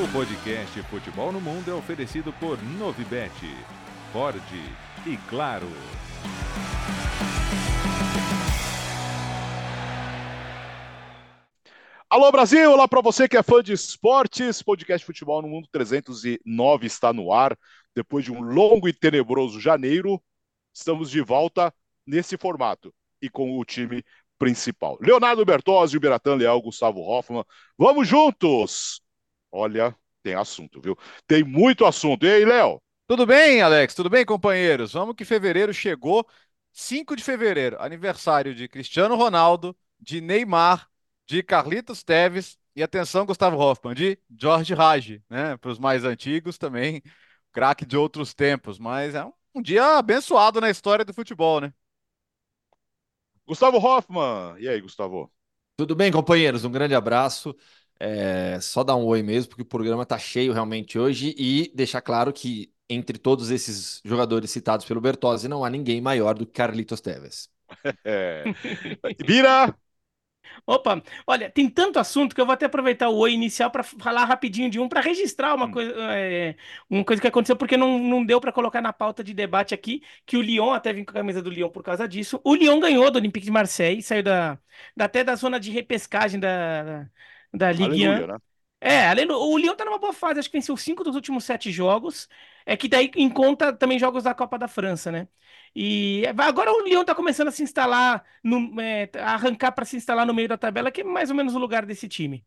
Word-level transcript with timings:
O 0.00 0.06
podcast 0.12 0.80
Futebol 0.84 1.32
no 1.32 1.40
Mundo 1.40 1.72
é 1.72 1.74
oferecido 1.74 2.32
por 2.34 2.56
Novibet, 2.62 3.34
Ford 4.12 4.40
e 5.04 5.16
Claro. 5.28 5.66
Alô 12.08 12.30
Brasil, 12.30 12.70
olá 12.70 12.86
para 12.86 13.00
você 13.00 13.28
que 13.28 13.36
é 13.36 13.42
fã 13.42 13.60
de 13.60 13.72
esportes. 13.72 14.62
Podcast 14.62 15.04
Futebol 15.04 15.42
no 15.42 15.48
Mundo 15.48 15.66
309 15.72 16.86
está 16.86 17.12
no 17.12 17.32
ar. 17.32 17.58
Depois 17.92 18.24
de 18.24 18.30
um 18.30 18.40
longo 18.40 18.88
e 18.88 18.92
tenebroso 18.92 19.60
janeiro, 19.60 20.22
estamos 20.72 21.10
de 21.10 21.20
volta 21.20 21.74
nesse 22.06 22.38
formato 22.38 22.94
e 23.20 23.28
com 23.28 23.58
o 23.58 23.64
time 23.64 24.04
principal. 24.38 24.96
Leonardo 25.00 25.44
Bertozzi, 25.44 25.96
Uberatan 25.96 26.36
Leal, 26.36 26.62
Gustavo 26.62 27.00
Hoffman. 27.00 27.44
Vamos 27.76 28.06
juntos! 28.06 29.02
Olha, 29.50 29.96
tem 30.22 30.34
assunto, 30.34 30.80
viu? 30.80 30.96
Tem 31.26 31.42
muito 31.44 31.84
assunto. 31.86 32.24
E 32.26 32.30
aí, 32.32 32.44
Léo? 32.44 32.80
Tudo 33.06 33.26
bem, 33.26 33.62
Alex? 33.62 33.94
Tudo 33.94 34.10
bem, 34.10 34.24
companheiros? 34.24 34.92
Vamos 34.92 35.14
que 35.16 35.24
fevereiro 35.24 35.72
chegou. 35.72 36.26
5 36.72 37.16
de 37.16 37.24
fevereiro, 37.24 37.80
aniversário 37.80 38.54
de 38.54 38.68
Cristiano 38.68 39.16
Ronaldo, 39.16 39.76
de 39.98 40.20
Neymar, 40.20 40.88
de 41.26 41.42
Carlitos 41.42 42.02
Teves 42.04 42.58
e 42.76 42.82
atenção, 42.82 43.26
Gustavo 43.26 43.56
Hoffman, 43.56 43.94
de 43.94 44.18
Jorge 44.38 44.74
Raj, 44.74 45.20
né? 45.28 45.56
Para 45.56 45.70
os 45.70 45.78
mais 45.78 46.04
antigos 46.04 46.56
também, 46.58 47.02
craque 47.52 47.84
de 47.86 47.96
outros 47.96 48.32
tempos, 48.34 48.78
mas 48.78 49.14
é 49.14 49.24
um 49.54 49.62
dia 49.62 49.98
abençoado 49.98 50.60
na 50.60 50.70
história 50.70 51.04
do 51.04 51.12
futebol, 51.14 51.60
né? 51.60 51.72
Gustavo 53.46 53.78
Hoffman. 53.78 54.56
E 54.58 54.68
aí, 54.68 54.80
Gustavo? 54.80 55.32
Tudo 55.76 55.94
bem, 55.94 56.12
companheiros? 56.12 56.64
Um 56.64 56.70
grande 56.70 56.94
abraço. 56.94 57.56
É, 58.00 58.60
só 58.60 58.84
dar 58.84 58.96
um 58.96 59.04
oi 59.04 59.22
mesmo, 59.22 59.50
porque 59.50 59.62
o 59.62 59.66
programa 59.66 60.04
está 60.04 60.18
cheio 60.18 60.52
realmente 60.52 60.98
hoje 60.98 61.34
e 61.36 61.72
deixar 61.74 62.00
claro 62.00 62.32
que 62.32 62.72
entre 62.88 63.18
todos 63.18 63.50
esses 63.50 64.00
jogadores 64.04 64.50
citados 64.50 64.86
pelo 64.86 65.00
Bertozzi 65.00 65.48
não 65.48 65.64
há 65.64 65.70
ninguém 65.70 66.00
maior 66.00 66.34
do 66.34 66.46
que 66.46 66.52
Carlitos 66.52 67.00
Teves. 67.00 67.50
É. 68.02 68.44
Vira! 69.26 69.76
Opa, 70.66 71.02
olha, 71.26 71.50
tem 71.50 71.68
tanto 71.68 71.98
assunto 71.98 72.34
que 72.34 72.40
eu 72.40 72.46
vou 72.46 72.52
até 72.52 72.66
aproveitar 72.66 73.08
o 73.08 73.16
oi 73.16 73.32
inicial 73.32 73.70
para 73.70 73.82
falar 73.82 74.24
rapidinho 74.24 74.70
de 74.70 74.78
um, 74.78 74.88
para 74.88 75.00
registrar 75.00 75.54
uma, 75.54 75.66
hum. 75.66 75.70
coisa, 75.70 75.92
é, 76.14 76.56
uma 76.88 77.04
coisa 77.04 77.20
que 77.22 77.28
aconteceu, 77.28 77.56
porque 77.56 77.76
não, 77.76 77.98
não 77.98 78.24
deu 78.24 78.40
para 78.40 78.52
colocar 78.52 78.80
na 78.80 78.92
pauta 78.92 79.22
de 79.24 79.32
debate 79.34 79.74
aqui, 79.74 80.02
que 80.26 80.36
o 80.36 80.42
Lyon, 80.42 80.72
até 80.72 80.92
vim 80.92 81.04
com 81.04 81.10
a 81.10 81.14
camisa 81.14 81.42
do 81.42 81.50
Lyon 81.50 81.70
por 81.70 81.82
causa 81.82 82.08
disso, 82.08 82.40
o 82.44 82.54
Lyon 82.54 82.80
ganhou 82.80 83.10
do 83.10 83.18
Olympique 83.18 83.46
de 83.46 83.52
Marseille, 83.52 84.02
saiu 84.02 84.22
da, 84.22 84.58
da 84.96 85.04
até 85.06 85.24
da 85.24 85.34
zona 85.36 85.58
de 85.60 85.70
repescagem 85.70 86.40
da, 86.40 86.82
da 86.82 87.10
Ligue 87.72 88.08
1. 88.08 88.26
Né? 88.26 88.36
É, 88.80 89.12
o 89.26 89.58
Lyon 89.58 89.74
tá 89.74 89.84
numa 89.84 89.98
boa 89.98 90.12
fase, 90.12 90.38
acho 90.38 90.48
que 90.48 90.56
venceu 90.56 90.76
cinco 90.76 91.02
dos 91.02 91.16
últimos 91.16 91.44
sete 91.44 91.70
jogos. 91.72 92.28
É 92.64 92.76
que 92.76 92.88
daí 92.88 93.10
em 93.16 93.28
conta 93.28 93.72
também 93.72 93.98
jogos 93.98 94.22
da 94.22 94.34
Copa 94.34 94.58
da 94.58 94.68
França, 94.68 95.10
né? 95.10 95.26
E 95.74 96.22
agora 96.38 96.72
o 96.72 96.82
Lyon 96.82 97.04
tá 97.04 97.14
começando 97.14 97.48
a 97.48 97.52
se 97.52 97.62
instalar, 97.62 98.24
no, 98.42 98.80
é, 98.80 99.10
a 99.16 99.34
arrancar 99.34 99.72
para 99.72 99.84
se 99.84 99.96
instalar 99.96 100.26
no 100.26 100.34
meio 100.34 100.48
da 100.48 100.58
tabela, 100.58 100.90
que 100.90 101.00
é 101.00 101.04
mais 101.04 101.30
ou 101.30 101.36
menos 101.36 101.54
o 101.54 101.58
lugar 101.58 101.84
desse 101.84 102.08
time. 102.08 102.44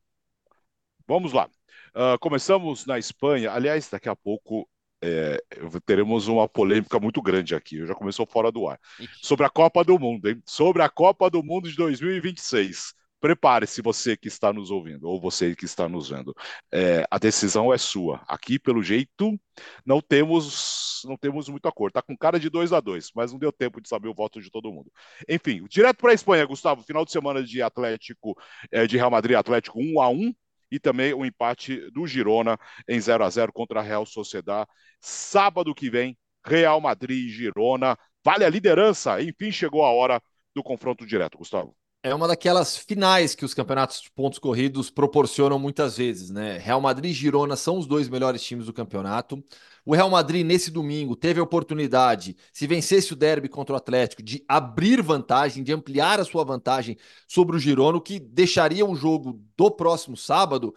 Vamos 1.07 1.33
lá. 1.33 1.49
Uh, 1.89 2.17
começamos 2.19 2.85
na 2.85 2.97
Espanha. 2.97 3.51
Aliás, 3.51 3.89
daqui 3.89 4.07
a 4.07 4.15
pouco 4.15 4.69
é, 5.03 5.43
teremos 5.85 6.27
uma 6.27 6.47
polêmica 6.47 6.99
muito 6.99 7.21
grande 7.21 7.55
aqui. 7.55 7.85
Já 7.85 7.95
começou 7.95 8.25
fora 8.25 8.51
do 8.51 8.67
ar. 8.67 8.79
Sobre 9.21 9.45
a 9.45 9.49
Copa 9.49 9.83
do 9.83 9.99
Mundo, 9.99 10.29
hein? 10.29 10.41
Sobre 10.45 10.81
a 10.83 10.89
Copa 10.89 11.29
do 11.29 11.43
Mundo 11.43 11.67
de 11.69 11.75
2026. 11.75 12.93
Prepare-se 13.21 13.83
você 13.83 14.17
que 14.17 14.27
está 14.27 14.51
nos 14.51 14.71
ouvindo, 14.71 15.07
ou 15.07 15.21
você 15.21 15.55
que 15.55 15.63
está 15.63 15.87
nos 15.87 16.09
vendo. 16.09 16.35
É, 16.73 17.05
a 17.09 17.19
decisão 17.19 17.71
é 17.71 17.77
sua. 17.77 18.23
Aqui, 18.27 18.57
pelo 18.57 18.81
jeito, 18.81 19.39
não 19.85 20.01
temos 20.01 21.03
não 21.05 21.15
temos 21.15 21.47
muito 21.47 21.67
acordo. 21.67 21.91
Está 21.91 22.01
com 22.01 22.17
cara 22.17 22.39
de 22.39 22.49
2 22.49 22.73
a 22.73 22.79
2 22.79 23.11
mas 23.15 23.31
não 23.31 23.39
deu 23.39 23.51
tempo 23.51 23.79
de 23.79 23.87
saber 23.87 24.07
o 24.07 24.13
voto 24.13 24.41
de 24.41 24.49
todo 24.49 24.71
mundo. 24.71 24.91
Enfim, 25.29 25.63
direto 25.69 25.97
para 25.97 26.11
a 26.11 26.13
Espanha, 26.15 26.45
Gustavo. 26.45 26.81
Final 26.83 27.05
de 27.05 27.11
semana 27.11 27.43
de 27.43 27.61
Atlético, 27.61 28.35
é, 28.71 28.87
de 28.87 28.97
Real 28.97 29.11
Madrid 29.11 29.37
Atlético 29.37 29.79
1 29.79 30.01
a 30.01 30.09
1 30.09 30.33
e 30.71 30.79
também 30.79 31.13
o 31.13 31.23
empate 31.23 31.91
do 31.91 32.07
Girona 32.07 32.57
em 32.87 32.99
0 32.99 33.23
a 33.23 33.29
0 33.29 33.53
contra 33.53 33.81
a 33.81 33.83
Real 33.83 34.05
Sociedad. 34.05 34.67
Sábado 34.99 35.75
que 35.75 35.91
vem, 35.91 36.17
Real 36.45 36.81
Madrid 36.81 37.27
e 37.27 37.29
Girona. 37.29 37.95
Vale 38.23 38.45
a 38.45 38.49
liderança. 38.49 39.21
Enfim, 39.21 39.51
chegou 39.51 39.83
a 39.83 39.91
hora 39.91 40.21
do 40.55 40.63
confronto 40.63 41.05
direto, 41.05 41.37
Gustavo 41.37 41.75
é 42.03 42.15
uma 42.15 42.27
daquelas 42.27 42.75
finais 42.77 43.35
que 43.35 43.45
os 43.45 43.53
campeonatos 43.53 44.01
de 44.01 44.11
pontos 44.11 44.39
corridos 44.39 44.89
proporcionam 44.89 45.59
muitas 45.59 45.97
vezes, 45.97 46.31
né? 46.31 46.57
Real 46.57 46.81
Madrid 46.81 47.11
e 47.11 47.13
Girona 47.13 47.55
são 47.55 47.77
os 47.77 47.85
dois 47.85 48.09
melhores 48.09 48.41
times 48.41 48.65
do 48.65 48.73
campeonato. 48.73 49.43
O 49.85 49.93
Real 49.93 50.09
Madrid, 50.09 50.45
nesse 50.45 50.71
domingo, 50.71 51.15
teve 51.15 51.39
a 51.39 51.43
oportunidade, 51.43 52.35
se 52.51 52.65
vencesse 52.65 53.13
o 53.13 53.15
derby 53.15 53.47
contra 53.47 53.73
o 53.73 53.77
Atlético, 53.77 54.23
de 54.23 54.43
abrir 54.47 55.01
vantagem, 55.01 55.63
de 55.63 55.71
ampliar 55.73 56.19
a 56.19 56.25
sua 56.25 56.43
vantagem 56.43 56.97
sobre 57.27 57.55
o 57.55 57.59
Girona, 57.59 57.97
o 57.97 58.01
que 58.01 58.19
deixaria 58.19 58.85
o 58.85 58.95
jogo 58.95 59.39
do 59.55 59.69
próximo 59.69 60.17
sábado 60.17 60.73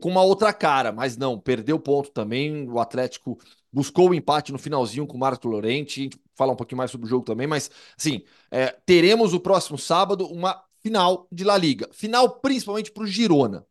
com, 0.00 0.08
uma 0.08 0.22
outra 0.22 0.52
cara, 0.52 0.90
mas 0.90 1.16
não, 1.16 1.38
perdeu 1.38 1.78
ponto 1.78 2.10
também. 2.10 2.68
O 2.68 2.80
Atlético 2.80 3.38
buscou 3.72 4.10
o 4.10 4.14
empate 4.14 4.52
no 4.52 4.58
finalzinho 4.58 5.06
com 5.06 5.16
o 5.16 5.20
Marco 5.20 5.48
Lorente, 5.48 6.10
falar 6.34 6.52
um 6.52 6.56
pouquinho 6.56 6.78
mais 6.78 6.90
sobre 6.90 7.06
o 7.06 7.10
jogo 7.10 7.24
também, 7.24 7.46
mas 7.46 7.70
assim, 7.98 8.22
é, 8.50 8.68
teremos 8.86 9.34
o 9.34 9.40
próximo 9.40 9.78
sábado 9.78 10.26
uma 10.26 10.62
final 10.82 11.26
de 11.30 11.44
La 11.44 11.56
Liga. 11.56 11.88
Final 11.92 12.40
principalmente 12.40 12.90
para 12.92 13.02
o 13.02 13.06
Girona. 13.06 13.66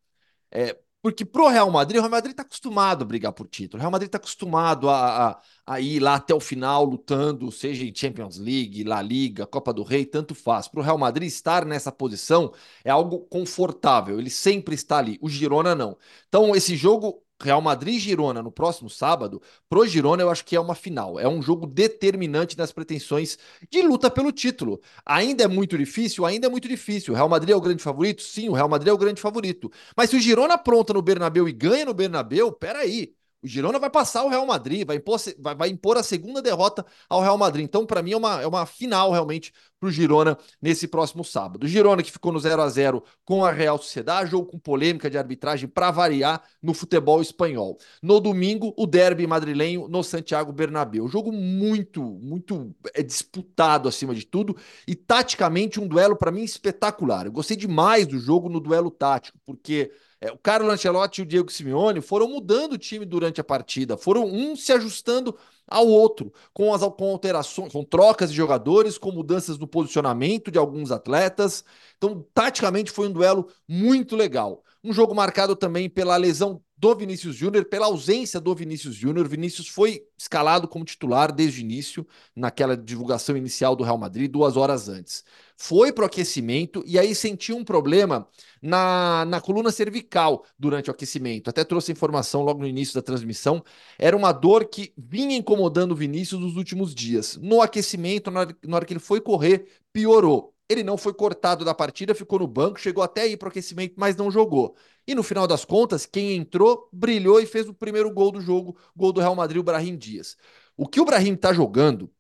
É, 0.51 0.77
porque 1.01 1.23
pro 1.23 1.47
Real 1.47 1.69
Madrid, 1.71 1.97
o 1.97 2.01
Real 2.01 2.11
Madrid 2.11 2.31
está 2.31 2.43
acostumado 2.43 3.03
a 3.03 3.05
brigar 3.05 3.31
por 3.31 3.47
título. 3.47 3.79
O 3.79 3.81
Real 3.81 3.91
Madrid 3.91 4.07
está 4.07 4.17
acostumado 4.17 4.89
a, 4.89 5.29
a, 5.29 5.41
a, 5.65 5.79
ir 5.79 5.99
lá 5.99 6.15
até 6.15 6.33
o 6.33 6.39
final 6.39 6.83
lutando, 6.83 7.51
seja 7.51 7.85
em 7.85 7.95
Champions 7.95 8.37
League, 8.37 8.83
La 8.83 9.01
Liga, 9.01 9.45
Copa 9.45 9.71
do 9.71 9.83
Rei, 9.83 10.05
tanto 10.05 10.35
faz. 10.35 10.67
Para 10.67 10.81
o 10.81 10.83
Real 10.83 10.97
Madrid 10.97 11.27
estar 11.27 11.65
nessa 11.65 11.91
posição 11.91 12.51
é 12.83 12.89
algo 12.89 13.19
confortável. 13.21 14.19
Ele 14.19 14.29
sempre 14.29 14.75
está 14.75 14.97
ali. 14.97 15.17
O 15.21 15.29
Girona 15.29 15.75
não. 15.75 15.97
Então 16.27 16.55
esse 16.55 16.75
jogo 16.75 17.23
Real 17.41 17.61
Madrid 17.61 17.99
Girona 17.99 18.41
no 18.41 18.51
próximo 18.51 18.89
sábado, 18.89 19.41
pro 19.69 19.85
Girona 19.85 20.23
eu 20.23 20.29
acho 20.29 20.43
que 20.43 20.55
é 20.55 20.59
uma 20.59 20.73
final. 20.75 21.19
É 21.19 21.27
um 21.27 21.41
jogo 21.41 21.67
determinante 21.67 22.57
nas 22.57 22.71
pretensões 22.71 23.37
de 23.69 23.81
luta 23.81 24.09
pelo 24.09 24.31
título. 24.31 24.81
Ainda 25.05 25.43
é 25.43 25.47
muito 25.47 25.77
difícil? 25.77 26.25
Ainda 26.25 26.47
é 26.47 26.49
muito 26.49 26.67
difícil. 26.67 27.13
O 27.13 27.15
Real 27.15 27.29
Madrid 27.29 27.51
é 27.51 27.55
o 27.55 27.61
grande 27.61 27.83
favorito? 27.83 28.21
Sim, 28.23 28.49
o 28.49 28.53
Real 28.53 28.69
Madrid 28.69 28.89
é 28.89 28.93
o 28.93 28.97
grande 28.97 29.21
favorito. 29.21 29.71
Mas 29.95 30.09
se 30.09 30.15
o 30.15 30.19
Girona 30.19 30.55
apronta 30.55 30.93
no 30.93 31.01
Bernabéu 31.01 31.47
e 31.47 31.51
ganha 31.53 31.85
no 31.85 31.93
Bernabéu, 31.93 32.51
peraí. 32.51 33.13
O 33.41 33.47
Girona 33.47 33.77
vai 33.77 33.89
passar 33.89 34.23
o 34.23 34.29
Real 34.29 34.45
Madrid, 34.47 34.85
vai 34.85 34.95
impor, 34.97 35.19
vai, 35.39 35.55
vai 35.55 35.69
impor 35.69 35.95
a 35.97 36.03
segunda 36.03 36.41
derrota 36.41 36.83
ao 37.07 37.21
Real 37.21 37.37
Madrid. 37.37 37.65
Então, 37.65 37.85
para 37.85 38.01
mim, 38.01 38.13
é 38.13 38.17
uma, 38.17 38.41
é 38.41 38.47
uma 38.47 38.65
final 38.65 39.11
realmente 39.11 39.53
para 39.79 39.87
o 39.87 39.91
Girona 39.91 40.37
nesse 40.61 40.87
próximo 40.87 41.23
sábado. 41.23 41.63
O 41.63 41.67
Girona 41.67 42.03
que 42.03 42.11
ficou 42.11 42.31
no 42.31 42.39
0 42.39 42.61
a 42.61 42.69
0 42.69 43.03
com 43.23 43.45
a 43.45 43.51
Real 43.51 43.77
Sociedade, 43.77 44.31
jogo 44.31 44.47
com 44.47 44.59
polêmica 44.59 45.09
de 45.09 45.17
arbitragem 45.17 45.67
para 45.67 45.91
variar 45.91 46.43
no 46.61 46.73
futebol 46.73 47.21
espanhol. 47.21 47.77
No 48.01 48.19
domingo, 48.19 48.73
o 48.77 48.87
derby 48.87 49.27
madrilenho 49.27 49.87
no 49.87 50.03
Santiago 50.03 50.51
Bernabéu. 50.51 51.07
Jogo 51.07 51.31
muito, 51.31 52.01
muito 52.01 52.75
é 52.93 53.03
disputado 53.03 53.87
acima 53.87 54.15
de 54.15 54.25
tudo 54.25 54.55
e 54.87 54.95
taticamente 54.95 55.79
um 55.79 55.87
duelo 55.87 56.15
para 56.15 56.31
mim 56.31 56.43
espetacular. 56.43 57.25
Eu 57.25 57.31
gostei 57.31 57.57
demais 57.57 58.07
do 58.07 58.19
jogo 58.19 58.49
no 58.49 58.59
duelo 58.59 58.89
tático, 58.89 59.37
porque 59.45 59.91
é, 60.19 60.31
o 60.31 60.37
Carlo 60.37 60.69
Ancelotti 60.71 61.21
e 61.21 61.23
o 61.23 61.25
Diego 61.25 61.51
Simeone 61.51 62.01
foram 62.01 62.27
mudando 62.27 62.73
o 62.73 62.77
time 62.77 63.05
durante 63.05 63.39
a 63.39 63.43
partida, 63.43 63.95
foram 63.97 64.25
um 64.25 64.55
se 64.55 64.71
ajustando 64.73 65.37
ao 65.67 65.87
outro, 65.87 66.31
com, 66.53 66.73
as, 66.73 66.81
com 66.81 67.11
alterações, 67.11 67.71
com 67.73 67.83
trocas 67.83 68.29
de 68.31 68.37
jogadores, 68.37 68.97
com 68.97 69.11
mudanças 69.11 69.57
no 69.57 69.67
posicionamento 69.67 70.49
de 70.49 70.57
alguns 70.57 70.91
atletas. 70.91 71.63
Então, 71.97 72.25
taticamente, 72.33 72.91
foi 72.91 73.07
um 73.07 73.11
duelo 73.11 73.47
muito 73.67 74.15
legal. 74.15 74.63
Um 74.83 74.93
jogo 74.93 75.13
marcado 75.13 75.55
também 75.55 75.89
pela 75.89 76.15
lesão 76.15 76.61
do 76.77 76.95
Vinícius 76.95 77.35
Júnior, 77.35 77.65
pela 77.65 77.87
ausência 77.87 78.39
do 78.39 78.53
Vinícius 78.53 78.93
Júnior. 78.93 79.27
Vinícius 79.27 79.67
foi 79.67 80.05
escalado 80.17 80.67
como 80.67 80.85
titular 80.85 81.31
desde 81.31 81.59
o 81.59 81.63
início, 81.63 82.05
naquela 82.35 82.77
divulgação 82.77 83.35
inicial 83.35 83.75
do 83.75 83.83
Real 83.83 83.97
Madrid, 83.97 84.29
duas 84.29 84.55
horas 84.55 84.87
antes. 84.87 85.23
Foi 85.55 85.91
para 85.91 86.03
o 86.03 86.05
aquecimento 86.05 86.83
e 86.85 86.99
aí 86.99 87.15
sentiu 87.15 87.57
um 87.57 87.63
problema 87.65 88.27
na, 88.61 89.25
na 89.25 89.41
coluna 89.41 89.71
cervical 89.71 90.45
durante 90.57 90.89
o 90.89 90.93
aquecimento. 90.93 91.49
Até 91.49 91.63
trouxe 91.63 91.91
informação 91.91 92.43
logo 92.43 92.59
no 92.59 92.67
início 92.67 92.93
da 92.93 93.01
transmissão. 93.01 93.63
Era 93.97 94.15
uma 94.15 94.31
dor 94.31 94.65
que 94.65 94.93
vinha 94.95 95.35
incomodando 95.35 95.93
o 95.93 95.95
Vinícius 95.95 96.39
nos 96.39 96.55
últimos 96.55 96.93
dias. 96.93 97.37
No 97.37 97.61
aquecimento, 97.61 98.29
na 98.29 98.41
hora, 98.41 98.57
na 98.63 98.75
hora 98.75 98.85
que 98.85 98.93
ele 98.93 98.99
foi 98.99 99.19
correr, 99.19 99.67
piorou. 99.91 100.53
Ele 100.69 100.83
não 100.83 100.97
foi 100.97 101.13
cortado 101.13 101.63
da 101.63 101.73
partida, 101.73 102.13
ficou 102.13 102.39
no 102.39 102.47
banco, 102.47 102.79
chegou 102.79 103.03
até 103.03 103.21
aí 103.21 103.37
para 103.37 103.47
o 103.47 103.49
aquecimento, 103.49 103.95
mas 103.97 104.15
não 104.15 104.29
jogou. 104.29 104.75
E 105.07 105.15
no 105.15 105.23
final 105.23 105.47
das 105.47 105.63
contas, 105.63 106.05
quem 106.05 106.35
entrou, 106.35 106.89
brilhou 106.91 107.39
e 107.39 107.45
fez 107.45 107.67
o 107.69 107.73
primeiro 107.73 108.11
gol 108.13 108.31
do 108.31 108.41
jogo, 108.41 108.77
gol 108.95 109.13
do 109.13 109.21
Real 109.21 109.35
Madrid, 109.35 109.59
o 109.59 109.63
Brahim 109.63 109.97
Dias. 109.97 110.37
O 110.75 110.87
que 110.87 110.99
o 110.99 111.05
Brahim 111.05 111.33
está 111.33 111.53
jogando 111.53 112.11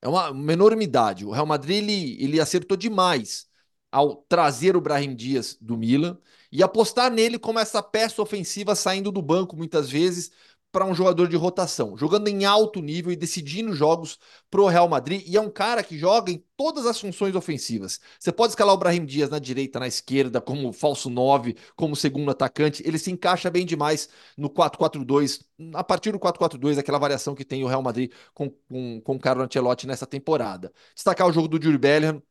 é 0.00 0.08
uma, 0.08 0.30
uma 0.30 0.52
enormidade. 0.52 1.24
O 1.24 1.30
Real 1.30 1.46
Madrid 1.46 1.78
ele, 1.78 2.22
ele 2.22 2.40
acertou 2.40 2.76
demais 2.76 3.48
ao 3.90 4.16
trazer 4.28 4.76
o 4.76 4.80
Brahim 4.80 5.14
Dias 5.14 5.56
do 5.60 5.76
Milan 5.76 6.18
e 6.52 6.62
apostar 6.62 7.10
nele 7.10 7.38
como 7.38 7.58
essa 7.58 7.82
peça 7.82 8.20
ofensiva 8.22 8.74
saindo 8.74 9.10
do 9.10 9.22
banco 9.22 9.56
muitas 9.56 9.90
vezes 9.90 10.30
para 10.70 10.84
um 10.84 10.94
jogador 10.94 11.28
de 11.28 11.36
rotação, 11.36 11.96
jogando 11.96 12.28
em 12.28 12.44
alto 12.44 12.80
nível 12.82 13.10
e 13.10 13.16
decidindo 13.16 13.72
jogos 13.72 14.18
para 14.50 14.60
o 14.60 14.68
Real 14.68 14.88
Madrid. 14.88 15.22
E 15.26 15.36
é 15.36 15.40
um 15.40 15.50
cara 15.50 15.82
que 15.82 15.98
joga 15.98 16.30
em 16.30 16.44
todas 16.56 16.86
as 16.86 17.00
funções 17.00 17.34
ofensivas. 17.34 17.98
Você 18.18 18.30
pode 18.30 18.52
escalar 18.52 18.74
o 18.74 18.78
Brahim 18.78 19.04
Dias 19.06 19.30
na 19.30 19.38
direita, 19.38 19.80
na 19.80 19.86
esquerda, 19.86 20.40
como 20.40 20.72
falso 20.72 21.08
9, 21.08 21.56
como 21.74 21.96
segundo 21.96 22.30
atacante. 22.30 22.82
Ele 22.86 22.98
se 22.98 23.10
encaixa 23.10 23.50
bem 23.50 23.64
demais 23.64 24.08
no 24.36 24.50
4-4-2, 24.50 25.40
a 25.74 25.82
partir 25.82 26.12
do 26.12 26.18
4-4-2, 26.18 26.78
aquela 26.78 26.98
variação 26.98 27.34
que 27.34 27.44
tem 27.44 27.64
o 27.64 27.66
Real 27.66 27.82
Madrid 27.82 28.12
com, 28.34 28.50
com, 28.68 29.00
com 29.00 29.16
o 29.16 29.18
Carlo 29.18 29.42
Ancelotti 29.42 29.86
nessa 29.86 30.06
temporada. 30.06 30.72
Destacar 30.94 31.26
o 31.26 31.32
jogo 31.32 31.48
do 31.48 31.62
Jury 31.62 31.78
Bellingham, 31.78 32.22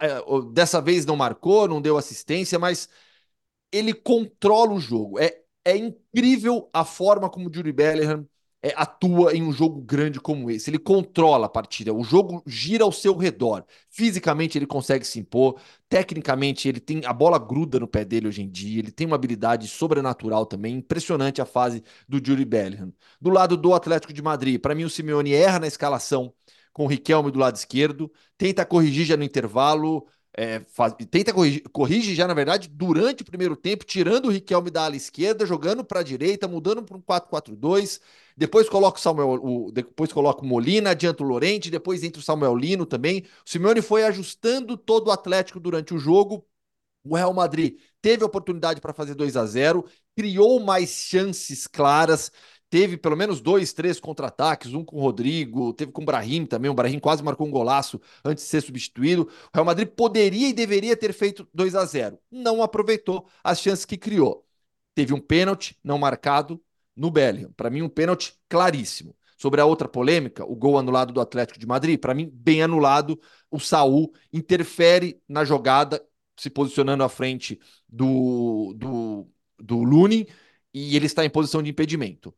é, 0.00 0.20
dessa 0.52 0.80
vez 0.80 1.06
não 1.06 1.16
marcou, 1.16 1.68
não 1.68 1.80
deu 1.80 1.96
assistência, 1.96 2.58
mas 2.58 2.88
ele 3.72 3.94
controla 3.94 4.72
o 4.72 4.80
jogo. 4.80 5.18
É, 5.18 5.42
é 5.64 5.76
incrível 5.76 6.68
a 6.72 6.84
forma 6.84 7.28
como 7.28 7.48
o 7.48 7.52
Jury 7.52 7.72
Bellingham 7.72 8.26
é, 8.62 8.72
atua 8.76 9.34
em 9.36 9.42
um 9.42 9.52
jogo 9.52 9.80
grande 9.80 10.20
como 10.20 10.50
esse. 10.50 10.68
Ele 10.70 10.78
controla 10.78 11.46
a 11.46 11.48
partida, 11.48 11.92
o 11.92 12.02
jogo 12.02 12.42
gira 12.46 12.84
ao 12.84 12.92
seu 12.92 13.16
redor. 13.16 13.64
Fisicamente 13.88 14.58
ele 14.58 14.66
consegue 14.66 15.04
se 15.06 15.18
impor, 15.18 15.60
tecnicamente 15.88 16.68
ele 16.68 16.80
tem 16.80 17.04
a 17.04 17.12
bola 17.12 17.38
gruda 17.38 17.78
no 17.78 17.86
pé 17.86 18.04
dele 18.04 18.28
hoje 18.28 18.42
em 18.42 18.50
dia, 18.50 18.80
ele 18.80 18.90
tem 18.90 19.06
uma 19.06 19.16
habilidade 19.16 19.68
sobrenatural 19.68 20.44
também, 20.46 20.76
impressionante 20.76 21.40
a 21.40 21.46
fase 21.46 21.82
do 22.08 22.24
Jury 22.24 22.44
Bellingham. 22.44 22.92
Do 23.20 23.30
lado 23.30 23.56
do 23.56 23.74
Atlético 23.74 24.12
de 24.12 24.22
Madrid, 24.22 24.60
para 24.60 24.74
mim 24.74 24.84
o 24.84 24.90
Simeone 24.90 25.32
erra 25.32 25.60
na 25.60 25.66
escalação 25.66 26.32
com 26.72 26.84
o 26.84 26.86
Riquelme 26.88 27.30
do 27.30 27.38
lado 27.38 27.56
esquerdo, 27.56 28.10
tenta 28.36 28.64
corrigir 28.64 29.04
já 29.04 29.16
no 29.16 29.24
intervalo, 29.24 30.06
é, 30.40 30.60
faz, 30.68 30.94
tenta 31.10 31.32
corrigir, 31.32 31.62
corrige 31.72 32.14
já, 32.14 32.28
na 32.28 32.32
verdade, 32.32 32.68
durante 32.68 33.22
o 33.22 33.24
primeiro 33.24 33.56
tempo, 33.56 33.84
tirando 33.84 34.26
o 34.26 34.30
Riquelme 34.30 34.70
da 34.70 34.84
ala 34.84 34.94
esquerda, 34.94 35.44
jogando 35.44 35.84
para 35.84 35.98
a 35.98 36.02
direita, 36.04 36.46
mudando 36.46 36.80
para 36.84 36.96
um 36.96 37.00
4-4-2. 37.00 38.00
Depois 38.36 38.68
coloca 38.68 38.98
o 38.98 39.02
Samuel, 39.02 39.30
o, 39.42 39.72
depois 39.72 40.12
coloca 40.12 40.42
o 40.42 40.46
Molina, 40.46 40.90
adianta 40.90 41.24
o 41.24 41.26
Lorente, 41.26 41.72
depois 41.72 42.04
entra 42.04 42.20
o 42.20 42.22
Samuel 42.22 42.54
Lino 42.54 42.86
também. 42.86 43.26
O 43.44 43.50
Simeone 43.50 43.82
foi 43.82 44.04
ajustando 44.04 44.76
todo 44.76 45.08
o 45.08 45.10
Atlético 45.10 45.58
durante 45.58 45.92
o 45.92 45.98
jogo. 45.98 46.46
O 47.02 47.16
Real 47.16 47.32
Madrid 47.34 47.80
teve 48.00 48.22
oportunidade 48.22 48.80
para 48.80 48.92
fazer 48.94 49.14
2 49.14 49.36
a 49.36 49.44
0 49.44 49.84
criou 50.16 50.60
mais 50.60 50.90
chances 50.90 51.66
claras, 51.66 52.30
teve 52.70 52.96
pelo 52.96 53.16
menos 53.16 53.40
dois, 53.40 53.72
três 53.72 53.98
contra-ataques, 54.00 54.74
um 54.74 54.84
com 54.84 54.96
o 54.96 55.00
Rodrigo, 55.00 55.72
teve 55.72 55.92
com 55.92 56.02
o 56.02 56.04
Brahim 56.04 56.44
também, 56.46 56.70
o 56.70 56.74
Brahim 56.74 56.98
quase 56.98 57.22
marcou 57.22 57.46
um 57.46 57.50
golaço 57.50 58.00
antes 58.24 58.44
de 58.44 58.50
ser 58.50 58.60
substituído. 58.60 59.22
O 59.22 59.50
Real 59.54 59.64
Madrid 59.64 59.88
poderia 59.88 60.48
e 60.48 60.52
deveria 60.52 60.96
ter 60.96 61.12
feito 61.12 61.48
2 61.54 61.74
a 61.74 61.84
0 61.84 62.18
não 62.30 62.62
aproveitou 62.62 63.26
as 63.42 63.60
chances 63.60 63.84
que 63.84 63.96
criou. 63.96 64.44
Teve 64.94 65.14
um 65.14 65.20
pênalti 65.20 65.78
não 65.82 65.98
marcado 65.98 66.60
no 66.96 67.10
Bellingham, 67.10 67.52
para 67.52 67.70
mim 67.70 67.82
um 67.82 67.88
pênalti 67.88 68.34
claríssimo. 68.48 69.16
Sobre 69.36 69.60
a 69.60 69.64
outra 69.64 69.86
polêmica, 69.88 70.44
o 70.44 70.56
gol 70.56 70.76
anulado 70.76 71.12
do 71.12 71.20
Atlético 71.20 71.60
de 71.60 71.66
Madrid, 71.66 72.00
para 72.00 72.12
mim 72.12 72.28
bem 72.32 72.60
anulado, 72.60 73.20
o 73.48 73.60
Saul 73.60 74.12
interfere 74.32 75.22
na 75.28 75.44
jogada, 75.44 76.04
se 76.36 76.50
posicionando 76.50 77.04
à 77.04 77.08
frente 77.08 77.60
do, 77.88 78.74
do, 78.76 79.28
do 79.56 79.84
Lunin, 79.84 80.26
e 80.74 80.96
ele 80.96 81.06
está 81.06 81.24
em 81.24 81.30
posição 81.30 81.62
de 81.62 81.70
impedimento. 81.70 82.34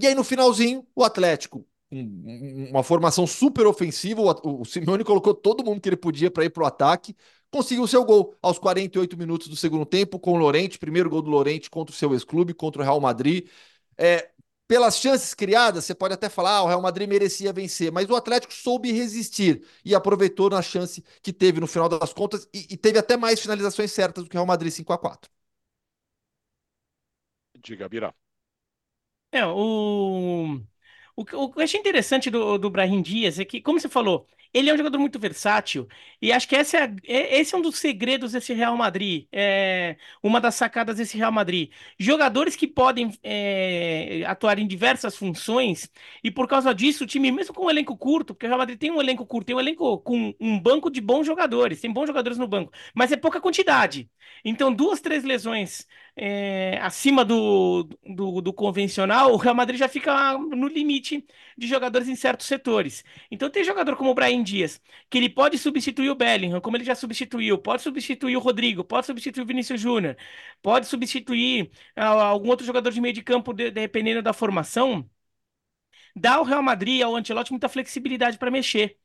E 0.00 0.06
aí, 0.06 0.14
no 0.14 0.24
finalzinho, 0.24 0.86
o 0.94 1.02
Atlético, 1.04 1.66
um, 1.90 2.68
uma 2.70 2.82
formação 2.82 3.26
super 3.26 3.66
ofensiva, 3.66 4.20
o, 4.20 4.64
Simeone 4.64 5.04
colocou 5.04 5.34
todo 5.34 5.64
mundo 5.64 5.80
que 5.80 5.88
ele 5.88 5.96
podia 5.96 6.30
para 6.30 6.44
ir 6.44 6.50
para 6.50 6.64
o 6.64 6.66
ataque, 6.66 7.16
conseguiu 7.50 7.86
seu 7.86 8.04
gol 8.04 8.34
aos 8.42 8.58
48 8.58 9.16
minutos 9.16 9.48
do 9.48 9.56
segundo 9.56 9.86
tempo 9.86 10.18
com 10.18 10.32
o 10.32 10.36
Lorente, 10.36 10.78
primeiro 10.78 11.08
gol 11.08 11.22
do 11.22 11.30
Lorente 11.30 11.70
contra 11.70 11.94
o 11.94 11.96
seu 11.96 12.12
ex-clube, 12.12 12.52
contra 12.52 12.82
o 12.82 12.84
Real 12.84 13.00
Madrid. 13.00 13.48
É, 13.96 14.30
pelas 14.68 14.98
chances 14.98 15.32
criadas, 15.32 15.84
você 15.84 15.94
pode 15.94 16.12
até 16.12 16.28
falar, 16.28 16.56
ah, 16.58 16.62
o 16.64 16.66
Real 16.66 16.82
Madrid 16.82 17.08
merecia 17.08 17.52
vencer, 17.52 17.90
mas 17.92 18.10
o 18.10 18.16
Atlético 18.16 18.52
soube 18.52 18.92
resistir 18.92 19.64
e 19.84 19.94
aproveitou 19.94 20.50
na 20.50 20.60
chance 20.60 21.02
que 21.22 21.32
teve 21.32 21.60
no 21.60 21.66
final 21.66 21.88
das 21.88 22.12
contas 22.12 22.48
e, 22.52 22.66
e 22.70 22.76
teve 22.76 22.98
até 22.98 23.16
mais 23.16 23.40
finalizações 23.40 23.92
certas 23.92 24.24
do 24.24 24.30
que 24.30 24.36
o 24.36 24.38
Real 24.38 24.46
Madrid 24.46 24.72
5 24.72 24.92
a 24.92 24.98
4 24.98 25.30
Diga, 27.62 27.88
Bira. 27.88 28.14
É, 29.32 29.44
o, 29.46 30.60
o, 31.16 31.24
que 31.24 31.34
eu 31.34 31.52
achei 31.58 31.78
interessante 31.80 32.30
do, 32.30 32.56
do 32.58 32.70
Brahim 32.70 33.02
Dias 33.02 33.38
é 33.38 33.44
que, 33.44 33.60
como 33.60 33.78
você 33.78 33.88
falou, 33.88 34.26
ele 34.54 34.70
é 34.70 34.74
um 34.74 34.76
jogador 34.78 34.98
muito 34.98 35.18
versátil 35.18 35.86
e 36.22 36.32
acho 36.32 36.48
que 36.48 36.54
esse 36.56 36.76
é, 36.76 36.84
é, 37.06 37.38
esse 37.40 37.54
é 37.54 37.58
um 37.58 37.60
dos 37.60 37.76
segredos 37.78 38.32
desse 38.32 38.54
Real 38.54 38.74
Madrid, 38.76 39.26
é 39.32 39.96
uma 40.22 40.40
das 40.40 40.54
sacadas 40.54 40.96
desse 40.96 41.18
Real 41.18 41.30
Madrid. 41.32 41.70
Jogadores 41.98 42.56
que 42.56 42.66
podem 42.66 43.10
é, 43.22 44.22
atuar 44.26 44.58
em 44.58 44.66
diversas 44.66 45.14
funções 45.16 45.90
e 46.24 46.30
por 46.30 46.48
causa 46.48 46.74
disso 46.74 47.04
o 47.04 47.06
time, 47.06 47.30
mesmo 47.30 47.52
com 47.54 47.66
um 47.66 47.70
elenco 47.70 47.96
curto, 47.96 48.32
porque 48.34 48.46
o 48.46 48.48
Real 48.48 48.58
Madrid 48.58 48.78
tem 48.78 48.90
um 48.90 49.00
elenco 49.00 49.26
curto, 49.26 49.46
tem 49.48 49.56
um 49.56 49.60
elenco 49.60 49.98
com 49.98 50.34
um 50.40 50.58
banco 50.58 50.90
de 50.90 51.00
bons 51.02 51.26
jogadores, 51.26 51.80
tem 51.80 51.92
bons 51.92 52.06
jogadores 52.06 52.38
no 52.38 52.48
banco, 52.48 52.72
mas 52.94 53.12
é 53.12 53.16
pouca 53.16 53.40
quantidade. 53.40 54.08
Então 54.44 54.72
duas, 54.72 55.00
três 55.00 55.24
lesões 55.24 55.86
é, 56.18 56.78
acima 56.80 57.24
do, 57.24 57.84
do, 58.04 58.40
do, 58.40 58.52
convencional, 58.52 59.32
o 59.32 59.36
Real 59.36 59.54
Madrid 59.54 59.78
já 59.78 59.88
fica 59.88 60.32
no 60.38 60.66
limite 60.66 61.26
de 61.58 61.66
jogadores 61.66 62.08
em 62.08 62.16
certos 62.16 62.46
setores. 62.46 63.04
Então 63.30 63.50
tem 63.50 63.62
jogador 63.62 63.96
como 63.96 64.10
o 64.10 64.14
Brahim 64.14 64.42
Dias, 64.42 64.80
que 65.10 65.18
ele 65.18 65.28
pode 65.28 65.58
substituir 65.58 66.08
o 66.10 66.14
Bellingham, 66.14 66.60
como 66.60 66.76
ele 66.76 66.84
já 66.84 66.94
substituiu, 66.94 67.58
pode 67.58 67.82
substituir 67.82 68.36
o 68.36 68.40
Rodrigo, 68.40 68.82
pode 68.82 69.06
substituir 69.06 69.42
o 69.42 69.46
Vinícius 69.46 69.80
Júnior, 69.80 70.16
pode 70.62 70.86
substituir 70.86 71.70
algum 71.94 72.48
outro 72.48 72.64
jogador 72.66 72.90
de 72.90 73.00
meio 73.00 73.14
de 73.14 73.22
campo, 73.22 73.52
de, 73.52 73.70
dependendo 73.70 74.22
da 74.22 74.32
formação. 74.32 75.08
Dá 76.14 76.34
ao 76.36 76.44
Real 76.44 76.62
Madrid, 76.62 77.02
ao 77.02 77.14
Ancelotti, 77.14 77.50
muita 77.52 77.68
flexibilidade 77.68 78.38
para 78.38 78.50
mexer. 78.50 78.98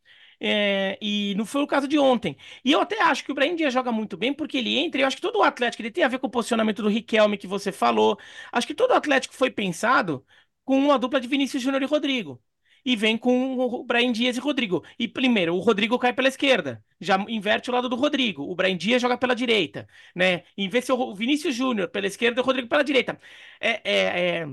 É, 0.43 0.97
e 1.01 1.35
não 1.35 1.45
foi 1.45 1.61
o 1.61 1.67
caso 1.67 1.87
de 1.87 1.99
ontem. 1.99 2.35
E 2.65 2.71
eu 2.71 2.81
até 2.81 2.99
acho 3.03 3.23
que 3.23 3.31
o 3.31 3.35
Brahim 3.35 3.55
Dias 3.55 3.71
joga 3.73 3.91
muito 3.91 4.17
bem 4.17 4.33
porque 4.33 4.57
ele 4.57 4.75
entra. 4.77 4.99
Eu 5.01 5.07
acho 5.07 5.15
que 5.17 5.21
todo 5.21 5.37
o 5.39 5.43
Atlético 5.43 5.81
ele 5.83 5.91
tem 5.91 6.03
a 6.03 6.07
ver 6.07 6.17
com 6.19 6.27
o 6.27 6.29
posicionamento 6.31 6.81
do 6.81 6.89
Riquelme 6.89 7.37
que 7.37 7.45
você 7.47 7.71
falou. 7.71 8.17
Acho 8.51 8.65
que 8.67 8.73
todo 8.73 8.91
o 8.91 8.93
Atlético 8.95 9.35
foi 9.35 9.51
pensado 9.51 10.25
com 10.65 10.77
uma 10.79 10.97
dupla 10.97 11.21
de 11.21 11.27
Vinícius 11.27 11.61
Júnior 11.61 11.81
e 11.83 11.85
Rodrigo. 11.85 12.41
E 12.83 12.95
vem 12.95 13.15
com 13.15 13.55
o 13.59 13.83
Brahim 13.83 14.11
Dias 14.11 14.35
e 14.37 14.39
Rodrigo. 14.39 14.83
E 14.97 15.07
primeiro, 15.07 15.55
o 15.55 15.59
Rodrigo 15.59 15.99
cai 15.99 16.11
pela 16.13 16.27
esquerda. 16.27 16.83
Já 16.99 17.17
inverte 17.29 17.69
o 17.69 17.73
lado 17.73 17.87
do 17.87 17.95
Rodrigo. 17.95 18.41
O 18.43 18.55
Brahim 18.55 18.75
Dias 18.77 18.99
joga 19.01 19.17
pela 19.17 19.35
direita. 19.35 19.87
Né? 20.15 20.43
Em 20.57 20.67
vez 20.67 20.85
de 20.85 20.91
o 20.91 21.13
Vinícius 21.13 21.53
Júnior 21.55 21.89
pela 21.89 22.07
esquerda 22.07 22.41
o 22.41 22.43
Rodrigo 22.43 22.67
pela 22.67 22.83
direita. 22.83 23.19
é, 23.59 23.81
é, 23.83 24.39
é 24.43 24.47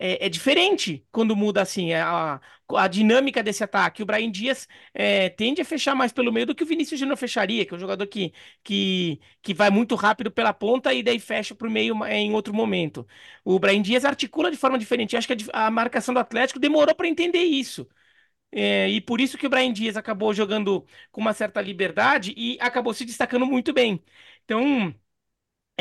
é, 0.00 0.26
é, 0.26 0.28
diferente 0.30 1.06
quando 1.12 1.36
muda 1.36 1.62
assim 1.62 1.92
é 1.92 2.00
a, 2.02 2.40
a 2.74 2.88
dinâmica 2.88 3.42
desse 3.42 3.62
ataque. 3.64 4.02
O 4.02 4.06
Brian 4.06 4.30
Dias 4.30 4.66
é, 4.94 5.28
tende 5.28 5.60
a 5.60 5.64
fechar 5.64 5.94
mais 5.94 6.12
pelo 6.12 6.32
meio 6.32 6.46
do 6.46 6.54
que 6.54 6.62
o 6.64 6.66
Vinícius 6.66 6.98
Júnior 7.00 7.18
fecharia, 7.18 7.66
que 7.66 7.74
é 7.74 7.76
um 7.76 7.80
jogador 7.80 8.06
que, 8.06 8.32
que, 8.64 9.20
que 9.42 9.52
vai 9.54 9.70
muito 9.70 9.94
rápido 9.94 10.30
pela 10.30 10.52
ponta 10.54 10.92
e 10.94 11.02
daí 11.02 11.20
fecha 11.20 11.54
para 11.54 11.68
o 11.68 11.70
meio 11.70 11.94
em 12.06 12.32
outro 12.32 12.54
momento. 12.54 13.06
O 13.44 13.58
Brian 13.58 13.82
Dias 13.82 14.04
articula 14.04 14.50
de 14.50 14.56
forma 14.56 14.78
diferente. 14.78 15.14
Eu 15.14 15.18
acho 15.18 15.28
que 15.28 15.36
a, 15.52 15.66
a 15.66 15.70
marcação 15.70 16.14
do 16.14 16.20
Atlético 16.20 16.58
demorou 16.58 16.94
para 16.94 17.08
entender 17.08 17.42
isso. 17.42 17.86
É, 18.52 18.88
e 18.90 19.00
por 19.00 19.20
isso 19.20 19.38
que 19.38 19.46
o 19.46 19.50
Brian 19.50 19.72
Dias 19.72 19.96
acabou 19.96 20.34
jogando 20.34 20.84
com 21.12 21.20
uma 21.20 21.32
certa 21.32 21.60
liberdade 21.60 22.34
e 22.36 22.58
acabou 22.60 22.92
se 22.92 23.04
destacando 23.04 23.46
muito 23.46 23.72
bem. 23.72 24.02
Então, 24.44 24.92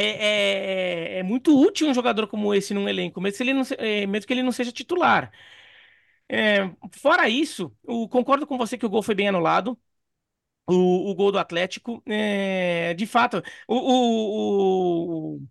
é, 0.02 1.18
é, 1.18 1.20
é, 1.20 1.24
muito 1.24 1.60
útil 1.60 1.88
um 1.88 1.94
jogador 1.94 2.28
como 2.28 2.54
esse 2.54 2.74
num 2.74 2.88
elenco, 2.88 3.20
mesmo 3.20 3.38
que 3.38 3.44
ele 3.44 3.54
não, 3.54 3.64
é, 3.78 4.06
mesmo 4.08 4.28
que 4.28 4.34
ele 4.34 4.44
não 4.44 4.52
seja 4.52 4.72
titular. 4.72 5.32
É, 6.28 6.70
fora 7.02 7.28
isso, 7.28 7.76
o, 7.84 8.08
concordo 8.08 8.46
com 8.46 8.58
você 8.58 8.78
que 8.78 8.86
o 8.86 8.90
gol 8.90 9.02
foi 9.02 9.16
bem 9.16 9.28
anulado. 9.28 9.78
O, 10.68 11.10
o 11.10 11.16
gol 11.16 11.32
do 11.32 11.40
Atlético, 11.40 12.04
é, 12.06 12.94
de 12.94 13.08
fato, 13.08 13.42
o, 13.68 13.76
o, 13.76 15.36
o 15.36 15.42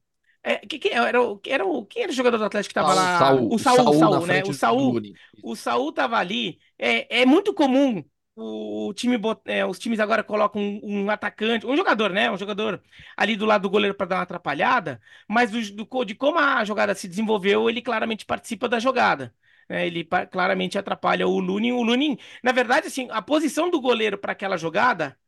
é, 0.45 0.59
que, 0.59 0.79
que, 0.79 0.89
era, 0.91 1.21
o, 1.21 1.41
era 1.45 1.67
o, 1.67 1.85
quem 1.85 2.05
era 2.05 2.13
o 2.13 2.15
jogador 2.15 2.39
do 2.39 2.45
Atlético 2.45 2.73
que 2.73 2.79
estava 2.79 2.95
lá? 2.95 3.19
Saul, 3.19 3.53
o 3.53 3.59
Saul, 3.59 3.77
Saul, 3.77 3.99
Saul 3.99 4.27
né? 4.27 4.43
O 4.47 4.55
Saul, 4.55 5.03
o 5.43 5.57
Saul 5.57 5.93
tava 5.93 6.17
ali. 6.17 6.59
É, 6.79 7.23
é 7.23 7.27
muito 7.27 7.53
comum 7.53 8.05
o 8.41 8.95
time, 8.95 9.19
é, 9.47 9.67
os 9.67 9.79
times 9.79 9.99
agora 9.99 10.23
colocam 10.23 10.63
um, 10.63 11.05
um, 11.05 11.11
atacante, 11.11 11.67
um 11.67 11.77
jogador, 11.77 12.11
né? 12.11 12.31
Um 12.31 12.37
jogador 12.39 12.83
ali 13.17 13.37
do 13.37 13.45
lado 13.45 13.63
do 13.63 13.71
goleiro 13.71 13.95
para 13.97 14.07
dar 14.07 14.17
uma 14.17 14.23
atrapalhada, 14.23 15.01
mas 15.29 15.51
do, 15.51 15.85
do, 15.85 16.05
de 16.05 16.15
como 16.15 16.39
a 16.39 16.65
jogada 16.65 16.95
se 16.95 17.09
desenvolveu, 17.09 17.69
ele 17.69 17.83
claramente 17.83 18.25
participa 18.25 18.69
da 18.69 18.79
jogada. 18.79 19.35
Né? 19.69 19.87
Ele 19.87 20.05
claramente 20.31 20.79
atrapalha 20.79 21.27
o 21.27 21.39
Lunin. 21.41 21.73
O 21.73 21.83
Lunin, 21.83 22.17
na 22.43 22.53
verdade, 22.53 22.87
assim, 22.87 23.09
a 23.11 23.21
posição 23.21 23.71
do 23.71 23.81
goleiro 23.81 24.17
para 24.19 24.33
aquela 24.33 24.57
jogada 24.57 25.19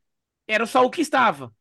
era 0.48 0.64
o 0.64 0.66
Saul 0.66 0.90
que 0.90 1.02
estava. 1.02 1.54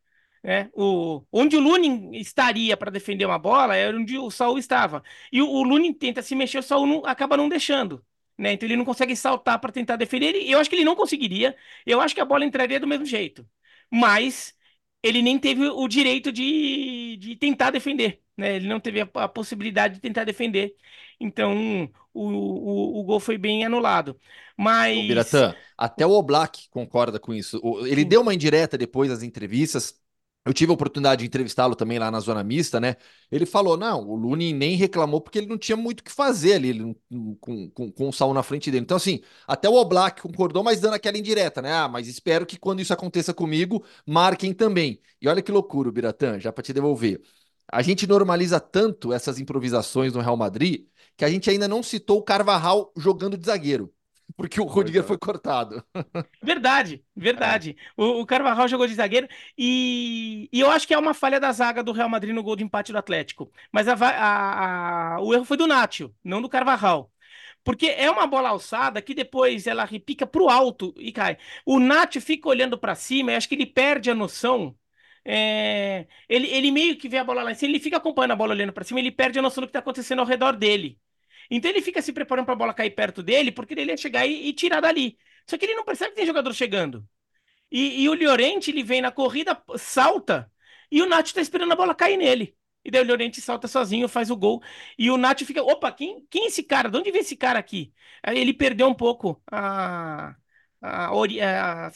Né? 0.44 0.70
O, 0.74 1.26
onde 1.32 1.58
o 1.58 1.60
Lunin 1.62 2.12
estaria 2.16 2.78
para 2.78 2.92
defender 2.92 3.26
uma 3.26 3.40
bola 3.40 3.76
era 3.76 3.98
onde 3.98 4.18
o 4.18 4.32
Saul 4.32 4.58
estava. 4.60 5.04
E 5.32 5.42
o, 5.42 5.48
o 5.50 5.64
Lunin 5.64 5.94
tenta 5.94 6.22
se 6.22 6.36
mexer, 6.36 6.60
o 6.60 6.64
Saul 6.64 6.88
não, 6.88 7.06
acaba 7.06 7.38
não 7.38 7.50
deixando 7.50 8.04
né? 8.40 8.54
Então 8.54 8.66
ele 8.68 8.78
não 8.78 8.86
consegue 8.86 9.16
saltar 9.16 9.60
para 9.60 9.72
tentar 9.72 9.98
defender. 9.98 10.34
Eu 10.50 10.60
acho 10.60 10.70
que 10.70 10.76
ele 10.78 10.86
não 10.86 10.96
conseguiria. 10.96 11.56
Eu 11.86 12.00
acho 12.00 12.16
que 12.16 12.22
a 12.22 12.26
bola 12.26 12.46
entraria 12.46 12.80
do 12.80 12.88
mesmo 12.88 13.06
jeito. 13.06 13.46
Mas 13.92 14.56
ele 15.04 15.22
nem 15.22 15.38
teve 15.38 15.68
o 15.68 15.88
direito 15.88 16.32
de, 16.32 17.18
de 17.18 17.36
tentar 17.36 17.72
defender, 17.72 18.22
né? 18.38 18.56
Ele 18.56 18.68
não 18.68 18.80
teve 18.80 19.02
a, 19.02 19.10
a 19.16 19.28
possibilidade 19.28 19.96
de 19.96 20.02
tentar 20.02 20.24
defender. 20.24 20.74
Então, 21.20 21.90
o, 22.14 22.24
o, 22.24 23.00
o 23.02 23.04
gol 23.04 23.20
foi 23.20 23.38
bem 23.38 23.66
anulado. 23.66 24.18
Mas. 24.58 24.98
Ô, 24.98 25.04
Biratã, 25.04 25.56
até 25.78 26.06
o 26.06 26.12
Oblak 26.12 26.70
concorda 26.70 27.20
com 27.20 27.34
isso. 27.34 27.62
Ele 27.86 28.06
deu 28.06 28.22
uma 28.22 28.34
indireta 28.34 28.78
depois 28.78 29.10
das 29.10 29.22
entrevistas. 29.22 30.00
Eu 30.50 30.54
tive 30.54 30.72
a 30.72 30.74
oportunidade 30.74 31.20
de 31.20 31.28
entrevistá-lo 31.28 31.76
também 31.76 32.00
lá 32.00 32.10
na 32.10 32.20
zona 32.20 32.44
mista, 32.44 32.80
né? 32.80 32.96
Ele 33.32 33.46
falou: 33.46 33.78
não, 33.78 34.10
o 34.10 34.16
Lune 34.16 34.52
nem 34.52 34.76
reclamou 34.76 35.22
porque 35.22 35.38
ele 35.38 35.46
não 35.46 35.60
tinha 35.60 35.78
muito 35.78 36.00
o 36.00 36.04
que 36.04 36.12
fazer 36.12 36.54
ali 36.54 36.70
ele, 36.70 36.98
com, 37.40 37.70
com, 37.70 37.92
com 37.92 38.10
o 38.10 38.12
Saul 38.12 38.34
na 38.34 38.42
frente 38.42 38.72
dele. 38.72 38.82
Então, 38.84 38.98
assim, 38.98 39.22
até 39.48 39.70
o 39.70 39.76
Oblak 39.76 40.24
concordou, 40.24 40.64
mas 40.64 40.80
dando 40.82 40.96
aquela 40.96 41.20
indireta, 41.20 41.62
né? 41.62 41.72
Ah, 41.72 41.88
mas 41.88 42.08
espero 42.08 42.48
que 42.48 42.58
quando 42.58 42.80
isso 42.82 42.92
aconteça 42.92 43.32
comigo, 43.32 43.86
marquem 44.08 44.52
também. 44.52 45.00
E 45.22 45.28
olha 45.28 45.42
que 45.44 45.52
loucura, 45.52 45.92
Biratã, 45.92 46.40
já 46.40 46.52
para 46.52 46.64
te 46.64 46.74
devolver. 46.74 47.22
A 47.72 47.84
gente 47.84 48.08
normaliza 48.08 48.60
tanto 48.60 49.14
essas 49.14 49.38
improvisações 49.40 50.14
no 50.14 50.20
Real 50.20 50.36
Madrid 50.36 50.88
que 51.16 51.24
a 51.26 51.30
gente 51.30 51.48
ainda 51.48 51.68
não 51.68 51.84
citou 51.84 52.18
o 52.18 52.24
Carvajal 52.24 52.92
jogando 52.98 53.38
de 53.38 53.46
zagueiro, 53.46 53.94
porque 54.40 54.62
o 54.62 54.64
Rudiger 54.64 55.04
foi 55.04 55.18
cortado. 55.18 55.84
Verdade, 56.42 57.04
verdade. 57.14 57.76
É. 57.78 58.02
O, 58.02 58.22
o 58.22 58.26
Carvajal 58.26 58.70
jogou 58.70 58.88
de 58.88 58.94
zagueiro 58.94 59.28
e, 59.58 60.48
e, 60.50 60.62
eu 60.62 60.72
acho 60.72 60.88
que 60.88 60.94
é 60.94 60.98
uma 60.98 61.14
falha 61.14 61.42
da 61.42 61.52
zaga 61.52 61.84
do 61.84 61.92
Real 61.92 62.08
Madrid 62.08 62.34
no 62.34 62.42
gol 62.42 62.56
de 62.56 62.64
empate 62.64 62.94
do 62.94 62.98
Atlético. 62.98 63.52
Mas 63.70 63.90
a, 63.90 63.94
a, 63.96 65.16
a, 65.16 65.22
o 65.22 65.34
erro 65.34 65.44
foi 65.44 65.58
do 65.58 65.68
Nacho, 65.68 66.16
não 66.24 66.42
do 66.42 66.48
Carvajal. 66.48 67.12
Porque 67.66 67.88
é 67.88 68.10
uma 68.10 68.26
bola 68.26 68.48
alçada 68.48 69.02
que 69.02 69.14
depois 69.14 69.68
ela 69.68 69.84
repica 69.84 70.26
para 70.26 70.42
o 70.42 70.50
alto 70.50 70.94
e 70.98 71.12
cai. 71.12 71.38
O 71.66 71.78
Nacho 71.78 72.22
fica 72.22 72.48
olhando 72.48 72.78
para 72.78 72.96
cima 72.96 73.34
e 73.34 73.36
acho 73.36 73.50
que 73.50 73.56
ele 73.56 73.66
perde 73.66 74.10
a 74.10 74.16
noção 74.16 74.74
é, 75.26 76.08
ele, 76.30 76.48
ele 76.48 76.72
meio 76.72 76.98
que 76.98 77.10
vê 77.10 77.18
a 77.18 77.24
bola 77.26 77.44
lá 77.44 77.52
em 77.52 77.56
cima, 77.56 77.72
ele 77.72 77.80
fica 77.84 77.98
acompanhando 77.98 78.32
a 78.32 78.36
bola 78.38 78.54
olhando 78.54 78.74
para 78.74 78.86
cima, 78.86 79.00
ele 79.00 79.12
perde 79.12 79.38
a 79.38 79.42
noção 79.42 79.62
do 79.62 79.68
que 79.68 79.72
está 79.72 79.80
acontecendo 79.80 80.20
ao 80.20 80.26
redor 80.26 80.56
dele. 80.56 80.98
Então 81.50 81.70
ele 81.72 81.82
fica 81.82 82.02
se 82.02 82.14
preparando 82.14 82.46
para 82.46 82.54
a 82.54 82.58
bola 82.58 82.74
cair 82.74 82.92
perto 82.92 83.24
dele, 83.24 83.52
porque 83.52 83.74
ele 83.74 83.92
ia 83.92 83.98
chegar 83.98 84.26
e, 84.26 84.50
e, 84.50 84.54
tirar 84.54 84.82
dali. 84.82 85.18
Só 85.48 85.58
que 85.58 85.66
ele 85.66 85.76
não 85.76 85.84
percebe 85.86 86.12
que 86.12 86.18
tem 86.18 86.26
jogador 86.26 86.54
chegando. 86.54 87.08
E, 87.72 88.04
e 88.04 88.10
o 88.10 88.14
Llorente, 88.16 88.72
ele 88.72 88.84
vem 88.84 89.02
na 89.02 89.12
corrida, 89.12 89.62
salta, 89.78 90.52
e 90.92 91.02
o 91.02 91.06
Nath 91.06 91.28
está 91.28 91.42
esperando 91.42 91.72
a 91.72 91.76
bola 91.76 91.96
cair 91.96 92.18
nele. 92.18 92.56
E 92.84 92.92
daí 92.92 93.02
o 93.04 93.06
Llorente 93.08 93.42
salta 93.42 93.68
sozinho, 93.68 94.08
faz 94.08 94.32
o 94.32 94.38
gol. 94.38 94.62
E 94.98 95.12
o 95.12 95.18
Nath 95.18 95.42
fica, 95.44 95.62
opa, 95.64 95.92
quem, 95.92 96.26
quem 96.30 96.46
é 96.46 96.48
esse 96.48 96.64
cara? 96.64 96.90
De 96.90 96.98
onde 96.98 97.12
vem 97.12 97.22
esse 97.22 97.36
cara 97.36 97.60
aqui? 97.60 97.94
Aí 98.24 98.40
ele 98.40 98.54
perdeu 98.54 98.88
um 98.88 98.94
pouco 98.94 99.42
a, 99.52 100.36
a, 100.82 101.14
ori 101.14 101.42
a, 101.42 101.88
a 101.88 101.92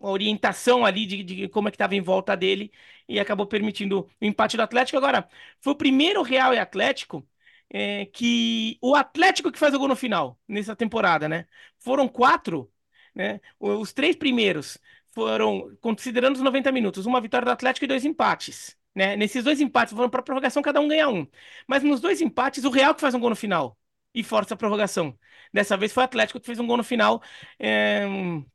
orientação 0.00 0.84
ali 0.84 1.06
de, 1.06 1.22
de 1.22 1.48
como 1.48 1.68
é 1.68 1.70
que 1.70 1.76
estava 1.76 1.94
em 1.94 2.00
volta 2.02 2.36
dele 2.36 2.72
e 3.08 3.18
acabou 3.20 3.46
permitindo 3.46 4.00
o 4.20 4.24
empate 4.24 4.56
do 4.56 4.62
Atlético. 4.62 4.98
Agora, 4.98 5.28
foi 5.60 5.72
o 5.72 5.76
primeiro 5.76 6.22
Real 6.22 6.52
e 6.52 6.58
Atlético 6.58 7.26
é, 7.74 8.06
que 8.06 8.78
o 8.80 8.94
Atlético 8.94 9.50
que 9.50 9.58
faz 9.58 9.74
o 9.74 9.78
gol 9.80 9.88
no 9.88 9.96
final, 9.96 10.38
nessa 10.46 10.76
temporada, 10.76 11.28
né? 11.28 11.46
Foram 11.80 12.06
quatro, 12.08 12.72
né? 13.14 13.40
Os 13.58 13.92
três 13.92 14.14
primeiros 14.14 14.78
foram, 15.12 15.76
considerando 15.80 16.36
os 16.36 16.42
90 16.42 16.70
minutos, 16.70 17.04
uma 17.04 17.20
vitória 17.20 17.44
do 17.44 17.50
Atlético 17.50 17.84
e 17.84 17.88
dois 17.88 18.04
empates. 18.04 18.76
Né? 18.94 19.16
Nesses 19.16 19.42
dois 19.42 19.60
empates 19.60 19.92
foram 19.92 20.08
para 20.08 20.22
prorrogação, 20.22 20.62
cada 20.62 20.80
um 20.80 20.86
ganha 20.86 21.08
um. 21.08 21.26
Mas 21.66 21.82
nos 21.82 22.00
dois 22.00 22.20
empates, 22.20 22.64
o 22.64 22.70
Real 22.70 22.94
que 22.94 23.00
faz 23.00 23.12
um 23.14 23.20
gol 23.20 23.30
no 23.30 23.36
final 23.36 23.76
e 24.14 24.22
força 24.22 24.54
a 24.54 24.56
prorrogação. 24.56 25.18
Dessa 25.52 25.76
vez 25.76 25.92
foi 25.92 26.04
o 26.04 26.06
Atlético 26.06 26.38
que 26.38 26.46
fez 26.46 26.60
um 26.60 26.66
gol 26.66 26.76
no 26.76 26.84
final. 26.84 27.20
É, 27.58 28.04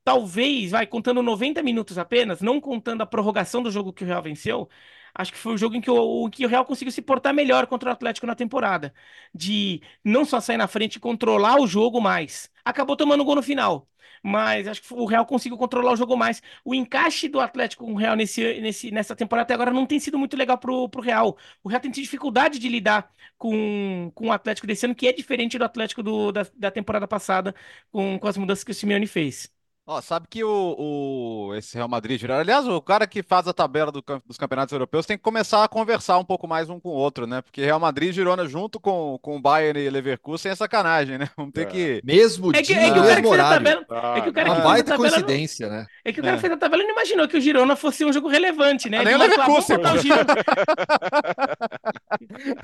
talvez, 0.04 0.72
vai, 0.72 0.88
contando 0.88 1.22
90 1.22 1.62
minutos 1.62 1.98
apenas, 1.98 2.42
não 2.42 2.62
contando 2.62 3.02
a 3.02 3.06
prorrogação 3.06 3.62
do 3.62 3.70
jogo 3.72 3.92
que 3.92 4.04
o 4.04 4.08
Real 4.08 4.22
venceu, 4.22 4.70
acho 5.14 5.32
que 5.32 5.38
foi 5.38 5.54
o 5.54 5.58
jogo 5.58 5.76
em 5.76 5.82
que 5.82 5.90
o, 5.92 6.30
que 6.30 6.46
o 6.46 6.50
Real 6.50 6.66
conseguiu 6.66 6.92
se 6.92 7.02
portar 7.02 7.34
melhor 7.34 7.68
contra 7.68 7.90
o 7.90 7.94
Atlético 7.94 8.28
na 8.28 8.36
temporada. 8.36 8.94
De 9.34 9.82
não 10.04 10.26
só 10.26 10.40
sair 10.40 10.58
na 10.58 10.68
frente 10.68 10.96
e 10.96 11.00
controlar 11.00 11.60
o 11.60 11.68
jogo 11.68 12.02
mais. 12.02 12.50
Acabou 12.64 12.96
tomando 12.96 13.24
gol 13.26 13.36
no 13.36 13.44
final. 13.44 13.88
Mas 14.24 14.68
acho 14.68 14.82
que 14.82 14.94
o 14.94 15.06
Real 15.06 15.26
conseguiu 15.26 15.58
controlar 15.58 15.94
o 15.94 15.96
jogo 15.96 16.16
mais. 16.18 16.42
O 16.64 16.76
encaixe 16.76 17.28
do 17.30 17.40
Atlético 17.40 17.86
com 17.86 17.94
o 17.94 17.96
Real 17.96 18.16
nesse, 18.16 18.60
nesse, 18.62 18.92
nessa 18.92 19.16
temporada 19.16 19.44
até 19.44 19.54
agora 19.54 19.72
não 19.72 19.86
tem 19.86 20.00
sido 20.00 20.18
muito 20.18 20.36
legal 20.36 20.58
pro, 20.58 20.90
pro 20.90 21.02
Real. 21.02 21.38
O 21.64 21.70
Real 21.70 21.80
tem 21.82 21.92
tido 21.92 22.04
dificuldade 22.04 22.60
de 22.60 22.68
lidar 22.70 23.12
com, 23.38 24.12
com 24.14 24.28
o 24.28 24.32
Atlético 24.32 24.68
desse 24.68 24.86
ano, 24.86 24.96
que 24.96 25.08
é 25.08 25.14
diferente 25.14 25.58
do 25.58 25.64
Atlético 25.64 26.04
do, 26.04 26.32
da, 26.32 26.46
da 26.56 26.72
temporada 26.72 27.08
passada, 27.08 27.56
com, 27.92 28.20
com 28.20 28.28
as 28.28 28.38
mudanças 28.38 28.64
que 28.64 28.72
o 28.72 28.74
Simeone 28.74 29.08
fez. 29.08 29.50
Ó, 29.92 30.00
sabe 30.02 30.28
que 30.30 30.44
o, 30.44 30.76
o, 30.78 31.56
esse 31.56 31.76
Real 31.76 31.90
Madrid, 31.90 32.24
aliás, 32.30 32.68
o 32.68 32.80
cara 32.80 33.08
que 33.08 33.24
faz 33.24 33.48
a 33.48 33.54
tabela 33.54 33.92
do, 33.92 34.04
dos 34.24 34.38
campeonatos 34.38 34.72
europeus 34.72 35.04
tem 35.04 35.18
que 35.18 35.24
começar 35.24 35.64
a 35.64 35.68
conversar 35.68 36.20
um 36.20 36.24
pouco 36.24 36.48
mais 36.48 36.70
um 36.70 36.80
com 36.80 36.90
o 36.90 36.94
outro, 36.94 37.26
né? 37.26 37.42
Porque 37.42 37.66
Real 37.66 37.80
Madrid 37.80 38.12
e 38.12 38.14
Girona 38.14 38.48
junto 38.48 38.80
com, 38.80 39.18
com 39.20 39.38
o 39.38 39.42
Bayern 39.42 39.80
e 39.80 39.90
Leverkusen 39.90 40.52
é 40.52 40.56
sacanagem, 40.56 41.18
né? 41.18 41.28
Vamos 41.36 41.54
ter 41.54 41.62
é. 41.62 41.66
que... 41.66 42.02
Mesmo 42.04 42.52
é 42.56 42.62
que, 42.62 42.68
dia, 42.68 42.82
é 42.84 42.94
que 42.94 43.00
o 43.00 43.04
mesmo 43.04 43.30
horário. 43.30 43.66
Tabela, 43.66 44.16
é 44.16 44.22
que 44.22 44.30
o 44.30 44.34
cara 44.34 44.52
Uma 44.52 44.62
baita 44.62 44.96
coincidência, 44.96 45.68
não, 45.68 45.78
né? 45.78 45.88
É 46.06 46.14
que 46.14 46.20
o 46.20 46.24
cara 46.24 46.38
é. 46.38 46.40
fez 46.40 46.54
a 46.54 46.58
tabela 46.58 46.84
e 46.84 46.86
não 46.86 46.94
imaginou 46.94 47.28
que 47.28 47.38
o 47.38 47.42
Girona 47.42 47.76
fosse 47.76 48.06
um 48.06 48.14
jogo 48.14 48.28
relevante, 48.28 48.92
né? 48.92 49.04
Nem 49.04 49.16
o 49.16 49.18
Leverkusen. 49.18 49.78
o 49.78 49.98
Girona. 49.98 50.36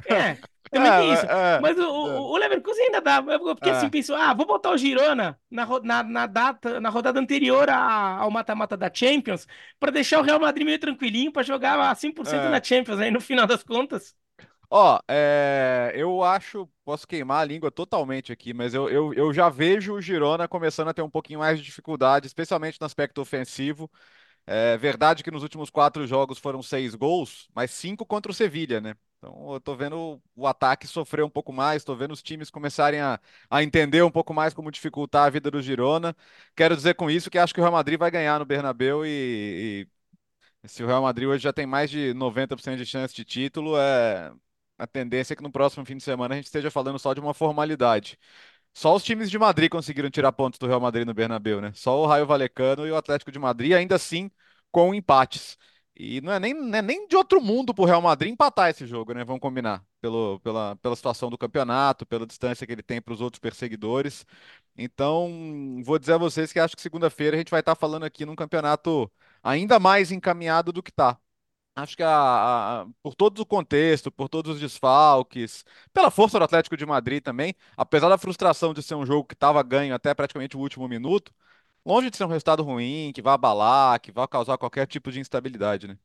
é, 0.13 0.37
também 0.75 0.91
é, 0.91 0.97
tem 0.99 1.13
isso. 1.13 1.25
É, 1.25 1.59
Mas 1.61 1.77
o, 1.77 1.81
é. 1.81 1.85
o, 1.85 2.37
Leverkusen 2.37 2.85
ainda 2.85 3.01
dá. 3.01 3.23
Porque 3.23 3.69
assim, 3.69 3.89
pensou, 3.89 4.15
ah, 4.15 4.33
vou 4.33 4.45
botar 4.45 4.71
o 4.71 4.77
Girona 4.77 5.39
na, 5.49 5.65
na, 5.81 6.03
na 6.03 6.27
data, 6.27 6.79
na 6.81 6.89
rodada 6.89 7.19
anterior 7.19 7.69
a, 7.69 8.17
ao 8.17 8.29
mata-mata 8.29 8.75
da 8.75 8.91
Champions, 8.93 9.47
para 9.79 9.91
deixar 9.91 10.19
o 10.19 10.23
Real 10.23 10.39
Madrid 10.39 10.65
meio 10.65 10.79
tranquilinho, 10.79 11.31
para 11.31 11.43
jogar 11.43 11.95
100% 11.95 12.33
é. 12.33 12.49
na 12.49 12.61
Champions, 12.61 12.99
aí 12.99 13.09
no 13.09 13.21
final 13.21 13.47
das 13.47 13.63
contas. 13.63 14.13
Ó, 14.69 14.99
é, 15.07 15.93
eu 15.95 16.23
acho, 16.23 16.67
posso 16.83 17.07
queimar 17.07 17.41
a 17.41 17.45
língua 17.45 17.71
totalmente 17.71 18.31
aqui, 18.31 18.53
mas 18.53 18.73
eu, 18.73 18.89
eu, 18.89 19.13
eu 19.13 19.33
já 19.33 19.47
vejo 19.47 19.93
o 19.93 20.01
Girona 20.01 20.47
começando 20.47 20.89
a 20.89 20.93
ter 20.93 21.01
um 21.01 21.09
pouquinho 21.09 21.39
mais 21.39 21.59
de 21.59 21.63
dificuldade, 21.63 22.27
especialmente 22.27 22.79
no 22.81 22.85
aspecto 22.85 23.21
ofensivo. 23.21 23.89
É 24.47 24.77
verdade 24.77 25.23
que 25.23 25.31
nos 25.31 25.43
últimos 25.43 25.69
quatro 25.69 26.05
jogos 26.05 26.37
foram 26.37 26.61
seis 26.61 26.93
gols, 26.93 27.47
mas 27.53 27.71
cinco 27.71 28.05
contra 28.05 28.31
o 28.31 28.35
Sevilha, 28.35 28.79
né? 28.81 28.95
Então 29.27 29.53
eu 29.53 29.59
tô 29.59 29.75
vendo 29.75 30.21
o 30.35 30.45
ataque 30.47 30.85
sofrer 30.87 31.23
um 31.23 31.29
pouco 31.29 31.51
mais, 31.51 31.83
tô 31.83 31.95
vendo 31.95 32.11
os 32.11 32.21
times 32.21 32.51
começarem 32.51 32.99
a, 32.99 33.19
a 33.49 33.63
entender 33.63 34.03
um 34.03 34.11
pouco 34.11 34.33
mais 34.33 34.53
como 34.53 34.69
dificultar 34.71 35.25
a 35.25 35.29
vida 35.29 35.49
do 35.49 35.61
Girona. 35.61 36.15
Quero 36.55 36.75
dizer 36.75 36.93
com 36.95 37.09
isso 37.09 37.29
que 37.31 37.39
acho 37.39 37.53
que 37.53 37.59
o 37.59 37.63
Real 37.63 37.73
Madrid 37.73 37.97
vai 37.97 38.11
ganhar 38.11 38.37
no 38.39 38.45
Bernabéu 38.45 39.03
e, 39.05 39.87
e 40.63 40.67
se 40.69 40.83
o 40.83 40.87
Real 40.87 41.01
Madrid 41.03 41.27
hoje 41.27 41.43
já 41.43 41.53
tem 41.53 41.65
mais 41.65 41.89
de 41.89 42.13
90% 42.13 42.77
de 42.79 42.85
chance 42.85 43.15
de 43.15 43.25
título, 43.25 43.77
é 43.77 44.31
a 44.77 44.87
tendência 44.87 45.33
é 45.33 45.35
que 45.37 45.43
no 45.43 45.51
próximo 45.51 45.85
fim 45.85 45.97
de 45.97 46.03
semana 46.03 46.33
a 46.35 46.37
gente 46.37 46.45
esteja 46.47 46.71
falando 46.71 46.99
só 46.99 47.13
de 47.13 47.19
uma 47.21 47.33
formalidade. 47.33 48.19
Só 48.73 48.95
os 48.95 49.03
times 49.03 49.31
de 49.31 49.39
Madrid 49.39 49.69
conseguiram 49.71 50.09
tirar 50.11 50.31
pontos 50.33 50.59
do 50.59 50.67
Real 50.67 50.81
Madrid 50.81 51.05
no 51.05 51.13
Bernabéu, 51.13 51.61
né? 51.61 51.71
Só 51.73 52.01
o 52.01 52.05
Raio 52.07 52.25
Valecano 52.27 52.85
e 52.87 52.91
o 52.91 52.97
Atlético 52.97 53.31
de 53.31 53.39
Madrid, 53.39 53.73
ainda 53.73 53.95
assim 53.95 54.29
com 54.71 54.93
empates. 54.93 55.57
E 55.97 56.19
não 56.21 56.33
é 56.33 56.39
nem, 56.39 56.53
não 56.53 56.77
é 56.77 56.81
nem 56.81 57.07
de 57.07 57.15
outro 57.15 57.39
mundo 57.41 57.73
para 57.73 57.83
o 57.83 57.85
Real 57.85 58.01
Madrid 58.01 58.31
empatar 58.31 58.69
esse 58.69 58.85
jogo, 58.85 59.13
né? 59.13 59.23
Vamos 59.23 59.41
combinar. 59.41 59.83
Pelo, 60.01 60.39
pela, 60.41 60.75
pela 60.77 60.95
situação 60.95 61.29
do 61.29 61.37
campeonato, 61.37 62.05
pela 62.05 62.27
distância 62.27 62.67
que 62.67 62.73
ele 62.73 62.83
tem 62.83 63.01
para 63.01 63.13
os 63.13 63.21
outros 63.21 63.39
perseguidores. 63.39 64.25
Então, 64.77 65.81
vou 65.83 65.97
dizer 65.97 66.13
a 66.13 66.17
vocês 66.17 66.51
que 66.51 66.59
acho 66.59 66.75
que 66.75 66.81
segunda-feira 66.81 67.35
a 67.35 67.39
gente 67.39 67.49
vai 67.51 67.61
estar 67.61 67.75
tá 67.75 67.79
falando 67.79 68.03
aqui 68.03 68.25
num 68.25 68.35
campeonato 68.35 69.09
ainda 69.41 69.79
mais 69.79 70.11
encaminhado 70.11 70.73
do 70.73 70.83
que 70.83 70.91
está. 70.91 71.17
Acho 71.75 71.97
que 71.97 72.03
a, 72.03 72.83
a, 72.83 72.87
por 73.03 73.15
todo 73.15 73.39
o 73.39 73.45
contexto, 73.45 74.09
por 74.11 74.29
todos 74.29 74.55
os 74.55 74.61
desfalques, 74.61 75.65
pela 75.93 76.09
força 76.09 76.39
do 76.39 76.45
Atlético 76.45 76.77
de 76.77 76.85
Madrid 76.85 77.21
também, 77.21 77.53
apesar 77.75 78.07
da 78.07 78.17
frustração 78.17 78.73
de 78.73 78.81
ser 78.81 78.95
um 78.95 79.05
jogo 79.05 79.25
que 79.27 79.33
estava 79.33 79.61
ganho 79.61 79.93
até 79.93 80.13
praticamente 80.13 80.55
o 80.55 80.59
último 80.61 80.87
minuto, 80.87 81.33
longe 81.85 82.09
de 82.09 82.17
ser 82.17 82.23
um 82.23 82.29
resultado 82.29 82.63
ruim, 82.63 83.11
que 83.13 83.21
vai 83.21 83.33
abalar, 83.33 83.99
que 83.99 84.11
vai 84.11 84.27
causar 84.27 84.57
qualquer 84.57 84.87
tipo 84.87 85.11
de 85.11 85.19
instabilidade, 85.19 85.87
né? 85.87 85.97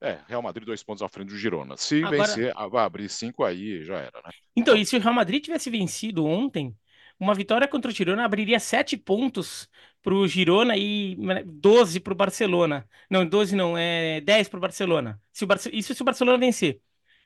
É, 0.00 0.18
Real 0.28 0.42
Madrid 0.42 0.64
dois 0.64 0.82
pontos 0.82 1.02
à 1.02 1.08
frente 1.08 1.28
do 1.28 1.36
Girona. 1.36 1.76
Se 1.76 2.04
Agora... 2.04 2.18
vencer, 2.18 2.52
ah, 2.54 2.68
vai 2.68 2.84
abrir 2.84 3.08
cinco 3.08 3.44
aí, 3.44 3.84
já 3.84 3.96
era, 3.96 4.22
né? 4.24 4.30
Então, 4.54 4.76
e 4.76 4.86
se 4.86 4.96
o 4.96 5.00
Real 5.00 5.14
Madrid 5.14 5.42
tivesse 5.42 5.68
vencido 5.70 6.24
ontem, 6.24 6.76
uma 7.18 7.34
vitória 7.34 7.66
contra 7.66 7.90
o 7.90 7.94
Girona 7.94 8.24
abriria 8.24 8.60
sete 8.60 8.96
pontos 8.96 9.68
para 10.02 10.14
o 10.14 10.26
Girona 10.28 10.76
e 10.76 11.16
12 11.44 11.98
para 11.98 12.12
o 12.12 12.16
Barcelona. 12.16 12.88
Não, 13.10 13.26
12 13.26 13.56
não, 13.56 13.76
é 13.76 14.20
10 14.20 14.48
para 14.48 14.58
o 14.58 14.60
Barcelona. 14.60 15.20
Se 15.32 15.42
o 15.42 15.46
Barce... 15.46 15.68
Isso 15.72 15.94
se 15.94 16.02
o 16.02 16.04
Barcelona 16.04 16.38
vencer. 16.38 16.80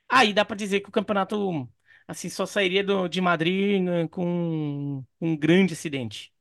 Aí 0.08 0.32
dá 0.32 0.44
para 0.44 0.56
dizer 0.56 0.80
que 0.80 0.88
o 0.88 0.92
campeonato 0.92 1.68
assim 2.08 2.28
só 2.28 2.46
sairia 2.46 2.82
do, 2.82 3.08
de 3.08 3.20
Madrid 3.20 3.82
né, 3.82 4.08
com 4.08 5.04
um 5.20 5.36
grande 5.36 5.74
acidente. 5.74 6.32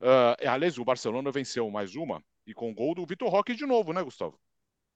Uh, 0.00 0.48
aliás, 0.48 0.78
o 0.78 0.84
Barcelona 0.84 1.30
venceu 1.30 1.68
mais 1.70 1.96
uma 1.96 2.22
e 2.46 2.54
com 2.54 2.74
gol 2.74 2.94
do 2.94 3.04
Vitor 3.04 3.28
Roque 3.28 3.54
de 3.54 3.66
novo, 3.66 3.92
né, 3.92 4.02
Gustavo? 4.02 4.38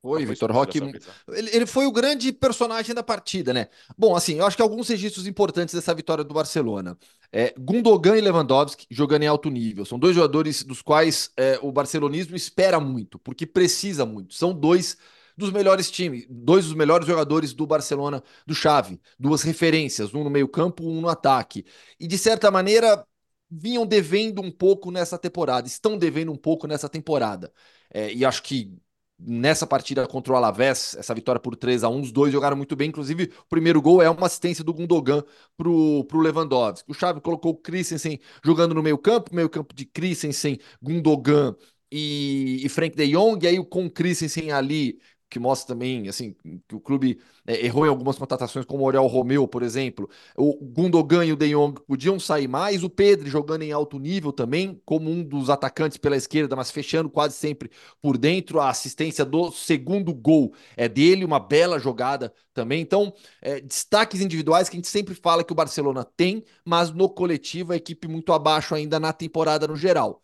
Foi, 0.03 0.27
Vitor 0.27 0.51
Roque. 0.51 0.79
Ele, 0.79 1.51
ele, 1.53 1.65
foi 1.65 1.87
o 1.87 1.93
grande 1.93 2.33
personagem 2.33 2.93
da 2.93 3.05
partida, 3.05 3.53
né? 3.53 3.69
Bom, 3.97 4.17
assim, 4.17 4.35
eu 4.39 4.45
acho 4.45 4.57
que 4.57 4.63
alguns 4.63 4.89
registros 4.89 5.29
importantes 5.29 5.73
dessa 5.73 5.95
vitória 5.95 6.25
do 6.25 6.35
Barcelona. 6.35 6.99
É, 7.31 7.55
Gundogan 7.57 8.17
e 8.17 8.21
Lewandowski 8.21 8.85
jogando 8.91 9.23
em 9.23 9.29
alto 9.29 9.49
nível. 9.49 9.85
São 9.85 10.01
dois 10.01 10.17
jogadores 10.17 10.65
dos 10.65 10.83
quais 10.83 11.31
é, 11.37 11.57
o 11.63 11.71
barcelonismo 11.71 12.35
espera 12.35 12.81
muito, 12.81 13.17
porque 13.21 13.47
precisa 13.47 14.05
muito. 14.05 14.35
São 14.35 14.53
dois 14.53 14.97
dos 15.37 15.53
melhores 15.53 15.89
times, 15.89 16.27
dois 16.29 16.67
dos 16.67 16.75
melhores 16.75 17.07
jogadores 17.07 17.55
do 17.55 17.67
Barcelona 17.67 18.23
do 18.45 18.55
Xavi, 18.55 19.01
duas 19.19 19.43
referências, 19.43 20.13
um 20.13 20.25
no 20.25 20.31
meio-campo, 20.31 20.85
um 20.85 21.01
no 21.01 21.09
ataque. 21.09 21.65
E 21.99 22.09
de 22.09 22.19
certa 22.19 22.51
maneira 22.51 23.07
vinham 23.53 23.87
devendo 23.87 24.41
um 24.41 24.51
pouco 24.51 24.91
nessa 24.91 25.19
temporada, 25.19 25.69
estão 25.69 25.99
devendo 25.99 26.33
um 26.33 26.37
pouco 26.37 26.67
nessa 26.67 26.89
temporada. 26.89 27.53
É, 27.93 28.13
e 28.13 28.25
acho 28.25 28.43
que 28.43 28.75
nessa 29.19 29.67
partida 29.67 30.07
contra 30.09 30.33
o 30.33 30.37
Alavés, 30.37 30.97
essa 30.99 31.15
vitória 31.15 31.41
por 31.41 31.55
3 31.55 31.85
a 31.85 31.89
1 31.89 32.01
os 32.01 32.11
dois 32.11 32.33
jogaram 32.33 32.57
muito 32.57 32.75
bem, 32.75 32.89
inclusive 32.89 33.31
o 33.45 33.49
primeiro 33.49 33.81
gol 33.81 34.03
é 34.03 34.09
uma 34.11 34.27
assistência 34.27 34.65
do 34.65 34.73
Gundogan 34.73 35.23
pro, 35.57 36.05
pro 36.05 36.21
Lewandowski. 36.21 36.91
O 36.91 36.95
Xavi 36.95 37.21
colocou 37.21 37.53
o 37.53 37.57
Christensen 37.57 38.19
jogando 38.45 38.75
no 38.75 38.83
meio 38.83 38.99
campo, 38.99 39.35
meio 39.35 39.51
campo 39.51 39.75
de 39.75 39.85
Christensen, 39.85 40.59
Gundogan 40.81 41.55
e, 41.91 42.65
e 42.65 42.69
Frank 42.71 42.97
de 42.97 43.13
Jong, 43.13 43.45
e 43.45 43.49
aí 43.49 43.65
com 43.67 43.87
o 43.87 43.91
Christensen 43.91 44.51
ali 44.51 44.99
que 45.33 45.39
mostra 45.39 45.75
também 45.75 46.09
assim 46.09 46.37
que 46.69 46.75
o 46.75 46.81
clube 46.81 47.19
é, 47.47 47.65
errou 47.65 47.87
em 47.87 47.89
algumas 47.89 48.19
contratações, 48.19 48.67
como 48.67 48.85
o 48.85 48.87
Oriol 48.87 49.07
Romeu, 49.07 49.49
por 49.49 49.63
exemplo. 49.63 50.09
O 50.37 50.55
Gundogan 50.63 51.25
e 51.25 51.33
o 51.33 51.37
De 51.37 51.49
Jong 51.49 51.81
podiam 51.87 52.21
sair 52.21 52.47
mais, 52.47 52.85
o 52.85 52.91
Pedro 52.91 53.29
jogando 53.29 53.63
em 53.63 53.73
alto 53.73 53.99
nível 53.99 54.31
também, 54.31 54.81
como 54.85 55.11
um 55.11 55.25
dos 55.25 55.49
atacantes 55.49 55.97
pela 55.97 56.17
esquerda, 56.17 56.55
mas 56.55 56.71
fechando 56.71 57.09
quase 57.09 57.35
sempre 57.35 57.71
por 58.01 58.19
dentro. 58.19 58.61
A 58.61 58.69
assistência 58.69 59.25
do 59.25 59.51
segundo 59.51 60.13
gol 60.13 60.53
é 60.77 60.87
dele, 60.89 61.25
uma 61.25 61.41
bela 61.41 61.79
jogada 61.79 62.33
também. 62.53 62.83
Então, 62.83 63.13
é, 63.41 63.61
destaques 63.61 64.21
individuais 64.21 64.69
que 64.69 64.77
a 64.77 64.79
gente 64.79 64.89
sempre 64.89 65.15
fala 65.15 65.43
que 65.43 65.53
o 65.53 65.57
Barcelona 65.57 66.05
tem, 66.05 66.45
mas 66.65 66.91
no 66.91 67.09
coletivo 67.09 67.73
a 67.73 67.77
equipe 67.77 68.07
muito 68.07 68.33
abaixo 68.35 68.75
ainda 68.75 69.01
na 69.01 69.13
temporada 69.15 69.67
no 69.67 69.77
geral 69.77 70.23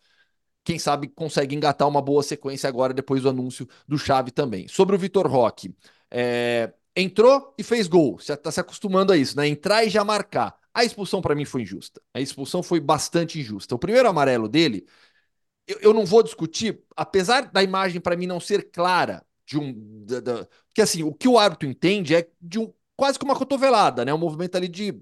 quem 0.69 0.77
sabe 0.77 1.07
consegue 1.07 1.55
engatar 1.55 1.87
uma 1.87 1.99
boa 1.99 2.21
sequência 2.21 2.69
agora, 2.69 2.93
depois 2.93 3.23
do 3.23 3.29
anúncio 3.29 3.67
do 3.87 3.97
Chave 3.97 4.29
também. 4.29 4.67
Sobre 4.67 4.95
o 4.95 4.99
Vitor 4.99 5.25
Roque, 5.25 5.75
é, 6.11 6.71
entrou 6.95 7.55
e 7.57 7.63
fez 7.63 7.87
gol, 7.87 8.19
você 8.19 8.33
está 8.33 8.51
se 8.51 8.59
acostumando 8.59 9.11
a 9.11 9.17
isso, 9.17 9.35
né? 9.35 9.47
Entrar 9.47 9.83
e 9.83 9.89
já 9.89 10.03
marcar. 10.03 10.55
A 10.71 10.85
expulsão 10.85 11.23
para 11.23 11.33
mim 11.33 11.43
foi 11.43 11.63
injusta. 11.63 11.99
A 12.13 12.21
expulsão 12.21 12.61
foi 12.61 12.79
bastante 12.79 13.39
injusta. 13.39 13.73
O 13.73 13.79
primeiro 13.79 14.07
amarelo 14.07 14.47
dele, 14.47 14.85
eu, 15.67 15.79
eu 15.81 15.91
não 15.91 16.05
vou 16.05 16.21
discutir, 16.21 16.83
apesar 16.95 17.51
da 17.51 17.63
imagem 17.63 17.99
para 17.99 18.15
mim 18.15 18.27
não 18.27 18.39
ser 18.39 18.69
clara 18.69 19.25
de 19.47 19.57
um, 19.57 19.73
da, 20.05 20.19
da, 20.19 20.47
porque 20.67 20.83
assim 20.83 21.01
o 21.01 21.11
que 21.11 21.27
o 21.27 21.39
árbitro 21.39 21.67
entende 21.67 22.13
é 22.13 22.29
de 22.39 22.59
um 22.59 22.71
quase 22.95 23.17
que 23.17 23.25
uma 23.25 23.35
cotovelada, 23.35 24.05
né? 24.05 24.13
Um 24.13 24.19
movimento 24.19 24.55
ali 24.55 24.67
de 24.67 25.01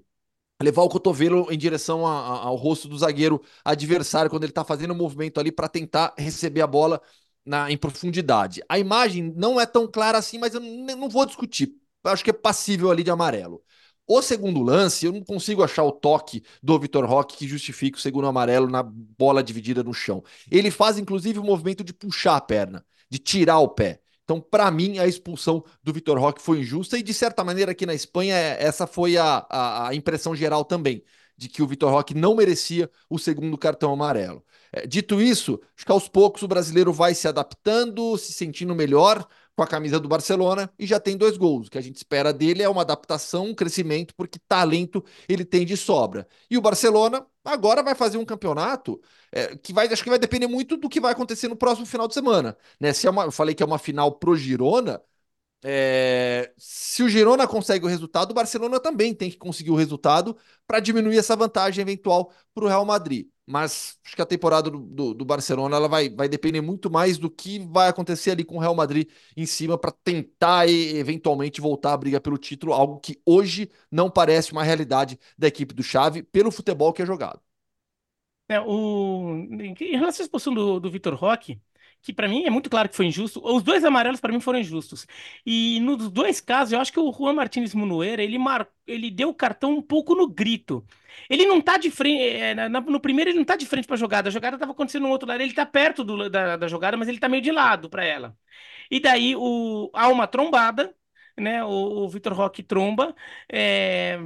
levar 0.60 0.82
o 0.82 0.88
cotovelo 0.88 1.46
em 1.50 1.58
direção 1.58 2.06
a, 2.06 2.10
a, 2.10 2.32
ao 2.44 2.56
rosto 2.56 2.88
do 2.88 2.98
zagueiro 2.98 3.40
adversário 3.64 4.30
quando 4.30 4.44
ele 4.44 4.50
está 4.50 4.64
fazendo 4.64 4.90
o 4.90 4.94
um 4.94 4.96
movimento 4.96 5.38
ali 5.38 5.52
para 5.52 5.68
tentar 5.68 6.14
receber 6.18 6.60
a 6.60 6.66
bola 6.66 7.00
na, 7.44 7.70
em 7.70 7.76
profundidade. 7.76 8.62
A 8.68 8.78
imagem 8.78 9.32
não 9.36 9.60
é 9.60 9.66
tão 9.66 9.86
clara 9.86 10.18
assim, 10.18 10.38
mas 10.38 10.54
eu 10.54 10.60
não, 10.60 11.08
vou 11.08 11.24
discutir. 11.24 11.74
Eu 12.04 12.10
acho 12.10 12.24
que 12.24 12.30
é 12.30 12.32
passível 12.32 12.90
ali 12.90 13.02
de 13.02 13.10
amarelo. 13.10 13.62
O 14.06 14.22
segundo 14.22 14.62
lance, 14.62 15.04
eu 15.06 15.12
não 15.12 15.22
consigo 15.22 15.62
achar 15.62 15.84
o 15.84 15.92
toque 15.92 16.42
do 16.62 16.78
Vitor 16.78 17.04
Roque 17.04 17.36
que 17.36 17.46
justifique 17.46 17.98
o 17.98 18.00
segundo 18.00 18.26
amarelo 18.26 18.68
na 18.68 18.82
bola 18.82 19.42
dividida 19.42 19.82
no 19.82 19.92
chão. 19.92 20.24
Ele 20.50 20.70
faz, 20.70 20.98
inclusive, 20.98 21.38
o 21.38 21.44
movimento 21.44 21.84
de 21.84 21.92
puxar 21.92 22.36
a 22.36 22.40
perna, 22.40 22.84
de 23.10 23.18
tirar 23.18 23.58
o 23.58 23.68
pé. 23.68 24.00
Então, 24.28 24.42
para 24.42 24.70
mim, 24.70 24.98
a 24.98 25.06
expulsão 25.06 25.64
do 25.82 25.90
Vitor 25.90 26.18
Roque 26.18 26.42
foi 26.42 26.58
injusta 26.60 26.98
e, 26.98 27.02
de 27.02 27.14
certa 27.14 27.42
maneira, 27.42 27.72
aqui 27.72 27.86
na 27.86 27.94
Espanha, 27.94 28.34
é, 28.34 28.62
essa 28.62 28.86
foi 28.86 29.16
a, 29.16 29.46
a, 29.88 29.94
impressão 29.94 30.36
geral 30.36 30.66
também, 30.66 31.02
de 31.34 31.48
que 31.48 31.62
o 31.62 31.66
Vitor 31.66 31.90
Roque 31.90 32.12
não 32.12 32.36
merecia 32.36 32.90
o 33.08 33.18
segundo 33.18 33.56
cartão 33.56 33.90
amarelo. 33.90 34.44
É, 34.70 34.86
dito 34.86 35.18
isso, 35.18 35.58
acho 35.74 35.86
que 35.86 35.90
aos 35.90 36.10
poucos 36.10 36.42
o 36.42 36.48
brasileiro 36.48 36.92
vai 36.92 37.14
se 37.14 37.26
adaptando, 37.26 38.18
se 38.18 38.34
sentindo 38.34 38.74
melhor, 38.74 39.26
com 39.56 39.62
a 39.62 39.66
camisa 39.66 39.98
do 39.98 40.08
Barcelona 40.08 40.70
e 40.78 40.86
já 40.86 41.00
tem 41.00 41.16
dois 41.16 41.38
gols. 41.38 41.68
O 41.68 41.70
que 41.70 41.78
a 41.78 41.80
gente 41.80 41.96
espera 41.96 42.30
dele 42.30 42.62
é 42.62 42.68
uma 42.68 42.82
adaptação, 42.82 43.46
um 43.46 43.54
crescimento, 43.54 44.14
porque 44.14 44.38
talento 44.46 45.02
ele 45.26 45.44
tem 45.44 45.64
de 45.64 45.76
sobra. 45.76 46.28
E 46.50 46.58
o 46.58 46.60
Barcelona 46.60 47.26
agora 47.52 47.82
vai 47.82 47.94
fazer 47.94 48.18
um 48.18 48.24
campeonato 48.24 49.00
é, 49.32 49.56
que 49.56 49.72
vai, 49.72 49.86
acho 49.86 50.02
que 50.02 50.10
vai 50.10 50.18
depender 50.18 50.46
muito 50.46 50.76
do 50.76 50.88
que 50.88 51.00
vai 51.00 51.12
acontecer 51.12 51.48
no 51.48 51.56
próximo 51.56 51.86
final 51.86 52.06
de 52.06 52.14
semana. 52.14 52.56
Né? 52.78 52.92
Se 52.92 53.06
é 53.06 53.10
uma, 53.10 53.24
eu 53.24 53.32
falei 53.32 53.54
que 53.54 53.62
é 53.62 53.66
uma 53.66 53.78
final 53.78 54.12
pro 54.12 54.36
Girona, 54.36 55.02
é, 55.64 56.52
se 56.56 57.02
o 57.02 57.08
Girona 57.08 57.46
consegue 57.46 57.84
o 57.84 57.88
resultado, 57.88 58.30
o 58.30 58.34
Barcelona 58.34 58.80
também 58.80 59.14
tem 59.14 59.30
que 59.30 59.36
conseguir 59.36 59.70
o 59.70 59.76
resultado 59.76 60.36
para 60.66 60.80
diminuir 60.80 61.18
essa 61.18 61.36
vantagem 61.36 61.82
eventual 61.82 62.32
para 62.54 62.64
o 62.64 62.68
Real 62.68 62.84
Madrid 62.84 63.28
mas 63.48 63.98
acho 64.04 64.14
que 64.14 64.20
a 64.20 64.26
temporada 64.26 64.70
do, 64.70 64.78
do, 64.78 65.14
do, 65.14 65.24
Barcelona 65.24 65.74
ela 65.76 65.88
vai, 65.88 66.10
vai 66.10 66.28
depender 66.28 66.60
muito 66.60 66.90
mais 66.90 67.16
do 67.16 67.30
que 67.30 67.58
vai 67.60 67.88
acontecer 67.88 68.32
ali 68.32 68.44
com 68.44 68.56
o 68.56 68.60
Real 68.60 68.74
Madrid 68.74 69.08
em 69.34 69.46
cima 69.46 69.78
para 69.78 69.90
tentar 69.90 70.68
e, 70.68 70.98
eventualmente 70.98 71.58
voltar 71.58 71.94
a 71.94 71.96
briga 71.96 72.20
pelo 72.20 72.36
título, 72.36 72.74
algo 72.74 73.00
que 73.00 73.18
hoje 73.24 73.70
não 73.90 74.10
parece 74.10 74.52
uma 74.52 74.62
realidade 74.62 75.18
da 75.36 75.48
equipe 75.48 75.74
do 75.74 75.82
Xavi 75.82 76.22
pelo 76.22 76.50
futebol 76.50 76.92
que 76.92 77.00
é 77.00 77.06
jogado. 77.06 77.40
É, 78.50 78.60
o... 78.60 79.46
Em 79.58 79.74
relação 79.96 80.22
à 80.22 80.24
expulsão 80.24 80.52
do, 80.52 80.78
do 80.78 80.90
Vitor 80.90 81.14
Roque, 81.14 81.58
que 82.02 82.12
para 82.12 82.28
mim 82.28 82.44
é 82.44 82.50
muito 82.50 82.70
claro 82.70 82.88
que 82.88 82.96
foi 82.96 83.06
injusto. 83.06 83.40
Os 83.44 83.62
dois 83.62 83.84
amarelos 83.84 84.20
para 84.20 84.32
mim 84.32 84.40
foram 84.40 84.58
injustos. 84.58 85.06
E 85.44 85.80
nos 85.80 86.10
dois 86.10 86.40
casos, 86.40 86.72
eu 86.72 86.80
acho 86.80 86.92
que 86.92 87.00
o 87.00 87.12
Juan 87.12 87.34
Martins 87.34 87.74
Munuera, 87.74 88.22
ele 88.22 88.38
mar... 88.38 88.68
ele 88.86 89.10
deu 89.10 89.28
o 89.30 89.34
cartão 89.34 89.72
um 89.76 89.82
pouco 89.82 90.14
no 90.14 90.28
grito. 90.28 90.84
Ele 91.28 91.44
não 91.46 91.60
tá 91.60 91.76
de 91.76 91.90
frente, 91.90 92.22
é, 92.22 92.54
no 92.68 93.00
primeiro 93.00 93.30
ele 93.30 93.38
não 93.38 93.44
tá 93.44 93.56
de 93.56 93.66
frente 93.66 93.86
para 93.86 93.94
a 93.96 93.98
jogada. 93.98 94.28
A 94.28 94.32
jogada 94.32 94.58
tava 94.58 94.72
acontecendo 94.72 95.02
no 95.02 95.08
outro 95.10 95.28
lado, 95.28 95.40
ele 95.42 95.52
tá 95.52 95.66
perto 95.66 96.04
do, 96.04 96.30
da, 96.30 96.56
da 96.56 96.68
jogada, 96.68 96.96
mas 96.96 97.08
ele 97.08 97.18
tá 97.18 97.28
meio 97.28 97.42
de 97.42 97.50
lado 97.52 97.90
para 97.90 98.04
ela. 98.04 98.36
E 98.90 99.00
daí 99.00 99.34
o 99.36 99.90
há 99.94 100.08
uma 100.08 100.26
trombada 100.26 100.94
né? 101.40 101.64
O, 101.64 101.68
o 102.04 102.08
Vitor 102.08 102.32
Roque 102.32 102.62
tromba 102.62 103.14
é, 103.50 104.18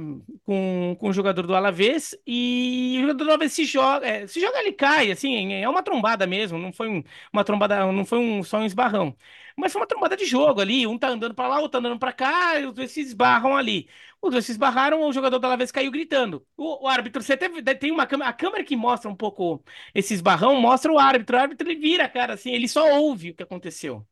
com, 0.45 0.95
com 0.99 1.09
o 1.09 1.13
jogador 1.13 1.45
do 1.47 1.55
Alavés 1.55 2.15
e 2.25 2.95
o 2.99 3.01
jogador 3.01 3.23
do 3.25 3.29
Alavés 3.31 3.53
se 3.53 3.65
joga, 3.65 4.05
é, 4.07 4.27
se 4.27 4.39
joga, 4.39 4.59
ele 4.59 4.73
cai, 4.73 5.11
assim, 5.11 5.53
é 5.53 5.67
uma 5.69 5.83
trombada 5.83 6.25
mesmo, 6.27 6.57
não 6.57 6.71
foi 6.73 6.89
um, 6.89 7.03
uma 7.31 7.43
trombada, 7.43 7.91
não 7.91 8.05
foi 8.05 8.19
um, 8.19 8.43
só 8.43 8.57
um 8.59 8.65
esbarrão. 8.65 9.15
Mas 9.55 9.71
foi 9.71 9.81
uma 9.81 9.87
trombada 9.87 10.15
de 10.17 10.25
jogo 10.25 10.61
ali, 10.61 10.87
um 10.87 10.97
tá 10.97 11.09
andando 11.09 11.35
para 11.35 11.47
lá, 11.47 11.55
outro 11.57 11.71
tá 11.71 11.77
andando 11.79 11.99
para 11.99 12.11
cá, 12.13 12.59
e 12.59 12.65
os 12.65 12.73
dois 12.73 12.91
se 12.91 13.01
esbarram 13.01 13.55
ali. 13.55 13.87
Os 14.21 14.31
dois 14.31 14.45
se 14.45 14.51
esbarraram, 14.51 15.01
o 15.03 15.13
jogador 15.13 15.37
do 15.39 15.45
Alavés 15.45 15.71
caiu 15.71 15.91
gritando. 15.91 16.45
O, 16.57 16.85
o 16.85 16.87
árbitro, 16.87 17.21
você 17.21 17.37
teve, 17.37 17.61
tem 17.75 17.91
uma 17.91 18.07
câmera, 18.07 18.29
a 18.29 18.33
câmera 18.33 18.63
que 18.63 18.75
mostra 18.75 19.09
um 19.09 19.15
pouco 19.15 19.63
esse 19.93 20.13
esbarrão, 20.13 20.55
mostra 20.59 20.91
o 20.91 20.97
árbitro, 20.99 21.37
o 21.37 21.39
árbitro 21.39 21.67
ele 21.69 21.79
vira, 21.79 22.07
cara, 22.09 22.33
assim, 22.33 22.51
ele 22.51 22.67
só 22.67 22.99
ouve 22.99 23.31
o 23.31 23.35
que 23.35 23.43
aconteceu 23.43 24.05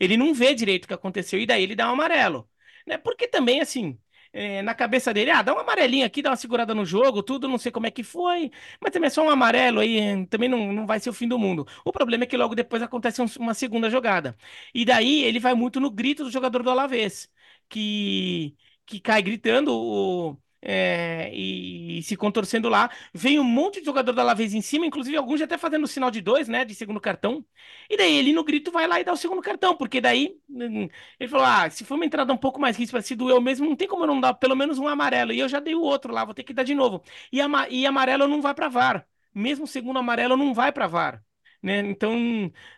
ele 0.00 0.16
não 0.16 0.34
vê 0.34 0.54
direito 0.54 0.84
o 0.84 0.88
que 0.88 0.94
aconteceu 0.94 1.38
e 1.40 1.46
daí 1.46 1.62
ele 1.62 1.76
dá 1.76 1.88
um 1.90 1.92
amarelo. 1.94 2.48
Né? 2.86 2.98
Porque 2.98 3.28
também, 3.28 3.60
assim, 3.60 3.98
é, 4.32 4.62
na 4.62 4.74
cabeça 4.74 5.12
dele, 5.12 5.30
ah, 5.30 5.42
dá 5.42 5.54
um 5.54 5.58
amarelinho 5.58 6.06
aqui, 6.06 6.22
dá 6.22 6.30
uma 6.30 6.36
segurada 6.36 6.74
no 6.74 6.84
jogo, 6.84 7.22
tudo, 7.22 7.48
não 7.48 7.58
sei 7.58 7.70
como 7.72 7.86
é 7.86 7.90
que 7.90 8.02
foi, 8.02 8.50
mas 8.80 8.92
também 8.92 9.08
é 9.08 9.10
só 9.10 9.24
um 9.24 9.30
amarelo 9.30 9.80
aí, 9.80 10.26
também 10.26 10.48
não, 10.48 10.72
não 10.72 10.86
vai 10.86 11.00
ser 11.00 11.10
o 11.10 11.12
fim 11.12 11.28
do 11.28 11.38
mundo. 11.38 11.66
O 11.84 11.92
problema 11.92 12.24
é 12.24 12.26
que 12.26 12.36
logo 12.36 12.54
depois 12.54 12.82
acontece 12.82 13.20
um, 13.22 13.26
uma 13.38 13.54
segunda 13.54 13.90
jogada. 13.90 14.36
E 14.74 14.84
daí 14.84 15.22
ele 15.24 15.38
vai 15.40 15.54
muito 15.54 15.80
no 15.80 15.90
grito 15.90 16.24
do 16.24 16.30
jogador 16.30 16.62
do 16.62 16.70
Alavés, 16.70 17.30
que, 17.68 18.56
que 18.86 19.00
cai 19.00 19.22
gritando 19.22 19.72
o 19.74 20.36
é, 20.62 21.30
e, 21.32 21.98
e, 21.98 22.02
se 22.02 22.16
contorcendo 22.16 22.68
lá. 22.68 22.90
Vem 23.14 23.38
um 23.38 23.44
monte 23.44 23.80
de 23.80 23.86
jogador 23.86 24.12
da 24.12 24.22
Alavés 24.22 24.54
em 24.54 24.60
cima, 24.60 24.86
inclusive 24.86 25.16
alguns 25.16 25.38
já 25.38 25.44
até 25.46 25.56
fazendo 25.58 25.84
o 25.84 25.88
sinal 25.88 26.10
de 26.10 26.20
dois, 26.20 26.48
né? 26.48 26.64
De 26.64 26.74
segundo 26.74 27.00
cartão. 27.00 27.44
E 27.88 27.96
daí 27.96 28.16
ele 28.16 28.32
no 28.32 28.44
grito 28.44 28.70
vai 28.70 28.86
lá 28.86 29.00
e 29.00 29.04
dá 29.04 29.12
o 29.12 29.16
segundo 29.16 29.42
cartão, 29.42 29.76
porque 29.76 30.00
daí 30.00 30.36
hum, 30.48 30.88
ele 31.18 31.28
falou: 31.28 31.46
ah, 31.46 31.68
se 31.70 31.84
for 31.84 31.94
uma 31.94 32.04
entrada 32.04 32.32
um 32.32 32.36
pouco 32.36 32.60
mais 32.60 32.76
risca, 32.76 33.00
se 33.02 33.14
doeu 33.14 33.40
mesmo, 33.40 33.66
não 33.68 33.76
tem 33.76 33.88
como 33.88 34.04
eu 34.04 34.08
não 34.08 34.20
dar 34.20 34.34
pelo 34.34 34.56
menos 34.56 34.78
um 34.78 34.88
amarelo. 34.88 35.32
E 35.32 35.38
eu 35.40 35.48
já 35.48 35.60
dei 35.60 35.74
o 35.74 35.82
outro 35.82 36.12
lá, 36.12 36.24
vou 36.24 36.34
ter 36.34 36.44
que 36.44 36.52
dar 36.52 36.62
de 36.64 36.74
novo. 36.74 37.02
E, 37.32 37.40
ama 37.40 37.68
e 37.68 37.86
amarelo 37.86 38.26
não 38.28 38.40
vai 38.42 38.54
para 38.54 38.68
VAR. 38.68 39.06
Mesmo 39.34 39.66
segundo 39.66 39.98
amarelo 39.98 40.36
não 40.36 40.52
vai 40.54 40.72
para 40.72 40.86
VAR 40.86 41.22
né? 41.62 41.78
Então 41.80 42.14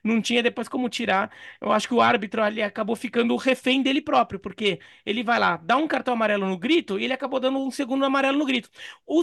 não 0.03 0.21
tinha 0.21 0.43
depois 0.43 0.69
como 0.69 0.89
tirar. 0.89 1.31
Eu 1.61 1.73
acho 1.73 1.89
que 1.89 1.95
o 1.95 2.01
árbitro 2.01 2.43
ali 2.43 2.63
acabou 2.63 2.97
ficando 2.97 3.37
refém 3.37 3.83
dele 3.83 4.01
próprio, 4.03 4.39
porque 4.41 4.81
ele 5.05 5.23
vai 5.23 5.39
lá, 5.39 5.57
dá 5.59 5.77
um 5.77 5.89
cartão 5.89 6.15
amarelo 6.15 6.47
no 6.47 6.59
grito 6.59 6.99
e 6.99 7.05
ele 7.05 7.13
acabou 7.13 7.41
dando 7.41 7.59
um 7.59 7.71
segundo 7.71 8.05
amarelo 8.05 8.39
no 8.39 8.47
grito. 8.47 8.71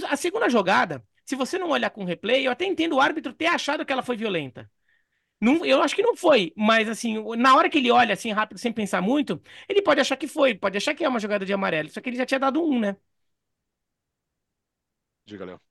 A 0.09 0.15
segunda 0.17 0.49
jogada, 0.49 1.03
se 1.25 1.35
você 1.35 1.57
não 1.57 1.69
olhar 1.69 1.89
com 1.89 2.03
replay, 2.03 2.45
eu 2.47 2.51
até 2.51 2.65
entendo 2.65 2.95
o 2.95 3.01
árbitro 3.01 3.33
ter 3.33 3.47
achado 3.47 3.85
que 3.85 3.91
ela 3.93 4.03
foi 4.03 4.17
violenta. 4.17 4.69
Não, 5.41 5.65
eu 5.65 5.81
acho 5.81 5.95
que 5.95 6.01
não 6.03 6.17
foi, 6.17 6.53
mas 6.57 6.89
assim, 6.89 7.15
na 7.37 7.55
hora 7.55 7.69
que 7.69 7.77
ele 7.77 7.91
olha 7.91 8.13
assim 8.13 8.31
rápido, 8.31 8.57
sem 8.59 8.73
pensar 8.73 9.01
muito, 9.01 9.41
ele 9.69 9.81
pode 9.81 10.01
achar 10.01 10.17
que 10.17 10.27
foi, 10.27 10.53
pode 10.55 10.77
achar 10.77 10.93
que 10.95 11.03
é 11.05 11.09
uma 11.09 11.19
jogada 11.19 11.45
de 11.45 11.53
amarelo, 11.53 11.89
só 11.89 12.01
que 12.01 12.09
ele 12.09 12.17
já 12.17 12.25
tinha 12.25 12.39
dado 12.39 12.61
um, 12.63 12.79
né? 12.79 12.97
Diga, 15.25 15.45
Léo. 15.45 15.61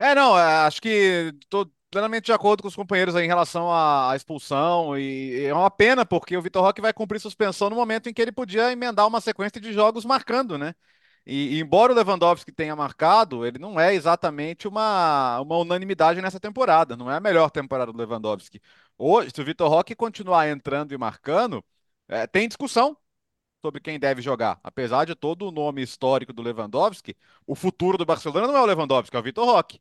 É, 0.00 0.14
não, 0.14 0.38
é, 0.38 0.66
acho 0.66 0.82
que 0.82 1.32
tô, 1.50 1.70
plenamente 1.90 2.26
de 2.26 2.32
acordo 2.32 2.62
com 2.62 2.68
os 2.68 2.76
companheiros 2.76 3.14
em 3.16 3.26
relação 3.26 3.72
à, 3.72 4.12
expulsão 4.14 4.96
e, 4.98 5.42
e 5.42 5.44
é 5.46 5.54
uma 5.54 5.70
pena 5.70 6.04
porque 6.04 6.36
o 6.36 6.42
Vitor 6.42 6.62
Roque 6.62 6.80
vai 6.80 6.92
cumprir 6.92 7.20
suspensão 7.20 7.70
no 7.70 7.76
momento 7.76 8.08
em 8.08 8.14
que 8.14 8.20
ele 8.22 8.32
podia 8.32 8.70
emendar 8.72 9.06
uma 9.06 9.20
sequência 9.20 9.60
de 9.60 9.72
jogos 9.72 10.04
marcando, 10.04 10.58
né? 10.58 10.74
E, 11.26 11.58
e, 11.58 11.60
embora 11.60 11.92
o 11.92 11.96
Lewandowski 11.96 12.50
tenha 12.52 12.74
marcado, 12.74 13.44
ele 13.46 13.58
não 13.58 13.78
é 13.78 13.94
exatamente 13.94 14.66
uma, 14.66 15.40
uma 15.40 15.58
unanimidade 15.58 16.22
nessa 16.22 16.40
temporada. 16.40 16.96
Não 16.96 17.10
é 17.10 17.16
a 17.16 17.20
melhor 17.20 17.50
temporada 17.50 17.92
do 17.92 17.98
Lewandowski. 17.98 18.60
Hoje, 18.96 19.30
se 19.34 19.40
o 19.40 19.44
Vitor 19.44 19.68
Roque 19.68 19.94
continuar 19.94 20.48
entrando 20.48 20.92
e 20.94 20.98
marcando, 20.98 21.62
é, 22.08 22.26
tem 22.26 22.48
discussão 22.48 22.96
sobre 23.62 23.80
quem 23.80 23.98
deve 23.98 24.22
jogar. 24.22 24.60
Apesar 24.62 25.04
de 25.04 25.14
todo 25.14 25.48
o 25.48 25.52
nome 25.52 25.82
histórico 25.82 26.32
do 26.32 26.42
Lewandowski, 26.42 27.16
o 27.46 27.54
futuro 27.54 27.98
do 27.98 28.06
Barcelona 28.06 28.46
não 28.46 28.56
é 28.56 28.62
o 28.62 28.66
Lewandowski, 28.66 29.16
é 29.16 29.20
o 29.20 29.22
Vitor 29.22 29.46
Roque. 29.46 29.80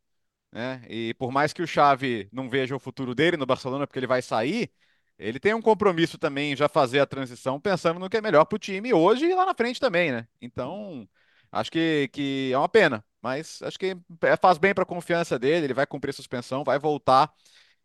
Né? 0.52 0.82
E 0.90 1.14
por 1.16 1.32
mais 1.32 1.54
que 1.54 1.62
o 1.62 1.68
Xavi 1.68 2.30
não 2.32 2.50
veja 2.50 2.76
o 2.76 2.80
futuro 2.80 3.14
dele 3.14 3.38
no 3.38 3.46
Barcelona 3.46 3.86
porque 3.86 4.00
ele 4.00 4.08
vai 4.08 4.22
sair, 4.22 4.72
ele 5.20 5.40
tem 5.40 5.54
um 5.54 5.62
compromisso 5.62 6.18
também 6.18 6.56
já 6.56 6.70
fazer 6.70 7.00
a 7.00 7.06
transição 7.06 7.60
pensando 7.60 8.00
no 8.00 8.10
que 8.10 8.18
é 8.18 8.22
melhor 8.22 8.46
para 8.46 8.56
o 8.56 8.60
time 8.60 8.94
hoje 8.94 9.26
e 9.26 9.36
lá 9.36 9.46
na 9.46 9.54
frente 9.56 9.80
também, 9.80 10.12
né? 10.12 10.28
Então, 10.42 11.08
acho 11.52 11.72
que, 11.72 12.10
que 12.14 12.52
é 12.54 12.58
uma 12.58 12.70
pena, 12.70 13.04
mas 13.22 13.62
acho 13.62 13.78
que 13.80 13.98
é, 14.24 14.38
faz 14.38 14.58
bem 14.58 14.74
para 14.74 14.84
a 14.84 14.86
confiança 14.86 15.38
dele, 15.40 15.66
ele 15.66 15.74
vai 15.74 15.86
cumprir 15.88 16.12
a 16.12 16.14
suspensão, 16.14 16.64
vai 16.64 16.80
voltar 16.80 17.32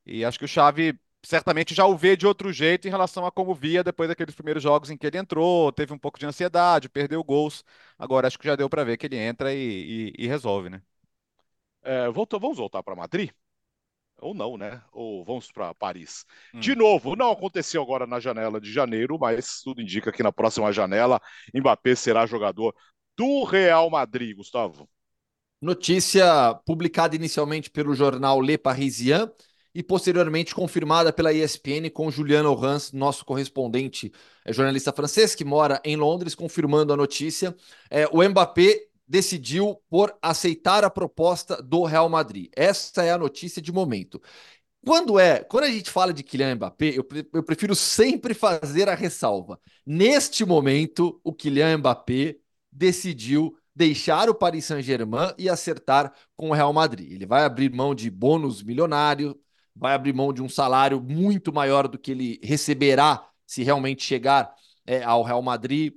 e 0.07 0.25
acho 0.25 0.39
que 0.39 0.45
o 0.45 0.49
Xavi 0.49 0.99
certamente 1.25 1.75
já 1.75 1.87
o 1.87 1.97
vê 1.97 2.17
de 2.17 2.27
outro 2.27 2.53
jeito 2.53 2.87
em 2.89 2.91
relação 2.91 3.25
a 3.27 3.31
como 3.33 3.55
via 3.55 3.85
depois 3.85 4.09
daqueles 4.09 4.35
primeiros 4.35 4.63
jogos 4.63 4.91
em 4.91 4.97
que 4.97 5.07
ele 5.07 5.19
entrou, 5.19 5.73
teve 5.73 5.93
um 5.93 5.99
pouco 5.99 6.19
de 6.19 6.27
ansiedade, 6.27 6.89
perdeu 6.89 7.23
gols. 7.23 7.65
Agora 7.99 8.27
acho 8.27 8.39
que 8.39 8.47
já 8.47 8.57
deu 8.57 8.69
para 8.69 8.85
ver 8.85 8.97
que 8.97 9.07
ele 9.07 9.17
entra 9.17 9.55
e, 9.55 10.13
e, 10.19 10.25
e 10.25 10.27
resolve, 10.27 10.69
né? 10.71 10.83
É, 11.83 12.09
volta, 12.11 12.39
vamos 12.39 12.59
voltar 12.59 12.83
para 12.83 12.97
Madrid? 12.97 13.31
Ou 14.21 14.35
não, 14.35 14.57
né? 14.57 14.81
Ou 14.93 15.25
vamos 15.25 15.51
para 15.51 15.75
Paris. 15.75 16.25
Hum. 16.55 16.61
De 16.61 16.77
novo, 16.77 17.17
não 17.17 17.33
aconteceu 17.33 17.83
agora 17.83 18.07
na 18.07 18.21
janela 18.21 18.61
de 18.61 18.73
janeiro, 18.73 19.19
mas 19.19 19.61
tudo 19.63 19.83
indica 19.83 20.13
que 20.13 20.23
na 20.23 20.33
próxima 20.33 20.73
janela 20.73 21.21
Mbappé 21.53 21.95
será 21.97 22.25
jogador 22.25 22.75
do 23.17 23.43
Real 23.45 23.91
Madrid, 23.91 24.37
Gustavo. 24.37 24.89
Notícia 25.61 26.55
publicada 26.65 27.17
inicialmente 27.17 27.71
pelo 27.71 27.95
jornal 27.95 28.41
Le 28.41 28.57
Parisien 28.57 29.31
e 29.75 29.83
posteriormente 29.83 30.55
confirmada 30.55 31.13
pela 31.13 31.33
ESPN 31.33 31.91
com 31.93 32.11
Juliano 32.11 32.55
Rans, 32.55 32.93
nosso 32.93 33.25
correspondente 33.25 34.13
é, 34.45 34.53
jornalista 34.53 34.93
francês 34.93 35.35
que 35.35 35.45
mora 35.45 35.81
em 35.85 35.97
Londres, 35.97 36.35
confirmando 36.35 36.93
a 36.93 36.97
notícia. 36.97 37.57
É, 37.91 38.07
o 38.09 38.23
Mbappé 38.23 38.92
decidiu 39.13 39.79
por 39.91 40.17
aceitar 40.23 40.85
a 40.85 40.89
proposta 40.89 41.63
do 41.63 41.85
Real 41.85 42.09
Madrid. 42.09 42.49
Essa 42.57 43.03
é 43.03 43.13
a 43.13 43.19
notícia 43.19 43.61
de 43.61 43.71
momento. 43.71 44.19
Quando 44.83 45.19
é, 45.19 45.45
quando 45.45 45.65
a 45.65 45.71
gente 45.71 45.91
fala 45.91 46.15
de 46.15 46.23
Kylian 46.23 46.55
Mbappé, 46.55 46.95
eu, 46.97 47.07
eu 47.35 47.43
prefiro 47.43 47.75
sempre 47.75 48.33
fazer 48.33 48.89
a 48.89 48.95
ressalva. 48.95 49.61
Neste 49.85 50.47
momento, 50.47 51.21
o 51.23 51.31
Kylian 51.31 51.77
Mbappé 51.77 52.37
decidiu 52.73 53.55
deixar 53.77 54.31
o 54.31 54.35
Paris 54.35 54.65
Saint-Germain 54.65 55.35
e 55.37 55.47
acertar 55.47 56.15
com 56.35 56.49
o 56.49 56.55
Real 56.55 56.73
Madrid. 56.73 57.13
Ele 57.13 57.27
vai 57.27 57.45
abrir 57.45 57.71
mão 57.71 57.95
de 57.95 58.11
bônus 58.11 58.63
milionário, 58.63 59.39
vai 59.77 59.93
abrir 59.93 60.15
mão 60.15 60.33
de 60.33 60.43
um 60.43 60.49
salário 60.49 61.03
muito 61.03 61.53
maior 61.53 61.87
do 61.87 61.99
que 61.99 62.13
ele 62.13 62.41
receberá 62.43 63.29
se 63.47 63.63
realmente 63.63 64.03
chegar 64.03 64.55
é, 64.87 65.03
ao 65.03 65.23
Real 65.23 65.43
Madrid. 65.43 65.93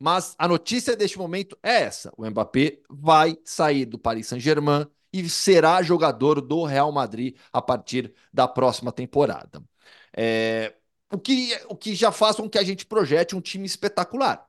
Mas 0.00 0.34
a 0.38 0.48
notícia 0.48 0.96
deste 0.96 1.18
momento 1.18 1.56
é 1.62 1.82
essa: 1.82 2.10
o 2.16 2.28
Mbappé 2.28 2.78
vai 2.88 3.36
sair 3.44 3.84
do 3.84 3.98
Paris 3.98 4.26
Saint-Germain 4.28 4.86
e 5.12 5.28
será 5.28 5.82
jogador 5.82 6.40
do 6.40 6.64
Real 6.64 6.90
Madrid 6.90 7.36
a 7.52 7.60
partir 7.60 8.14
da 8.32 8.48
próxima 8.48 8.90
temporada. 8.90 9.62
É, 10.16 10.74
o, 11.12 11.18
que, 11.18 11.54
o 11.68 11.76
que 11.76 11.94
já 11.94 12.10
faz 12.10 12.36
com 12.36 12.48
que 12.48 12.58
a 12.58 12.62
gente 12.62 12.86
projete 12.86 13.36
um 13.36 13.40
time 13.40 13.66
espetacular. 13.66 14.48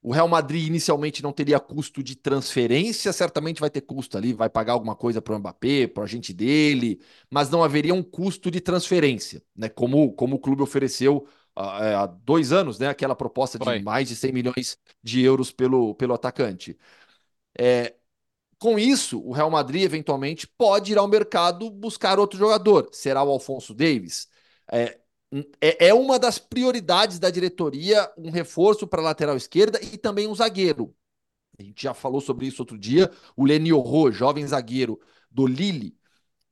O 0.00 0.12
Real 0.12 0.26
Madrid 0.28 0.66
inicialmente 0.66 1.22
não 1.22 1.32
teria 1.32 1.60
custo 1.60 2.02
de 2.02 2.16
transferência, 2.16 3.12
certamente 3.12 3.60
vai 3.60 3.70
ter 3.70 3.82
custo 3.82 4.18
ali, 4.18 4.32
vai 4.32 4.50
pagar 4.50 4.72
alguma 4.72 4.96
coisa 4.96 5.22
para 5.22 5.34
o 5.34 5.38
Mbappé, 5.38 5.86
para 5.86 6.00
o 6.00 6.04
agente 6.04 6.32
dele, 6.32 7.00
mas 7.30 7.50
não 7.50 7.62
haveria 7.62 7.94
um 7.94 8.02
custo 8.02 8.50
de 8.50 8.60
transferência, 8.60 9.42
né? 9.54 9.68
Como, 9.68 10.12
como 10.14 10.36
o 10.36 10.38
clube 10.40 10.60
ofereceu 10.62 11.26
há 11.54 12.06
dois 12.06 12.52
anos, 12.52 12.78
né? 12.78 12.88
Aquela 12.88 13.14
proposta 13.14 13.58
de 13.58 13.64
Foi. 13.64 13.82
mais 13.82 14.08
de 14.08 14.16
100 14.16 14.32
milhões 14.32 14.78
de 15.02 15.22
euros 15.22 15.50
pelo, 15.50 15.94
pelo 15.94 16.14
atacante. 16.14 16.78
É, 17.58 17.94
com 18.58 18.78
isso, 18.78 19.20
o 19.20 19.32
Real 19.32 19.50
Madrid 19.50 19.82
eventualmente 19.82 20.46
pode 20.46 20.92
ir 20.92 20.98
ao 20.98 21.08
mercado 21.08 21.70
buscar 21.70 22.18
outro 22.18 22.38
jogador. 22.38 22.88
Será 22.92 23.22
o 23.22 23.30
Alfonso 23.30 23.74
Davis? 23.74 24.28
É, 24.70 24.98
é, 25.60 25.88
é 25.88 25.94
uma 25.94 26.18
das 26.18 26.38
prioridades 26.38 27.18
da 27.18 27.30
diretoria 27.30 28.10
um 28.16 28.30
reforço 28.30 28.86
para 28.86 29.00
a 29.00 29.04
lateral 29.04 29.36
esquerda 29.36 29.80
e 29.82 29.98
também 29.98 30.28
um 30.28 30.34
zagueiro. 30.34 30.94
A 31.58 31.62
gente 31.62 31.82
já 31.82 31.94
falou 31.94 32.20
sobre 32.20 32.46
isso 32.46 32.62
outro 32.62 32.78
dia. 32.78 33.10
O 33.36 33.44
Leniorro, 33.44 34.10
jovem 34.10 34.46
zagueiro 34.46 35.00
do 35.30 35.46
Lille, 35.46 35.96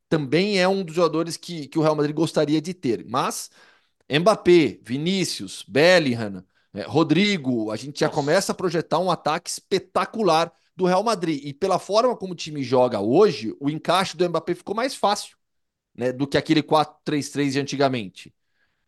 também 0.08 0.60
é 0.60 0.68
um 0.68 0.84
dos 0.84 0.94
jogadores 0.94 1.36
que, 1.36 1.68
que 1.68 1.78
o 1.78 1.82
Real 1.82 1.96
Madrid 1.96 2.14
gostaria 2.14 2.60
de 2.60 2.74
ter. 2.74 3.04
Mas 3.06 3.50
Mbappé, 4.18 4.80
Vinícius, 4.82 5.64
Bellingham, 5.68 6.44
é, 6.72 6.82
Rodrigo, 6.82 7.70
a 7.70 7.76
gente 7.76 8.00
já 8.00 8.08
começa 8.08 8.52
a 8.52 8.54
projetar 8.54 8.98
um 8.98 9.10
ataque 9.10 9.50
espetacular 9.50 10.52
do 10.76 10.84
Real 10.86 11.02
Madrid. 11.02 11.40
E 11.44 11.52
pela 11.52 11.78
forma 11.78 12.16
como 12.16 12.32
o 12.32 12.36
time 12.36 12.62
joga 12.62 13.00
hoje, 13.00 13.54
o 13.60 13.68
encaixe 13.70 14.16
do 14.16 14.28
Mbappé 14.28 14.54
ficou 14.54 14.74
mais 14.74 14.94
fácil 14.94 15.36
né, 15.94 16.12
do 16.12 16.26
que 16.26 16.38
aquele 16.38 16.62
4-3-3 16.62 17.54
de 17.54 17.60
antigamente. 17.60 18.34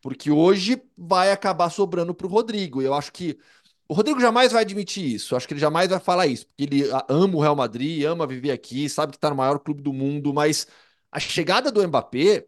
Porque 0.03 0.31
hoje 0.31 0.83
vai 0.97 1.33
acabar 1.33 1.71
sobrando 1.71 2.15
para 2.15 2.27
o 2.27 2.31
Rodrigo. 2.31 2.83
Eu 2.83 2.95
acho 2.95 3.13
que 3.13 3.39
o 3.89 3.95
Rodrigo 3.95 4.21
jamais 4.21 4.53
vai 4.53 4.63
admitir 4.63 5.05
isso. 5.05 5.35
Eu 5.35 5.37
acho 5.39 5.49
que 5.49 5.55
ele 5.55 5.61
jamais 5.61 5.91
vai 5.91 6.01
falar 6.01 6.27
isso. 6.27 6.47
Porque 6.47 6.65
ele 6.65 6.85
ama 7.09 7.37
o 7.37 7.41
Real 7.41 7.57
Madrid, 7.57 8.05
ama 8.05 8.27
viver 8.27 8.53
aqui, 8.53 8.89
sabe 8.89 9.13
que 9.13 9.19
está 9.19 9.31
no 9.31 9.37
maior 9.37 9.59
clube 9.61 9.83
do 9.83 9.93
mundo. 9.93 10.33
Mas 10.35 10.67
a 11.11 11.21
chegada 11.21 11.71
do 11.73 11.87
Mbappé, 11.87 12.47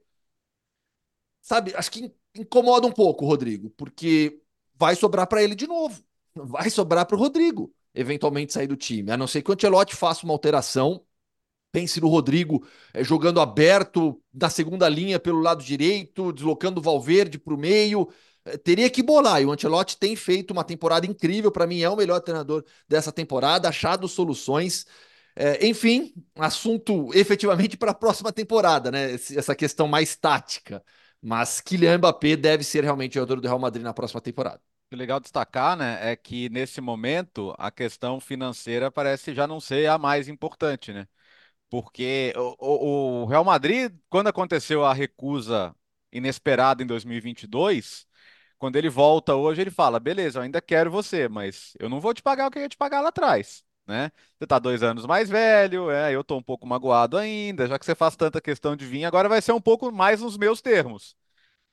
sabe, 1.41 1.75
acho 1.77 1.91
que 1.91 2.13
incomoda 2.35 2.87
um 2.87 2.93
pouco 2.93 3.25
o 3.25 3.29
Rodrigo, 3.29 3.71
porque 3.71 4.41
vai 4.75 4.95
sobrar 4.97 5.27
para 5.27 5.43
ele 5.43 5.55
de 5.55 5.67
novo. 5.67 6.03
Vai 6.37 6.69
sobrar 6.69 7.07
para 7.07 7.15
o 7.15 7.19
Rodrigo, 7.19 7.73
eventualmente 7.95 8.53
sair 8.53 8.67
do 8.67 8.77
time. 8.77 9.13
A 9.13 9.17
não 9.17 9.27
ser 9.27 9.41
que 9.41 9.51
o 9.53 9.55
Ancelotti 9.55 9.95
faça 9.95 10.25
uma 10.25 10.35
alteração. 10.35 11.07
Pense 11.71 12.01
no 12.01 12.09
Rodrigo 12.09 12.67
é, 12.93 13.05
jogando 13.05 13.41
aberto 13.41 14.21
na 14.33 14.51
segunda 14.51 14.89
linha 14.89 15.21
pelo 15.21 15.41
lado 15.41 15.63
direito, 15.63 16.33
deslocando 16.33 16.81
o 16.81 16.83
Valverde 16.83 17.39
para 17.39 17.55
o 17.55 17.59
meio. 17.59 18.09
É, 18.45 18.57
teria 18.57 18.91
que 18.91 19.03
bolar. 19.03 19.41
E 19.43 19.47
o 19.47 19.53
Ancelotti 19.53 19.97
tem 19.97 20.17
feito 20.17 20.51
uma 20.53 20.65
temporada 20.65 21.07
incrível. 21.07 21.53
Para 21.53 21.67
mim, 21.67 21.83
é 21.83 21.91
o 21.91 21.97
melhor 21.97 22.21
treinador 22.21 22.65
dessa 22.89 23.13
temporada, 23.13 23.69
achado 23.69 24.09
soluções. 24.09 24.87
É, 25.37 25.67
enfim, 25.67 26.15
assunto 26.37 27.11
efetivamente 27.15 27.77
para 27.77 27.91
a 27.91 27.95
próxima 27.95 28.33
temporada, 28.33 28.91
né? 28.91 29.13
Essa 29.15 29.55
questão 29.55 29.89
mais 29.89 30.15
tática. 30.17 30.85
Mas 31.27 31.59
Kylian 31.61 31.97
Mbappé 31.99 32.37
deve 32.37 32.63
ser 32.63 32.85
realmente 32.85 33.13
o 33.13 33.23
jogador 33.23 33.41
do 33.41 33.49
Real 33.49 33.59
Madrid 33.59 33.83
na 33.83 33.95
próxima 33.95 34.21
temporada. 34.21 34.61
O 34.93 34.97
legal 34.97 35.19
destacar, 35.19 35.75
né, 35.75 36.13
é 36.13 36.15
que 36.15 36.51
nesse 36.51 36.81
momento 36.83 37.55
a 37.59 37.71
questão 37.71 38.21
financeira 38.21 38.91
parece 38.91 39.35
já 39.35 39.47
não 39.47 39.59
ser 39.59 39.89
a 39.89 39.97
mais 39.97 40.29
importante, 40.29 40.93
né? 40.93 41.09
Porque 41.71 42.33
o, 42.37 43.23
o 43.23 43.27
Real 43.27 43.45
Madrid, 43.45 43.93
quando 44.11 44.29
aconteceu 44.29 44.85
a 44.85 44.95
recusa 44.95 45.75
inesperada 46.13 46.83
em 46.83 46.87
2022, 46.87 48.07
quando 48.59 48.77
ele 48.77 48.91
volta 48.91 49.35
hoje, 49.35 49.63
ele 49.63 49.71
fala: 49.71 50.01
beleza, 50.01 50.39
eu 50.41 50.43
ainda 50.43 50.61
quero 50.63 50.91
você, 50.91 51.29
mas 51.29 51.75
eu 51.81 51.89
não 51.89 52.01
vou 52.01 52.15
te 52.15 52.23
pagar 52.23 52.49
o 52.49 52.51
que 52.51 52.59
eu 52.59 52.63
ia 52.63 52.69
te 52.69 52.77
pagar 52.77 53.01
lá 53.01 53.09
atrás. 53.11 53.65
Né? 53.87 54.11
Você 54.39 54.47
tá 54.47 54.59
dois 54.59 54.83
anos 54.83 55.05
mais 55.07 55.29
velho, 55.29 55.91
é, 55.91 56.13
eu 56.15 56.25
tô 56.25 56.37
um 56.39 56.43
pouco 56.43 56.67
magoado 56.67 57.19
ainda, 57.19 57.67
já 57.67 57.79
que 57.79 57.85
você 57.85 57.95
faz 57.95 58.17
tanta 58.17 58.41
questão 58.41 58.75
de 58.75 58.87
vir, 58.87 59.05
agora 59.05 59.29
vai 59.29 59.43
ser 59.43 59.53
um 59.53 59.61
pouco 59.61 59.93
mais 59.93 60.23
nos 60.23 60.39
meus 60.39 60.63
termos. 60.63 61.15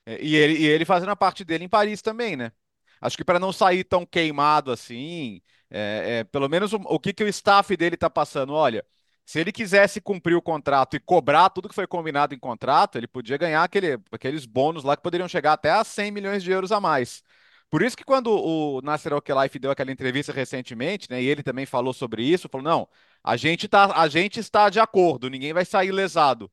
É, 0.05 0.21
e 0.23 0.35
ele, 0.35 0.57
e 0.59 0.65
ele 0.65 0.85
fazendo 0.85 1.09
a 1.11 1.15
parte 1.15 1.43
dele 1.45 1.65
em 1.65 1.69
Paris 1.69 2.01
também, 2.01 2.35
né? 2.35 2.51
Acho 2.99 3.17
que 3.17 3.23
para 3.25 3.39
não 3.39 3.51
sair 3.53 3.83
tão 3.83 4.05
queimado 4.05 4.71
assim, 4.71 5.41
é, 5.69 6.19
é, 6.21 6.23
pelo 6.25 6.47
menos 6.49 6.73
o, 6.73 6.77
o, 6.77 6.99
que, 6.99 7.13
que 7.13 7.23
o 7.23 7.27
staff 7.27 7.75
dele 7.77 7.97
tá 7.97 8.09
passando, 8.09 8.53
olha, 8.53 8.85
se 9.25 9.39
ele 9.39 9.51
quisesse 9.51 10.01
cumprir 10.01 10.35
o 10.35 10.41
contrato 10.41 10.95
e 10.95 10.99
cobrar 10.99 11.49
tudo 11.49 11.69
que 11.69 11.75
foi 11.75 11.87
combinado 11.87 12.35
em 12.35 12.39
contrato, 12.39 12.97
ele 12.97 13.07
podia 13.07 13.37
ganhar 13.37 13.63
aquele, 13.63 13.99
aqueles 14.11 14.45
bônus 14.45 14.83
lá 14.83 14.95
que 14.97 15.03
poderiam 15.03 15.27
chegar 15.27 15.53
até 15.53 15.71
a 15.71 15.83
100 15.83 16.11
milhões 16.11 16.43
de 16.43 16.51
euros 16.51 16.71
a 16.71 16.79
mais. 16.79 17.23
Por 17.71 17.81
isso 17.81 17.95
que 17.95 18.03
quando 18.03 18.27
o 18.33 18.81
Nasser 18.81 19.13
Al-Khelaifi 19.13 19.57
deu 19.57 19.71
aquela 19.71 19.91
entrevista 19.93 20.33
recentemente, 20.33 21.09
né, 21.09 21.21
e 21.23 21.27
ele 21.27 21.41
também 21.41 21.65
falou 21.65 21.93
sobre 21.93 22.21
isso, 22.21 22.49
falou, 22.49 22.65
não, 22.65 22.89
a 23.23 23.37
gente, 23.37 23.65
tá, 23.69 23.97
a 23.97 24.09
gente 24.09 24.41
está 24.41 24.69
de 24.69 24.79
acordo, 24.79 25.29
ninguém 25.29 25.53
vai 25.53 25.63
sair 25.63 25.91
lesado. 25.91 26.51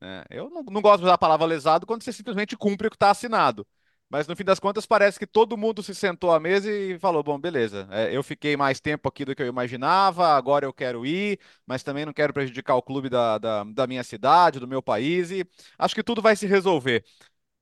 É, 0.00 0.24
eu 0.30 0.50
não, 0.50 0.62
não, 0.64 0.80
gosto 0.82 0.98
de 1.00 1.04
usar 1.06 1.14
a 1.14 1.18
palavra 1.18 1.46
lesado 1.46 1.86
quando 1.86 2.02
você 2.02 2.12
simplesmente 2.12 2.56
cumpre 2.56 2.88
o 2.88 2.90
que 2.90 2.96
está 2.96 3.10
assinado. 3.10 3.66
Mas 4.10 4.26
no 4.26 4.34
fim 4.34 4.44
das 4.44 4.58
contas, 4.58 4.86
parece 4.86 5.18
que 5.18 5.26
todo 5.26 5.56
mundo 5.56 5.82
se 5.82 5.94
sentou 5.94 6.32
à 6.32 6.40
mesa 6.40 6.70
e 6.72 6.98
falou: 6.98 7.22
bom, 7.22 7.38
beleza, 7.38 7.86
é, 7.90 8.16
eu 8.16 8.22
fiquei 8.22 8.56
mais 8.56 8.80
tempo 8.80 9.08
aqui 9.08 9.24
do 9.24 9.34
que 9.34 9.42
eu 9.42 9.46
imaginava, 9.46 10.28
agora 10.28 10.64
eu 10.64 10.72
quero 10.72 11.04
ir, 11.06 11.38
mas 11.66 11.82
também 11.82 12.06
não 12.06 12.12
quero 12.12 12.32
prejudicar 12.32 12.74
o 12.76 12.82
clube 12.82 13.08
da, 13.10 13.38
da, 13.38 13.64
da 13.64 13.86
minha 13.86 14.02
cidade, 14.04 14.60
do 14.60 14.68
meu 14.68 14.82
país, 14.82 15.30
e 15.30 15.46
acho 15.78 15.94
que 15.94 16.02
tudo 16.02 16.22
vai 16.22 16.34
se 16.36 16.46
resolver. 16.46 17.04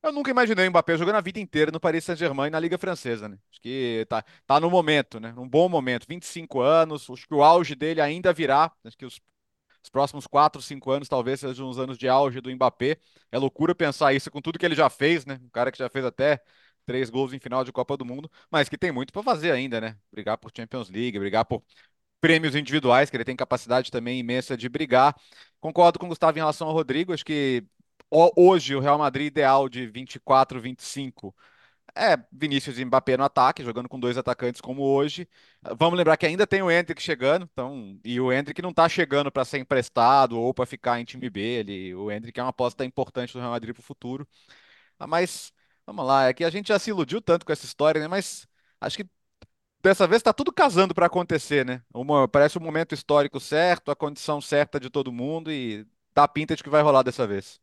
Eu 0.07 0.13
nunca 0.13 0.31
imaginei 0.31 0.67
o 0.67 0.71
Mbappé 0.71 0.97
jogando 0.97 1.17
a 1.17 1.21
vida 1.21 1.41
inteira 1.41 1.71
no 1.73 1.81
Paris 1.81 2.05
Saint-Germain 2.05 2.49
na 2.49 2.61
Liga 2.61 2.79
Francesa, 2.79 3.29
né? 3.29 3.39
Acho 3.51 3.61
que 3.61 4.07
tá, 4.09 4.25
tá 4.47 4.61
no 4.61 4.71
momento, 4.71 5.19
né? 5.19 5.35
Um 5.37 5.49
bom 5.49 5.69
momento, 5.69 6.07
25 6.09 6.61
anos, 6.61 7.11
acho 7.11 7.27
que 7.27 7.35
o 7.35 7.43
auge 7.43 7.75
dele 7.75 8.01
ainda 8.01 8.33
virá, 8.33 8.71
acho 8.85 8.97
que 8.97 9.05
os 9.05 9.21
os 9.87 9.91
próximos 9.91 10.27
4, 10.27 10.61
5 10.61 10.91
anos 10.91 11.09
talvez 11.09 11.39
sejam 11.41 11.69
os 11.69 11.79
anos 11.79 11.97
de 11.97 12.09
auge 12.09 12.41
do 12.41 12.51
Mbappé. 12.51 12.99
É 13.31 13.39
loucura 13.39 13.73
pensar 13.75 14.13
isso 14.13 14.31
com 14.33 14.41
tudo 14.43 14.59
que 14.59 14.67
ele 14.67 14.75
já 14.75 14.91
fez, 14.91 15.25
né? 15.25 15.39
Um 15.43 15.49
cara 15.49 15.71
que 15.71 15.79
já 15.79 15.89
fez 15.89 16.05
até 16.05 16.41
três 16.85 17.09
gols 17.09 17.33
em 17.33 17.39
final 17.39 17.65
de 17.65 17.71
Copa 17.73 17.97
do 17.97 18.05
Mundo, 18.05 18.29
mas 18.51 18.69
que 18.69 18.77
tem 18.77 18.91
muito 18.91 19.13
para 19.13 19.23
fazer 19.23 19.53
ainda, 19.53 19.81
né? 19.81 19.97
Brigar 20.11 20.39
por 20.39 20.51
Champions 20.57 20.91
League, 20.91 21.19
brigar 21.21 21.45
por 21.45 21.63
prêmios 22.21 22.57
individuais, 22.57 23.11
que 23.11 23.17
ele 23.17 23.25
tem 23.25 23.37
capacidade 23.37 23.91
também 23.91 24.19
imensa 24.19 24.57
de 24.57 24.69
brigar. 24.69 25.15
Concordo 25.61 25.99
com 26.01 26.07
o 26.07 26.09
Gustavo 26.09 26.37
em 26.37 26.41
relação 26.41 26.67
ao 26.67 26.75
Rodrigo, 26.75 27.13
acho 27.13 27.25
que 27.25 27.65
hoje 28.11 28.75
o 28.75 28.81
Real 28.81 28.99
Madrid 28.99 29.27
ideal 29.27 29.69
de 29.69 29.87
24, 29.87 30.61
25 30.61 31.35
é, 31.97 32.19
Vinícius 32.31 32.79
e 32.79 32.85
Mbappé 32.85 33.17
no 33.17 33.25
ataque, 33.25 33.65
jogando 33.65 33.89
com 33.89 33.99
dois 33.99 34.19
atacantes 34.19 34.61
como 34.61 34.83
hoje. 34.83 35.27
Vamos 35.79 35.97
lembrar 35.97 36.17
que 36.19 36.27
ainda 36.27 36.47
tem 36.47 36.63
o 36.63 36.71
Hendrick 36.71 37.03
chegando, 37.03 37.49
então, 37.51 37.99
e 38.05 38.21
o 38.21 38.31
Hendrick 38.31 38.61
não 38.61 38.71
está 38.71 38.87
chegando 38.89 39.33
para 39.33 39.45
ser 39.47 39.59
emprestado 39.59 40.39
ou 40.39 40.53
para 40.53 40.67
ficar 40.67 41.01
em 41.01 41.05
time 41.05 41.31
B. 41.31 41.41
Ele, 41.41 41.95
o 41.95 42.11
Hendrick 42.11 42.39
é 42.39 42.43
uma 42.43 42.51
aposta 42.51 42.85
importante 42.85 43.33
do 43.33 43.39
Real 43.41 43.51
Madrid 43.51 43.75
para 43.75 43.81
o 43.81 43.85
futuro. 43.85 44.29
Ah, 44.99 45.07
mas, 45.07 45.53
vamos 45.87 46.07
lá, 46.07 46.29
é 46.29 46.35
que 46.35 46.45
a 46.45 46.51
gente 46.51 46.69
já 46.69 46.79
se 46.79 46.91
iludiu 46.91 47.21
tanto 47.23 47.47
com 47.47 47.53
essa 47.53 47.67
história, 47.67 48.01
né? 48.01 48.09
Mas 48.09 48.47
acho 48.81 48.99
que 48.99 49.07
dessa 49.83 50.07
vez 50.07 50.21
está 50.21 50.33
tudo 50.33 50.53
casando 50.53 50.95
para 50.95 51.07
acontecer, 51.07 51.65
né? 51.67 51.83
Uma, 51.95 52.29
parece 52.29 52.59
o 52.59 52.61
momento 52.61 52.95
histórico 52.95 53.41
certo, 53.41 53.91
a 53.91 53.97
condição 53.97 54.41
certa 54.41 54.81
de 54.81 54.91
todo 54.91 55.13
mundo 55.13 55.51
e 55.53 55.87
dá 56.15 56.29
pinta 56.29 56.57
de 56.57 56.63
que 56.63 56.71
vai 56.71 56.83
rolar 56.83 57.03
dessa 57.03 57.27
vez. 57.27 57.61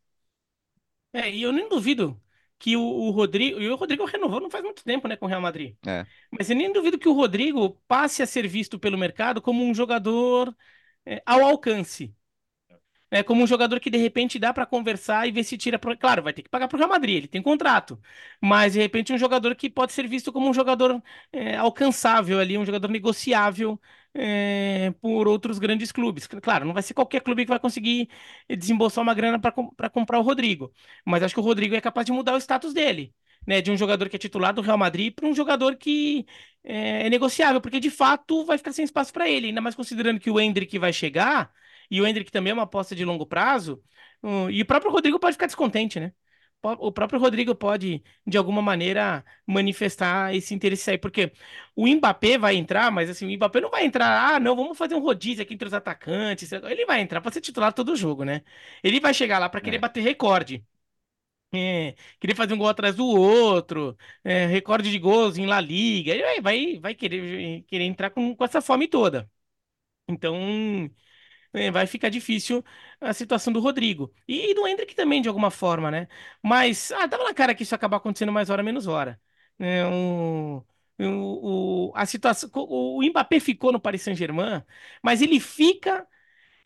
É, 1.13 1.30
e 1.30 1.41
eu 1.43 1.52
nem 1.52 1.69
duvido 1.69 2.19
que 2.60 2.76
o, 2.76 2.82
o 2.82 3.12
Rodrigo. 3.12 3.60
E 3.60 3.69
o 3.69 3.76
Rodrigo 3.76 4.06
renovou 4.06 4.39
não 4.39 4.49
faz 4.49 4.63
muito 4.63 4.84
tempo, 4.84 5.08
né, 5.08 5.15
com 5.15 5.26
o 5.26 5.30
Real 5.30 5.41
Madrid. 5.41 5.76
É. 5.86 6.06
Mas 6.32 6.49
eu 6.49 6.56
nem 6.56 6.71
duvido 6.71 6.97
que 6.97 7.08
o 7.08 7.13
Rodrigo 7.13 7.82
passe 7.88 8.23
a 8.23 8.26
ser 8.28 8.47
visto 8.47 8.80
pelo 8.80 8.97
mercado 8.97 9.41
como 9.41 9.63
um 9.63 9.73
jogador 9.73 10.56
é, 11.06 11.21
ao 11.26 11.41
alcance. 11.43 12.15
É 13.13 13.21
como 13.21 13.43
um 13.43 13.47
jogador 13.47 13.80
que 13.80 13.91
de 13.91 13.97
repente 13.97 14.39
dá 14.39 14.52
para 14.52 14.65
conversar 14.65 15.28
e 15.28 15.32
ver 15.32 15.43
se 15.43 15.56
tira. 15.58 15.78
Pro... 15.78 15.95
Claro, 15.97 16.23
vai 16.23 16.34
ter 16.34 16.41
que 16.41 16.49
pagar 16.49 16.67
para 16.67 16.76
o 16.76 16.80
Real 16.80 16.89
Madrid, 16.89 17.17
ele 17.17 17.28
tem 17.28 17.41
contrato. 17.43 17.99
Mas 18.41 18.73
de 18.73 18.80
repente 18.80 19.13
um 19.13 19.17
jogador 19.17 19.56
que 19.56 19.69
pode 19.69 19.93
ser 19.93 20.08
visto 20.08 20.32
como 20.34 20.49
um 20.49 20.54
jogador 20.54 21.02
é, 21.32 21.56
alcançável 21.56 22.39
ali, 22.39 22.58
um 22.58 22.65
jogador 22.65 22.88
negociável 22.89 23.80
é, 24.15 24.91
por 24.99 25.28
outros 25.28 25.60
grandes 25.60 25.91
clubes. 25.91 26.26
Claro, 26.28 26.65
não 26.65 26.73
vai 26.73 26.82
ser 26.84 26.93
qualquer 26.95 27.21
clube 27.21 27.43
que 27.43 27.49
vai 27.49 27.60
conseguir 27.60 28.10
desembolsar 28.58 29.04
uma 29.04 29.13
grana 29.13 29.39
para 29.39 29.89
comprar 29.89 30.19
o 30.19 30.21
Rodrigo. 30.23 30.71
Mas 31.06 31.23
acho 31.23 31.34
que 31.34 31.39
o 31.39 31.43
Rodrigo 31.43 31.76
é 31.76 31.82
capaz 31.82 32.06
de 32.06 32.12
mudar 32.12 32.34
o 32.34 32.38
status 32.38 32.73
dele. 32.73 33.13
Né, 33.45 33.60
de 33.62 33.69
um 33.69 33.76
jogador 33.76 34.08
que 34.08 34.15
é 34.15 34.19
titular 34.19 34.54
do 34.54 34.62
Real 34.62 34.78
Madrid 34.78 35.13
para 35.13 35.28
um 35.28 35.36
jogador 35.36 35.76
que 35.76 36.26
é, 36.63 37.08
é 37.08 37.10
negociável, 37.10 37.60
porque 37.60 37.78
de 37.78 37.89
fato 37.89 38.45
vai 38.45 38.58
ficar 38.58 38.71
sem 38.71 38.86
espaço 38.86 39.12
para 39.12 39.28
ele, 39.30 39.47
ainda 39.47 39.60
mais 39.60 39.76
considerando 39.76 40.17
que 40.17 40.30
o 40.32 40.39
Hendrick 40.39 40.80
vai 40.80 40.93
chegar, 40.93 41.52
e 41.89 42.02
o 42.02 42.08
Hendrick 42.08 42.32
também 42.32 42.52
é 42.52 42.54
uma 42.54 42.63
aposta 42.63 42.96
de 42.96 43.06
longo 43.06 43.26
prazo, 43.26 43.82
e 44.52 44.62
o 44.62 44.65
próprio 44.65 44.91
Rodrigo 44.91 45.19
pode 45.19 45.34
ficar 45.34 45.48
descontente, 45.48 46.00
né? 46.00 46.13
O 46.63 46.93
próprio 46.93 47.19
Rodrigo 47.19 47.54
pode, 47.54 48.02
de 48.26 48.38
alguma 48.38 48.62
maneira, 48.62 49.26
manifestar 49.46 50.34
esse 50.34 50.54
interesse 50.54 50.89
aí, 50.91 50.98
porque 50.98 51.34
o 51.76 51.86
Mbappé 51.86 52.38
vai 52.38 52.56
entrar, 52.56 52.89
mas 52.89 53.10
assim, 53.10 53.28
o 53.28 53.36
Mbappé 53.36 53.60
não 53.60 53.69
vai 53.69 53.86
entrar, 53.86 54.36
ah, 54.36 54.39
não, 54.39 54.56
vamos 54.56 54.78
fazer 54.78 54.96
um 54.96 55.02
rodízio 55.02 55.43
aqui 55.43 55.54
entre 55.54 55.67
os 55.67 55.74
atacantes. 55.74 56.50
Ele 56.54 56.86
vai 56.86 57.02
entrar 57.02 57.19
para 57.19 57.32
ser 57.34 57.41
titular 57.41 57.74
todo 57.74 57.96
jogo, 57.98 58.24
né? 58.24 58.43
Ele 58.82 59.02
vai 59.02 59.13
chegar 59.13 59.39
lá 59.39 59.50
para 59.50 59.60
querer 59.60 59.76
é. 59.76 59.80
bater 59.80 60.02
recorde. 60.02 60.65
É, 61.56 61.96
querer 62.19 62.36
fazer 62.36 62.54
um 62.56 62.58
gol 62.58 62.67
atrás 62.69 62.96
do 62.96 63.06
outro, 63.06 63.96
é, 64.24 64.48
recorde 64.48 64.89
de 64.89 64.98
gols 64.98 65.38
em 65.38 65.46
La 65.46 65.62
Liga, 65.62 66.12
ele 66.12 66.24
vai, 66.24 66.41
vai, 66.41 66.80
vai 66.80 66.96
querer, 66.96 67.63
querer 67.63 67.84
entrar 67.86 68.10
com, 68.10 68.36
com 68.36 68.43
essa 68.43 68.60
fome 68.62 68.88
toda. 68.88 69.30
Então, 70.08 70.89
é, 71.54 71.72
vai 71.72 71.88
ficar 71.88 72.10
difícil 72.10 72.63
a 73.00 73.13
situação 73.13 73.54
do 73.54 73.60
Rodrigo. 73.60 74.13
E, 74.28 74.54
do 74.54 74.68
Hendrick 74.68 74.96
também, 74.96 75.22
de 75.22 75.28
alguma 75.30 75.52
forma, 75.52 75.92
né? 75.92 76.08
Mas, 76.42 76.92
ah, 76.92 77.08
tava 77.08 77.24
na 77.24 77.34
cara 77.34 77.56
que 77.56 77.63
isso 77.63 77.76
acabar 77.76 77.98
acontecendo 77.98 78.32
mais 78.32 78.50
hora 78.50 78.63
menos 78.63 78.88
hora. 78.88 79.20
É, 79.60 79.86
o, 79.86 80.63
o, 81.00 81.89
o, 81.89 81.94
a 81.96 82.06
situação, 82.06 82.50
o, 82.56 83.00
o 83.00 83.04
Mbappé 83.10 83.39
ficou 83.39 83.72
no 83.72 83.80
Paris 83.80 84.02
Saint-Germain, 84.02 84.63
mas 85.02 85.22
ele 85.22 85.39
fica 85.39 86.08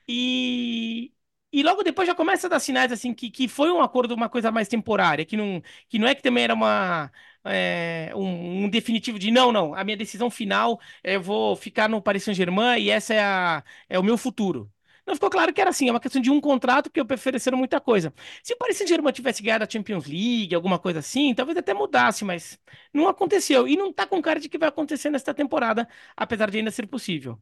e, 0.08 1.12
e 1.52 1.64
logo 1.64 1.84
depois 1.84 2.08
já 2.08 2.16
começa 2.16 2.48
a 2.48 2.50
dar 2.50 2.60
sinais 2.60 2.92
assim 2.92 3.14
que, 3.14 3.30
que 3.30 3.48
foi 3.48 3.72
um 3.72 3.82
acordo, 3.82 4.14
uma 4.14 4.30
coisa 4.30 4.52
mais 4.52 4.68
temporária, 4.68 5.26
que 5.26 5.36
não, 5.38 5.62
que 5.90 6.00
não 6.00 6.08
é 6.08 6.16
que 6.16 6.22
também 6.24 6.44
era 6.46 6.54
uma, 6.54 7.12
é, 7.44 8.12
um, 8.16 8.66
um, 8.66 8.70
definitivo 8.70 9.20
de 9.20 9.32
não, 9.32 9.52
não, 9.52 9.74
a 9.74 9.84
minha 9.84 9.98
decisão 9.98 10.30
final 10.30 10.80
é 11.04 11.16
eu 11.16 11.22
vou 11.22 11.56
ficar 11.56 11.90
no 11.90 12.02
Paris 12.02 12.24
Saint-Germain 12.24 12.80
e 12.82 12.90
essa 12.90 13.14
é, 13.14 13.20
a, 13.24 13.64
é 13.90 14.00
o 14.00 14.04
meu 14.04 14.18
futuro. 14.18 14.72
Não 15.08 15.16
ficou 15.16 15.30
claro 15.30 15.54
que 15.54 15.62
era 15.62 15.70
assim, 15.70 15.88
é 15.88 15.92
uma 15.92 16.00
questão 16.02 16.22
de 16.22 16.30
um 16.30 16.42
contrato 16.42 16.90
que 16.92 17.02
ofereceram 17.02 17.58
muita 17.58 17.80
coisa. 17.80 18.14
Se 18.44 18.54
o 18.54 18.58
Paris 18.58 18.78
Saint-Germain 18.78 19.14
tivesse 19.14 19.42
ganhado 19.42 19.64
a 19.64 19.70
Champions 19.70 20.06
League, 20.06 20.54
alguma 20.54 20.78
coisa 20.78 21.00
assim, 21.00 21.34
talvez 21.34 21.58
até 21.58 21.74
mudasse, 21.74 22.26
mas 22.26 22.60
não 22.94 23.08
aconteceu. 23.08 23.68
E 23.68 23.78
não 23.78 23.92
tá 23.94 24.06
com 24.06 24.22
cara 24.22 24.40
de 24.40 24.50
que 24.50 24.58
vai 24.58 24.70
acontecer 24.70 25.10
nesta 25.10 25.34
temporada, 25.34 25.88
apesar 26.16 26.52
de 26.52 26.58
ainda 26.58 26.72
ser 26.72 26.88
possível. 26.88 27.42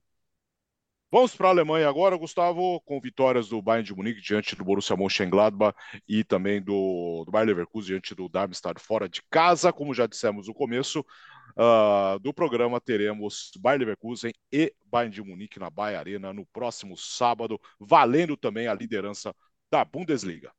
Vamos 1.12 1.36
para 1.36 1.48
a 1.48 1.52
Alemanha 1.52 1.88
agora, 1.88 2.18
Gustavo, 2.18 2.82
com 2.82 3.00
vitórias 3.00 3.48
do 3.48 3.62
Bayern 3.62 3.86
de 3.86 3.96
Munique 3.96 4.20
diante 4.22 4.56
do 4.56 4.66
Borussia 4.66 4.98
Mönchengladbach 4.98 5.74
e 6.08 6.24
também 6.26 6.62
do, 6.62 7.24
do 7.26 7.32
Bayern 7.32 7.54
Leverkusen 7.54 7.88
diante 7.88 8.14
do 8.14 8.28
Darmstadt 8.28 8.82
fora 8.82 9.08
de 9.08 9.22
casa. 9.30 9.72
Como 9.72 9.94
já 9.94 10.08
dissemos 10.08 10.48
no 10.48 10.54
começo, 10.54 11.06
uh, 11.52 12.20
do 12.20 12.34
programa 12.34 12.80
teremos 12.82 13.52
Bayer 13.60 13.80
Leverkusen 13.80 14.34
e 14.52 14.74
Bayern 14.86 15.14
de 15.14 15.22
Munique 15.22 15.60
na 15.60 15.70
Baia 15.70 16.00
Arena 16.00 16.34
no 16.34 16.46
próximo 16.46 16.98
sábado, 16.98 17.60
valendo 17.80 18.36
também 18.36 18.68
a 18.68 18.74
liderança 18.74 19.34
da 19.72 19.84
Bundesliga. 19.84 20.52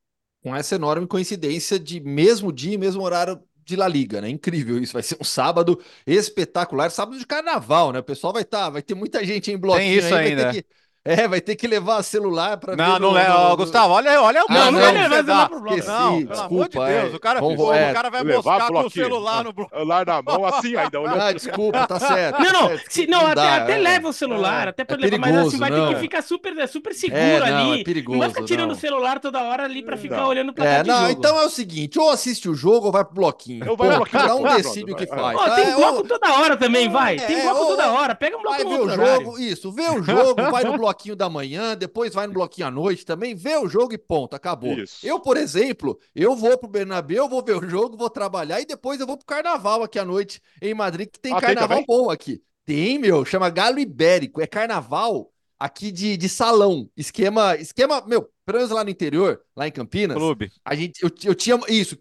Com 0.43 0.55
essa 0.55 0.75
enorme 0.77 1.07
coincidência 1.07 1.79
de 1.79 2.01
mesmo 2.01 2.53
dia 2.53 2.75
e 2.75 2.79
mesmo 2.79 3.03
horário 3.03 3.43
de 3.67 3.75
La 3.75 3.89
Liga, 3.89 4.21
né? 4.21 4.29
Incrível 4.29 4.79
isso. 4.79 4.93
Vai 4.93 5.03
ser 5.03 5.19
um 5.21 5.25
sábado 5.25 5.83
espetacular, 6.07 6.89
sábado 6.91 7.19
de 7.19 7.27
carnaval, 7.27 7.93
né? 7.93 7.99
O 7.99 8.05
pessoal 8.05 8.33
vai 8.33 8.43
estar, 8.43 8.67
tá, 8.67 8.71
vai 8.71 8.83
ter 8.83 8.95
muita 8.95 9.25
gente 9.25 9.51
em 9.51 9.59
bloquinho. 9.59 9.89
Tem 9.89 9.99
isso 9.99 10.15
aí, 10.15 10.29
ainda. 10.29 10.53
Que, 10.53 10.65
é, 11.07 11.29
vai 11.29 11.41
ter 11.41 11.57
que 11.57 11.67
levar 11.67 12.03
celular 12.03 12.57
para 12.57 12.77
Não, 12.77 12.99
não 12.99 13.13
leva. 13.13 13.51
No... 13.51 13.57
Gustavo, 13.57 13.95
olha, 13.95 14.21
olha 14.21 14.45
o 14.45 14.53
Não, 14.53 14.73
não 14.73 14.81
vai 14.81 14.93
levar 14.93 15.17
celular 15.17 15.49
pro 15.49 15.61
bloco. 15.61 15.87
Não, 15.87 16.27
pelo 16.27 16.41
amor 16.41 16.69
de 16.69 16.79
Deus. 16.79 17.15
O 17.15 17.21
cara, 17.21 17.41
Vamos, 17.41 17.61
o 17.61 17.95
cara 17.95 18.11
vai 18.11 18.25
mostrar 18.25 18.67
com 18.67 18.81
o 18.81 18.91
celular 18.91 19.45
no 19.45 19.53
bloco. 19.53 19.75
Celular 19.75 20.07
na 20.07 20.23
mão, 20.23 20.45
assim 20.45 20.77
ainda. 20.77 21.01
Olhando. 21.01 21.21
Ah, 21.21 21.33
desculpa, 21.33 21.87
tá 21.87 21.99
certo. 21.99 22.41
Não, 22.41 22.53
não, 22.53 22.69
tá 22.69 22.79
se, 22.89 23.07
não, 23.07 23.27
até, 23.27 23.49
até 23.49 23.73
é. 23.73 23.79
leva 23.79 24.09
o 24.09 24.13
celular, 24.13 24.67
é, 24.67 24.71
até 24.71 24.85
para 24.85 24.97
é 24.97 25.11
levar, 25.11 25.19
mas 25.19 25.37
assim, 25.37 25.59
vai 25.59 25.71
ter 25.71 25.89
que 25.89 25.95
ficar 25.97 26.23
super, 26.23 26.57
é 26.59 26.67
super 26.67 26.95
seguro 26.95 27.21
é, 27.21 27.51
não, 27.51 27.71
ali. 27.73 27.81
É 27.81 27.85
perigoso, 27.85 28.13
não 28.13 28.21
vai 28.21 28.29
ficar 28.31 28.45
tirando 28.45 28.71
o 28.73 28.75
celular 28.75 29.21
toda 29.21 29.43
hora 29.43 29.65
ali 29.65 29.83
para 29.83 29.97
ficar 29.97 30.27
olhando 30.27 30.53
para 30.53 30.67
é, 30.67 30.85
não, 30.85 31.11
então 31.11 31.39
é 31.39 31.45
o 31.45 31.51
seguinte, 31.51 31.99
ou 31.99 32.11
assiste 32.11 32.49
o 32.49 32.55
jogo 32.55 32.87
ou 32.87 32.93
vai 32.93 33.05
pro 33.05 33.15
bloquinho. 33.15 33.65
Eu 33.65 33.77
vou 33.77 33.87
pro 33.87 33.97
bloquinho. 33.97 34.23
Cada 34.23 34.37
um 34.37 34.43
decide 34.43 34.93
o 34.93 34.97
que 34.97 35.07
faz. 35.07 35.55
Tem 35.55 35.75
bloco 35.75 36.03
toda 36.05 36.33
hora 36.33 36.57
também, 36.57 36.89
vai. 36.89 37.17
Tem 37.17 37.43
bloco 37.43 37.67
toda 37.67 37.93
hora. 37.93 38.15
Pega 38.15 38.37
um 38.37 38.43
bloco 38.43 38.65
no 38.65 38.71
outro 38.71 38.87
Vai 38.87 38.97
ver 38.97 39.03
o 39.03 39.15
jogo, 39.15 39.39
isso, 39.39 39.73
vê 39.73 39.89
o 39.89 40.03
jogo, 40.03 40.35
vai 40.51 40.65
no 40.65 40.77
bloquinho 40.77 40.96
da 41.17 41.29
manhã, 41.29 41.77
depois 41.77 42.15
vai 42.15 42.27
no 42.27 42.33
bloquinho 42.33 42.69
à 42.69 42.71
noite 42.71 43.05
também, 43.05 43.35
vê 43.35 43.57
o 43.57 43.69
jogo 43.69 43.93
e 43.93 43.99
ponto, 43.99 44.35
acabou. 44.35 44.73
Isso. 44.73 45.07
Eu, 45.07 45.21
por 45.21 45.37
exemplo, 45.37 45.99
eu 46.15 46.35
vou 46.35 46.57
pro 46.57 46.69
Bernabéu, 46.69 47.29
vou 47.29 47.45
ver 47.45 47.57
o 47.57 47.69
jogo, 47.69 47.97
vou 47.97 48.09
trabalhar 48.11 48.61
e 48.61 48.67
depois 48.67 49.01
eu 49.01 49.07
vou 49.07 49.17
pro 49.17 49.27
carnaval 49.27 49.83
aqui 49.83 49.99
à 49.99 50.05
noite 50.05 50.41
em 50.61 50.75
Madrid, 50.75 51.09
que 51.11 51.21
tem 51.21 51.33
ah, 51.33 51.41
carnaval 51.41 51.79
tem 51.79 51.87
bom 51.87 52.11
aqui. 52.11 52.43
Tem, 52.65 52.99
meu, 52.99 53.25
chama 53.25 53.51
Galo 53.51 53.79
Ibérico, 53.79 54.41
é 54.41 54.47
carnaval 54.47 55.31
aqui 55.59 55.91
de, 55.91 56.17
de 56.17 56.29
salão, 56.29 56.89
esquema, 56.97 57.57
esquema, 57.57 58.05
meu, 58.07 58.29
pelo 58.45 58.59
menos 58.59 58.71
lá 58.71 58.85
no 58.85 58.91
interior, 58.91 59.41
lá 59.57 59.67
em 59.67 59.73
Campinas, 59.73 60.17
clube. 60.17 60.51
a 60.65 60.75
gente, 60.75 61.03
eu, 61.03 61.11
eu 61.25 61.35
tinha, 61.35 61.59
isso, 61.69 61.99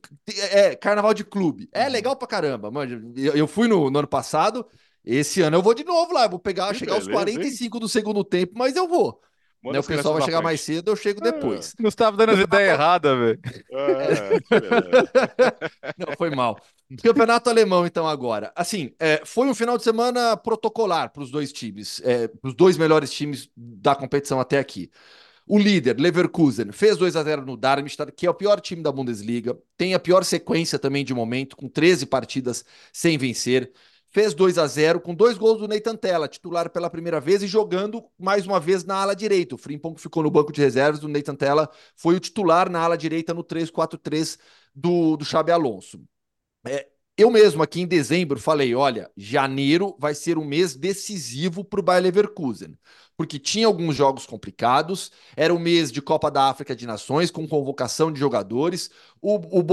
é, 0.52 0.76
carnaval 0.76 1.14
de 1.14 1.24
clube, 1.24 1.70
é 1.72 1.86
uhum. 1.86 1.92
legal 1.92 2.16
pra 2.16 2.28
caramba, 2.28 2.70
mano, 2.70 3.14
eu, 3.16 3.34
eu 3.34 3.48
fui 3.48 3.68
no, 3.68 3.90
no 3.90 4.00
ano 4.00 4.08
passado, 4.08 4.66
esse 5.06 5.42
ano 5.42 5.58
eu 5.58 5.62
vou 5.62 5.74
de 5.74 5.84
novo 5.84 6.14
lá, 6.14 6.28
vou 6.28 6.40
pegar, 6.40 6.72
que 6.74 6.80
chegar 6.80 6.94
beleza, 6.94 7.12
aos 7.12 7.22
45 7.22 7.76
hein? 7.78 7.82
do 7.82 7.90
segundo 7.90 8.24
tempo, 8.24 8.54
mas 8.56 8.76
eu 8.76 8.88
vou. 8.88 9.22
Né, 9.72 9.80
o 9.80 9.84
pessoal 9.84 10.14
vai 10.14 10.24
chegar 10.24 10.38
frente. 10.38 10.44
mais 10.44 10.62
cedo, 10.62 10.92
eu 10.92 10.96
chego 10.96 11.20
depois. 11.22 11.74
É. 11.80 11.84
Gustavo 11.84 12.16
dando 12.16 12.34
as 12.34 12.40
ideias 12.40 12.74
erradas, 12.74 13.18
velho. 13.18 13.40
É, 13.72 14.40
Não, 15.98 16.16
foi 16.16 16.30
mal. 16.30 16.60
Campeonato 17.02 17.50
alemão, 17.50 17.86
então, 17.86 18.08
agora. 18.08 18.52
Assim, 18.56 18.92
é, 19.00 19.22
foi 19.26 19.48
um 19.48 19.56
final 19.56 19.76
de 19.78 19.84
semana 19.84 20.38
protocolar 20.38 21.12
para 21.12 21.24
os 21.24 21.32
dois 21.32 21.52
times, 21.52 22.00
é, 22.04 22.28
para 22.28 22.48
os 22.48 22.54
dois 22.54 22.78
melhores 22.78 23.10
times 23.10 23.50
da 23.58 23.96
competição 23.96 24.40
até 24.40 24.60
aqui. 24.60 24.92
O 25.48 25.60
líder, 25.60 26.00
Leverkusen, 26.00 26.72
fez 26.72 26.98
2 26.98 27.16
a 27.16 27.24
0 27.24 27.46
no 27.46 27.56
Darmstadt, 27.56 28.12
que 28.12 28.26
é 28.26 28.30
o 28.30 28.34
pior 28.34 28.60
time 28.60 28.82
da 28.82 28.92
Bundesliga. 28.92 29.58
Tem 29.78 29.94
a 29.94 30.00
pior 30.00 30.24
sequência 30.24 30.80
também 30.80 31.06
de 31.06 31.14
momento, 31.14 31.56
com 31.56 31.68
13 31.68 32.06
partidas 32.08 32.66
sem 32.92 33.18
vencer. 33.18 33.72
Fez 34.16 34.34
2 34.34 34.58
a 34.58 34.66
0 34.66 35.02
com 35.02 35.14
dois 35.14 35.38
gols 35.38 35.60
do 35.60 35.68
Nathan 35.68 35.94
Tella, 35.94 36.30
titular 36.30 36.70
pela 36.70 36.90
primeira 36.90 37.20
vez 37.20 37.44
e 37.44 37.48
jogando 37.48 38.02
mais 38.18 38.48
uma 38.48 38.62
vez 38.62 38.86
na 38.86 38.96
ala 38.96 39.14
direita. 39.14 39.56
O 39.56 39.58
Frimpong 39.58 40.00
ficou 40.00 40.24
no 40.24 40.32
banco 40.32 40.54
de 40.54 40.62
reservas, 40.62 41.04
o 41.04 41.10
Nathan 41.10 41.36
Tella 41.36 41.70
foi 41.98 42.16
o 42.16 42.20
titular 42.22 42.70
na 42.70 42.80
ala 42.80 42.98
direita 42.98 43.34
no 43.34 43.44
3-4-3 43.44 44.40
do, 44.74 45.18
do 45.18 45.26
Xabi 45.26 45.52
Alonso. 45.52 46.02
É, 46.66 46.88
eu 47.18 47.32
mesmo 47.32 47.64
aqui 47.64 47.82
em 47.82 47.88
dezembro 47.88 48.40
falei, 48.40 48.76
olha, 48.76 49.10
janeiro 49.16 49.96
vai 50.00 50.14
ser 50.14 50.38
um 50.38 50.46
mês 50.46 50.76
decisivo 50.76 51.64
para 51.64 51.80
o 51.80 51.84
Bayer 51.84 52.04
Leverkusen 52.04 52.78
porque 53.18 53.40
tinha 53.40 53.68
alguns 53.68 53.96
jogos 53.96 54.26
complicados. 54.26 55.12
Era 55.36 55.54
o 55.54 55.60
mês 55.60 55.92
de 55.92 56.02
Copa 56.02 56.30
da 56.30 56.50
África 56.50 56.76
de 56.76 56.86
Nações, 56.86 57.32
com 57.32 57.48
convocação 57.48 58.12
de 58.12 58.20
jogadores. 58.20 58.90
O, 59.22 59.36
o 59.60 59.64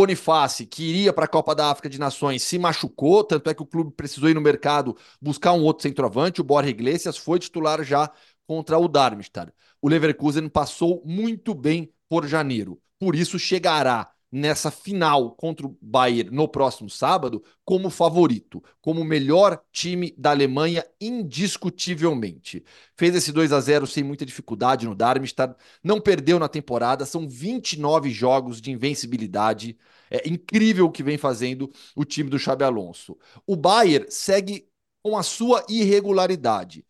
que 0.71 0.83
iria 0.83 1.13
para 1.13 1.25
a 1.25 1.29
Copa 1.29 1.55
da 1.55 1.71
África 1.71 1.89
de 1.89 1.99
Nações, 1.99 2.43
se 2.43 2.59
machucou, 2.59 3.25
tanto 3.25 3.51
é 3.51 3.55
que 3.55 3.63
o 3.63 3.67
clube 3.67 3.93
precisou 3.93 4.29
ir 4.29 4.35
no 4.35 4.41
mercado 4.41 4.97
buscar 5.21 5.53
um 5.53 5.63
outro 5.63 5.83
centroavante. 5.83 6.41
O 6.41 6.45
Borja 6.45 6.71
Iglesias 6.71 7.17
foi 7.17 7.39
titular 7.39 7.83
já 7.85 8.11
contra 8.47 8.79
o 8.79 8.89
Darmstadt. 8.89 9.53
O 9.81 9.89
Leverkusen 9.89 10.49
passou 10.49 11.03
muito 11.05 11.55
bem 11.55 11.93
por 12.09 12.27
janeiro. 12.27 12.81
Por 12.99 13.17
isso 13.17 13.39
chegará 13.39 14.12
nessa 14.33 14.71
final 14.71 15.33
contra 15.33 15.67
o 15.67 15.77
Bayern 15.81 16.35
no 16.35 16.49
próximo 16.49 16.89
sábado 16.89 17.45
como 17.65 17.91
favorito, 17.91 18.65
como 18.81 19.05
melhor 19.05 19.63
time 19.71 20.15
da 20.17 20.31
Alemanha 20.31 20.85
indiscutivelmente. 20.99 22.65
Fez 22.97 23.15
esse 23.15 23.31
2 23.31 23.53
a 23.53 23.61
0 23.61 23.87
sem 23.87 24.03
muita 24.03 24.25
dificuldade 24.25 24.87
no 24.87 24.95
Darmstadt, 24.95 25.55
não 25.85 26.01
perdeu 26.01 26.39
na 26.39 26.49
temporada, 26.49 27.05
são 27.05 27.29
29 27.29 28.11
jogos 28.11 28.59
de 28.61 28.71
invencibilidade. 28.71 29.77
É 30.11 30.27
incrível 30.27 30.87
o 30.87 30.91
que 30.91 31.03
vem 31.03 31.19
fazendo 31.19 31.71
o 31.95 32.05
time 32.05 32.31
do 32.31 32.39
Xabi 32.39 32.65
Alonso. 32.65 33.19
O 33.47 33.55
Bayern 33.55 34.07
segue 34.11 34.67
com 35.03 35.19
a 35.19 35.23
sua 35.23 35.65
irregularidade. 35.69 36.87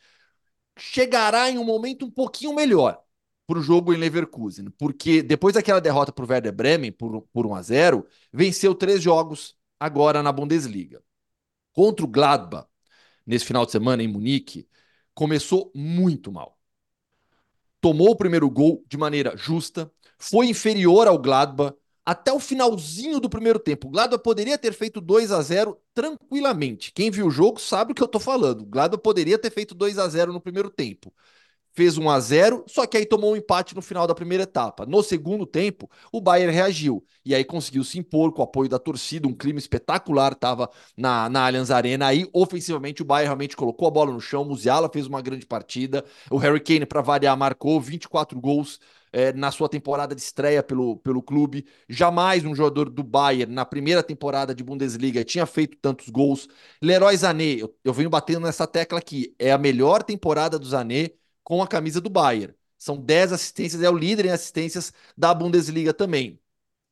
Chegará 0.79 1.51
em 1.51 1.59
um 1.59 1.65
momento 1.65 2.07
um 2.07 2.11
pouquinho 2.11 2.55
melhor 2.55 3.03
para 3.53 3.59
o 3.59 3.63
jogo 3.63 3.93
em 3.93 3.99
Leverkusen, 3.99 4.71
porque 4.79 5.23
depois 5.23 5.55
daquela 5.55 5.79
derrota 5.79 6.11
para 6.11 6.25
o 6.25 6.29
Werder 6.29 6.55
Bremen 6.55 6.91
por, 6.91 7.21
por 7.31 7.45
1 7.45 7.55
a 7.55 7.61
0 7.61 8.07
venceu 8.33 8.75
três 8.75 9.03
jogos 9.03 9.55
agora 9.79 10.23
na 10.23 10.33
Bundesliga. 10.33 11.03
Contra 11.71 12.03
o 12.03 12.09
Gladbach, 12.09 12.67
nesse 13.27 13.45
final 13.45 13.67
de 13.67 13.73
semana 13.73 14.03
em 14.03 14.09
Munique, 14.09 14.67
começou 15.13 15.71
muito 15.75 16.33
mal. 16.33 16.59
Tomou 17.79 18.13
o 18.13 18.17
primeiro 18.17 18.49
gol 18.49 18.83
de 18.89 18.97
maneira 18.97 19.37
justa, 19.37 19.93
foi 20.17 20.47
inferior 20.47 21.07
ao 21.07 21.19
Gladbach 21.19 21.77
até 22.07 22.33
o 22.33 22.41
finalzinho 22.41 23.21
do 23.21 23.29
primeiro 23.29 23.59
tempo. 23.59 23.89
O 23.89 23.91
Gladbach 23.91 24.23
poderia 24.23 24.57
ter 24.57 24.73
feito 24.73 24.99
2 24.99 25.31
a 25.31 25.43
0 25.43 25.79
tranquilamente. 25.93 26.91
Quem 26.91 27.11
viu 27.11 27.27
o 27.27 27.31
jogo 27.31 27.61
sabe 27.61 27.93
o 27.93 27.95
que 27.95 28.03
eu 28.03 28.07
estou 28.07 28.21
falando. 28.21 28.63
O 28.63 28.67
Gladbach 28.67 29.03
poderia 29.03 29.39
ter 29.39 29.51
feito 29.53 29.75
2 29.75 29.99
a 29.99 30.09
0 30.09 30.33
no 30.33 30.41
primeiro 30.41 30.71
tempo 30.71 31.13
fez 31.75 31.97
1 31.97 32.11
a 32.11 32.21
0 32.21 32.65
só 32.67 32.87
que 32.87 32.97
aí 32.97 33.07
tomou 33.07 33.33
um 33.33 33.37
empate 33.37 33.75
no 33.75 33.83
final 33.83 34.07
da 34.07 34.15
primeira 34.15 34.45
etapa. 34.45 34.85
No 34.87 35.03
segundo 35.03 35.47
tempo, 35.47 35.91
o 36.13 36.21
Bayern 36.21 36.53
reagiu 36.53 37.05
e 37.25 37.35
aí 37.35 37.45
conseguiu 37.45 37.85
se 37.85 37.99
impor 37.99 38.33
com 38.33 38.41
o 38.41 38.45
apoio 38.45 38.69
da 38.69 38.79
torcida, 38.79 39.29
um 39.29 39.35
clima 39.35 39.59
espetacular 39.59 40.33
estava 40.33 40.69
na, 40.97 41.29
na 41.29 41.47
Allianz 41.47 41.71
Arena. 41.71 42.07
Aí, 42.07 42.29
ofensivamente, 42.33 43.03
o 43.03 43.05
Bayern 43.05 43.29
realmente 43.29 43.57
colocou 43.57 43.89
a 43.89 43.91
bola 43.91 44.13
no 44.13 44.21
chão, 44.21 44.43
o 44.43 44.47
Musiala 44.47 44.91
fez 44.93 45.07
uma 45.07 45.23
grande 45.23 45.47
partida, 45.47 46.05
o 46.31 46.37
Harry 46.37 46.61
Kane, 46.61 46.87
para 46.87 47.01
variar, 47.01 47.37
marcou 47.37 47.81
24 47.81 48.41
gols. 48.41 48.79
É, 49.15 49.31
na 49.31 49.51
sua 49.51 49.69
temporada 49.69 50.15
de 50.15 50.23
estreia 50.23 50.63
pelo, 50.63 50.97
pelo 50.97 51.23
clube. 51.23 51.67
Jamais 51.87 52.47
um 52.47 52.55
jogador 52.55 52.89
do 52.89 53.03
Bayern, 53.03 53.53
na 53.53 53.63
primeira 53.63 54.03
temporada 54.03 54.55
de 54.55 54.65
Bundesliga, 54.65 55.23
tinha 55.23 55.45
feito 55.45 55.77
tantos 55.83 56.09
gols. 56.09 56.49
Leroy 56.81 57.15
Sané, 57.19 57.57
eu, 57.59 57.77
eu 57.85 57.93
venho 57.93 58.09
batendo 58.09 58.47
nessa 58.47 58.67
tecla 58.67 58.99
aqui, 58.99 59.35
é 59.39 59.53
a 59.53 59.59
melhor 59.59 60.03
temporada 60.03 60.59
do 60.59 60.65
Sané 60.65 61.11
com 61.43 61.63
a 61.63 61.69
camisa 61.69 62.01
do 62.01 62.11
Bayern. 62.11 62.55
São 62.79 62.97
10 62.97 63.33
assistências, 63.33 63.83
é 63.83 63.91
o 63.91 63.97
líder 63.97 64.27
em 64.27 64.31
assistências 64.31 64.93
da 65.17 65.33
Bundesliga 65.35 65.95
também. 65.95 66.41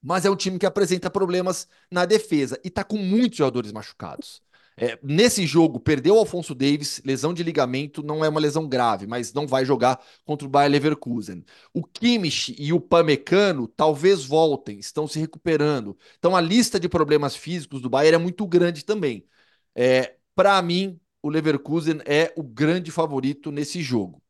Mas 0.02 0.24
é 0.24 0.30
um 0.30 0.36
time 0.36 0.58
que 0.58 0.66
apresenta 0.66 1.10
problemas 1.10 1.68
na 1.90 2.06
defesa 2.06 2.58
e 2.64 2.68
está 2.68 2.82
com 2.84 2.96
muitos 2.96 3.38
jogadores 3.38 3.72
machucados. 3.72 4.42
É, 4.76 4.98
nesse 5.02 5.46
jogo, 5.46 5.78
perdeu 5.78 6.14
o 6.14 6.18
Alfonso 6.18 6.54
Davis, 6.54 7.02
lesão 7.04 7.34
de 7.34 7.42
ligamento, 7.42 8.02
não 8.02 8.24
é 8.24 8.28
uma 8.30 8.40
lesão 8.40 8.66
grave, 8.66 9.06
mas 9.06 9.30
não 9.34 9.46
vai 9.46 9.62
jogar 9.64 10.00
contra 10.24 10.46
o 10.46 10.50
Bayer 10.50 10.70
Leverkusen. 10.72 11.44
O 11.74 11.84
Kimmich 11.84 12.56
e 12.58 12.72
o 12.72 12.80
Pamecano 12.80 13.68
talvez 13.68 14.24
voltem, 14.24 14.78
estão 14.78 15.06
se 15.06 15.18
recuperando. 15.18 15.98
Então 16.18 16.34
a 16.34 16.40
lista 16.40 16.80
de 16.80 16.88
problemas 16.88 17.36
físicos 17.36 17.82
do 17.82 17.90
Bayern 17.90 18.14
é 18.16 18.18
muito 18.18 18.46
grande 18.46 18.82
também. 18.84 19.26
É, 19.74 20.16
Para 20.34 20.60
mim, 20.62 20.98
o 21.22 21.28
Leverkusen 21.28 22.00
é 22.06 22.32
o 22.36 22.42
grande 22.42 22.90
favorito 22.90 23.52
nesse 23.52 23.82
jogo 23.82 24.22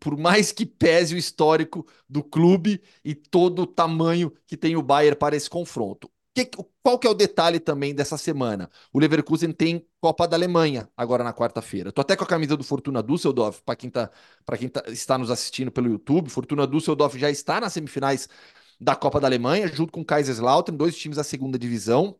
por 0.00 0.16
mais 0.16 0.52
que 0.52 0.66
pese 0.66 1.14
o 1.14 1.18
histórico 1.18 1.86
do 2.08 2.22
clube 2.22 2.82
e 3.04 3.14
todo 3.14 3.62
o 3.62 3.66
tamanho 3.66 4.32
que 4.46 4.56
tem 4.56 4.76
o 4.76 4.82
Bayern 4.82 5.16
para 5.16 5.36
esse 5.36 5.48
confronto. 5.48 6.10
Que, 6.34 6.50
qual 6.82 6.98
que 6.98 7.06
é 7.06 7.10
o 7.10 7.14
detalhe 7.14 7.58
também 7.58 7.94
dessa 7.94 8.16
semana? 8.16 8.70
O 8.92 8.98
Leverkusen 8.98 9.52
tem 9.52 9.84
Copa 10.00 10.26
da 10.26 10.36
Alemanha 10.36 10.88
agora 10.96 11.24
na 11.24 11.32
quarta-feira. 11.32 11.90
Tô 11.90 12.00
até 12.00 12.14
com 12.14 12.24
a 12.24 12.26
camisa 12.26 12.56
do 12.56 12.62
Fortuna 12.62 13.02
Düsseldorf, 13.02 13.60
para 13.64 13.74
quem, 13.74 13.90
tá, 13.90 14.10
quem 14.56 14.68
tá, 14.68 14.84
está 14.88 15.18
nos 15.18 15.30
assistindo 15.30 15.72
pelo 15.72 15.88
YouTube. 15.88 16.30
Fortuna 16.30 16.66
Düsseldorf 16.66 17.18
já 17.18 17.30
está 17.30 17.60
nas 17.60 17.72
semifinais 17.72 18.28
da 18.80 18.94
Copa 18.94 19.18
da 19.20 19.26
Alemanha, 19.26 19.66
junto 19.66 19.92
com 19.92 20.04
Kaiserslautern, 20.04 20.76
dois 20.78 20.96
times 20.96 21.16
da 21.16 21.24
segunda 21.24 21.58
divisão. 21.58 22.16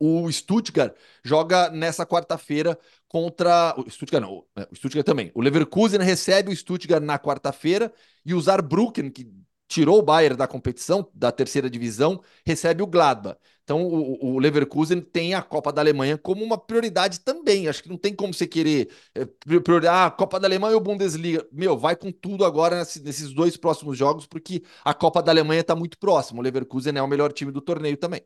O 0.00 0.32
Stuttgart 0.32 0.94
joga 1.22 1.68
nessa 1.68 2.06
quarta-feira 2.06 2.78
contra. 3.06 3.74
O 3.76 3.90
Stuttgart 3.90 4.22
não, 4.22 4.44
é, 4.56 4.66
o 4.72 4.74
Stuttgart 4.74 5.04
também. 5.04 5.30
O 5.34 5.42
Leverkusen 5.42 6.00
recebe 6.00 6.50
o 6.50 6.56
Stuttgart 6.56 7.02
na 7.02 7.18
quarta-feira 7.18 7.92
e 8.24 8.32
o 8.32 8.40
Saarbrücken, 8.40 9.10
que 9.10 9.30
tirou 9.70 10.00
o 10.00 10.02
Bayern 10.02 10.36
da 10.36 10.48
competição, 10.48 11.08
da 11.14 11.30
terceira 11.30 11.70
divisão, 11.70 12.20
recebe 12.44 12.82
o 12.82 12.86
Gladbach. 12.88 13.38
Então 13.62 13.86
o, 13.86 14.34
o, 14.34 14.38
Leverkusen 14.40 15.00
tem 15.00 15.32
a 15.32 15.40
Copa 15.42 15.72
da 15.72 15.80
Alemanha 15.80 16.18
como 16.18 16.42
uma 16.44 16.58
prioridade 16.58 17.20
também. 17.20 17.68
Acho 17.68 17.84
que 17.84 17.88
não 17.88 17.96
tem 17.96 18.12
como 18.12 18.34
você 18.34 18.48
querer 18.48 18.90
é, 19.14 19.24
priorizar 19.60 20.06
a 20.06 20.10
Copa 20.10 20.40
da 20.40 20.48
Alemanha 20.48 20.74
ou 20.74 20.80
Bundesliga. 20.80 21.46
Meu, 21.52 21.78
vai 21.78 21.94
com 21.94 22.10
tudo 22.10 22.44
agora 22.44 22.78
nesses 22.78 23.32
dois 23.32 23.56
próximos 23.56 23.96
jogos, 23.96 24.26
porque 24.26 24.64
a 24.84 24.92
Copa 24.92 25.22
da 25.22 25.30
Alemanha 25.30 25.60
está 25.60 25.76
muito 25.76 25.98
próxima. 25.98 26.40
O 26.40 26.42
Leverkusen 26.42 26.96
é 26.96 27.02
o 27.02 27.06
melhor 27.06 27.32
time 27.32 27.52
do 27.52 27.60
torneio 27.60 27.96
também. 27.96 28.22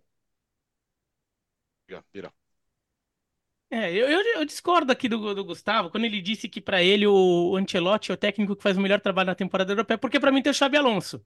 Pira. 1.87 2.33
É, 3.71 3.93
eu, 3.93 4.09
eu, 4.09 4.21
eu, 4.37 4.45
discordo 4.45 4.93
aqui 4.93 5.09
do, 5.09 5.35
do, 5.35 5.45
Gustavo 5.45 5.91
quando 5.91 6.05
ele 6.05 6.21
disse 6.21 6.49
que 6.49 6.61
para 6.61 6.83
ele 6.83 7.07
o 7.07 7.57
Ancelotti 7.57 8.11
é 8.11 8.15
o 8.15 8.17
técnico 8.17 8.55
que 8.55 8.63
faz 8.63 8.77
o 8.77 8.81
melhor 8.81 9.01
trabalho 9.01 9.29
na 9.29 9.35
temporada 9.35 9.73
europeia, 9.73 9.99
porque 9.99 10.21
para 10.21 10.31
mim 10.31 10.43
tem 10.43 10.51
o 10.51 10.55
Xabi 10.55 10.77
Alonso. 10.77 11.25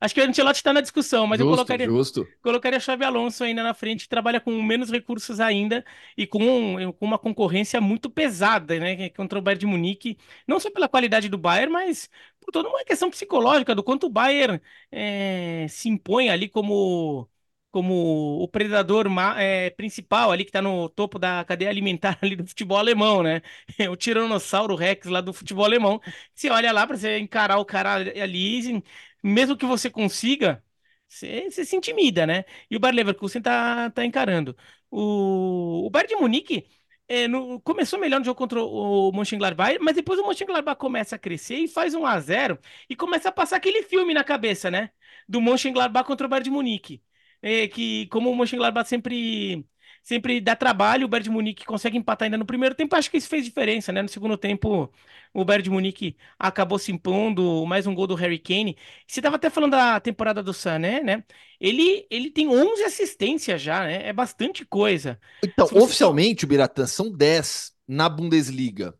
Acho 0.00 0.14
que 0.14 0.20
o 0.20 0.24
Ancelotti 0.24 0.58
está 0.58 0.72
na 0.72 0.80
discussão, 0.80 1.26
mas 1.26 1.38
justo, 1.38 1.50
eu 1.50 1.56
colocaria, 1.56 1.86
justo. 1.86 2.28
colocaria 2.42 2.78
o 2.78 2.82
Xabi 2.82 3.04
Alonso 3.04 3.44
ainda 3.44 3.62
na 3.62 3.74
frente, 3.74 4.04
que 4.04 4.08
trabalha 4.08 4.40
com 4.40 4.50
menos 4.62 4.90
recursos 4.90 5.40
ainda 5.40 5.84
e 6.16 6.26
com, 6.26 6.92
com 6.92 7.04
uma 7.06 7.18
concorrência 7.18 7.80
muito 7.80 8.10
pesada, 8.10 8.78
né, 8.78 9.10
contra 9.10 9.38
o 9.38 9.42
Bayern 9.42 9.60
de 9.60 9.66
Munique, 9.66 10.18
não 10.46 10.58
só 10.58 10.70
pela 10.70 10.88
qualidade 10.88 11.28
do 11.28 11.38
Bayern, 11.38 11.72
mas 11.72 12.10
por 12.40 12.50
toda 12.50 12.68
uma 12.68 12.84
questão 12.84 13.10
psicológica 13.10 13.74
do 13.74 13.82
quanto 13.82 14.06
o 14.06 14.10
Bayern 14.10 14.60
é, 14.90 15.66
se 15.68 15.88
impõe 15.88 16.30
ali 16.30 16.48
como 16.48 17.28
como 17.70 18.42
o 18.42 18.48
predador 18.48 19.06
é, 19.38 19.70
principal 19.70 20.32
ali 20.32 20.44
que 20.44 20.50
está 20.50 20.60
no 20.62 20.88
topo 20.88 21.18
da 21.18 21.44
cadeia 21.44 21.70
alimentar 21.70 22.18
ali 22.22 22.36
do 22.36 22.46
futebol 22.46 22.78
alemão, 22.78 23.22
né? 23.22 23.42
O 23.90 23.96
Tiranossauro 23.96 24.74
Rex 24.74 25.06
lá 25.06 25.20
do 25.20 25.32
futebol 25.32 25.64
alemão. 25.64 26.00
Você 26.34 26.50
olha 26.50 26.72
lá 26.72 26.86
para 26.86 26.96
você 26.96 27.18
encarar 27.18 27.58
o 27.58 27.64
cara 27.64 27.94
ali, 27.94 28.82
mesmo 29.22 29.56
que 29.56 29.66
você 29.66 29.90
consiga, 29.90 30.62
você, 31.08 31.50
você 31.50 31.64
se 31.64 31.76
intimida, 31.76 32.26
né? 32.26 32.44
E 32.70 32.76
o 32.76 32.80
Bayer 32.80 32.96
Leverkusen 32.96 33.42
tá, 33.42 33.90
tá 33.90 34.04
encarando. 34.04 34.56
O, 34.90 35.86
o 35.86 35.90
Bayern 35.90 36.14
de 36.14 36.20
Munique 36.20 36.66
é, 37.08 37.26
no, 37.28 37.60
começou 37.60 37.98
melhor 37.98 38.18
no 38.20 38.24
jogo 38.24 38.38
contra 38.38 38.62
o 38.62 39.12
Mönchengladbach, 39.12 39.78
mas 39.80 39.94
depois 39.94 40.18
o 40.20 40.26
Mönchengladbach 40.26 40.78
começa 40.78 41.16
a 41.16 41.18
crescer 41.18 41.56
e 41.56 41.68
faz 41.68 41.94
um 41.94 42.06
a 42.06 42.18
0 42.20 42.58
e 42.88 42.96
começa 42.96 43.28
a 43.28 43.32
passar 43.32 43.56
aquele 43.56 43.82
filme 43.82 44.14
na 44.14 44.24
cabeça, 44.24 44.70
né? 44.70 44.90
Do 45.28 45.40
Mönchengladbach 45.40 46.06
contra 46.06 46.26
o 46.26 46.30
Bayern 46.30 46.44
de 46.44 46.50
Munique 46.50 47.02
é, 47.42 47.68
que 47.68 48.06
como 48.08 48.30
o 48.30 48.36
Mönchengladbach 48.36 48.88
sempre 48.88 49.66
sempre 50.02 50.40
dá 50.40 50.56
trabalho, 50.56 51.06
o 51.06 51.08
Bayern 51.08 51.24
de 51.24 51.30
Munique 51.30 51.64
consegue 51.64 51.96
empatar 51.98 52.26
ainda 52.26 52.38
no 52.38 52.46
primeiro 52.46 52.74
tempo, 52.74 52.96
acho 52.96 53.10
que 53.10 53.16
isso 53.16 53.28
fez 53.28 53.44
diferença, 53.44 53.92
né? 53.92 54.02
No 54.02 54.08
segundo 54.08 54.36
tempo, 54.36 54.90
o 55.32 55.44
Bayern 55.44 55.62
de 55.64 55.70
Munique 55.70 56.16
acabou 56.38 56.78
se 56.78 56.90
impondo, 56.90 57.64
mais 57.66 57.86
um 57.86 57.94
gol 57.94 58.06
do 58.06 58.14
Harry 58.14 58.38
Kane. 58.38 58.76
Você 59.06 59.20
estava 59.20 59.36
até 59.36 59.50
falando 59.50 59.72
da 59.72 60.00
temporada 60.00 60.42
do 60.42 60.52
Sané, 60.52 61.02
né? 61.02 61.24
Ele, 61.60 62.06
ele 62.10 62.30
tem 62.30 62.48
11 62.48 62.82
assistências 62.82 63.60
já, 63.60 63.84
né? 63.84 64.08
É 64.08 64.12
bastante 64.12 64.64
coisa. 64.64 65.20
Então, 65.44 65.66
oficialmente, 65.74 66.44
o 66.44 66.48
Biratã, 66.48 66.86
são 66.86 67.10
10 67.10 67.72
na 67.86 68.08
Bundesliga. 68.08 68.94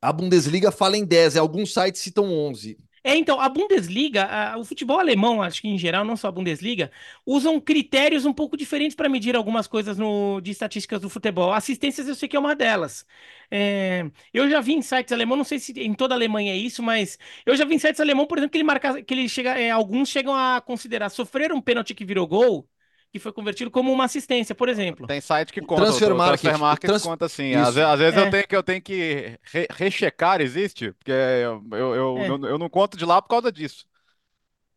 A 0.00 0.12
Bundesliga 0.12 0.72
fala 0.72 0.96
em 0.96 1.04
10, 1.04 1.36
alguns 1.36 1.72
sites 1.72 2.00
citam 2.00 2.24
11. 2.24 2.78
É, 3.04 3.16
então, 3.16 3.40
a 3.40 3.48
Bundesliga, 3.48 4.24
a, 4.24 4.56
o 4.58 4.64
futebol 4.64 4.98
alemão, 5.00 5.42
acho 5.42 5.60
que 5.60 5.68
em 5.68 5.76
geral, 5.76 6.04
não 6.04 6.16
só 6.16 6.28
a 6.28 6.32
Bundesliga, 6.32 6.90
usam 7.26 7.60
critérios 7.60 8.24
um 8.24 8.32
pouco 8.32 8.56
diferentes 8.56 8.94
para 8.94 9.08
medir 9.08 9.34
algumas 9.34 9.66
coisas 9.66 9.98
no, 9.98 10.40
de 10.40 10.52
estatísticas 10.52 11.00
do 11.00 11.10
futebol. 11.10 11.52
Assistências 11.52 12.06
eu 12.06 12.14
sei 12.14 12.28
que 12.28 12.36
é 12.36 12.38
uma 12.40 12.54
delas. 12.54 13.04
É, 13.50 14.08
eu 14.32 14.48
já 14.48 14.60
vi 14.60 14.74
em 14.74 14.82
sites 14.82 15.12
alemão, 15.12 15.36
não 15.36 15.44
sei 15.44 15.58
se 15.58 15.72
em 15.80 15.94
toda 15.94 16.14
a 16.14 16.16
Alemanha 16.16 16.52
é 16.52 16.56
isso, 16.56 16.82
mas 16.82 17.18
eu 17.44 17.56
já 17.56 17.64
vi 17.64 17.74
em 17.74 17.78
sites 17.78 18.00
alemão, 18.00 18.26
por 18.26 18.38
exemplo, 18.38 18.52
que 18.52 18.58
ele 18.58 18.64
marca, 18.64 19.02
que 19.02 19.12
ele 19.14 19.28
chega, 19.28 19.58
é, 19.58 19.70
alguns 19.70 20.08
chegam 20.08 20.34
a 20.34 20.60
considerar 20.60 21.10
sofrer 21.10 21.52
um 21.52 21.60
pênalti 21.60 21.94
que 21.94 22.04
virou 22.04 22.26
gol 22.26 22.68
que 23.12 23.18
foi 23.18 23.30
convertido 23.30 23.70
como 23.70 23.92
uma 23.92 24.04
assistência, 24.04 24.54
por 24.54 24.70
exemplo. 24.70 25.06
Tem 25.06 25.20
site 25.20 25.52
que 25.52 25.60
conta. 25.60 25.82
Transfer 25.82 26.14
Market, 26.14 26.40
transfer 26.40 26.60
market 26.60 26.88
trans... 26.88 27.02
conta 27.02 27.26
assim. 27.26 27.54
Às, 27.54 27.76
às, 27.76 27.98
vezes 27.98 28.18
é. 28.18 28.26
eu 28.26 28.30
tenho 28.30 28.48
que, 28.48 28.56
eu 28.56 28.62
tenho 28.62 28.82
que 28.82 29.38
re 29.42 29.66
rechecar, 29.70 30.40
existe? 30.40 30.92
Porque 30.92 31.12
eu, 31.12 31.62
eu, 31.72 31.94
eu, 31.94 32.18
é. 32.18 32.28
eu, 32.28 32.46
eu, 32.46 32.58
não 32.58 32.70
conto 32.70 32.96
de 32.96 33.04
lá 33.04 33.20
por 33.20 33.28
causa 33.28 33.52
disso. 33.52 33.84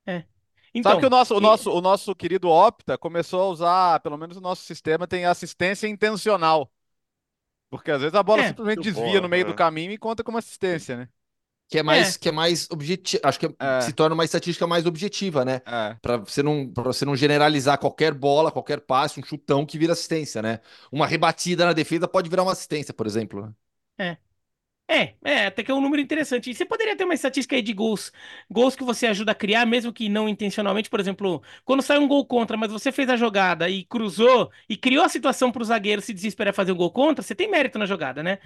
É. 0.05 0.25
Então, 0.73 0.91
Sabe 0.91 0.99
que 0.99 1.07
o 1.07 1.09
nosso, 1.09 1.33
e... 1.33 1.37
o, 1.37 1.39
nosso, 1.39 1.71
o 1.71 1.79
nosso 1.79 2.13
querido 2.13 2.49
Opta 2.49 2.97
começou 2.97 3.41
a 3.41 3.47
usar, 3.47 3.99
pelo 4.01 4.17
menos 4.17 4.35
o 4.35 4.41
nosso 4.41 4.63
sistema 4.63 5.07
tem 5.07 5.25
assistência 5.25 5.87
intencional. 5.87 6.69
Porque 7.69 7.89
às 7.89 8.01
vezes 8.01 8.15
a 8.15 8.21
bola 8.21 8.41
é. 8.41 8.47
simplesmente 8.49 8.81
desvia 8.81 9.21
no 9.21 9.29
meio 9.29 9.45
do 9.45 9.53
caminho 9.53 9.93
e 9.93 9.97
conta 9.97 10.25
como 10.25 10.37
assistência, 10.37 10.97
né? 10.97 11.09
Que 11.67 11.79
é 11.79 11.83
mais, 11.83 12.15
é. 12.15 12.19
que 12.19 12.29
é 12.29 12.31
mais 12.31 12.67
objetivo. 12.69 13.21
Acho 13.23 13.39
que 13.39 13.45
é. 13.59 13.81
se 13.81 13.91
torna 13.93 14.13
uma 14.13 14.25
estatística 14.25 14.67
mais 14.67 14.85
objetiva, 14.85 15.43
né? 15.43 15.61
É. 15.65 15.95
Para 16.01 16.17
você 16.17 16.43
não, 16.43 16.71
para 16.71 16.83
você 16.83 17.05
não 17.05 17.15
generalizar 17.15 17.79
qualquer 17.79 18.13
bola, 18.13 18.51
qualquer 18.51 18.81
passe, 18.81 19.19
um 19.19 19.23
chutão 19.23 19.65
que 19.65 19.77
vira 19.77 19.93
assistência, 19.93 20.41
né? 20.41 20.59
Uma 20.91 21.07
rebatida 21.07 21.65
na 21.65 21.73
defesa 21.73 22.07
pode 22.07 22.29
virar 22.29 22.43
uma 22.43 22.51
assistência, 22.51 22.93
por 22.93 23.07
exemplo. 23.07 23.41
Né? 23.41 23.53
É. 23.97 24.17
É, 24.87 25.15
é, 25.23 25.45
até 25.47 25.63
que 25.63 25.71
é 25.71 25.73
um 25.73 25.81
número 25.81 25.99
interessante. 25.99 26.51
E 26.51 26.53
você 26.53 26.63
poderia 26.63 26.95
ter 26.95 27.05
uma 27.05 27.15
estatística 27.15 27.55
aí 27.55 27.61
de 27.63 27.73
gols, 27.73 28.11
gols 28.49 28.75
que 28.75 28.83
você 28.83 29.07
ajuda 29.07 29.31
a 29.31 29.35
criar, 29.35 29.65
mesmo 29.65 29.91
que 29.91 30.07
não 30.07 30.29
intencionalmente. 30.29 30.91
Por 30.91 30.99
exemplo, 30.99 31.41
quando 31.63 31.81
sai 31.81 31.97
um 31.97 32.07
gol 32.07 32.23
contra, 32.23 32.55
mas 32.55 32.71
você 32.71 32.91
fez 32.91 33.09
a 33.09 33.17
jogada 33.17 33.67
e 33.67 33.83
cruzou 33.83 34.51
e 34.69 34.77
criou 34.77 35.03
a 35.03 35.09
situação 35.09 35.51
para 35.51 35.63
o 35.63 35.65
zagueiro 35.65 36.03
se 36.03 36.13
desesperar 36.13 36.53
fazer 36.53 36.71
um 36.71 36.75
gol 36.75 36.91
contra, 36.91 37.23
você 37.23 37.33
tem 37.33 37.49
mérito 37.49 37.79
na 37.79 37.87
jogada, 37.87 38.21
né? 38.21 38.37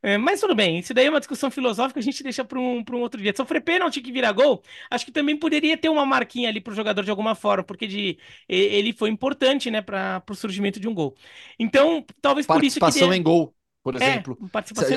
É, 0.00 0.16
mas 0.16 0.40
tudo 0.40 0.54
bem, 0.54 0.78
isso 0.78 0.94
daí 0.94 1.06
é 1.06 1.10
uma 1.10 1.18
discussão 1.18 1.50
filosófica, 1.50 1.98
a 1.98 2.02
gente 2.02 2.22
deixa 2.22 2.44
para 2.44 2.60
um, 2.60 2.84
um 2.92 3.00
outro 3.00 3.20
dia. 3.20 3.34
Sofrer 3.36 3.60
pênalti 3.60 4.00
que 4.00 4.12
vira 4.12 4.30
gol, 4.30 4.62
acho 4.88 5.04
que 5.04 5.10
também 5.10 5.36
poderia 5.36 5.76
ter 5.76 5.88
uma 5.88 6.06
marquinha 6.06 6.48
ali 6.48 6.60
para 6.60 6.72
o 6.72 6.76
jogador 6.76 7.02
de 7.02 7.10
alguma 7.10 7.34
forma, 7.34 7.64
porque 7.64 7.88
de, 7.88 8.16
ele 8.48 8.92
foi 8.92 9.10
importante, 9.10 9.68
né, 9.68 9.82
para 9.82 10.22
o 10.30 10.34
surgimento 10.36 10.78
de 10.78 10.86
um 10.86 10.94
gol. 10.94 11.16
Então, 11.58 12.06
talvez 12.22 12.46
por 12.46 12.62
isso 12.62 12.76
que. 12.76 12.80
Participação 12.80 13.12
em 13.12 13.22
gol. 13.22 13.57
Por 13.92 14.02
é, 14.02 14.10
exemplo, 14.10 14.38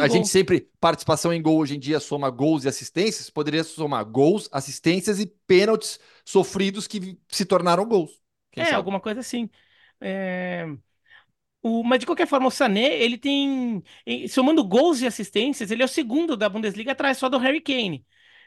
a 0.02 0.08
gente 0.10 0.28
sempre, 0.28 0.70
participação 0.80 1.32
em 1.34 1.42
gol 1.42 1.58
hoje 1.58 1.76
em 1.76 1.80
dia 1.80 2.00
soma 2.00 2.30
gols 2.30 2.66
e 2.66 2.68
assistências, 2.68 3.30
poderia 3.30 3.64
somar 3.64 4.04
gols, 4.04 4.50
assistências 4.52 5.18
e 5.18 5.28
pênaltis 5.48 5.98
sofridos 6.26 6.88
que 6.88 7.18
se 7.30 7.46
tornaram 7.46 7.86
gols. 7.86 8.20
É, 8.54 8.66
sabe? 8.66 8.76
alguma 8.76 9.00
coisa 9.00 9.22
assim. 9.22 9.50
É... 10.02 10.66
O, 11.62 11.84
mas 11.84 12.00
de 12.00 12.06
qualquer 12.06 12.28
forma, 12.28 12.48
o 12.48 12.52
Sané, 12.52 13.02
ele 13.02 13.18
tem. 13.18 13.82
Somando 14.28 14.64
gols 14.64 15.00
e 15.00 15.08
assistências, 15.08 15.72
ele 15.72 15.84
é 15.84 15.86
o 15.86 15.88
segundo 15.88 16.36
da 16.36 16.50
Bundesliga 16.50 16.92
atrás 16.92 17.18
só 17.18 17.30
do 17.30 17.38
Harry 17.38 17.62
Kane. 17.62 18.06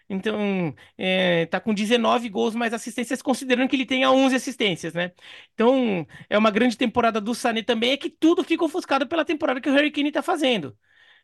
Então, 0.09 0.75
é, 0.99 1.47
tá 1.47 1.61
com 1.61 1.73
19 1.75 2.29
gols 2.29 2.55
mais 2.55 2.75
assistências, 2.75 3.23
considerando 3.23 3.69
que 3.69 3.77
ele 3.77 3.87
tenha 3.87 4.11
11 4.11 4.37
assistências, 4.37 4.93
né? 4.95 5.13
Então, 5.55 6.07
é 6.29 6.37
uma 6.39 6.51
grande 6.51 6.77
temporada 6.77 7.21
do 7.21 7.35
Sané 7.35 7.63
também, 7.63 7.93
é 7.93 7.97
que 7.97 8.11
tudo 8.11 8.45
fica 8.45 8.65
ofuscado 8.65 9.07
pela 9.09 9.25
temporada 9.25 9.61
que 9.61 9.69
o 9.69 9.73
Harry 9.73 9.91
Kane 9.91 10.13
tá 10.13 10.23
fazendo, 10.23 10.77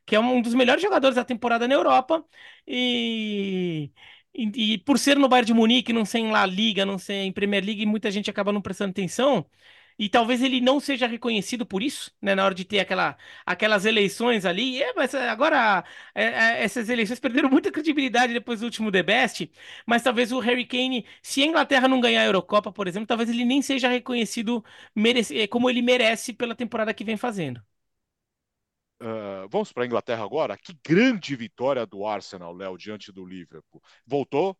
que 0.06 0.16
é 0.16 0.20
um 0.20 0.40
dos 0.42 0.54
melhores 0.54 0.82
jogadores 0.82 1.16
da 1.16 1.24
temporada 1.24 1.68
na 1.68 1.74
Europa 1.74 2.24
e... 2.66 3.92
E, 4.32 4.74
e 4.74 4.78
por 4.78 4.96
ser 4.96 5.18
no 5.18 5.28
Bayern 5.28 5.46
de 5.48 5.52
Munique, 5.54 5.92
não 5.92 6.04
ser 6.04 6.18
em 6.18 6.30
La 6.30 6.46
Liga, 6.46 6.86
não 6.86 6.98
ser 6.98 7.14
em 7.14 7.32
Premier 7.32 7.64
League, 7.64 7.84
muita 7.84 8.10
gente 8.12 8.30
acaba 8.30 8.52
não 8.52 8.62
prestando 8.62 8.90
atenção 8.92 9.44
e 10.00 10.08
talvez 10.08 10.42
ele 10.42 10.60
não 10.62 10.80
seja 10.80 11.06
reconhecido 11.06 11.66
por 11.66 11.82
isso, 11.82 12.10
né, 12.22 12.34
na 12.34 12.44
hora 12.44 12.54
de 12.54 12.64
ter 12.64 12.80
aquela, 12.80 13.18
aquelas 13.46 13.84
eleições 13.84 14.46
ali. 14.46 14.82
É, 14.82 14.94
mas 14.94 15.14
agora 15.14 15.84
é, 16.14 16.24
é, 16.24 16.64
essas 16.64 16.88
eleições 16.88 17.20
perderam 17.20 17.50
muita 17.50 17.70
credibilidade 17.70 18.32
depois 18.32 18.60
do 18.60 18.64
último 18.64 18.90
The 18.90 19.02
Best, 19.02 19.50
mas 19.86 20.02
talvez 20.02 20.32
o 20.32 20.40
Harry 20.40 20.64
Kane, 20.66 21.06
se 21.22 21.42
a 21.42 21.46
Inglaterra 21.46 21.86
não 21.88 22.00
ganhar 22.00 22.22
a 22.22 22.26
Eurocopa, 22.26 22.72
por 22.72 22.88
exemplo, 22.88 23.06
talvez 23.06 23.28
ele 23.30 23.44
nem 23.44 23.62
seja 23.62 23.88
reconhecido 23.88 24.64
merece, 24.94 25.46
como 25.48 25.68
ele 25.68 25.82
merece 25.82 26.32
pela 26.32 26.54
temporada 26.54 26.94
que 26.94 27.04
vem 27.04 27.16
fazendo. 27.18 27.62
Uh, 29.02 29.48
vamos 29.50 29.72
para 29.72 29.82
a 29.84 29.86
Inglaterra 29.86 30.24
agora. 30.24 30.58
Que 30.58 30.78
grande 30.86 31.34
vitória 31.34 31.86
do 31.86 32.04
Arsenal, 32.06 32.54
Léo, 32.54 32.76
diante 32.76 33.10
do 33.12 33.24
Liverpool. 33.24 33.82
Voltou 34.06 34.56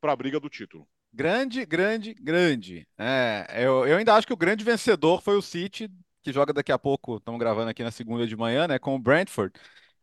para 0.00 0.12
a 0.12 0.16
briga 0.16 0.40
do 0.40 0.48
título. 0.48 0.88
Grande, 1.14 1.66
grande, 1.66 2.14
grande. 2.14 2.88
É, 2.96 3.46
eu, 3.58 3.86
eu 3.86 3.98
ainda 3.98 4.14
acho 4.14 4.26
que 4.26 4.32
o 4.32 4.36
grande 4.36 4.64
vencedor 4.64 5.20
foi 5.20 5.36
o 5.36 5.42
City, 5.42 5.90
que 6.22 6.32
joga 6.32 6.52
daqui 6.54 6.72
a 6.72 6.78
pouco, 6.78 7.16
estamos 7.18 7.38
gravando 7.38 7.68
aqui 7.70 7.82
na 7.82 7.90
segunda 7.90 8.26
de 8.26 8.34
manhã, 8.34 8.66
né, 8.66 8.78
com 8.78 8.94
o 8.94 8.98
Brentford. 8.98 9.52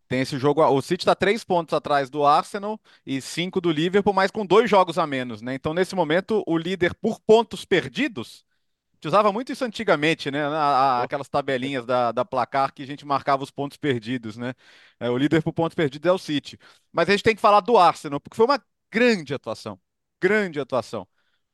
Tem 0.07 0.21
esse 0.21 0.37
jogo, 0.39 0.63
o 0.65 0.81
City 0.81 1.03
está 1.03 1.15
três 1.15 1.43
pontos 1.43 1.73
atrás 1.73 2.09
do 2.09 2.25
Arsenal 2.25 2.79
e 3.05 3.21
cinco 3.21 3.61
do 3.61 3.71
Liverpool, 3.71 4.13
mas 4.13 4.31
com 4.31 4.45
dois 4.45 4.69
jogos 4.69 4.97
a 4.99 5.07
menos, 5.07 5.41
né? 5.41 5.55
Então, 5.55 5.73
nesse 5.73 5.95
momento, 5.95 6.43
o 6.47 6.57
líder 6.57 6.93
por 6.95 7.19
pontos 7.21 7.65
perdidos, 7.65 8.45
a 8.93 8.95
gente 8.97 9.07
usava 9.07 9.31
muito 9.33 9.51
isso 9.51 9.65
antigamente, 9.65 10.31
né? 10.31 10.41
aquelas 11.03 11.29
tabelinhas 11.29 11.85
da, 11.85 12.11
da 12.11 12.25
placar 12.25 12.73
que 12.73 12.83
a 12.83 12.87
gente 12.87 13.05
marcava 13.05 13.43
os 13.43 13.51
pontos 13.51 13.77
perdidos, 13.77 14.37
né? 14.37 14.53
É, 14.99 15.09
o 15.09 15.17
líder 15.17 15.43
por 15.43 15.53
pontos 15.53 15.75
perdidos 15.75 16.09
é 16.09 16.13
o 16.13 16.17
City. 16.19 16.59
Mas 16.91 17.09
a 17.09 17.13
gente 17.13 17.23
tem 17.23 17.35
que 17.35 17.41
falar 17.41 17.61
do 17.61 17.77
Arsenal, 17.77 18.19
porque 18.19 18.35
foi 18.37 18.45
uma 18.45 18.63
grande 18.91 19.33
atuação 19.33 19.79
grande 20.21 20.59
atuação. 20.59 21.07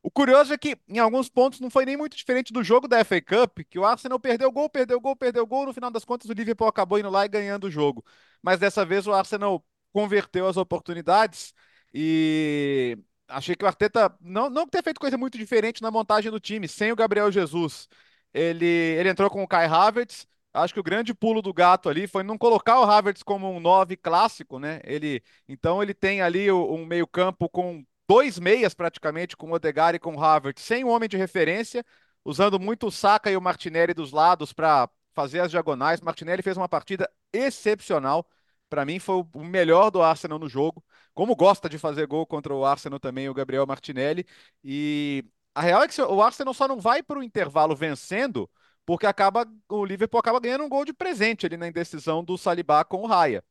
O 0.04 0.12
curioso 0.12 0.54
é 0.54 0.58
que, 0.58 0.78
em 0.88 1.00
alguns 1.00 1.30
pontos, 1.30 1.60
não 1.60 1.70
foi 1.70 1.84
nem 1.86 1.98
muito 1.98 2.16
diferente 2.16 2.54
do 2.54 2.64
jogo 2.64 2.88
da 2.88 3.00
FA 3.00 3.20
Cup, 3.22 3.60
que 3.68 3.80
o 3.80 3.86
Arsenal 3.86 4.20
perdeu 4.20 4.52
gol, 4.52 4.70
perdeu 4.70 5.02
gol, 5.02 5.16
perdeu 5.16 5.48
gol, 5.48 5.66
no 5.66 5.74
final 5.74 5.90
das 5.90 6.06
contas 6.06 6.30
o 6.30 6.34
Liverpool 6.34 6.68
acabou 6.68 7.00
indo 7.00 7.10
lá 7.10 7.26
e 7.26 7.30
ganhando 7.30 7.66
o 7.66 7.72
jogo. 7.72 8.06
Mas 8.42 8.60
dessa 8.60 8.86
vez 8.86 9.08
o 9.08 9.14
Arsenal 9.14 9.66
converteu 9.92 10.48
as 10.48 10.58
oportunidades 10.58 11.54
e 11.94 12.98
achei 13.28 13.56
que 13.56 13.64
o 13.66 13.68
Arteta 13.68 14.16
não, 14.22 14.50
não 14.50 14.68
ter 14.68 14.84
feito 14.84 15.00
coisa 15.00 15.18
muito 15.18 15.38
diferente 15.38 15.82
na 15.82 15.90
montagem 15.90 16.30
do 16.32 16.40
time, 16.40 16.68
sem 16.68 16.92
o 16.92 16.96
Gabriel 16.96 17.32
Jesus. 17.32 17.88
Ele, 18.34 18.66
ele 18.66 19.10
entrou 19.10 19.30
com 19.30 19.42
o 19.44 19.48
Kai 19.48 19.66
Havertz, 19.66 20.28
Acho 20.56 20.74
que 20.74 20.80
o 20.80 20.84
grande 20.84 21.14
pulo 21.14 21.42
do 21.42 21.54
gato 21.54 21.90
ali 21.90 22.08
foi 22.08 22.24
não 22.24 22.38
colocar 22.38 22.80
o 22.80 22.84
Havertz 22.84 23.22
como 23.22 23.50
um 23.52 23.60
9 23.60 23.98
clássico, 23.98 24.58
né? 24.58 24.80
Ele, 24.86 25.22
então 25.50 25.84
ele 25.84 25.94
tem 25.94 26.22
ali 26.22 26.50
um 26.50 26.86
meio-campo 26.86 27.50
com 27.50 27.86
dois 28.08 28.40
meias 28.40 28.74
praticamente, 28.74 29.36
com 29.36 29.50
o 29.50 29.54
Odegaard 29.54 29.98
e 29.98 30.00
com 30.00 30.16
o 30.16 30.24
Havertz, 30.24 30.62
sem 30.62 30.84
um 30.84 30.90
homem 30.90 31.10
de 31.10 31.18
referência, 31.18 31.84
usando 32.24 32.60
muito 32.60 32.88
o 32.88 32.92
Saka 32.92 33.32
e 33.32 33.38
o 33.38 33.42
Martinelli 33.42 33.94
dos 33.94 34.12
lados 34.12 34.54
para 34.54 34.90
fazer 35.14 35.40
as 35.40 35.52
diagonais. 35.52 36.02
Martinelli 36.02 36.42
fez 36.44 36.58
uma 36.58 36.70
partida 36.70 37.10
excepcional. 37.34 38.28
Para 38.70 38.86
mim, 38.86 39.00
foi 39.00 39.24
o 39.34 39.44
melhor 39.44 39.90
do 39.92 40.02
Arsenal 40.02 40.40
no 40.40 40.50
jogo. 40.50 40.84
Como 41.14 41.36
gosta 41.36 41.70
de 41.70 41.78
fazer 41.78 42.08
gol 42.08 42.26
contra 42.26 42.54
o 42.54 42.66
Arsenal 42.66 43.00
também, 43.00 43.30
o 43.30 43.34
Gabriel 43.34 43.66
Martinelli. 43.66 44.26
E 44.64 45.24
a 45.54 45.62
real 45.62 45.84
é 45.84 45.88
que 45.88 46.02
o 46.02 46.22
Arsenal 46.22 46.54
só 46.54 46.68
não 46.68 46.80
vai 46.80 47.02
para 47.02 47.20
o 47.20 47.24
intervalo 47.24 47.76
vencendo, 47.76 48.50
porque 48.86 49.06
acaba 49.06 49.46
o 49.70 49.86
Liverpool 49.86 50.20
acaba 50.20 50.40
ganhando 50.40 50.64
um 50.66 50.70
gol 50.70 50.84
de 50.86 50.94
presente 50.94 51.46
ali 51.46 51.58
na 51.58 51.68
indecisão 51.68 52.24
do 52.24 52.38
Saliba 52.38 52.84
com 52.84 53.02
o 53.04 53.08
Raya. 53.08 53.44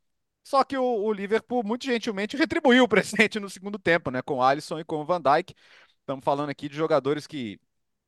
Só 0.45 0.63
que 0.63 0.77
o, 0.77 0.85
o, 0.85 1.13
Liverpool 1.13 1.65
muito 1.65 1.87
gentilmente 1.87 2.37
retribuiu 2.39 2.85
o 2.85 2.89
presente 2.89 3.41
no 3.41 3.51
segundo 3.51 3.79
tempo, 3.79 4.11
né? 4.11 4.23
Com 4.23 4.37
o 4.37 4.43
Alisson 4.43 4.79
e 4.79 4.85
com 4.85 5.01
o 5.01 5.05
Van 5.05 5.21
Dijk. 5.21 5.55
Estamos 6.01 6.25
falando 6.25 6.51
aqui 6.51 6.69
de 6.69 6.77
jogadores 6.77 7.27
que 7.27 7.59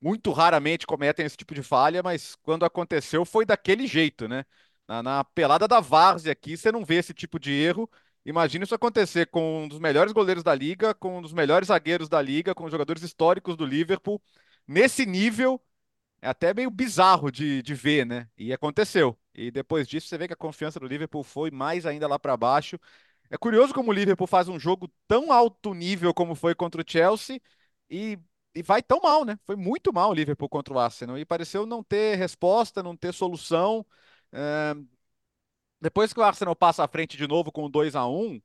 muito 0.01 0.31
raramente 0.31 0.85
cometem 0.85 1.25
esse 1.25 1.35
tipo 1.37 1.55
de 1.55 1.63
falha, 1.63 2.03
mas 2.03 2.35
quando 2.43 2.63
aconteceu 2.65 3.25
foi 3.25 3.45
daquele 3.45 3.87
jeito, 3.87 4.27
né? 4.27 4.45
Na, 4.87 5.03
na 5.03 5.23
pelada 5.23 5.67
da 5.67 5.79
várzea 5.79 6.31
aqui, 6.31 6.55
você 6.55 6.71
não 6.71 6.85
vê 6.85 6.95
esse 6.95 7.13
tipo 7.13 7.39
de 7.39 7.51
erro. 7.51 7.89
Imagina 8.25 8.65
isso 8.65 8.75
acontecer 8.75 9.27
com 9.27 9.63
um 9.63 9.67
dos 9.67 9.79
melhores 9.79 10.13
goleiros 10.13 10.43
da 10.43 10.53
liga, 10.53 10.93
com 10.93 11.17
um 11.19 11.21
dos 11.21 11.33
melhores 11.33 11.69
zagueiros 11.69 12.09
da 12.09 12.21
liga, 12.21 12.53
com 12.53 12.65
os 12.65 12.71
jogadores 12.71 13.01
históricos 13.01 13.57
do 13.57 13.65
Liverpool. 13.65 14.21
Nesse 14.67 15.05
nível, 15.05 15.61
é 16.21 16.27
até 16.29 16.53
meio 16.53 16.69
bizarro 16.69 17.31
de, 17.31 17.61
de 17.61 17.73
ver, 17.75 18.05
né? 18.05 18.29
E 18.37 18.53
aconteceu. 18.53 19.17
E 19.33 19.51
depois 19.51 19.87
disso 19.87 20.07
você 20.07 20.17
vê 20.17 20.27
que 20.27 20.33
a 20.33 20.35
confiança 20.37 20.79
do 20.79 20.87
Liverpool 20.87 21.23
foi 21.23 21.51
mais 21.51 21.85
ainda 21.85 22.07
lá 22.07 22.17
para 22.19 22.35
baixo. 22.37 22.79
É 23.29 23.37
curioso 23.37 23.73
como 23.73 23.91
o 23.91 23.93
Liverpool 23.93 24.27
faz 24.27 24.47
um 24.49 24.59
jogo 24.59 24.89
tão 25.07 25.31
alto 25.31 25.73
nível 25.73 26.13
como 26.13 26.35
foi 26.35 26.55
contra 26.55 26.81
o 26.81 26.85
Chelsea 26.87 27.39
e, 27.89 28.17
e 28.55 28.63
vai 28.63 28.81
tão 28.81 28.99
mal, 29.01 29.25
né? 29.25 29.37
Foi 29.45 29.55
muito 29.55 29.93
mal 29.93 30.11
o 30.11 30.13
Liverpool 30.13 30.49
contra 30.49 30.73
o 30.73 30.79
Arsenal 30.79 31.17
e 31.17 31.25
pareceu 31.25 31.65
não 31.65 31.83
ter 31.83 32.15
resposta, 32.15 32.81
não 32.83 32.95
ter 32.95 33.13
solução. 33.13 33.85
É... 34.31 34.73
Depois 35.79 36.11
que 36.13 36.19
o 36.19 36.23
Arsenal 36.23 36.55
passa 36.55 36.83
à 36.83 36.87
frente 36.87 37.17
de 37.17 37.27
novo 37.27 37.51
com 37.51 37.69
2 37.69 37.95
a 37.95 38.07
1 38.07 38.41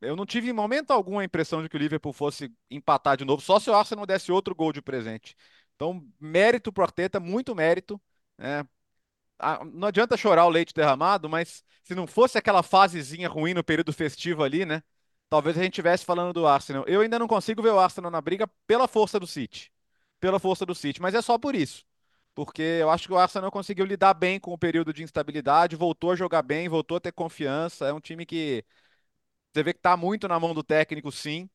eu 0.00 0.16
não 0.16 0.26
tive 0.26 0.50
em 0.50 0.52
momento 0.52 0.90
algum 0.90 1.18
a 1.18 1.24
impressão 1.24 1.62
de 1.62 1.68
que 1.68 1.76
o 1.76 1.78
Liverpool 1.78 2.12
fosse 2.12 2.52
empatar 2.70 3.16
de 3.16 3.24
novo, 3.24 3.40
só 3.40 3.60
se 3.60 3.70
o 3.70 3.74
Arsenal 3.74 4.04
desse 4.04 4.32
outro 4.32 4.52
gol 4.54 4.72
de 4.72 4.82
presente. 4.82 5.36
Então, 5.76 6.06
mérito 6.20 6.72
pro 6.72 6.84
Arteta, 6.84 7.20
muito 7.20 7.54
mérito. 7.54 8.00
Né? 8.38 8.66
não 9.72 9.88
adianta 9.88 10.16
chorar 10.16 10.46
o 10.46 10.50
leite 10.50 10.72
derramado, 10.72 11.28
mas 11.28 11.64
se 11.82 11.94
não 11.94 12.06
fosse 12.06 12.38
aquela 12.38 12.62
fasezinha 12.62 13.28
ruim 13.28 13.54
no 13.54 13.64
período 13.64 13.92
festivo 13.92 14.44
ali, 14.44 14.64
né? 14.64 14.82
talvez 15.32 15.56
a 15.56 15.62
gente 15.62 15.72
estivesse 15.72 16.04
falando 16.04 16.34
do 16.34 16.46
Arsenal. 16.46 16.84
Eu 16.86 17.00
ainda 17.00 17.18
não 17.18 17.26
consigo 17.26 17.62
ver 17.62 17.70
o 17.70 17.78
Arsenal 17.78 18.10
na 18.10 18.20
briga 18.20 18.46
pela 18.66 18.86
força 18.86 19.18
do 19.18 19.26
City. 19.26 19.72
Pela 20.20 20.38
força 20.38 20.66
do 20.66 20.74
City, 20.74 21.00
mas 21.00 21.14
é 21.14 21.22
só 21.22 21.38
por 21.38 21.54
isso. 21.54 21.86
Porque 22.34 22.60
eu 22.60 22.90
acho 22.90 23.06
que 23.08 23.14
o 23.14 23.18
Arsenal 23.18 23.50
conseguiu 23.50 23.86
lidar 23.86 24.12
bem 24.12 24.38
com 24.38 24.52
o 24.52 24.58
período 24.58 24.92
de 24.92 25.02
instabilidade, 25.02 25.74
voltou 25.74 26.10
a 26.12 26.16
jogar 26.16 26.42
bem, 26.42 26.68
voltou 26.68 26.98
a 26.98 27.00
ter 27.00 27.12
confiança. 27.12 27.86
É 27.86 27.92
um 27.94 28.00
time 28.00 28.26
que 28.26 28.62
você 29.52 29.62
vê 29.62 29.72
que 29.72 29.78
está 29.78 29.96
muito 29.96 30.28
na 30.28 30.38
mão 30.38 30.54
do 30.54 30.62
técnico, 30.62 31.10
sim. 31.10 31.48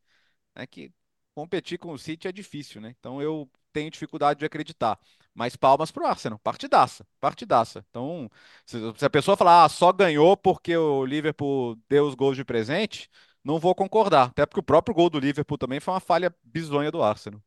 É 0.55 0.65
que 0.67 0.91
competir 1.37 1.77
com 1.77 1.91
o 1.91 1.99
City 1.99 2.27
é 2.27 2.31
difícil, 2.31 2.81
né? 2.81 2.95
Então 2.99 3.21
eu 3.21 3.47
tenho 3.71 3.91
dificuldade 3.91 4.39
de 4.39 4.45
acreditar. 4.45 4.99
Mas 5.35 5.55
palmas 5.55 5.91
pro 5.91 6.03
Arsenal, 6.07 6.39
partidaça, 6.39 7.05
partidaça. 7.19 7.85
Então, 7.91 8.27
se, 8.65 8.77
a 9.05 9.09
pessoa 9.09 9.37
falar, 9.37 9.63
ah, 9.63 9.69
só 9.69 9.93
ganhou 9.93 10.35
porque 10.35 10.75
o 10.75 11.05
Liverpool 11.05 11.77
deu 11.87 12.07
os 12.07 12.15
gols 12.15 12.35
de 12.35 12.43
presente, 12.43 13.07
não 13.43 13.59
vou 13.59 13.75
concordar. 13.75 14.29
Até 14.29 14.47
porque 14.47 14.61
o 14.61 14.63
próprio 14.63 14.95
gol 14.95 15.11
do 15.11 15.19
Liverpool 15.19 15.59
também 15.59 15.79
foi 15.79 15.93
uma 15.93 15.99
falha 15.99 16.35
bizonha 16.43 16.89
do 16.89 17.03
Arsenal. 17.03 17.39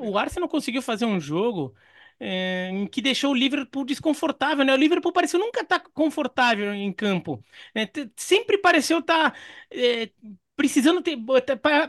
O 0.00 0.16
Arsenal 0.16 0.48
conseguiu 0.48 0.80
fazer 0.80 1.04
um 1.04 1.20
jogo 1.20 1.74
é, 2.18 2.70
que 2.90 3.02
deixou 3.02 3.32
o 3.32 3.34
Liverpool 3.34 3.84
desconfortável, 3.84 4.64
né? 4.64 4.72
O 4.72 4.76
Liverpool 4.76 5.12
pareceu 5.12 5.38
nunca 5.38 5.60
estar 5.60 5.78
tá 5.80 5.90
confortável 5.92 6.72
em 6.74 6.92
campo. 6.92 7.44
Né? 7.74 7.86
Sempre 8.16 8.58
pareceu 8.58 9.00
estar 9.00 9.32
tá, 9.32 9.38
é, 9.70 10.10
precisando 10.58 11.00
ter. 11.00 11.16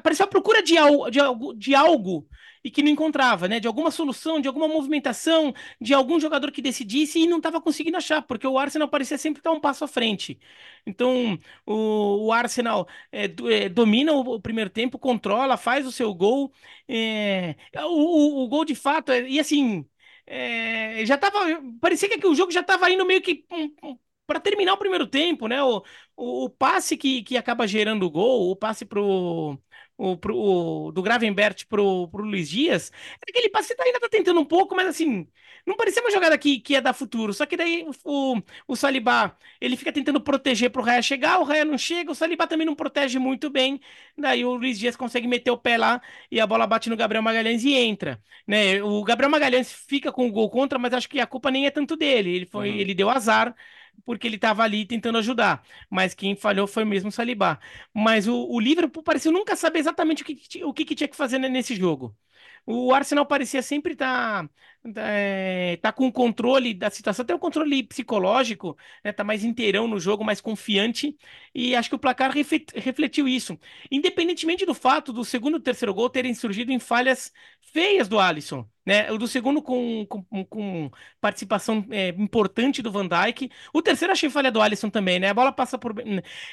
Pareceu 0.03 0.25
a 0.25 0.29
procura 0.29 0.61
de, 0.61 0.75
de, 1.09 1.19
algo, 1.19 1.53
de 1.55 1.73
algo 1.73 2.29
e 2.63 2.69
que 2.69 2.83
não 2.83 2.91
encontrava, 2.91 3.47
né? 3.47 3.59
De 3.59 3.67
alguma 3.67 3.89
solução, 3.89 4.39
de 4.39 4.47
alguma 4.47 4.67
movimentação, 4.67 5.51
de 5.81 5.91
algum 5.91 6.19
jogador 6.19 6.51
que 6.51 6.61
decidisse 6.61 7.17
e 7.17 7.25
não 7.27 7.37
estava 7.37 7.59
conseguindo 7.59 7.97
achar, 7.97 8.21
porque 8.21 8.45
o 8.45 8.59
Arsenal 8.59 8.87
parecia 8.87 9.17
sempre 9.17 9.39
estar 9.39 9.51
um 9.51 9.59
passo 9.59 9.83
à 9.85 9.87
frente. 9.87 10.39
Então, 10.85 11.39
o, 11.65 12.27
o 12.27 12.31
Arsenal 12.31 12.87
é, 13.11 13.25
é, 13.25 13.69
domina 13.69 14.13
o, 14.13 14.35
o, 14.35 14.41
primeiro 14.41 14.69
tempo, 14.69 14.99
controla, 14.99 15.57
faz 15.57 15.87
o 15.87 15.91
seu 15.91 16.13
gol. 16.13 16.51
É, 16.87 17.55
o, 17.85 18.43
o, 18.43 18.47
gol 18.47 18.63
de 18.65 18.75
fato, 18.75 19.11
e 19.11 19.39
assim. 19.39 19.85
Já 21.05 21.17
tava. 21.17 21.39
Parecia 21.81 22.07
que 22.07 22.27
o 22.27 22.35
jogo 22.35 22.51
já 22.51 22.61
estava 22.61 22.89
indo 22.91 23.05
meio 23.05 23.21
que 23.21 23.45
um, 23.51 23.73
um, 23.83 23.97
para 24.29 24.39
terminar 24.39 24.73
o 24.73 24.77
primeiro 24.77 25.07
tempo, 25.07 25.47
né? 25.47 25.61
O, 25.63 25.83
o, 26.15 26.45
o, 26.45 26.49
passe 26.51 26.95
que, 26.95 27.23
que 27.23 27.35
acaba 27.35 27.67
gerando 27.67 28.05
o 28.05 28.11
gol, 28.11 28.51
o 28.51 28.55
passe 28.55 28.85
pro, 28.85 29.59
o, 29.97 30.17
pro, 30.17 30.37
o, 30.37 30.91
do 30.91 31.01
Gravenbert 31.01 31.65
pro, 31.67 32.07
pro 32.09 32.23
Luiz 32.23 32.47
Dias, 32.47 32.91
aquele 33.27 33.49
passe 33.49 33.75
que 33.75 33.81
ainda 33.81 33.99
tá 33.99 34.07
tentando 34.07 34.39
um 34.39 34.45
pouco, 34.45 34.75
mas 34.75 34.87
assim, 34.87 35.27
não 35.65 35.75
parecia 35.75 36.01
uma 36.01 36.11
jogada 36.11 36.37
que, 36.37 36.59
que 36.59 36.73
ia 36.73 36.81
dar 36.81 36.93
futuro. 36.93 37.33
Só 37.33 37.45
que 37.47 37.57
daí 37.57 37.85
o, 38.05 38.41
o 38.67 38.75
Salibá, 38.75 39.35
ele 39.59 39.75
fica 39.75 39.91
tentando 39.91 40.21
proteger 40.21 40.69
pro 40.69 40.83
Raia 40.83 41.01
chegar, 41.01 41.39
o 41.39 41.43
Raia 41.43 41.65
não 41.65 41.77
chega, 41.77 42.11
o 42.11 42.15
Salibá 42.15 42.45
também 42.47 42.67
não 42.67 42.75
protege 42.75 43.17
muito 43.19 43.49
bem. 43.49 43.81
Daí 44.17 44.45
o 44.45 44.53
Luiz 44.55 44.77
Dias 44.77 44.95
consegue 44.95 45.27
meter 45.27 45.51
o 45.51 45.57
pé 45.57 45.77
lá 45.77 46.01
e 46.31 46.39
a 46.39 46.47
bola 46.47 46.67
bate 46.67 46.89
no 46.89 46.97
Gabriel 46.97 47.23
Magalhães 47.23 47.63
e 47.63 47.73
entra. 47.73 48.21
Né? 48.47 48.81
O 48.83 49.03
Gabriel 49.03 49.31
Magalhães 49.31 49.71
fica 49.71 50.11
com 50.11 50.27
o 50.27 50.31
gol 50.31 50.49
contra, 50.49 50.77
mas 50.77 50.93
acho 50.93 51.09
que 51.09 51.19
a 51.19 51.27
culpa 51.27 51.51
nem 51.51 51.65
é 51.65 51.71
tanto 51.71 51.95
dele. 51.95 52.35
Ele, 52.35 52.45
foi, 52.45 52.69
uhum. 52.69 52.75
ele 52.75 52.93
deu 52.93 53.09
azar 53.09 53.55
porque 54.05 54.27
ele 54.27 54.35
estava 54.35 54.63
ali 54.63 54.85
tentando 54.85 55.17
ajudar. 55.19 55.63
Mas 55.89 56.13
quem 56.13 56.35
falhou 56.35 56.67
foi 56.67 56.85
mesmo 56.85 57.09
o 57.09 57.11
Saliba. 57.11 57.59
Mas 57.93 58.27
o, 58.27 58.35
o 58.49 58.59
Liverpool 58.59 59.03
pareceu 59.03 59.31
nunca 59.31 59.55
saber 59.55 59.79
exatamente 59.79 60.23
o 60.23 60.25
que, 60.25 60.63
o 60.63 60.73
que, 60.73 60.95
tinha 60.95 61.07
que 61.07 61.15
fazer 61.15 61.39
nesse 61.39 61.75
jogo. 61.75 62.15
O 62.65 62.93
Arsenal 62.93 63.25
parecia 63.25 63.61
sempre 63.61 63.93
estar 63.93 64.43
tá, 64.43 64.49
é, 64.95 65.77
tá 65.81 65.91
com 65.91 66.07
o 66.07 66.11
controle 66.11 66.73
da 66.73 66.89
situação, 66.89 67.23
até 67.23 67.35
o 67.35 67.39
controle 67.39 67.83
psicológico, 67.83 68.77
né, 69.03 69.11
tá 69.11 69.23
mais 69.23 69.43
inteirão 69.43 69.87
no 69.87 69.99
jogo, 69.99 70.23
mais 70.23 70.41
confiante, 70.41 71.17
e 71.53 71.75
acho 71.75 71.89
que 71.89 71.95
o 71.95 71.99
placar 71.99 72.31
refletiu 72.31 73.27
isso. 73.27 73.57
Independentemente 73.91 74.65
do 74.65 74.73
fato 74.73 75.11
do 75.11 75.25
segundo 75.25 75.57
e 75.57 75.61
terceiro 75.61 75.93
gol 75.93 76.09
terem 76.09 76.33
surgido 76.33 76.71
em 76.71 76.79
falhas 76.79 77.31
feias 77.73 78.07
do 78.07 78.19
Alisson, 78.19 78.67
né? 78.85 79.11
O 79.11 79.17
do 79.17 79.27
segundo 79.27 79.61
com, 79.61 80.05
com, 80.07 80.45
com 80.45 80.91
participação 81.21 81.85
é, 81.91 82.09
importante 82.09 82.81
do 82.81 82.91
Van 82.91 83.07
Dijk. 83.07 83.49
O 83.73 83.81
terceiro 83.81 84.11
achei 84.11 84.29
falha 84.29 84.51
do 84.51 84.61
Alisson 84.61 84.89
também, 84.89 85.19
né? 85.19 85.29
A 85.29 85.33
bola 85.33 85.51
passa 85.51 85.77
por. 85.77 85.93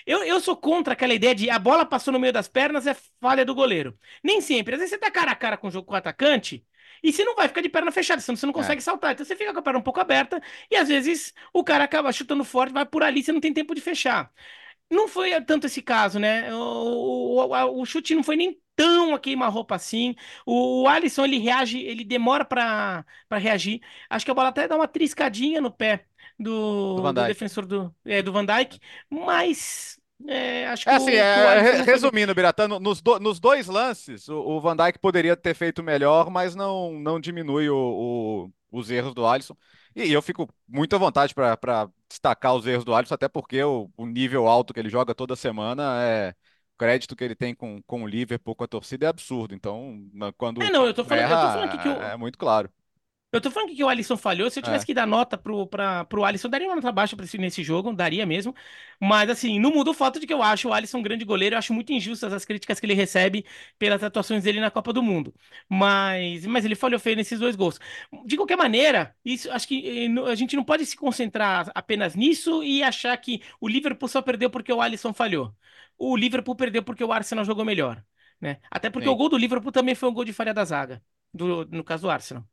Eu, 0.07 0.23
eu 0.25 0.41
sou 0.41 0.57
contra 0.57 0.93
aquela 0.93 1.15
ideia 1.15 1.35
de 1.35 1.49
a 1.51 1.59
bola 1.59 1.85
passou 1.87 2.13
no 2.13 2.19
meio 2.21 2.33
das 2.33 2.49
pernas, 2.49 2.87
é 2.87 2.95
falha 3.21 3.45
do 3.45 3.55
goleiro. 3.55 3.99
Nem 4.23 4.41
sempre. 4.41 4.75
Às 4.75 4.81
vezes 4.81 4.95
você 4.95 4.99
tá 4.99 5.11
cara 5.11 5.31
a 5.33 5.37
cara 5.37 5.57
com 5.57 5.69
o 5.69 5.71
jogo 5.71 5.87
com 5.87 5.95
o 5.95 5.97
atacante. 5.97 6.65
E 7.03 7.13
você 7.13 7.25
não 7.25 7.35
vai 7.35 7.49
ficar 7.49 7.61
de 7.61 7.69
perna 7.69 7.91
fechada, 7.91 8.21
senão 8.21 8.37
você 8.37 8.47
não 8.47 8.53
consegue 8.53 8.81
é. 8.81 8.83
saltar. 8.83 9.13
Então 9.13 9.25
você 9.25 9.37
fica 9.37 9.53
com 9.53 9.59
a 9.59 9.63
perna 9.63 9.79
um 9.79 9.83
pouco 9.83 10.01
aberta 10.01 10.41
e 10.71 10.77
às 10.77 10.89
vezes 10.89 11.33
o 11.53 11.63
cara 11.65 11.85
acaba 11.85 12.13
chutando 12.13 12.45
forte, 12.45 12.73
vai 12.73 12.87
por 12.87 13.03
ali, 13.03 13.23
você 13.23 13.33
não 13.33 13.41
tem 13.41 13.53
tempo 13.53 13.75
de 13.75 13.81
fechar. 13.81 14.31
Não 14.91 15.09
foi 15.09 15.41
tanto 15.43 15.67
esse 15.67 15.83
caso, 15.83 16.19
né? 16.19 16.55
O, 16.55 16.59
o, 16.59 17.47
o, 17.47 17.83
o 17.83 17.87
chute 17.87 18.15
não 18.15 18.23
foi 18.23 18.37
nem 18.37 18.61
tão 18.77 19.15
a 19.15 19.19
queima-roupa 19.19 19.75
assim. 19.75 20.15
O, 20.45 20.83
o 20.83 20.89
Alisson, 20.89 21.25
ele 21.25 21.39
reage, 21.39 21.79
ele 21.81 22.05
demora 22.05 22.45
para 22.45 23.05
reagir. 23.33 23.81
Acho 24.09 24.25
que 24.25 24.31
a 24.31 24.35
bola 24.35 24.49
até 24.51 24.69
dá 24.69 24.77
uma 24.77 24.87
triscadinha 24.87 25.61
no 25.61 25.73
pé 25.73 26.07
do, 26.39 26.97
do, 26.97 27.13
do 27.13 27.27
defensor 27.27 27.67
do, 27.67 27.95
é, 28.05 28.23
do 28.23 28.33
Van 28.33 28.45
Dijk, 28.45 28.79
mas 29.11 29.99
é, 30.27 30.67
acho 30.69 30.85
que 30.85 30.91
é 30.91 30.95
assim, 30.95 31.11
o, 31.11 31.15
é, 31.15 31.83
resumindo, 31.83 32.35
Biratã, 32.35 32.67
nos, 32.67 33.03
do, 33.03 33.21
nos 33.21 33.39
dois 33.39 33.67
lances, 33.67 34.29
o, 34.29 34.39
o, 34.39 34.61
Van 34.61 34.77
Dijk 34.77 34.99
poderia 34.99 35.37
ter 35.37 35.55
feito 35.55 35.83
melhor, 35.83 36.31
mas 36.31 36.55
não, 36.55 36.93
não 36.99 37.21
diminui 37.21 37.69
o, 37.69 37.77
o, 37.77 38.79
os 38.79 38.91
erros 38.91 39.15
do 39.15 39.27
Alisson. 39.27 39.57
E 39.95 40.13
eu 40.13 40.23
fico 40.23 40.49
muito 40.69 40.95
à 40.95 40.99
vontade 40.99 41.35
para 41.35 41.89
destacar 42.09 42.55
os 42.55 42.67
erros 42.67 42.85
do 42.85 42.95
Alisson, 42.95 43.15
até 43.15 43.29
porque 43.29 43.63
o, 43.63 43.91
o, 43.97 44.07
nível 44.07 44.47
alto 44.47 44.73
que 44.73 44.81
ele 44.81 44.91
joga 44.91 45.15
toda 45.15 45.37
semana 45.37 46.03
é. 46.03 46.35
O 46.75 46.79
crédito 46.79 47.17
que 47.17 47.25
ele 47.25 47.35
tem 47.35 47.55
com, 47.55 47.81
com 47.87 48.03
o 48.03 48.07
Liverpool, 48.07 48.55
com 48.55 48.65
a 48.65 48.69
torcida, 48.69 49.07
é 49.07 49.09
absurdo. 49.09 49.55
Então, 49.55 49.99
quando. 50.37 50.63
É, 50.63 50.71
não, 50.71 50.85
eu 50.85 50.93
tô 50.93 51.03
falando, 51.07 51.23
erra, 51.23 51.35
eu 51.35 51.41
tô 51.41 51.53
falando 51.53 51.69
aqui 51.71 51.79
que 51.79 51.89
o, 51.89 52.03
é 52.03 52.17
muito 52.19 52.37
claro. 52.37 52.71
Eu 53.33 53.41
tô 53.41 53.51
falando 53.51 53.75
que 53.75 53.85
o 53.85 53.89
Alisson 53.89 54.17
falhou. 54.17 54.49
Se 54.49 54.61
eu 54.61 54.63
tivesse 54.63 54.85
é. 54.85 54.87
que 54.87 54.95
dar 54.95 55.07
nota 55.07 55.37
pro, 55.37 55.67
pra, 55.67 56.05
pro 56.07 56.25
Alisson, 56.25 56.47
eu 56.47 56.51
daria 56.51 56.69
uma 56.69 56.77
nota 56.77 56.91
baixa 56.93 57.15
pra 57.17 57.25
esse, 57.25 57.37
nesse 57.37 57.63
jogo, 57.63 57.93
daria 57.93 58.25
mesmo. 58.25 58.55
Mas, 59.01 59.29
assim, 59.29 59.59
não 59.59 59.71
muda 59.71 59.91
o 59.91 59.95
fato 59.95 60.19
de 60.19 60.27
que 60.27 60.33
eu 60.33 60.43
acho 60.43 60.69
o 60.69 60.73
Alisson 60.73 60.99
um 60.99 61.03
grande 61.03 61.25
goleiro. 61.25 61.55
Eu 61.55 61.59
acho 61.59 61.75
muito 61.75 61.93
injustas 61.93 62.33
as 62.33 62.45
críticas 62.45 62.81
que 62.81 62.87
ele 62.87 62.95
recebe 62.95 63.45
pelas 63.79 64.03
atuações 64.03 64.45
dele 64.45 64.61
na 64.61 64.71
Copa 64.71 64.93
do 64.93 65.03
Mundo. 65.03 65.35
Mas, 65.69 66.47
mas 66.47 66.65
ele 66.65 66.75
falhou 66.75 66.99
feio 66.99 67.17
nesses 67.17 67.39
dois 67.39 67.57
gols. 67.57 67.79
De 68.25 68.37
qualquer 68.37 68.57
maneira, 68.57 69.15
isso 69.25 69.51
acho 69.51 69.69
que 69.69 70.07
eh, 70.07 70.31
a 70.31 70.35
gente 70.35 70.57
não 70.57 70.65
pode 70.65 70.87
se 70.87 70.97
concentrar 70.97 71.71
apenas 71.75 72.15
nisso 72.15 72.63
e 72.63 72.83
achar 72.83 73.17
que 73.19 73.43
o 73.61 73.69
Liverpool 73.69 74.09
só 74.09 74.23
perdeu 74.23 74.49
porque 74.49 74.73
o 74.73 74.81
Alisson 74.81 75.13
falhou. 75.13 75.55
O 75.99 76.17
Liverpool 76.17 76.57
perdeu 76.57 76.83
porque 76.83 77.05
o 77.05 77.13
Arsenal 77.13 77.45
jogou 77.45 77.65
melhor. 77.65 78.03
Né? 78.41 78.59
Até 78.71 78.89
porque 78.91 79.09
o 79.09 79.17
gol 79.17 79.29
do 79.29 79.39
Liverpool 79.39 79.73
também 79.73 79.95
foi 79.95 80.09
um 80.09 80.15
gol 80.15 80.25
de 80.25 80.33
falha 80.33 80.53
da 80.55 80.65
zaga, 80.65 81.03
do, 81.33 81.65
no 81.67 81.83
caso 81.83 82.03
do 82.03 82.11
Arsenal. 82.11 82.47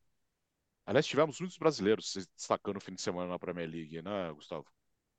Aliás, 0.86 1.06
tivemos 1.06 1.40
muitos 1.40 1.58
brasileiros 1.58 2.12
se 2.12 2.26
destacando 2.36 2.76
no 2.76 2.82
fim 2.82 2.94
de 2.94 3.02
semana 3.02 3.30
na 3.30 3.40
Premier 3.40 3.70
League, 3.70 4.02
né, 4.02 4.32
Gustavo? 4.34 4.66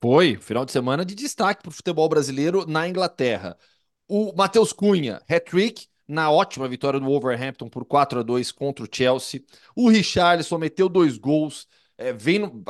Foi, 0.03 0.37
final 0.37 0.65
de 0.67 0.73
semana 0.73 1.05
de 1.05 1.15
destaque 1.15 1.63
para 1.63 1.71
o 1.71 1.73
futebol 1.73 2.09
brasileiro 2.09 2.67
na 2.67 2.87
Inglaterra. 2.87 3.57
O 4.07 4.35
Matheus 4.37 4.73
Cunha, 4.73 5.23
hat-trick 5.29 5.87
na 6.07 6.31
ótima 6.31 6.69
vitória 6.69 7.01
do 7.01 7.07
Wolverhampton 7.07 7.71
por 7.71 7.87
4 7.87 8.21
a 8.21 8.23
2 8.23 8.53
contra 8.53 8.85
o 8.85 8.89
Chelsea. 8.91 9.43
O 9.75 9.89
Richarlison 9.89 10.59
meteu 10.59 10.89
dois 10.91 11.17
gols. 11.17 11.67
É, 11.97 12.13
vem 12.13 12.41
no, 12.41 12.63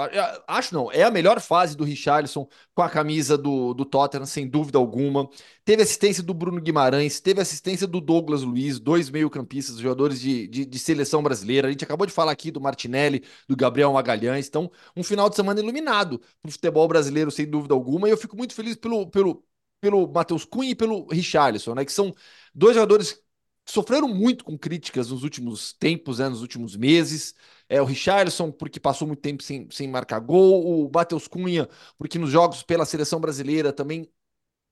acho 0.46 0.74
não, 0.74 0.92
é 0.92 1.02
a 1.02 1.10
melhor 1.10 1.40
fase 1.40 1.74
do 1.74 1.82
Richarlison 1.82 2.46
com 2.74 2.82
a 2.82 2.90
camisa 2.90 3.38
do, 3.38 3.72
do 3.72 3.84
Tottenham, 3.84 4.26
sem 4.26 4.46
dúvida 4.46 4.76
alguma. 4.76 5.28
Teve 5.64 5.82
assistência 5.82 6.22
do 6.22 6.34
Bruno 6.34 6.60
Guimarães, 6.60 7.20
teve 7.20 7.40
assistência 7.40 7.86
do 7.86 8.02
Douglas 8.02 8.42
Luiz, 8.42 8.78
dois 8.78 9.08
meio-campistas, 9.08 9.78
jogadores 9.78 10.20
de, 10.20 10.46
de, 10.46 10.66
de, 10.66 10.78
seleção 10.78 11.22
brasileira. 11.22 11.68
A 11.68 11.70
gente 11.70 11.84
acabou 11.84 12.06
de 12.06 12.12
falar 12.12 12.32
aqui 12.32 12.50
do 12.50 12.60
Martinelli, 12.60 13.24
do 13.48 13.56
Gabriel 13.56 13.92
Magalhães. 13.94 14.46
Então, 14.46 14.70
um 14.94 15.02
final 15.02 15.30
de 15.30 15.36
semana 15.36 15.58
iluminado 15.58 16.18
para 16.18 16.48
o 16.50 16.52
futebol 16.52 16.86
brasileiro, 16.86 17.30
sem 17.30 17.46
dúvida 17.48 17.72
alguma. 17.72 18.06
E 18.08 18.10
eu 18.10 18.18
fico 18.18 18.36
muito 18.36 18.54
feliz 18.54 18.76
pelo, 18.76 19.08
pelo, 19.08 19.42
pelo 19.80 20.06
Matheus 20.06 20.44
Cunha 20.44 20.70
e 20.72 20.74
pelo 20.74 21.06
Richarlison, 21.06 21.74
né? 21.74 21.84
Que 21.84 21.92
são 21.92 22.14
dois 22.54 22.74
jogadores 22.74 23.24
sofreram 23.66 24.08
muito 24.08 24.44
com 24.44 24.58
críticas 24.58 25.10
nos 25.10 25.22
últimos 25.22 25.72
tempos, 25.72 26.18
né, 26.18 26.28
nos 26.28 26.42
últimos 26.42 26.76
meses. 26.76 27.34
É, 27.74 27.82
o 27.82 27.84
Richarlison, 27.84 28.52
porque 28.52 28.78
passou 28.78 29.08
muito 29.08 29.20
tempo 29.20 29.42
sem, 29.42 29.68
sem 29.68 29.88
marcar 29.88 30.20
gol. 30.20 30.86
O 30.86 30.90
Matheus 30.94 31.26
Cunha, 31.26 31.68
porque 31.98 32.18
nos 32.20 32.30
jogos 32.30 32.62
pela 32.62 32.84
seleção 32.86 33.20
brasileira 33.20 33.72
também 33.72 34.08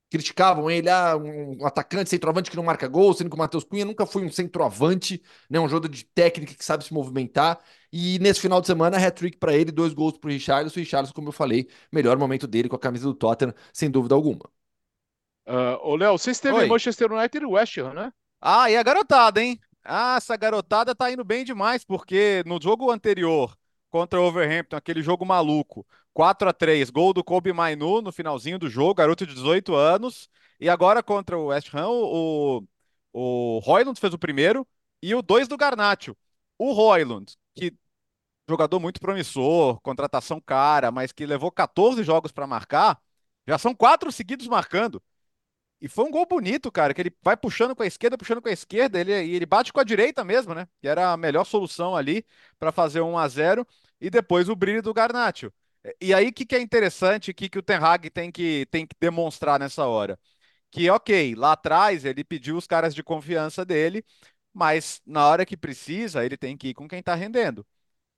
criticavam 0.09 0.71
ele, 0.71 0.89
ah, 0.89 1.17
um 1.17 1.67
atacante 1.67 2.11
centroavante 2.11 2.51
que 2.51 2.57
não 2.57 2.63
marca 2.63 2.87
gol, 2.87 3.13
sendo 3.15 3.31
que 3.31 3.35
o 3.35 3.39
Matheus 3.39 3.65
Cunha 3.65 3.85
nunca 3.85 4.07
foi 4.07 4.25
um 4.25 4.31
centroavante, 4.31 5.23
né, 5.51 5.59
um 5.59 5.69
jogador 5.69 5.89
de 5.89 6.05
técnica 6.05 6.55
que 6.55 6.65
sabe 6.65 6.85
se 6.85 6.95
movimentar. 6.95 7.59
E 7.93 8.19
nesse 8.21 8.41
final 8.41 8.61
de 8.61 8.69
semana, 8.69 8.99
hat-trick 8.99 9.39
para 9.39 9.55
ele, 9.55 9.73
dois 9.73 9.93
gols 9.95 10.17
para 10.19 10.29
o 10.29 10.33
Richarlison. 10.33 10.77
O 10.79 10.81
Richarlison, 10.81 11.15
como 11.15 11.29
eu 11.29 11.33
falei, 11.33 11.69
melhor 11.91 12.17
momento 12.19 12.47
dele 12.47 12.69
com 12.69 12.77
a 12.77 12.79
camisa 12.79 13.05
do 13.05 13.15
Tottenham, 13.15 13.55
sem 13.73 13.91
dúvida 13.91 14.15
alguma. 14.15 14.49
Uh, 15.47 15.75
ô, 15.83 15.97
Léo, 15.97 16.17
você 16.17 16.31
esteve 16.31 16.57
Oi. 16.57 16.67
em 16.67 16.69
Manchester 16.69 17.11
United 17.11 17.45
e 17.45 17.49
West 17.49 17.77
Ham, 17.79 17.95
né? 17.95 18.13
Ah, 18.41 18.71
e 18.71 18.77
a 18.77 18.83
garotada, 18.83 19.43
hein? 19.43 19.59
Ah, 19.85 20.17
essa 20.17 20.37
garotada 20.37 20.95
tá 20.95 21.11
indo 21.11 21.25
bem 21.25 21.45
demais, 21.45 21.85
porque 21.85 22.43
no 22.47 22.61
jogo 22.63 22.91
anterior 22.91 23.57
contra 23.91 24.21
o 24.21 24.25
Overhampton, 24.25 24.77
aquele 24.77 25.03
jogo 25.03 25.25
maluco, 25.27 25.87
4 26.15 26.49
a 26.49 26.53
3 26.53 26.89
gol 26.91 27.13
do 27.13 27.25
Kobe 27.25 27.53
Mainu 27.53 28.01
no 28.01 28.13
finalzinho 28.13 28.59
do 28.59 28.69
jogo, 28.69 28.95
garoto 28.95 29.27
de 29.27 29.35
18 29.35 29.75
anos. 29.75 30.29
E 30.61 30.69
agora 30.69 31.03
contra 31.03 31.37
o 31.37 31.47
West 31.47 31.75
Ham, 31.75 31.89
o, 31.91 32.65
o 33.13 33.59
Royland 33.65 33.99
fez 33.99 34.15
o 34.15 34.19
primeiro 34.19 34.67
e 35.03 35.15
o 35.15 35.23
2 35.23 35.49
do 35.49 35.57
Garnacho. 35.57 36.17
O 36.59 36.73
Royland, 36.73 37.37
que 37.55 37.77
jogador 38.49 38.81
muito 38.81 39.01
promissor, 39.01 39.81
contratação 39.83 40.41
cara, 40.41 40.91
mas 40.91 41.13
que 41.13 41.27
levou 41.27 41.51
14 41.53 42.03
jogos 42.05 42.33
para 42.33 42.47
marcar, 42.47 43.01
já 43.47 43.59
são 43.59 43.75
quatro 43.75 44.13
seguidos 44.13 44.47
marcando. 44.49 45.03
E 45.83 45.89
foi 45.89 46.05
um 46.05 46.13
gol 46.13 46.25
bonito, 46.27 46.71
cara, 46.71 46.95
que 46.95 47.03
ele 47.03 47.13
vai 47.23 47.37
puxando 47.37 47.75
com 47.75 47.83
a 47.83 47.87
esquerda, 47.87 48.17
puxando 48.17 48.41
com 48.41 48.49
a 48.49 48.53
esquerda, 48.53 49.01
ele, 49.01 49.13
e 49.25 49.35
ele 49.35 49.45
bate 49.47 49.73
com 49.73 49.81
a 49.81 49.85
direita 49.85 50.25
mesmo, 50.25 50.55
né? 50.55 50.69
Que 50.81 50.87
era 50.87 51.13
a 51.13 51.17
melhor 51.17 51.45
solução 51.45 51.97
ali 51.97 52.25
para 52.59 52.71
fazer 52.71 53.01
1 53.01 53.19
a 53.19 53.27
0 53.29 53.67
e 54.01 54.09
depois 54.09 54.49
o 54.49 54.55
brilho 54.55 54.81
do 54.81 54.95
Garnacho. 54.95 55.53
E 56.01 56.15
aí, 56.15 56.29
o 56.29 56.33
que, 56.33 56.47
que 56.47 56.55
é 56.55 56.61
interessante, 56.61 57.33
o 57.33 57.35
que, 57.35 57.49
que 57.49 57.59
o 57.59 57.63
Ten 57.63 57.79
Hag 57.79 58.09
tem 58.11 58.31
que, 58.31 58.67
tem 58.71 58.87
que 58.87 58.95
demonstrar 59.01 59.59
nessa 59.59 59.85
hora? 59.87 60.17
Que, 60.71 60.91
ok, 60.91 61.35
lá 61.37 61.53
atrás 61.53 62.05
ele 62.05 62.25
pediu 62.25 62.57
os 62.59 62.67
caras 62.67 62.95
de 62.95 63.03
confiança 63.05 63.65
dele, 63.65 64.05
mas 64.53 65.01
na 65.07 65.27
hora 65.29 65.47
que 65.47 65.57
precisa, 65.57 66.25
ele 66.25 66.37
tem 66.37 66.57
que 66.59 66.69
ir 66.71 66.75
com 66.75 66.89
quem 66.89 67.01
está 67.01 67.15
rendendo. 67.15 67.67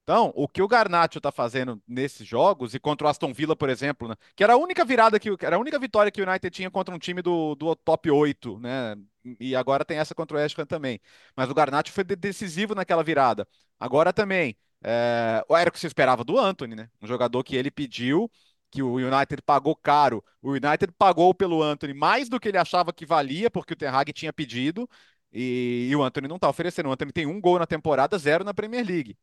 Então, 0.05 0.31
o 0.37 0.47
que 0.47 0.61
o 0.61 0.69
Garnacho 0.69 1.17
está 1.19 1.33
fazendo 1.33 1.83
nesses 1.89 2.27
jogos, 2.27 2.75
e 2.75 2.79
contra 2.79 3.07
o 3.07 3.11
Aston 3.11 3.33
Villa, 3.33 3.57
por 3.57 3.71
exemplo, 3.71 4.07
né, 4.07 4.15
que 4.37 4.45
era 4.45 4.53
a 4.53 4.57
única 4.57 4.85
virada 4.85 5.19
que 5.19 5.31
era 5.41 5.57
a 5.57 5.59
única 5.59 5.79
vitória 5.79 6.13
que 6.13 6.21
o 6.21 6.29
United 6.29 6.51
tinha 6.55 6.71
contra 6.71 6.95
um 6.95 6.99
time 6.99 7.23
do, 7.23 7.55
do 7.55 7.75
top 7.75 8.11
8, 8.11 8.59
né? 8.61 8.97
E 9.41 9.57
agora 9.57 9.83
tem 9.85 9.97
essa 9.99 10.15
contra 10.15 10.37
o 10.37 10.41
West 10.41 10.59
Ham 10.59 10.67
também. 10.67 11.01
Mas 11.35 11.49
o 11.49 11.55
Garnacho 11.55 11.91
foi 11.91 12.05
decisivo 12.05 12.75
naquela 12.75 13.03
virada. 13.03 13.49
Agora 13.81 14.13
também. 14.13 14.57
É, 14.83 15.43
era 15.49 15.71
o 15.71 15.73
que 15.73 15.79
se 15.81 15.87
esperava 15.87 16.23
do 16.23 16.39
Anthony, 16.39 16.75
né? 16.75 16.91
Um 17.01 17.07
jogador 17.07 17.43
que 17.43 17.57
ele 17.57 17.71
pediu, 17.71 18.31
que 18.71 18.83
o 18.83 18.97
United 18.97 19.41
pagou 19.43 19.75
caro. 19.75 20.23
O 20.43 20.51
United 20.51 20.93
pagou 20.99 21.33
pelo 21.35 21.63
Anthony 21.63 21.95
mais 21.95 22.29
do 22.29 22.39
que 22.39 22.49
ele 22.49 22.59
achava 22.59 22.93
que 22.93 23.07
valia, 23.07 23.51
porque 23.51 23.73
o 23.73 23.77
Ten 23.77 23.89
Hag 23.89 24.13
tinha 24.13 24.33
pedido. 24.33 24.87
E, 25.33 25.89
e 25.91 25.97
o 25.97 26.03
Anthony 26.03 26.29
não 26.29 26.37
está 26.37 26.49
oferecendo. 26.51 26.91
O 26.91 26.93
Anthony 26.93 27.13
tem 27.13 27.27
um 27.27 27.41
gol 27.41 27.59
na 27.59 27.67
temporada, 27.67 28.19
zero 28.19 28.45
na 28.45 28.53
Premier 28.53 28.87
League. 28.87 29.17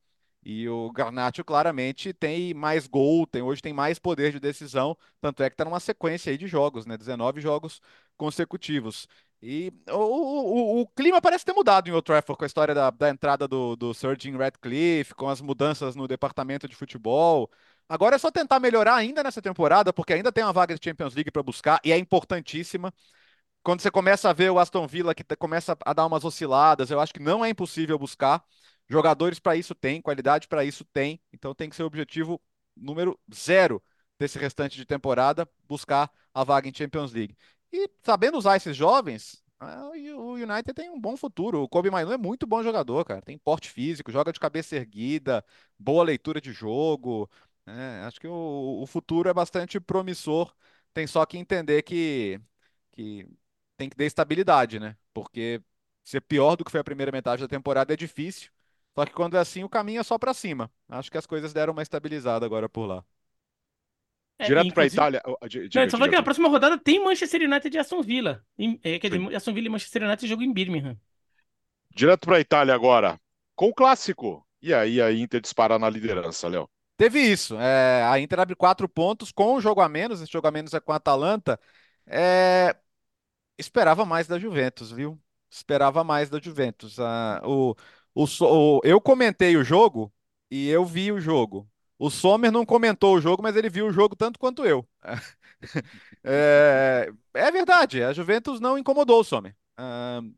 E 0.43 0.67
o 0.67 0.91
Garnacho 0.91 1.43
claramente 1.43 2.13
tem 2.13 2.53
mais 2.53 2.87
gol, 2.87 3.27
tem, 3.27 3.41
hoje 3.41 3.61
tem 3.61 3.73
mais 3.73 3.99
poder 3.99 4.31
de 4.31 4.39
decisão, 4.39 4.97
tanto 5.21 5.43
é 5.43 5.49
que 5.49 5.53
está 5.53 5.63
numa 5.63 5.79
sequência 5.79 6.31
aí 6.31 6.37
de 6.37 6.47
jogos, 6.47 6.85
né? 6.85 6.97
19 6.97 7.39
jogos 7.39 7.79
consecutivos. 8.17 9.07
E 9.41 9.73
o, 9.89 9.93
o, 9.93 10.81
o, 10.81 10.87
clima 10.87 11.19
parece 11.19 11.43
ter 11.43 11.53
mudado 11.53 11.87
em 11.87 11.91
Old 11.91 12.05
Trafford 12.05 12.37
com 12.37 12.43
a 12.43 12.47
história 12.47 12.75
da, 12.75 12.91
da 12.91 13.09
entrada 13.09 13.47
do, 13.47 13.75
do 13.75 13.93
Sir 13.93 14.15
Jim 14.19 14.37
Radcliffe, 14.37 15.15
com 15.15 15.29
as 15.29 15.41
mudanças 15.41 15.95
no 15.95 16.07
departamento 16.07 16.67
de 16.67 16.75
futebol. 16.75 17.49
Agora 17.89 18.15
é 18.15 18.19
só 18.19 18.31
tentar 18.31 18.59
melhorar 18.59 18.95
ainda 18.95 19.23
nessa 19.23 19.41
temporada, 19.41 19.91
porque 19.91 20.13
ainda 20.13 20.31
tem 20.31 20.43
uma 20.43 20.53
vaga 20.53 20.75
de 20.75 20.83
Champions 20.83 21.15
League 21.15 21.31
para 21.31 21.43
buscar 21.43 21.79
e 21.83 21.91
é 21.91 21.97
importantíssima. 21.97 22.93
Quando 23.63 23.81
você 23.81 23.91
começa 23.91 24.29
a 24.29 24.33
ver 24.33 24.51
o 24.51 24.59
Aston 24.59 24.87
Villa 24.87 25.13
que 25.15 25.23
começa 25.35 25.77
a 25.85 25.93
dar 25.93 26.05
umas 26.05 26.23
osciladas, 26.25 26.89
eu 26.91 26.99
acho 26.99 27.13
que 27.13 27.19
não 27.19 27.45
é 27.45 27.49
impossível 27.49 27.97
buscar. 27.99 28.43
Jogadores 28.91 29.39
para 29.39 29.55
isso 29.55 29.73
tem, 29.73 30.01
qualidade 30.01 30.49
para 30.49 30.65
isso 30.65 30.83
tem, 30.83 31.21
então 31.31 31.55
tem 31.55 31.69
que 31.69 31.77
ser 31.77 31.83
o 31.83 31.85
objetivo 31.85 32.41
número 32.75 33.17
zero 33.33 33.81
desse 34.19 34.37
restante 34.37 34.75
de 34.75 34.85
temporada, 34.85 35.49
buscar 35.65 36.11
a 36.33 36.43
vaga 36.43 36.67
em 36.67 36.73
Champions 36.73 37.13
League. 37.13 37.37
E 37.71 37.89
sabendo 38.03 38.37
usar 38.37 38.57
esses 38.57 38.75
jovens, 38.75 39.41
o 40.17 40.33
United 40.33 40.73
tem 40.73 40.89
um 40.89 40.99
bom 40.99 41.15
futuro. 41.15 41.61
O 41.63 41.69
Kobe 41.69 41.89
Mainu 41.89 42.11
é 42.11 42.17
muito 42.17 42.45
bom 42.45 42.61
jogador, 42.61 43.05
cara. 43.05 43.21
Tem 43.21 43.37
porte 43.37 43.69
físico, 43.69 44.11
joga 44.11 44.33
de 44.33 44.39
cabeça 44.41 44.75
erguida, 44.75 45.45
boa 45.79 46.03
leitura 46.03 46.41
de 46.41 46.51
jogo. 46.51 47.29
É, 47.65 48.03
acho 48.05 48.19
que 48.19 48.27
o, 48.27 48.81
o, 48.81 48.85
futuro 48.85 49.29
é 49.29 49.33
bastante 49.33 49.79
promissor. 49.79 50.53
Tem 50.93 51.07
só 51.07 51.25
que 51.25 51.37
entender 51.37 51.81
que, 51.83 52.41
que 52.91 53.25
tem 53.77 53.89
que 53.89 53.95
ter 53.95 54.05
estabilidade, 54.05 54.81
né? 54.81 54.97
Porque 55.13 55.61
ser 56.03 56.19
pior 56.21 56.57
do 56.57 56.65
que 56.65 56.71
foi 56.71 56.81
a 56.81 56.83
primeira 56.83 57.11
metade 57.11 57.41
da 57.41 57.47
temporada 57.47 57.93
é 57.93 57.97
difícil. 57.97 58.51
Só 58.93 59.05
que 59.05 59.13
quando 59.13 59.37
é 59.37 59.39
assim, 59.39 59.63
o 59.63 59.69
caminho 59.69 60.01
é 60.01 60.03
só 60.03 60.17
para 60.17 60.33
cima. 60.33 60.69
Acho 60.89 61.09
que 61.09 61.17
as 61.17 61.25
coisas 61.25 61.53
deram 61.53 61.73
uma 61.73 61.81
estabilizada 61.81 62.45
agora 62.45 62.67
por 62.67 62.85
lá. 62.85 63.03
É, 64.37 64.45
Direto 64.45 64.73
para 64.73 64.85
Itália. 64.85 65.21
Diga, 65.47 65.85
não, 65.85 65.89
só 65.89 66.07
que 66.07 66.15
na 66.15 66.23
próxima 66.23 66.49
rodada 66.49 66.77
tem 66.77 67.03
Manchester 67.03 67.41
United 67.41 67.75
e 67.75 67.79
Aston 67.79 68.01
Villa. 68.01 68.43
é, 68.83 68.99
quer 68.99 69.09
dizer, 69.09 69.35
Aston 69.35 69.53
Villa 69.53 69.67
e 69.67 69.69
Manchester 69.69 70.03
United 70.03 70.27
jogo 70.27 70.43
em 70.43 70.51
Birmingham. 70.51 70.97
Direto 71.95 72.25
para 72.25 72.39
Itália 72.39 72.73
agora. 72.73 73.19
Com 73.55 73.69
o 73.69 73.73
clássico. 73.73 74.45
E 74.61 74.73
aí 74.73 75.01
a 75.01 75.11
Inter 75.11 75.41
dispara 75.41 75.77
na 75.77 75.89
liderança, 75.89 76.47
Léo. 76.47 76.69
Teve 76.97 77.19
isso. 77.19 77.55
É, 77.59 78.03
a 78.03 78.19
Inter 78.19 78.39
abre 78.39 78.55
quatro 78.55 78.87
pontos 78.87 79.31
com 79.31 79.55
o 79.55 79.61
jogo 79.61 79.81
a 79.81 79.89
menos. 79.89 80.21
Esse 80.21 80.31
jogo 80.31 80.47
a 80.47 80.51
menos 80.51 80.73
é 80.73 80.79
com 80.79 80.91
a 80.91 80.97
Atalanta. 80.97 81.59
É, 82.05 82.75
esperava 83.57 84.05
mais 84.05 84.27
da 84.27 84.37
Juventus, 84.39 84.91
viu? 84.91 85.19
Esperava 85.49 86.03
mais 86.03 86.29
da 86.29 86.39
Juventus. 86.39 86.99
Ah, 86.99 87.41
o, 87.43 87.75
o, 88.16 88.82
eu 88.84 88.99
comentei 89.01 89.55
o 89.57 89.64
jogo 89.64 90.14
e 90.49 90.70
eu 90.70 90.86
vi 90.86 91.12
o 91.12 91.20
jogo. 91.22 91.70
O 91.97 92.09
Sommer 92.09 92.51
não 92.51 92.66
comentou 92.66 93.16
o 93.16 93.22
jogo, 93.22 93.43
mas 93.43 93.55
ele 93.55 93.70
viu 93.70 93.88
o 93.88 93.91
jogo 93.93 94.16
tanto 94.16 94.39
quanto 94.39 94.66
eu. 94.66 94.88
É, 96.24 97.12
é 97.34 97.51
verdade, 97.51 98.03
a 98.03 98.14
Juventus 98.14 98.59
não 98.59 98.78
incomodou 98.78 99.20
o 99.20 99.24
Sommer. 99.24 99.55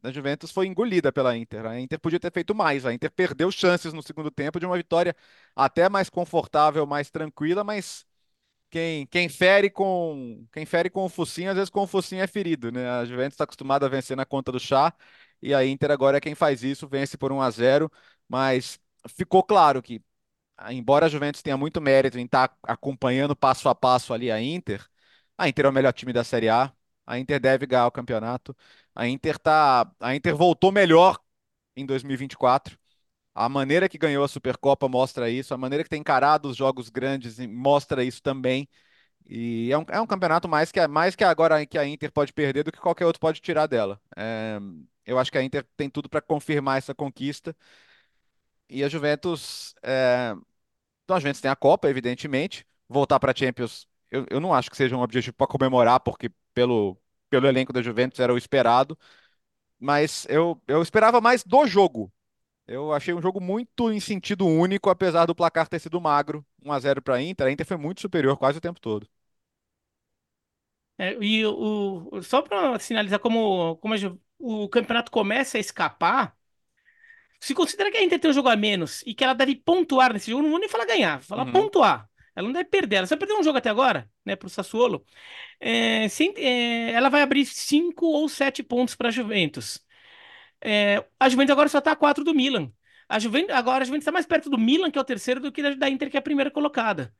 a 0.01 0.11
Juventus 0.11 0.51
foi 0.51 0.67
engolida 0.67 1.11
pela 1.11 1.36
Inter. 1.38 1.65
A 1.65 1.80
Inter 1.80 1.99
podia 1.99 2.19
ter 2.19 2.32
feito 2.32 2.53
mais. 2.55 2.86
A 2.86 2.93
Inter 2.93 3.11
perdeu 3.11 3.51
chances 3.51 3.93
no 3.93 4.01
segundo 4.03 4.32
tempo 4.32 4.59
de 4.59 4.65
uma 4.65 4.78
vitória 4.78 5.15
até 5.55 5.89
mais 5.89 6.09
confortável, 6.09 6.86
mais 6.86 7.09
tranquila, 7.09 7.63
mas 7.63 8.05
quem, 8.69 9.05
quem 9.07 9.30
fere 9.30 9.69
com 9.69 10.45
quem 10.51 10.65
fere 10.65 10.89
com 10.89 11.05
o 11.05 11.09
focinho, 11.09 11.51
às 11.51 11.55
vezes 11.55 11.69
com 11.69 11.82
o 11.84 11.88
focinho 11.88 12.21
é 12.24 12.28
ferido, 12.28 12.71
né? 12.71 12.89
A 12.89 13.05
Juventus 13.05 13.36
está 13.36 13.43
acostumada 13.43 13.86
a 13.86 13.89
vencer 13.89 14.17
na 14.17 14.26
conta 14.26 14.51
do 14.51 14.59
chá 14.59 14.93
e 15.43 15.53
a 15.53 15.65
Inter 15.65 15.91
agora 15.91 16.17
é 16.17 16.21
quem 16.21 16.35
faz 16.35 16.63
isso, 16.63 16.87
vence 16.87 17.17
por 17.17 17.31
1 17.31 17.41
a 17.41 17.49
0, 17.51 17.91
mas 18.27 18.79
ficou 19.09 19.43
claro 19.43 19.81
que 19.81 20.01
embora 20.69 21.05
a 21.07 21.09
Juventus 21.09 21.41
tenha 21.41 21.57
muito 21.57 21.81
mérito 21.81 22.17
em 22.19 22.25
estar 22.25 22.49
tá 22.49 22.57
acompanhando 22.63 23.35
passo 23.35 23.69
a 23.69 23.75
passo 23.75 24.13
ali 24.13 24.31
a 24.31 24.41
Inter, 24.41 24.85
a 25.37 25.47
Inter 25.49 25.65
é 25.65 25.69
o 25.69 25.73
melhor 25.73 25.93
time 25.93 26.13
da 26.13 26.23
Série 26.23 26.49
A, 26.49 26.73
a 27.05 27.19
Inter 27.19 27.39
deve 27.39 27.65
ganhar 27.65 27.87
o 27.87 27.91
campeonato. 27.91 28.55
A 28.95 29.07
Inter 29.07 29.37
tá, 29.39 29.91
a 29.99 30.15
Inter 30.15 30.35
voltou 30.35 30.71
melhor 30.71 31.19
em 31.75 31.85
2024. 31.85 32.77
A 33.35 33.49
maneira 33.49 33.89
que 33.89 33.97
ganhou 33.97 34.23
a 34.23 34.27
Supercopa 34.27 34.87
mostra 34.87 35.29
isso, 35.29 35.53
a 35.53 35.57
maneira 35.57 35.83
que 35.83 35.89
tem 35.89 36.01
encarado 36.01 36.49
os 36.49 36.57
jogos 36.57 36.89
grandes 36.89 37.39
mostra 37.47 38.03
isso 38.03 38.21
também. 38.21 38.69
E 39.27 39.71
é 39.71 39.77
um, 39.77 39.85
é 39.89 40.01
um 40.01 40.07
campeonato 40.07 40.49
mais 40.49 40.71
que, 40.71 40.85
mais 40.87 41.15
que 41.15 41.23
agora 41.23 41.65
que 41.65 41.77
a 41.77 41.87
Inter 41.87 42.11
pode 42.11 42.33
perder 42.33 42.63
do 42.63 42.71
que 42.71 42.79
qualquer 42.79 43.05
outro 43.05 43.19
pode 43.21 43.41
tirar 43.41 43.67
dela. 43.67 44.01
É, 44.17 44.59
eu 45.05 45.19
acho 45.19 45.31
que 45.31 45.37
a 45.37 45.43
Inter 45.43 45.65
tem 45.77 45.89
tudo 45.89 46.09
para 46.09 46.21
confirmar 46.21 46.77
essa 46.77 46.93
conquista. 46.95 47.55
E 48.69 48.83
a 48.83 48.89
Juventus. 48.89 49.75
É... 49.83 50.33
Então 51.03 51.17
a 51.17 51.19
Juventus 51.19 51.41
tem 51.41 51.51
a 51.51 51.55
Copa, 51.55 51.89
evidentemente. 51.89 52.65
Voltar 52.89 53.19
para 53.19 53.31
a 53.31 53.35
Champions, 53.35 53.87
eu, 54.11 54.25
eu 54.29 54.39
não 54.39 54.53
acho 54.53 54.69
que 54.69 54.77
seja 54.77 54.95
um 54.95 55.01
objetivo 55.01 55.35
para 55.35 55.47
comemorar, 55.47 55.99
porque 56.01 56.29
pelo, 56.53 56.97
pelo 57.29 57.47
elenco 57.47 57.73
da 57.73 57.81
Juventus 57.81 58.19
era 58.19 58.33
o 58.33 58.37
esperado. 58.37 58.97
Mas 59.79 60.25
eu, 60.29 60.61
eu 60.67 60.81
esperava 60.81 61.21
mais 61.21 61.43
do 61.43 61.67
jogo. 61.67 62.11
Eu 62.67 62.93
achei 62.93 63.13
um 63.13 63.21
jogo 63.21 63.41
muito 63.41 63.91
em 63.91 63.99
sentido 63.99 64.47
único, 64.47 64.89
apesar 64.89 65.25
do 65.27 65.35
placar 65.35 65.67
ter 65.67 65.79
sido 65.79 66.01
magro. 66.01 66.45
1 66.63 66.71
a 66.71 66.79
0 66.79 67.01
para 67.01 67.15
a 67.15 67.23
Inter. 67.23 67.47
A 67.47 67.51
Inter 67.51 67.65
foi 67.67 67.77
muito 67.77 68.01
superior 68.01 68.37
quase 68.37 68.59
o 68.59 68.61
tempo 68.61 68.79
todo. 68.81 69.07
É, 70.97 71.13
e 71.23 71.45
o, 71.45 72.21
só 72.21 72.41
para 72.41 72.77
sinalizar 72.79 73.19
como, 73.19 73.77
como 73.77 73.93
a, 73.95 73.97
o 74.43 74.67
campeonato 74.67 75.09
começa 75.09 75.57
a 75.57 75.61
escapar, 75.61 76.35
se 77.39 77.53
considera 77.53 77.89
que 77.89 77.97
a 77.97 78.03
Inter 78.03 78.19
tem 78.19 78.29
um 78.29 78.33
jogo 78.33 78.49
a 78.49 78.55
menos 78.57 79.01
e 79.05 79.13
que 79.13 79.23
ela 79.23 79.33
deve 79.33 79.55
pontuar 79.55 80.11
nesse 80.11 80.29
jogo, 80.31 80.43
não 80.43 80.49
vou 80.49 80.59
nem 80.59 80.67
falar 80.67 80.85
ganhar, 80.85 81.17
vou 81.19 81.27
falar 81.27 81.45
uhum. 81.45 81.51
pontuar. 81.53 82.09
Ela 82.35 82.47
não 82.47 82.53
deve 82.53 82.69
perder, 82.69 82.97
ela 82.97 83.07
só 83.07 83.15
perdeu 83.15 83.39
um 83.39 83.43
jogo 83.43 83.57
até 83.57 83.69
agora, 83.69 84.09
né, 84.25 84.35
pro 84.35 84.49
Sassuolo. 84.49 85.05
É, 85.59 86.09
se, 86.09 86.33
é, 86.37 86.91
ela 86.91 87.09
vai 87.09 87.21
abrir 87.21 87.45
cinco 87.45 88.05
ou 88.07 88.27
sete 88.27 88.63
pontos 88.63 88.95
para 88.95 89.09
a 89.09 89.11
Juventus. 89.11 89.79
É, 90.61 91.05
a 91.19 91.29
Juventus 91.29 91.51
agora 91.51 91.69
só 91.69 91.79
está 91.79 91.91
a 91.93 91.95
quatro 91.95 92.23
do 92.23 92.33
Milan. 92.33 92.71
A 93.07 93.19
Juventus, 93.19 93.55
agora 93.55 93.83
a 93.83 93.85
Juventus 93.85 94.03
está 94.03 94.11
mais 94.11 94.25
perto 94.25 94.49
do 94.49 94.57
Milan, 94.57 94.91
que 94.91 94.97
é 94.97 95.01
o 95.01 95.05
terceiro, 95.05 95.39
do 95.39 95.51
que 95.51 95.61
da, 95.61 95.73
da 95.75 95.89
Inter, 95.89 96.09
que 96.09 96.17
é 96.17 96.19
a 96.19 96.23
primeira 96.23 96.51
colocada. 96.51 97.13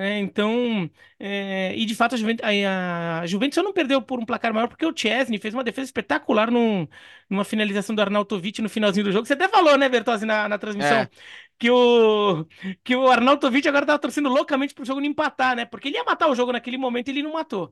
É, 0.00 0.18
então, 0.18 0.90
é, 1.18 1.74
e 1.76 1.84
de 1.84 1.94
fato 1.94 2.14
a 2.14 2.18
Juventus, 2.18 2.42
a, 2.42 3.20
a 3.20 3.26
Juventus 3.26 3.54
só 3.54 3.62
não 3.62 3.70
perdeu 3.70 4.00
por 4.00 4.18
um 4.18 4.24
placar 4.24 4.54
maior 4.54 4.66
porque 4.66 4.86
o 4.86 4.96
Chesney 4.96 5.38
fez 5.38 5.52
uma 5.52 5.62
defesa 5.62 5.84
espetacular 5.84 6.50
num, 6.50 6.88
numa 7.28 7.44
finalização 7.44 7.94
do 7.94 8.00
Arnautovic 8.00 8.62
no 8.62 8.70
finalzinho 8.70 9.04
do 9.04 9.12
jogo. 9.12 9.26
Você 9.26 9.34
até 9.34 9.46
falou, 9.46 9.76
né, 9.76 9.90
Bertozzi, 9.90 10.24
na, 10.24 10.48
na 10.48 10.56
transmissão, 10.56 11.00
é. 11.00 11.10
que, 11.58 11.70
o, 11.70 12.46
que 12.82 12.96
o 12.96 13.10
Arnautovic 13.10 13.68
agora 13.68 13.84
estava 13.84 13.98
torcendo 13.98 14.30
loucamente 14.30 14.72
pro 14.72 14.86
jogo 14.86 15.00
não 15.00 15.06
empatar, 15.06 15.54
né? 15.54 15.66
Porque 15.66 15.88
ele 15.88 15.98
ia 15.98 16.04
matar 16.04 16.28
o 16.28 16.34
jogo 16.34 16.50
naquele 16.50 16.78
momento 16.78 17.08
e 17.08 17.10
ele 17.10 17.22
não 17.22 17.34
matou. 17.34 17.70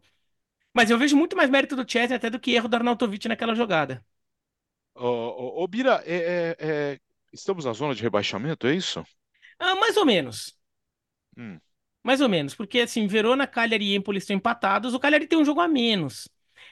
Mas 0.74 0.91
eu 0.91 0.99
vejo 0.99 1.16
muito 1.16 1.35
mais 1.35 1.49
mérito 1.49 1.74
do 1.74 1.91
Chesney 1.91 2.16
até 2.16 2.29
do 2.29 2.39
que 2.39 2.53
erro 2.55 2.68
do 2.68 2.76
Arnautovic 2.76 3.26
naquela 3.26 3.55
jogada. 3.55 4.05
Ô, 4.95 5.07
ô, 5.07 5.64
ô 5.64 5.66
Bira, 5.66 6.03
é, 6.05 6.16
é, 6.16 6.57
é, 6.59 7.01
estamos 7.33 7.64
na 7.64 7.72
zona 7.72 7.95
de 7.95 8.03
rebaixamento, 8.03 8.66
é 8.66 8.74
isso? 8.74 9.03
Ah, 9.59 9.76
mais 9.76 9.97
ou 9.97 10.05
menos. 10.05 10.55
Hum. 11.39 11.59
Mais 12.09 12.20
ou 12.20 12.28
menos, 12.28 12.54
porque 12.54 12.80
assim, 12.80 13.06
Verona, 13.06 13.46
Cagliari 13.46 13.92
e 13.92 13.94
Empoli 13.96 14.18
estão 14.18 14.36
empatados, 14.36 14.94
o 14.94 15.00
Cagliari 15.00 15.26
tem 15.26 15.38
um 15.38 15.44
jogo 15.44 15.61
a 15.61 15.68
menos, 15.68 16.28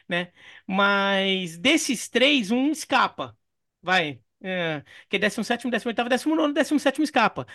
né? 0.08 0.32
Mas 0.66 1.58
desses 1.58 2.08
três, 2.08 2.50
um 2.50 2.70
escapa. 2.70 3.36
Vai, 3.82 4.20
é, 4.42 4.82
que 5.08 5.16
é 5.16 5.18
17, 5.18 5.68
18, 5.70 6.08
19, 6.08 6.52
17 6.54 7.02
escapa. 7.02 7.46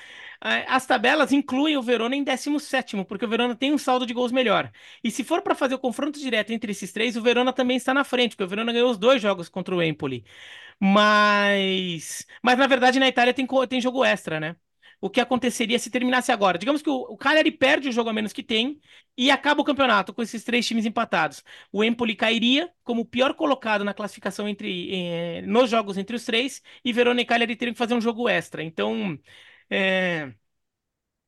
As 0.67 0.85
tabelas 0.85 1.31
incluem 1.31 1.77
o 1.77 1.81
Verona 1.81 2.15
em 2.15 2.23
17, 2.23 3.03
porque 3.05 3.25
o 3.25 3.27
Verona 3.29 3.55
tem 3.55 3.73
um 3.73 3.77
saldo 3.77 4.05
de 4.05 4.13
gols 4.13 4.31
melhor. 4.31 4.71
E 5.03 5.11
se 5.11 5.23
for 5.23 5.41
para 5.41 5.55
fazer 5.55 5.75
o 5.75 5.79
confronto 5.79 6.19
direto 6.19 6.51
entre 6.51 6.71
esses 6.71 6.91
três, 6.91 7.15
o 7.17 7.21
Verona 7.21 7.53
também 7.53 7.77
está 7.77 7.93
na 7.93 8.03
frente, 8.03 8.31
porque 8.31 8.43
o 8.43 8.47
Verona 8.47 8.71
ganhou 8.73 8.89
os 8.91 8.97
dois 8.97 9.21
jogos 9.21 9.49
contra 9.49 9.75
o 9.75 9.81
Empoli. 9.83 10.23
Mas, 10.79 12.25
mas 12.43 12.57
na 12.57 12.67
verdade 12.67 12.99
na 12.99 13.07
Itália 13.07 13.33
tem, 13.33 13.47
tem 13.69 13.81
jogo 13.81 14.03
extra, 14.05 14.39
né? 14.39 14.55
O 15.01 15.09
que 15.09 15.19
aconteceria 15.19 15.79
se 15.79 15.89
terminasse 15.89 16.31
agora. 16.31 16.57
Digamos 16.59 16.81
que 16.81 16.89
o, 16.89 16.93
o 16.95 17.17
Cagliari 17.17 17.51
perde 17.51 17.89
o 17.89 17.91
jogo 17.91 18.09
a 18.09 18.13
menos 18.13 18.31
que 18.31 18.43
tem 18.43 18.79
e 19.17 19.31
acaba 19.31 19.61
o 19.61 19.65
campeonato 19.65 20.13
com 20.13 20.21
esses 20.21 20.43
três 20.43 20.65
times 20.67 20.85
empatados. 20.85 21.43
O 21.71 21.83
Empoli 21.83 22.15
cairia 22.15 22.71
como 22.83 23.01
o 23.01 23.05
pior 23.05 23.33
colocado 23.33 23.83
na 23.83 23.93
classificação 23.93 24.47
entre 24.47 24.93
eh, 24.93 25.41
nos 25.41 25.69
jogos 25.69 25.97
entre 25.97 26.15
os 26.15 26.23
três 26.23 26.61
e 26.85 26.93
Verona 26.93 27.21
e 27.21 27.25
Cagliari 27.25 27.55
teriam 27.55 27.73
que 27.73 27.79
fazer 27.79 27.95
um 27.95 28.01
jogo 28.01 28.29
extra. 28.29 28.63
Então, 28.63 29.19
é, 29.69 30.33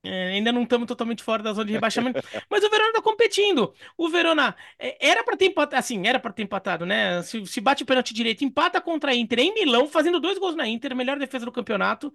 é, 0.06 0.30
ainda 0.34 0.52
não 0.52 0.64
estamos 0.64 0.86
totalmente 0.86 1.24
fora 1.24 1.42
da 1.42 1.54
zona 1.54 1.66
de 1.66 1.72
rebaixamento, 1.72 2.20
mas 2.50 2.62
o 2.64 2.70
Verona 2.70 2.90
está 2.90 3.02
competindo. 3.02 3.74
O 3.98 4.10
Verona 4.10 4.54
é, 4.78 4.98
era 5.10 5.24
para 5.24 5.38
ter 5.38 5.46
empatado, 5.46 5.80
assim, 5.80 6.06
era 6.06 6.20
para 6.20 6.34
ter 6.34 6.44
empatado, 6.44 6.86
né? 6.86 7.22
Se, 7.24 7.46
se 7.46 7.62
bate 7.62 7.84
o 7.84 7.86
pênalti 7.86 8.14
direito, 8.14 8.44
empata 8.44 8.82
contra 8.82 9.12
a 9.12 9.16
Inter 9.16 9.40
em 9.40 9.54
Milão, 9.54 9.88
fazendo 9.88 10.20
dois 10.20 10.38
gols 10.38 10.56
na 10.56 10.68
Inter, 10.68 10.94
melhor 10.96 11.18
defesa 11.18 11.46
do 11.46 11.52
campeonato. 11.54 12.14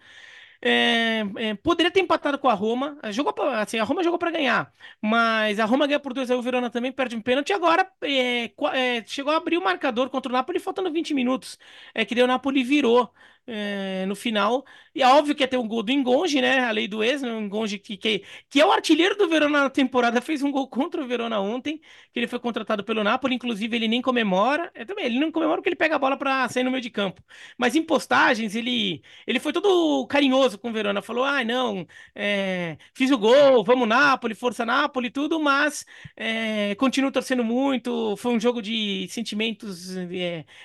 É, 0.60 1.20
é, 1.36 1.54
poderia 1.54 1.90
ter 1.90 2.00
empatado 2.00 2.38
com 2.38 2.48
a 2.48 2.54
Roma. 2.54 2.98
Jogou 3.12 3.32
pra, 3.32 3.60
assim, 3.62 3.78
a 3.78 3.84
Roma 3.84 4.02
jogou 4.02 4.18
para 4.18 4.30
ganhar, 4.32 4.72
mas 5.00 5.60
a 5.60 5.64
Roma 5.64 5.86
ganha 5.86 6.00
por 6.00 6.12
2 6.12 6.30
aí 6.30 6.36
o 6.36 6.42
Verona 6.42 6.68
também 6.70 6.90
perde 6.92 7.16
um 7.16 7.22
pênalti. 7.22 7.52
Agora 7.52 7.88
é, 8.02 8.46
é, 8.74 9.04
chegou 9.06 9.32
a 9.32 9.36
abrir 9.36 9.56
o 9.58 9.62
marcador 9.64 10.10
contra 10.10 10.30
o 10.30 10.32
Napoli, 10.32 10.58
faltando 10.58 10.90
20 10.92 11.14
minutos. 11.14 11.58
É 11.94 12.04
que 12.04 12.14
daí 12.14 12.24
o 12.24 12.26
Napoli 12.26 12.64
virou 12.64 13.12
é, 13.48 14.04
no 14.06 14.14
final. 14.14 14.64
E 14.94 15.02
é 15.02 15.08
óbvio 15.08 15.34
que 15.34 15.42
ia 15.42 15.48
ter 15.48 15.56
um 15.56 15.66
gol 15.66 15.82
do 15.82 15.90
Engonge, 15.90 16.40
né? 16.40 16.60
A 16.60 16.70
lei 16.70 16.86
do 16.86 17.02
ex, 17.02 17.22
né? 17.22 17.32
o 17.32 17.40
Engonge 17.40 17.78
que, 17.78 17.96
que, 17.96 18.22
que 18.50 18.60
é 18.60 18.66
o 18.66 18.70
artilheiro 18.70 19.16
do 19.16 19.28
Verona 19.28 19.62
na 19.62 19.70
temporada, 19.70 20.20
fez 20.20 20.42
um 20.42 20.50
gol 20.50 20.68
contra 20.68 21.02
o 21.02 21.06
Verona 21.06 21.40
ontem, 21.40 21.78
que 22.12 22.18
ele 22.20 22.26
foi 22.26 22.38
contratado 22.38 22.84
pelo 22.84 23.02
Napoli, 23.02 23.34
inclusive 23.34 23.74
ele 23.74 23.88
nem 23.88 24.02
comemora. 24.02 24.70
É, 24.74 24.84
também, 24.84 25.06
ele 25.06 25.18
não 25.18 25.32
comemora 25.32 25.58
porque 25.58 25.70
ele 25.70 25.76
pega 25.76 25.96
a 25.96 25.98
bola 25.98 26.16
para 26.16 26.48
sair 26.48 26.62
no 26.64 26.70
meio 26.70 26.82
de 26.82 26.90
campo. 26.90 27.22
Mas 27.56 27.74
em 27.74 27.82
postagens, 27.82 28.54
ele, 28.54 29.02
ele 29.26 29.40
foi 29.40 29.52
todo 29.52 30.06
carinhoso 30.06 30.58
com 30.58 30.68
o 30.70 30.72
Verona, 30.72 31.00
falou: 31.00 31.24
ah, 31.24 31.42
não, 31.44 31.86
é, 32.14 32.76
fiz 32.94 33.10
o 33.10 33.18
gol, 33.18 33.64
vamos 33.64 33.88
Napoli, 33.88 34.34
força 34.34 34.66
Napoli, 34.66 35.10
tudo, 35.10 35.40
mas 35.40 35.86
é, 36.16 36.74
continuo 36.74 37.10
torcendo 37.10 37.42
muito. 37.44 38.16
Foi 38.16 38.32
um 38.32 38.40
jogo 38.40 38.60
de 38.60 39.06
sentimentos 39.08 39.94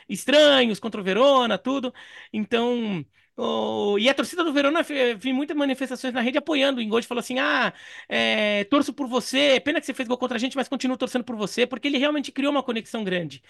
estranhos 0.10 0.80
contra 0.80 1.00
o 1.00 1.04
Verona, 1.04 1.58
tudo. 1.58 1.94
Então, 2.32 2.73
então, 2.76 3.06
oh, 3.38 3.98
e 4.00 4.10
a 4.10 4.14
torcida 4.14 4.44
do 4.44 4.54
Verona, 4.54 4.82
vi 5.18 5.34
muitas 5.34 5.56
manifestações 5.58 6.14
na 6.14 6.22
rede 6.22 6.38
apoiando. 6.38 6.80
O 6.80 6.84
Engold 6.84 7.06
falou 7.08 7.20
assim: 7.20 7.40
ah, 7.40 7.74
é, 8.08 8.64
torço 8.66 8.94
por 8.94 9.08
você, 9.08 9.60
pena 9.60 9.80
que 9.80 9.86
você 9.86 9.94
fez 9.94 10.08
gol 10.08 10.18
contra 10.18 10.38
a 10.38 10.40
gente, 10.40 10.56
mas 10.56 10.68
continuo 10.68 10.98
torcendo 10.98 11.24
por 11.24 11.36
você, 11.36 11.66
porque 11.66 11.88
ele 11.88 11.98
realmente 11.98 12.32
criou 12.32 12.52
uma 12.52 12.64
conexão 12.64 13.04
grande. 13.04 13.42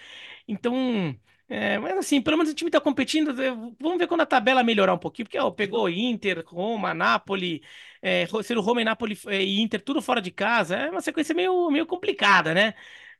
Então, 0.48 1.16
é, 1.48 1.78
mas 1.78 1.98
assim, 1.98 2.22
pelo 2.22 2.36
menos 2.38 2.52
o 2.52 2.54
time 2.54 2.68
está 2.68 2.80
competindo. 2.80 3.34
Vamos 3.80 3.98
ver 3.98 4.06
quando 4.06 4.22
a 4.22 4.26
tabela 4.26 4.62
melhorar 4.64 4.94
um 4.94 4.98
pouquinho, 4.98 5.26
porque 5.26 5.38
ó, 5.38 5.50
pegou 5.50 5.88
Inter, 5.88 6.42
Roma, 6.46 6.94
Napoli, 6.94 7.62
é, 8.02 8.26
ser 8.42 8.56
o 8.58 8.60
Roma 8.60 8.80
e 8.82 8.84
Napoli 8.84 9.18
é, 9.26 9.42
e 9.42 9.60
Inter, 9.60 9.80
tudo 9.82 10.00
fora 10.02 10.20
de 10.20 10.30
casa. 10.30 10.76
É 10.76 10.90
uma 10.90 11.00
sequência 11.02 11.34
meio, 11.34 11.70
meio 11.70 11.86
complicada, 11.86 12.54
né? 12.54 12.74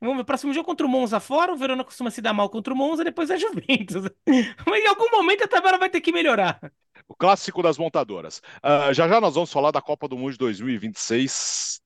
O 0.05 0.25
próximo 0.25 0.53
jogo 0.53 0.67
contra 0.67 0.87
o 0.87 0.89
Monza 0.89 1.19
fora, 1.19 1.53
o 1.53 1.57
Verona 1.57 1.83
costuma 1.83 2.11
se 2.11 2.21
dar 2.21 2.35
mal 2.35 2.51
contra 2.51 2.75
o 2.75 2.77
Monza, 2.77 3.03
depois 3.03 3.31
é 3.31 3.39
Juventus. 3.39 4.11
Mas 4.67 4.85
em 4.85 4.87
algum 4.87 5.11
momento 5.11 5.45
a 5.45 5.49
tabela 5.49 5.79
vai 5.79 5.89
ter 5.89 6.01
que 6.01 6.13
melhorar. 6.13 6.61
O 7.09 7.15
clássico 7.15 7.63
das 7.63 7.79
montadoras. 7.79 8.43
Uh, 8.59 8.93
já 8.93 9.09
já 9.09 9.21
nós 9.21 9.35
vamos 9.35 9.53
falar 9.53 9.71
da 9.71 9.81
Copa 9.81 10.07
do 10.07 10.17
Mundo 10.17 10.33
de 10.33 10.39
2026. 10.39 11.81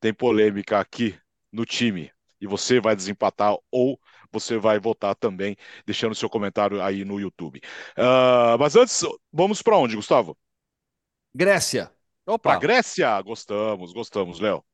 Tem 0.00 0.14
polêmica 0.14 0.78
aqui 0.80 1.18
no 1.52 1.64
time. 1.64 2.10
E 2.40 2.46
você 2.46 2.80
vai 2.80 2.96
desempatar 2.96 3.56
ou 3.70 3.98
você 4.30 4.58
vai 4.58 4.78
votar 4.78 5.14
também, 5.14 5.56
deixando 5.84 6.14
seu 6.14 6.28
comentário 6.28 6.82
aí 6.82 7.04
no 7.04 7.20
YouTube. 7.20 7.60
Uh, 7.96 8.58
mas 8.58 8.76
antes, 8.76 9.04
vamos 9.32 9.62
para 9.62 9.76
onde, 9.76 9.96
Gustavo? 9.96 10.36
Grécia. 11.34 11.92
Opa. 12.26 12.50
Para 12.50 12.58
Grécia? 12.58 13.20
Gostamos, 13.22 13.92
gostamos, 13.92 14.38
Léo. 14.38 14.64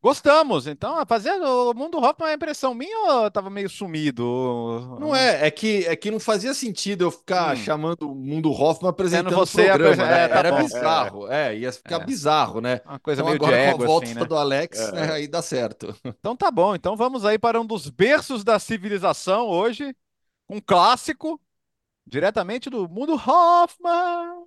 Gostamos, 0.00 0.68
então, 0.68 0.94
rapaziada, 0.94 1.44
o 1.44 1.74
Mundo 1.74 1.98
Hoffman 1.98 2.30
é 2.30 2.34
impressão 2.34 2.72
minha 2.72 2.96
ou 3.10 3.30
tava 3.32 3.50
meio 3.50 3.68
sumido? 3.68 4.96
Não 5.00 5.14
é, 5.14 5.48
é 5.48 5.50
que, 5.50 5.84
é 5.86 5.96
que 5.96 6.08
não 6.08 6.20
fazia 6.20 6.54
sentido 6.54 7.02
eu 7.02 7.10
ficar 7.10 7.56
hum. 7.56 7.56
chamando 7.56 8.08
o 8.08 8.14
Mundo 8.14 8.52
Hoffman 8.52 8.90
apresentando 8.90 9.34
você 9.34 9.62
o 9.62 9.66
programa, 9.66 10.06
né? 10.06 10.24
é, 10.24 10.28
tá 10.28 10.38
Era 10.38 10.52
bom, 10.52 10.62
bizarro, 10.62 11.32
é. 11.32 11.52
é. 11.52 11.58
ia 11.58 11.72
ficar 11.72 12.00
é. 12.00 12.04
bizarro, 12.04 12.60
né? 12.60 12.80
Uma 12.86 13.00
coisa 13.00 13.22
então, 13.22 13.30
meio 13.32 13.42
agora 13.42 13.56
de 13.56 13.62
ego, 13.62 13.78
com 13.78 13.82
a 13.82 13.86
volta 13.86 14.06
assim, 14.06 14.14
né? 14.14 14.24
do 14.24 14.36
Alex, 14.36 14.78
é. 14.78 14.92
né, 14.92 15.12
aí 15.12 15.26
dá 15.26 15.42
certo. 15.42 15.92
Então 16.04 16.36
tá 16.36 16.50
bom, 16.50 16.76
então 16.76 16.96
vamos 16.96 17.24
aí 17.24 17.38
para 17.38 17.60
um 17.60 17.66
dos 17.66 17.90
berços 17.90 18.44
da 18.44 18.60
civilização 18.60 19.48
hoje, 19.48 19.94
um 20.48 20.60
clássico, 20.60 21.40
diretamente 22.06 22.70
do 22.70 22.88
Mundo 22.88 23.14
Hoffman 23.14 24.46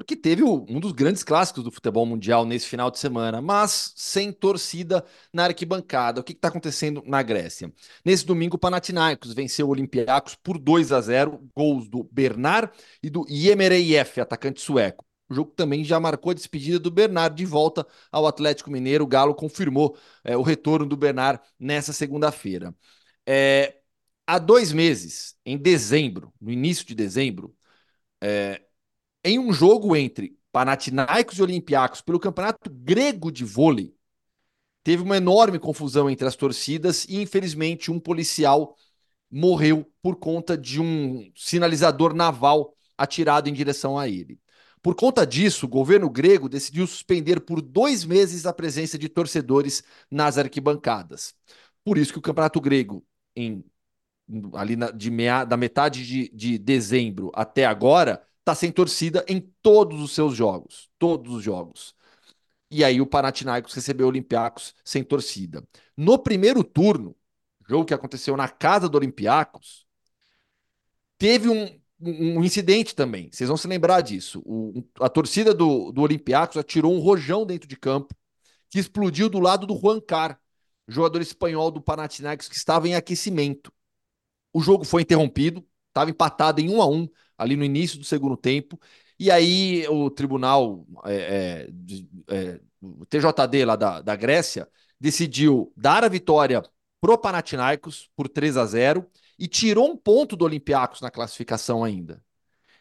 porque 0.00 0.16
teve 0.16 0.42
um 0.42 0.80
dos 0.80 0.92
grandes 0.92 1.22
clássicos 1.22 1.62
do 1.62 1.70
futebol 1.70 2.06
mundial 2.06 2.46
nesse 2.46 2.66
final 2.66 2.90
de 2.90 2.98
semana, 2.98 3.42
mas 3.42 3.92
sem 3.94 4.32
torcida 4.32 5.04
na 5.30 5.44
arquibancada. 5.44 6.22
O 6.22 6.24
que 6.24 6.32
está 6.32 6.48
acontecendo 6.48 7.02
na 7.04 7.22
Grécia? 7.22 7.70
Nesse 8.02 8.24
domingo, 8.24 8.56
o 8.56 8.58
Panathinaikos 8.58 9.34
venceu 9.34 9.66
o 9.68 9.70
Olympiacos 9.70 10.34
por 10.36 10.58
2 10.58 10.90
a 10.90 11.02
0, 11.02 11.46
gols 11.54 11.86
do 11.86 12.02
Bernard 12.10 12.72
e 13.02 13.10
do 13.10 13.26
Yemereyev, 13.28 14.22
atacante 14.22 14.62
sueco. 14.62 15.04
O 15.28 15.34
jogo 15.34 15.50
também 15.50 15.84
já 15.84 16.00
marcou 16.00 16.30
a 16.30 16.34
despedida 16.34 16.78
do 16.78 16.90
Bernard 16.90 17.36
de 17.36 17.44
volta 17.44 17.86
ao 18.10 18.26
Atlético 18.26 18.70
Mineiro. 18.70 19.04
O 19.04 19.06
Galo 19.06 19.34
confirmou 19.34 19.98
é, 20.24 20.34
o 20.34 20.40
retorno 20.40 20.86
do 20.86 20.96
Bernard 20.96 21.42
nessa 21.58 21.92
segunda-feira. 21.92 22.74
É, 23.26 23.76
há 24.26 24.38
dois 24.38 24.72
meses, 24.72 25.36
em 25.44 25.58
dezembro, 25.58 26.32
no 26.40 26.50
início 26.50 26.86
de 26.86 26.94
dezembro, 26.94 27.54
é, 28.22 28.62
em 29.24 29.38
um 29.38 29.52
jogo 29.52 29.94
entre 29.94 30.38
Panathinaikos 30.52 31.38
e 31.38 31.42
Olympiacos 31.42 32.00
pelo 32.00 32.20
Campeonato 32.20 32.70
Grego 32.70 33.30
de 33.30 33.44
Vôlei, 33.44 33.94
teve 34.82 35.02
uma 35.02 35.16
enorme 35.16 35.58
confusão 35.58 36.08
entre 36.08 36.26
as 36.26 36.36
torcidas 36.36 37.04
e, 37.04 37.20
infelizmente, 37.20 37.90
um 37.90 38.00
policial 38.00 38.76
morreu 39.30 39.86
por 40.02 40.16
conta 40.16 40.56
de 40.56 40.80
um 40.80 41.30
sinalizador 41.36 42.14
naval 42.14 42.74
atirado 42.98 43.48
em 43.48 43.52
direção 43.52 43.98
a 43.98 44.08
ele. 44.08 44.40
Por 44.82 44.94
conta 44.94 45.26
disso, 45.26 45.66
o 45.66 45.68
governo 45.68 46.08
grego 46.08 46.48
decidiu 46.48 46.86
suspender 46.86 47.40
por 47.40 47.60
dois 47.60 48.04
meses 48.04 48.46
a 48.46 48.52
presença 48.52 48.98
de 48.98 49.08
torcedores 49.08 49.82
nas 50.10 50.38
arquibancadas. 50.38 51.34
Por 51.84 51.98
isso 51.98 52.12
que 52.12 52.18
o 52.18 52.22
Campeonato 52.22 52.60
Grego, 52.60 53.04
em, 53.36 53.64
ali 54.54 54.76
na, 54.76 54.90
de 54.90 55.10
meia, 55.10 55.44
da 55.44 55.56
metade 55.56 56.06
de, 56.06 56.30
de 56.30 56.58
dezembro 56.58 57.30
até 57.34 57.66
agora, 57.66 58.22
está 58.40 58.54
sem 58.54 58.72
torcida 58.72 59.24
em 59.28 59.40
todos 59.62 60.00
os 60.00 60.12
seus 60.12 60.34
jogos. 60.34 60.90
Todos 60.98 61.34
os 61.34 61.42
jogos. 61.42 61.94
E 62.70 62.84
aí 62.84 63.00
o 63.00 63.06
Panathinaikos 63.06 63.74
recebeu 63.74 64.06
o 64.06 64.10
Olympiacos 64.10 64.74
sem 64.84 65.02
torcida. 65.02 65.66
No 65.96 66.18
primeiro 66.18 66.62
turno, 66.62 67.16
jogo 67.68 67.84
que 67.84 67.94
aconteceu 67.94 68.36
na 68.36 68.48
casa 68.48 68.88
do 68.88 68.96
Olympiacos, 68.96 69.86
teve 71.18 71.48
um, 71.48 71.80
um, 72.00 72.44
incidente 72.44 72.94
também. 72.94 73.28
Vocês 73.30 73.48
vão 73.48 73.56
se 73.56 73.68
lembrar 73.68 74.00
disso. 74.00 74.40
O, 74.44 74.84
a 75.00 75.08
torcida 75.08 75.52
do, 75.52 75.92
do 75.92 76.02
Olympiacos 76.02 76.56
atirou 76.56 76.94
um 76.94 77.00
rojão 77.00 77.44
dentro 77.44 77.68
de 77.68 77.76
campo 77.76 78.14
que 78.68 78.78
explodiu 78.78 79.28
do 79.28 79.40
lado 79.40 79.66
do 79.66 79.76
Juan 79.76 80.00
Car, 80.00 80.40
jogador 80.86 81.20
espanhol 81.20 81.70
do 81.70 81.80
Panathinaikos 81.80 82.48
que 82.48 82.56
estava 82.56 82.88
em 82.88 82.94
aquecimento. 82.94 83.72
O 84.52 84.60
jogo 84.60 84.84
foi 84.84 85.02
interrompido, 85.02 85.66
estava 85.88 86.10
empatado 86.10 86.60
em 86.60 86.70
um 86.70 86.80
a 86.80 86.88
um 86.88 87.08
ali 87.40 87.56
no 87.56 87.64
início 87.64 87.98
do 87.98 88.04
segundo 88.04 88.36
tempo. 88.36 88.78
E 89.18 89.30
aí 89.30 89.86
o 89.88 90.10
tribunal, 90.10 90.86
é, 91.04 91.68
é, 92.28 92.36
é, 92.36 92.60
o 92.80 93.04
TJD 93.06 93.64
lá 93.64 93.76
da, 93.76 94.00
da 94.00 94.16
Grécia, 94.16 94.68
decidiu 94.98 95.72
dar 95.76 96.04
a 96.04 96.08
vitória 96.08 96.62
pro 97.00 97.18
Panathinaikos 97.18 98.10
por 98.14 98.28
3 98.28 98.56
a 98.56 98.66
0 98.66 99.06
e 99.38 99.48
tirou 99.48 99.90
um 99.90 99.96
ponto 99.96 100.36
do 100.36 100.44
Olympiacos 100.44 101.00
na 101.00 101.10
classificação 101.10 101.82
ainda. 101.82 102.22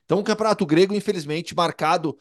Então 0.06 0.20
o 0.20 0.24
campeonato 0.24 0.66
grego, 0.66 0.94
infelizmente, 0.94 1.56
marcado 1.56 2.18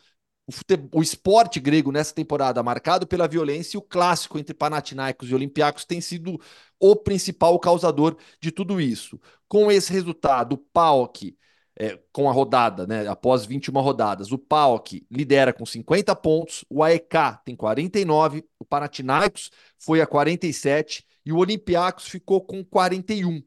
o, 0.46 0.52
fute... 0.52 0.78
o 0.92 1.02
esporte 1.02 1.60
grego 1.60 1.92
nessa 1.92 2.14
temporada 2.14 2.62
marcado 2.62 3.06
pela 3.06 3.28
violência 3.28 3.76
e 3.76 3.78
o 3.78 3.82
clássico 3.82 4.38
entre 4.38 4.54
Panathinaikos 4.54 5.28
e 5.30 5.34
Olympiacos 5.34 5.84
tem 5.84 6.00
sido 6.00 6.40
o 6.78 6.96
principal 6.96 7.58
causador 7.58 8.16
de 8.40 8.50
tudo 8.50 8.80
isso. 8.80 9.20
Com 9.48 9.70
esse 9.70 9.92
resultado, 9.92 10.54
o 10.54 10.58
PAOK 10.58 11.36
é, 11.78 11.98
com 12.12 12.28
a 12.28 12.32
rodada, 12.32 12.86
né? 12.86 13.06
Após 13.06 13.46
21 13.46 13.80
rodadas. 13.80 14.32
O 14.32 14.38
PAOK 14.38 15.06
lidera 15.10 15.52
com 15.52 15.64
50 15.64 16.14
pontos, 16.16 16.64
o 16.68 16.82
AEK 16.82 17.38
tem 17.44 17.54
49, 17.54 18.44
o 18.58 18.64
Panathinaikos 18.64 19.50
foi 19.78 20.00
a 20.00 20.06
47 20.06 21.06
e 21.24 21.32
o 21.32 21.38
Olympiacos 21.38 22.08
ficou 22.08 22.40
com 22.40 22.64
41, 22.64 23.42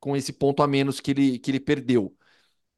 com 0.00 0.16
esse 0.16 0.32
ponto 0.32 0.62
a 0.62 0.66
menos 0.66 1.00
que 1.00 1.12
ele, 1.12 1.38
que 1.38 1.50
ele 1.50 1.60
perdeu 1.60 2.16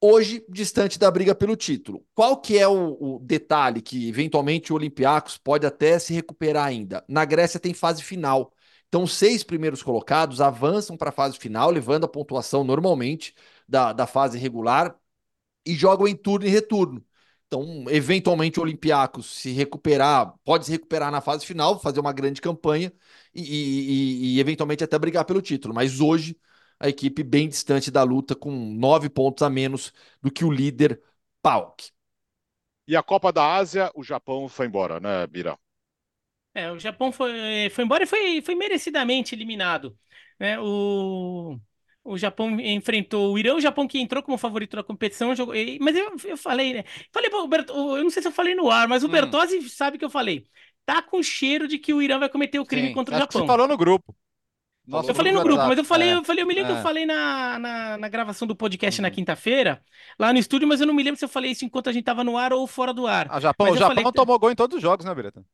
hoje 0.02 0.44
distante 0.48 0.98
da 0.98 1.08
briga 1.10 1.34
pelo 1.34 1.54
título. 1.54 2.04
Qual 2.12 2.36
que 2.40 2.58
é 2.58 2.66
o, 2.66 2.96
o, 3.00 3.18
detalhe 3.20 3.80
que 3.80 4.08
eventualmente 4.08 4.72
o 4.72 4.76
Olympiacos 4.76 5.38
pode 5.38 5.64
até 5.64 5.98
se 5.98 6.12
recuperar 6.12 6.66
ainda? 6.66 7.04
Na 7.08 7.24
Grécia 7.24 7.60
tem 7.60 7.72
fase 7.72 8.02
final. 8.02 8.52
Então, 8.88 9.04
os 9.04 9.14
seis 9.14 9.42
primeiros 9.44 9.82
colocados 9.82 10.40
avançam 10.40 10.96
para 10.96 11.10
a 11.10 11.12
fase 11.12 11.38
final, 11.38 11.70
levando 11.70 12.04
a 12.04 12.08
pontuação 12.08 12.64
normalmente 12.64 13.32
da, 13.72 13.92
da 13.92 14.06
fase 14.06 14.38
regular 14.38 14.94
e 15.66 15.74
jogam 15.74 16.08
em 16.08 16.16
turno 16.16 16.46
e 16.46 16.50
retorno. 16.50 17.04
Então, 17.46 17.84
eventualmente, 17.90 18.58
o 18.60 18.62
Olympiacos 18.62 19.26
se 19.26 19.52
recuperar, 19.52 20.34
pode 20.44 20.66
se 20.66 20.72
recuperar 20.72 21.10
na 21.12 21.20
fase 21.20 21.46
final, 21.46 21.80
fazer 21.80 22.00
uma 22.00 22.12
grande 22.12 22.40
campanha 22.40 22.92
e, 23.34 23.42
e, 23.42 24.34
e, 24.34 24.36
e 24.36 24.40
eventualmente 24.40 24.84
até 24.84 24.98
brigar 24.98 25.24
pelo 25.24 25.42
título. 25.42 25.74
Mas 25.74 26.00
hoje 26.00 26.38
a 26.80 26.88
equipe 26.88 27.22
bem 27.22 27.48
distante 27.48 27.90
da 27.90 28.02
luta, 28.02 28.34
com 28.34 28.50
nove 28.50 29.08
pontos 29.08 29.42
a 29.42 29.50
menos 29.50 29.92
do 30.22 30.30
que 30.30 30.44
o 30.44 30.50
líder 30.50 31.00
PAOK. 31.42 31.90
E 32.88 32.96
a 32.96 33.02
Copa 33.02 33.32
da 33.32 33.54
Ásia, 33.54 33.90
o 33.94 34.02
Japão 34.02 34.48
foi 34.48 34.66
embora, 34.66 34.98
né, 35.00 35.26
Bira? 35.26 35.58
É, 36.54 36.70
o 36.70 36.78
Japão 36.78 37.12
foi, 37.12 37.70
foi 37.70 37.84
embora 37.84 38.04
e 38.04 38.06
foi, 38.06 38.42
foi 38.42 38.54
merecidamente 38.54 39.34
eliminado. 39.34 39.96
Né? 40.38 40.58
O, 40.60 41.58
o 42.04 42.18
Japão 42.18 42.58
enfrentou 42.60 43.32
o 43.32 43.38
Irã, 43.38 43.54
o 43.54 43.60
Japão 43.60 43.86
que 43.86 43.98
entrou 43.98 44.22
como 44.22 44.36
favorito 44.36 44.76
da 44.76 44.82
competição, 44.82 45.34
jogou, 45.34 45.54
mas 45.80 45.96
eu, 45.96 46.16
eu 46.24 46.36
falei, 46.36 46.74
né? 46.74 46.84
Falei 47.12 47.30
para 47.30 47.40
o 47.40 47.48
Bertozzi, 47.48 47.78
eu 47.98 48.02
não 48.02 48.10
sei 48.10 48.22
se 48.22 48.28
eu 48.28 48.32
falei 48.32 48.54
no 48.54 48.70
ar, 48.70 48.88
mas 48.88 49.02
o 49.02 49.06
hum. 49.06 49.10
Bertozzi 49.10 49.68
sabe 49.68 49.98
que 49.98 50.04
eu 50.04 50.10
falei. 50.10 50.46
Tá 50.84 51.00
com 51.00 51.22
cheiro 51.22 51.68
de 51.68 51.78
que 51.78 51.94
o 51.94 52.02
Irã 52.02 52.18
vai 52.18 52.28
cometer 52.28 52.58
o 52.58 52.66
crime 52.66 52.88
Sim, 52.88 52.94
contra 52.94 53.14
o 53.14 53.18
Japão. 53.18 53.40
você 53.40 53.46
falou 53.46 53.68
no 53.68 53.76
grupo. 53.76 54.14
Nossa, 54.84 55.12
eu 55.12 55.14
falei 55.14 55.32
no 55.32 55.44
grupo, 55.44 55.62
mas 55.62 55.78
eu 55.78 55.84
falei, 55.84 56.08
é, 56.08 56.14
eu 56.14 56.24
falei, 56.24 56.42
eu 56.42 56.46
me 56.46 56.54
lembro 56.54 56.72
é. 56.72 56.74
que 56.74 56.80
eu 56.80 56.82
falei 56.82 57.06
na, 57.06 57.56
na, 57.56 57.98
na, 57.98 58.08
gravação 58.08 58.48
do 58.48 58.56
podcast 58.56 59.00
uhum. 59.00 59.04
na 59.04 59.12
quinta-feira, 59.12 59.80
lá 60.18 60.32
no 60.32 60.40
estúdio, 60.40 60.66
mas 60.66 60.80
eu 60.80 60.88
não 60.88 60.94
me 60.94 61.04
lembro 61.04 61.16
se 61.16 61.24
eu 61.24 61.28
falei 61.28 61.52
isso 61.52 61.64
enquanto 61.64 61.88
a 61.88 61.92
gente 61.92 62.02
tava 62.02 62.24
no 62.24 62.36
ar 62.36 62.52
ou 62.52 62.66
fora 62.66 62.92
do 62.92 63.06
ar. 63.06 63.28
Ah, 63.30 63.38
Japão, 63.38 63.70
o 63.70 63.76
Japão 63.76 63.94
falei... 63.94 64.12
tomou 64.12 64.36
gol 64.40 64.50
em 64.50 64.56
todos 64.56 64.76
os 64.76 64.82
jogos, 64.82 65.06
né, 65.06 65.14
Beretta? 65.14 65.44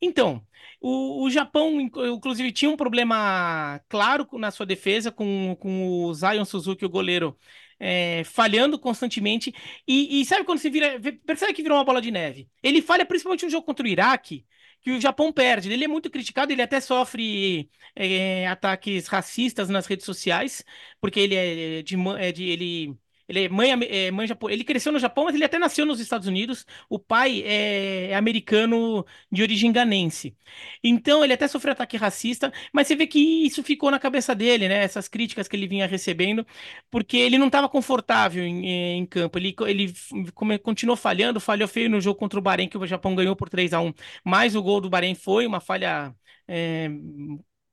Então, 0.00 0.46
o, 0.80 1.24
o 1.24 1.30
Japão, 1.30 1.80
inclusive, 1.80 2.52
tinha 2.52 2.70
um 2.70 2.76
problema 2.76 3.80
claro 3.88 4.26
na 4.34 4.50
sua 4.50 4.66
defesa 4.66 5.10
com, 5.10 5.56
com 5.58 6.04
o 6.04 6.14
Zion 6.14 6.44
Suzuki, 6.44 6.84
o 6.84 6.88
goleiro, 6.90 7.36
é, 7.78 8.22
falhando 8.24 8.78
constantemente. 8.78 9.54
E, 9.86 10.20
e, 10.20 10.24
sabe 10.24 10.44
quando 10.44 10.58
você 10.58 10.70
vira. 10.70 11.00
Percebe 11.24 11.52
que 11.52 11.62
virou 11.62 11.78
uma 11.78 11.84
bola 11.84 12.00
de 12.00 12.10
neve? 12.10 12.48
Ele 12.62 12.82
falha 12.82 13.06
principalmente 13.06 13.44
no 13.44 13.50
jogo 13.50 13.66
contra 13.66 13.84
o 13.84 13.88
Iraque 13.88 14.44
que 14.80 14.92
o 14.92 15.00
Japão 15.00 15.32
perde. 15.32 15.72
Ele 15.72 15.84
é 15.84 15.88
muito 15.88 16.08
criticado, 16.10 16.52
ele 16.52 16.62
até 16.62 16.80
sofre 16.80 17.68
é, 17.94 18.46
ataques 18.46 19.08
racistas 19.08 19.68
nas 19.68 19.86
redes 19.86 20.06
sociais, 20.06 20.64
porque 21.00 21.18
ele 21.18 21.34
é 21.34 21.82
de, 21.82 21.96
é 22.18 22.32
de 22.32 22.44
ele 22.44 22.96
ele 23.28 23.44
é 23.44 23.48
mãe, 23.48 23.70
é, 23.72 24.10
mãe 24.10 24.26
ele 24.50 24.64
cresceu 24.64 24.92
no 24.92 24.98
Japão, 24.98 25.24
mas 25.24 25.34
ele 25.34 25.44
até 25.44 25.58
nasceu 25.58 25.84
nos 25.84 26.00
Estados 26.00 26.28
Unidos. 26.28 26.64
O 26.88 26.98
pai 26.98 27.42
é, 27.44 28.10
é, 28.10 28.14
americano 28.14 29.04
de 29.30 29.42
origem 29.42 29.72
ganense. 29.72 30.36
Então 30.82 31.24
ele 31.24 31.32
até 31.32 31.48
sofreu 31.48 31.72
ataque 31.72 31.96
racista, 31.96 32.52
mas 32.72 32.86
você 32.86 32.96
vê 32.96 33.06
que 33.06 33.18
isso 33.18 33.62
ficou 33.62 33.90
na 33.90 33.98
cabeça 33.98 34.34
dele, 34.34 34.68
né? 34.68 34.82
Essas 34.82 35.08
críticas 35.08 35.48
que 35.48 35.56
ele 35.56 35.66
vinha 35.66 35.86
recebendo, 35.86 36.46
porque 36.90 37.16
ele 37.16 37.38
não 37.38 37.46
estava 37.46 37.68
confortável 37.68 38.44
em, 38.44 38.98
em, 38.98 39.06
campo. 39.06 39.38
Ele, 39.38 39.54
ele 39.66 40.58
continuou 40.58 40.96
falhando, 40.96 41.40
falhou 41.40 41.68
feio 41.68 41.90
no 41.90 42.00
jogo 42.00 42.18
contra 42.18 42.38
o 42.38 42.42
Bahrein, 42.42 42.68
que 42.68 42.78
o 42.78 42.86
Japão 42.86 43.14
ganhou 43.14 43.34
por 43.36 43.48
3 43.48 43.72
a 43.72 43.80
1 43.80 43.92
Mas 44.24 44.54
o 44.54 44.62
gol 44.62 44.80
do 44.80 44.90
Bahrein 44.90 45.14
foi 45.14 45.46
uma 45.46 45.60
falha. 45.60 46.14
É, 46.48 46.88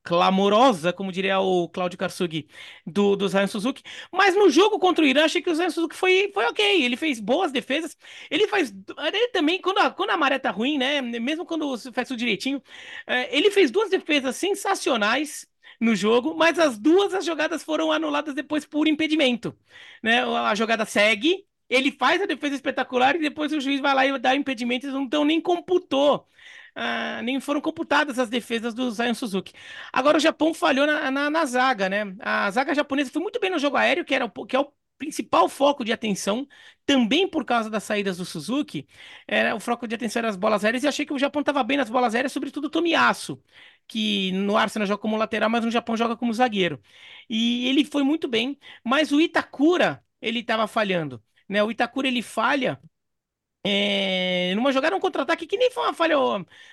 clamorosa, 0.04 0.92
como 0.92 1.10
diria 1.10 1.40
o 1.40 1.68
Claudio 1.68 1.98
Karsugi, 1.98 2.46
do, 2.86 3.16
do 3.16 3.26
Zion 3.28 3.46
Suzuki. 3.48 3.82
Mas 4.12 4.36
no 4.36 4.50
jogo 4.50 4.78
contra 4.78 5.04
o 5.04 5.08
Irã, 5.08 5.24
achei 5.24 5.42
que 5.42 5.50
o 5.50 5.54
Zion 5.54 5.70
Suzuki 5.70 5.96
foi, 5.96 6.30
foi 6.32 6.44
ok. 6.46 6.84
Ele 6.84 6.96
fez 6.96 7.18
boas 7.20 7.50
defesas. 7.50 7.96
Ele 8.30 8.46
faz. 8.46 8.72
Ele 8.98 9.28
também, 9.28 9.60
quando 9.60 9.78
a, 9.78 9.90
quando 9.90 10.10
a 10.10 10.16
maré 10.16 10.38
tá 10.38 10.50
ruim, 10.50 10.78
né? 10.78 11.00
Mesmo 11.00 11.46
quando 11.46 11.76
faz 11.92 12.08
tudo 12.08 12.18
direitinho, 12.18 12.62
é, 13.06 13.36
ele 13.36 13.50
fez 13.50 13.70
duas 13.70 13.90
defesas 13.90 14.36
sensacionais 14.36 15.46
no 15.80 15.96
jogo, 15.96 16.34
mas 16.36 16.58
as 16.58 16.78
duas 16.78 17.14
as 17.14 17.24
jogadas 17.24 17.62
foram 17.62 17.90
anuladas 17.90 18.34
depois 18.34 18.64
por 18.64 18.86
impedimento. 18.86 19.56
Né? 20.02 20.22
A 20.22 20.54
jogada 20.54 20.84
segue, 20.84 21.44
ele 21.68 21.90
faz 21.90 22.22
a 22.22 22.26
defesa 22.26 22.54
espetacular 22.54 23.16
e 23.16 23.20
depois 23.20 23.52
o 23.52 23.60
juiz 23.60 23.80
vai 23.80 23.94
lá 23.94 24.06
e 24.06 24.18
dá 24.18 24.34
impedimento, 24.36 24.86
então 24.86 25.24
nem 25.24 25.40
computou 25.40 26.26
ah, 26.74 27.22
nem 27.22 27.40
foram 27.40 27.60
computadas 27.60 28.18
as 28.18 28.28
defesas 28.28 28.74
do 28.74 28.90
Zion 28.90 29.14
Suzuki. 29.14 29.52
Agora 29.92 30.16
o 30.18 30.20
Japão 30.20 30.52
falhou 30.52 30.86
na, 30.86 31.10
na, 31.10 31.30
na, 31.30 31.44
zaga, 31.44 31.88
né? 31.88 32.14
A 32.20 32.50
zaga 32.50 32.74
japonesa 32.74 33.10
foi 33.10 33.22
muito 33.22 33.38
bem 33.40 33.50
no 33.50 33.58
jogo 33.58 33.76
aéreo, 33.76 34.04
que, 34.04 34.14
era 34.14 34.28
que 34.48 34.56
é 34.56 34.60
o 34.60 34.72
principal 34.98 35.48
foco 35.48 35.84
de 35.84 35.92
atenção, 35.92 36.46
também 36.86 37.28
por 37.28 37.44
causa 37.44 37.68
das 37.70 37.82
saídas 37.84 38.16
do 38.18 38.24
Suzuki, 38.24 38.86
era 39.26 39.54
o 39.54 39.60
foco 39.60 39.86
de 39.86 39.94
atenção 39.94 40.20
era 40.20 40.28
as 40.28 40.36
bolas 40.36 40.64
aéreas, 40.64 40.84
e 40.84 40.88
achei 40.88 41.04
que 41.06 41.12
o 41.12 41.18
Japão 41.18 41.40
estava 41.40 41.62
bem 41.62 41.76
nas 41.76 41.90
bolas 41.90 42.14
aéreas, 42.14 42.32
sobretudo 42.32 42.66
o 42.66 42.70
Tomiyasu, 42.70 43.42
que 43.86 44.32
no 44.32 44.56
Arsenal 44.56 44.86
joga 44.86 45.00
como 45.00 45.16
lateral, 45.16 45.50
mas 45.50 45.64
no 45.64 45.70
Japão 45.70 45.96
joga 45.96 46.16
como 46.16 46.32
zagueiro. 46.32 46.80
E 47.28 47.68
ele 47.68 47.84
foi 47.84 48.02
muito 48.02 48.28
bem, 48.28 48.58
mas 48.82 49.12
o 49.12 49.20
Itakura, 49.20 50.04
ele 50.20 50.40
estava 50.40 50.66
falhando. 50.66 51.22
Né? 51.48 51.62
O 51.62 51.70
Itakura 51.70 52.08
ele 52.08 52.22
falha 52.22 52.80
é, 53.66 54.54
numa 54.54 54.72
jogada, 54.72 54.94
um 54.94 55.00
contra-ataque 55.00 55.46
que 55.46 55.56
nem 55.56 55.70
foi 55.70 55.84
uma 55.84 55.94
falha 55.94 56.16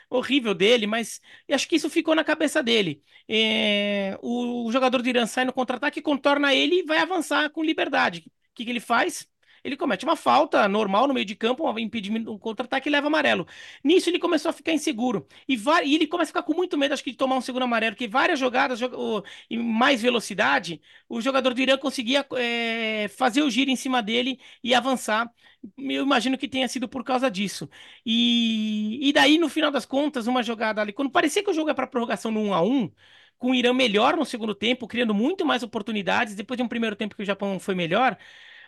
horrível 0.09 0.53
dele, 0.53 0.85
mas 0.85 1.21
acho 1.49 1.67
que 1.67 1.77
isso 1.77 1.89
ficou 1.89 2.13
na 2.13 2.23
cabeça 2.23 2.61
dele. 2.61 3.01
É, 3.29 4.17
o, 4.21 4.65
o, 4.67 4.71
jogador 4.71 5.01
do 5.01 5.07
Irã 5.09 5.25
sai 5.25 5.45
no 5.45 5.53
contra-ataque, 5.53 6.01
contorna 6.01 6.53
ele 6.53 6.79
e 6.79 6.83
vai 6.83 6.97
avançar 6.99 7.49
com 7.51 7.63
liberdade. 7.63 8.25
O 8.27 8.53
que, 8.55 8.65
que 8.65 8.69
ele 8.69 8.81
faz? 8.81 9.30
Ele 9.63 9.77
comete 9.77 10.03
uma 10.05 10.15
falta 10.15 10.67
normal 10.67 11.07
no 11.07 11.13
meio 11.13 11.25
de 11.25 11.35
campo, 11.35 11.69
um 11.69 11.79
impedimento, 11.79 12.31
um 12.31 12.37
contra-ataque 12.37 12.89
e 12.89 12.91
leva 12.91 13.07
amarelo. 13.07 13.47
Nisso 13.83 14.09
ele 14.09 14.19
começou 14.19 14.49
a 14.49 14.53
ficar 14.53 14.73
inseguro. 14.73 15.27
E, 15.47 15.55
e, 15.85 15.95
ele 15.95 16.07
começa 16.07 16.29
a 16.29 16.33
ficar 16.33 16.43
com 16.43 16.53
muito 16.53 16.77
medo, 16.77 16.93
acho 16.93 17.03
que, 17.03 17.11
de 17.11 17.17
tomar 17.17 17.35
um 17.37 17.41
segundo 17.41 17.63
amarelo, 17.63 17.93
porque 17.95 18.07
várias 18.07 18.39
jogadas 18.39 18.79
em 19.49 19.57
mais 19.59 20.01
velocidade, 20.01 20.81
o 21.07 21.21
jogador 21.21 21.53
do 21.53 21.61
Irã 21.61 21.77
conseguia 21.77 22.25
é, 22.35 23.07
fazer 23.09 23.41
o 23.41 23.49
giro 23.49 23.69
em 23.69 23.75
cima 23.75 24.01
dele 24.01 24.39
e 24.63 24.73
avançar. 24.73 25.31
Eu 25.77 26.03
imagino 26.03 26.37
que 26.37 26.47
tenha 26.47 26.67
sido 26.67 26.87
por 26.89 27.03
causa 27.03 27.29
disso. 27.29 27.69
E, 28.05 28.99
e 29.09 29.13
daí, 29.13 29.37
no 29.37 29.49
final 29.49 29.71
das 29.71 29.85
contas, 29.85 30.27
uma 30.27 30.41
jogada 30.43 30.81
ali, 30.81 30.91
quando 30.93 31.11
parecia 31.11 31.43
que 31.43 31.51
o 31.51 31.53
jogo 31.53 31.69
é 31.69 31.73
para 31.73 31.87
prorrogação 31.87 32.31
no 32.31 32.41
1 32.41 32.53
a 32.53 32.61
1 32.61 32.91
com 33.37 33.51
o 33.51 33.55
Irã 33.55 33.73
melhor 33.73 34.15
no 34.15 34.23
segundo 34.25 34.53
tempo, 34.53 34.87
criando 34.87 35.13
muito 35.15 35.45
mais 35.45 35.63
oportunidades, 35.63 36.35
depois 36.35 36.57
de 36.57 36.63
um 36.63 36.67
primeiro 36.67 36.95
tempo 36.95 37.15
que 37.15 37.23
o 37.23 37.25
Japão 37.25 37.59
foi 37.59 37.73
melhor, 37.73 38.15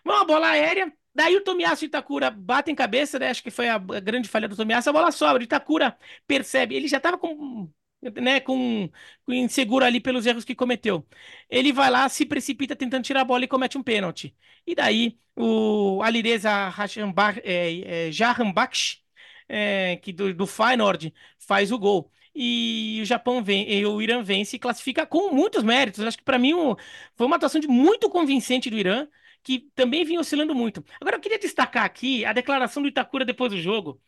uma 0.05 0.25
bola 0.25 0.49
aérea, 0.49 0.91
daí 1.13 1.35
o 1.35 1.43
Tomiasso 1.43 1.85
e 1.85 1.87
Itakura 1.87 2.29
batem 2.31 2.75
cabeça, 2.75 3.19
né? 3.19 3.29
Acho 3.29 3.43
que 3.43 3.51
foi 3.51 3.69
a 3.69 3.77
grande 3.77 4.27
falha 4.29 4.47
do 4.47 4.55
Tomiasso, 4.55 4.89
a 4.89 4.93
bola 4.93 5.11
sobra, 5.11 5.43
Itakura 5.43 5.97
percebe, 6.27 6.75
ele 6.75 6.87
já 6.87 6.97
estava 6.97 7.17
com 7.17 7.69
né, 8.21 8.39
com, 8.39 8.89
com 9.25 9.33
inseguro 9.33 9.85
ali 9.85 9.99
pelos 9.99 10.25
erros 10.25 10.43
que 10.43 10.55
cometeu. 10.55 11.07
Ele 11.49 11.71
vai 11.71 11.89
lá, 11.89 12.07
se 12.09 12.25
precipita 12.25 12.75
tentando 12.75 13.03
tirar 13.03 13.21
a 13.21 13.25
bola 13.25 13.45
e 13.45 13.47
comete 13.47 13.77
um 13.77 13.83
pênalti. 13.83 14.35
E 14.67 14.75
daí 14.75 15.17
o 15.35 16.01
Alireza 16.03 16.49
é, 17.43 18.09
é, 18.09 18.09
é, 19.47 19.95
que 19.97 20.11
do, 20.13 20.33
do 20.33 20.47
Feyenoord, 20.47 21.13
faz 21.39 21.71
o 21.71 21.77
gol 21.79 22.11
e 22.35 22.99
o 23.01 23.05
Japão 23.05 23.43
vem, 23.43 23.71
e 23.71 23.85
o 23.85 24.01
Irã 24.01 24.23
vence 24.23 24.55
e 24.55 24.59
classifica 24.59 25.05
com 25.05 25.31
muitos 25.33 25.63
méritos. 25.63 26.03
Acho 26.03 26.17
que 26.17 26.23
para 26.23 26.39
mim 26.39 26.53
o, 26.53 26.75
foi 27.15 27.27
uma 27.27 27.35
atuação 27.35 27.61
de 27.61 27.67
muito 27.67 28.09
convincente 28.09 28.69
do 28.69 28.77
Irã 28.77 29.07
que 29.43 29.69
também 29.75 30.05
vinha 30.05 30.19
oscilando 30.19 30.55
muito. 30.55 30.83
Agora, 31.01 31.17
eu 31.17 31.21
queria 31.21 31.39
destacar 31.39 31.83
aqui 31.85 32.25
a 32.25 32.33
declaração 32.33 32.81
do 32.81 32.89
Itakura 32.89 33.25
depois 33.25 33.51
do 33.51 33.59
jogo, 33.59 34.01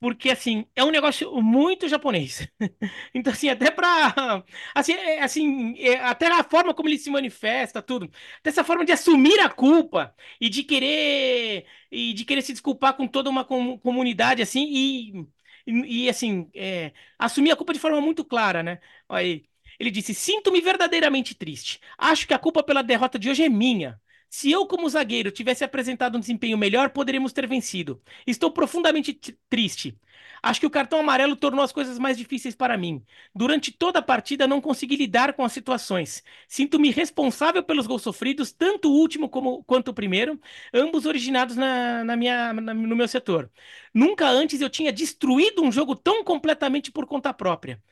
porque, 0.00 0.30
assim, 0.30 0.66
é 0.76 0.84
um 0.84 0.90
negócio 0.92 1.32
muito 1.42 1.88
japonês. 1.88 2.48
então, 3.14 3.32
assim, 3.32 3.48
até 3.48 3.70
pra... 3.70 4.44
Assim, 4.74 4.92
é, 4.94 5.22
assim 5.22 5.74
é, 5.78 5.96
até 6.00 6.28
a 6.28 6.44
forma 6.44 6.74
como 6.74 6.88
ele 6.88 6.98
se 6.98 7.10
manifesta, 7.10 7.82
tudo. 7.82 8.10
Dessa 8.42 8.62
forma 8.64 8.84
de 8.84 8.92
assumir 8.92 9.40
a 9.40 9.48
culpa 9.50 10.14
e 10.40 10.48
de 10.48 10.62
querer... 10.64 11.66
E 11.90 12.12
de 12.14 12.24
querer 12.24 12.42
se 12.42 12.52
desculpar 12.52 12.94
com 12.96 13.08
toda 13.08 13.30
uma 13.30 13.44
com, 13.44 13.78
comunidade, 13.78 14.42
assim, 14.42 14.66
e... 14.70 15.26
E, 15.66 16.04
e 16.06 16.08
assim, 16.08 16.50
é, 16.54 16.92
assumir 17.18 17.50
a 17.50 17.56
culpa 17.56 17.72
de 17.74 17.78
forma 17.78 18.00
muito 18.00 18.24
clara, 18.24 18.62
né? 18.62 18.80
Aí, 19.08 19.44
ele 19.78 19.90
disse: 19.90 20.14
Sinto-me 20.14 20.60
verdadeiramente 20.60 21.34
triste. 21.34 21.80
Acho 21.98 22.26
que 22.26 22.34
a 22.34 22.38
culpa 22.38 22.62
pela 22.62 22.82
derrota 22.82 23.18
de 23.18 23.28
hoje 23.30 23.44
é 23.44 23.48
minha. 23.48 24.00
Se 24.30 24.50
eu, 24.50 24.66
como 24.66 24.88
zagueiro, 24.88 25.30
tivesse 25.30 25.64
apresentado 25.64 26.16
um 26.16 26.20
desempenho 26.20 26.58
melhor, 26.58 26.90
poderíamos 26.90 27.32
ter 27.32 27.46
vencido. 27.46 28.00
Estou 28.26 28.50
profundamente 28.50 29.14
triste. 29.48 29.98
Acho 30.42 30.60
que 30.60 30.66
o 30.66 30.70
cartão 30.70 31.00
amarelo 31.00 31.34
tornou 31.34 31.64
as 31.64 31.72
coisas 31.72 31.98
mais 31.98 32.16
difíceis 32.16 32.54
para 32.54 32.76
mim. 32.76 33.04
Durante 33.34 33.72
toda 33.72 33.98
a 33.98 34.02
partida, 34.02 34.46
não 34.46 34.60
consegui 34.60 34.96
lidar 34.96 35.32
com 35.32 35.44
as 35.44 35.52
situações. 35.52 36.22
Sinto-me 36.46 36.90
responsável 36.90 37.62
pelos 37.62 37.86
gols 37.86 38.02
sofridos, 38.02 38.52
tanto 38.52 38.90
o 38.90 38.94
último 38.94 39.28
como, 39.28 39.64
quanto 39.64 39.88
o 39.88 39.94
primeiro, 39.94 40.38
ambos 40.72 41.06
originados 41.06 41.56
na, 41.56 42.04
na 42.04 42.16
minha, 42.16 42.52
na, 42.52 42.74
no 42.74 42.96
meu 42.96 43.08
setor. 43.08 43.50
Nunca 43.92 44.28
antes 44.28 44.60
eu 44.60 44.70
tinha 44.70 44.92
destruído 44.92 45.62
um 45.62 45.72
jogo 45.72 45.96
tão 45.96 46.22
completamente 46.22 46.92
por 46.92 47.06
conta 47.06 47.32
própria. 47.34 47.82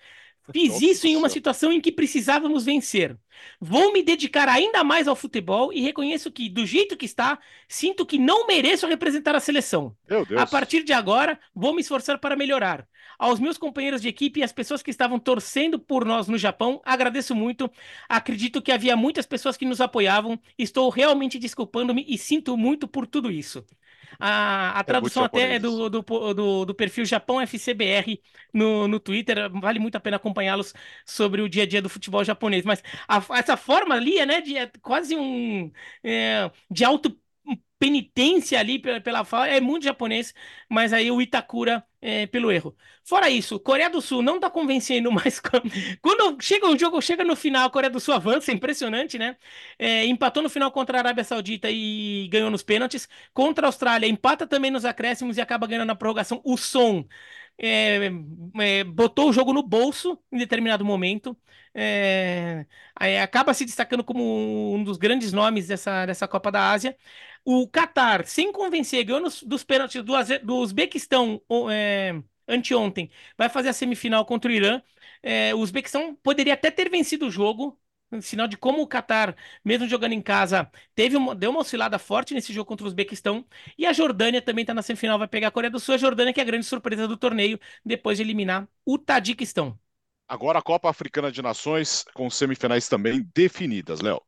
Fiz 0.53 0.81
isso 0.81 1.07
em 1.07 1.17
uma 1.17 1.29
situação 1.29 1.73
em 1.73 1.81
que 1.81 1.93
precisávamos 1.93 2.65
vencer. 2.65 3.19
Vou 3.61 3.93
me 3.93 4.03
dedicar 4.03 4.49
ainda 4.49 4.83
mais 4.83 5.07
ao 5.07 5.17
futebol 5.17 5.73
e 5.73 5.81
reconheço 5.81 6.31
que, 6.33 6.49
do 6.49 6.65
jeito 6.65 6.97
que 6.97 7.05
está, 7.05 7.39
sinto 7.69 8.07
que 8.07 8.19
não 8.19 8.47
mereço 8.47 8.87
representar 8.87 9.35
a 9.35 9.41
seleção. 9.41 9.95
A 10.35 10.47
partir 10.47 10.83
de 10.83 10.93
agora, 10.93 11.39
vou 11.55 11.75
me 11.75 11.83
esforçar 11.83 12.19
para 12.19 12.37
melhorar. 12.37 12.89
Aos 13.19 13.39
meus 13.41 13.59
companheiros 13.59 14.01
de 14.03 14.09
equipe 14.09 14.41
e 14.41 14.43
às 14.43 14.53
pessoas 14.53 14.83
que 14.83 14.91
estavam 14.91 15.19
torcendo 15.19 15.79
por 15.79 16.05
nós 16.05 16.29
no 16.29 16.39
Japão, 16.39 16.81
agradeço 16.85 17.35
muito. 17.35 17.71
Acredito 18.09 18.63
que 18.63 18.73
havia 18.73 18.97
muitas 18.97 19.27
pessoas 19.27 19.57
que 19.57 19.65
nos 19.67 19.81
apoiavam. 19.81 20.39
Estou 20.59 20.89
realmente 20.91 21.39
desculpando-me 21.39 22.05
e 22.09 22.17
sinto 22.19 22.57
muito 22.57 22.87
por 22.89 23.07
tudo 23.07 23.31
isso. 23.31 23.65
A, 24.19 24.79
a 24.79 24.85
tradução 24.85 25.25
até 25.25 25.55
é 25.55 25.59
do, 25.59 25.89
do, 25.89 26.03
do, 26.03 26.64
do, 26.64 26.75
perfil 26.75 27.05
Japão 27.05 27.41
FCBR 27.41 28.21
no, 28.53 28.89
no 28.89 29.01
Twitter. 29.01 29.51
Vale 29.61 29.79
muito 29.79 29.97
a 29.97 30.01
pena 30.01 30.17
acompanhá-los 30.17 30.73
sobre 31.05 31.43
o 31.43 31.49
dia 31.49 31.64
a 31.64 31.67
dia 31.67 31.83
do 31.83 31.89
futebol 31.89 32.25
japonês. 32.25 32.64
Mas 32.64 32.83
a, 33.09 33.23
essa 33.39 33.57
forma 33.57 33.95
ali 33.95 34.19
é, 34.19 34.27
né, 34.27 34.41
de, 34.41 34.57
é 34.57 34.71
quase 34.81 35.17
um. 35.17 35.71
É, 36.03 36.51
de 36.71 36.85
auto 36.85 37.17
penitência 37.79 38.59
ali 38.59 38.79
pela, 38.79 39.01
pela 39.01 39.25
fala, 39.25 39.49
é 39.49 39.61
muito 39.61 39.85
japonês, 39.85 40.33
mas 40.69 40.93
aí 40.93 41.11
o 41.11 41.21
Itakura 41.21 41.85
é, 42.01 42.27
pelo 42.27 42.51
erro. 42.51 42.75
Fora 43.05 43.29
isso, 43.29 43.61
Coreia 43.61 43.91
do 43.91 44.01
Sul 44.01 44.23
não 44.23 44.41
tá 44.41 44.49
convencendo 44.51 45.11
mais. 45.13 45.41
Quando 46.01 46.41
chega 46.43 46.67
um 46.67 46.79
jogo, 46.79 47.01
chega 47.03 47.25
no 47.25 47.37
final, 47.37 47.67
a 47.67 47.71
Coreia 47.71 47.91
do 47.91 48.01
Sul 48.01 48.15
avança, 48.15 48.51
é 48.51 48.55
impressionante, 48.57 49.19
né? 49.19 49.37
É, 49.79 50.05
empatou 50.07 50.43
no 50.43 50.49
final 50.49 50.71
contra 50.73 50.99
a 50.99 51.01
Arábia 51.01 51.25
Saudita 51.25 51.69
e 51.71 52.29
ganhou 52.29 52.51
nos 52.51 52.63
pênaltis. 52.63 53.09
Contra 53.35 53.67
a 53.67 53.69
Austrália, 53.69 54.07
empata 54.09 54.47
também 54.47 54.71
nos 54.71 54.85
acréscimos 54.85 55.37
e 55.37 55.41
acaba 55.41 55.67
ganhando 55.67 55.87
na 55.87 55.95
prorrogação. 55.95 56.41
O 56.45 56.57
som 56.57 57.05
é, 57.59 58.11
é, 58.61 58.85
botou 58.85 59.29
o 59.31 59.33
jogo 59.33 59.53
no 59.53 59.63
bolso 59.63 60.19
em 60.33 60.39
determinado 60.39 60.85
momento. 60.85 61.37
É, 61.75 62.67
acaba 63.23 63.53
se 63.53 63.65
destacando 63.67 64.03
como 64.05 64.75
um 64.75 64.83
dos 64.83 64.97
grandes 64.97 65.33
nomes 65.33 65.67
dessa, 65.69 66.07
dessa 66.07 66.27
Copa 66.29 66.51
da 66.51 66.71
Ásia. 66.71 66.97
O 67.49 67.69
Qatar, 67.69 68.27
sem 68.27 68.51
convencer, 68.53 69.05
ganhou 69.05 69.23
dos 69.45 69.63
pênaltis 69.65 70.03
do, 70.03 70.13
do 70.45 70.57
Uzbequistão 70.57 71.41
é, 71.71 72.13
anteontem, 72.49 73.09
vai 73.39 73.49
fazer 73.49 73.69
a 73.69 73.73
semifinal 73.73 74.25
contra 74.27 74.51
o 74.51 74.55
Irã. 74.55 74.83
É, 75.23 75.55
o 75.55 75.59
Uzbequistão 75.61 76.17
poderia 76.17 76.55
até 76.55 76.73
ter 76.73 76.91
vencido 76.91 77.27
o 77.27 77.31
jogo, 77.31 77.79
sinal 78.21 78.49
de 78.49 78.57
como 78.57 78.83
o 78.83 78.89
Qatar, 78.89 79.37
mesmo 79.65 79.87
jogando 79.89 80.13
em 80.13 80.21
casa, 80.23 80.69
teve 80.95 81.17
uma, 81.17 81.37
deu 81.37 81.51
uma 81.51 81.61
oscilada 81.61 81.99
forte 82.01 82.35
nesse 82.35 82.53
jogo 82.53 82.67
contra 82.67 82.85
o 82.85 82.89
Uzbequistão. 82.89 83.47
E 83.79 83.87
a 83.87 83.93
Jordânia 83.93 84.43
também 84.43 84.63
está 84.65 84.75
na 84.75 84.83
semifinal, 84.83 85.17
vai 85.19 85.29
pegar 85.29 85.49
a 85.49 85.51
Coreia 85.53 85.71
do 85.71 85.79
Sul. 85.79 85.95
A 85.95 85.99
Jordânia 85.99 86.33
que 86.33 86.41
é 86.41 86.43
a 86.43 86.47
grande 86.47 86.67
surpresa 86.67 87.07
do 87.07 87.17
torneio, 87.17 87.61
depois 87.85 88.19
de 88.19 88.25
eliminar 88.25 88.69
o 88.85 88.99
Tadiquistão. 88.99 89.79
Agora 90.29 90.59
a 90.59 90.63
Copa 90.63 90.89
Africana 90.91 91.33
de 91.33 91.43
Nações 91.43 92.05
com 92.15 92.29
semifinais 92.31 92.89
também 92.89 93.29
definidas, 93.35 94.01
Léo. 94.01 94.21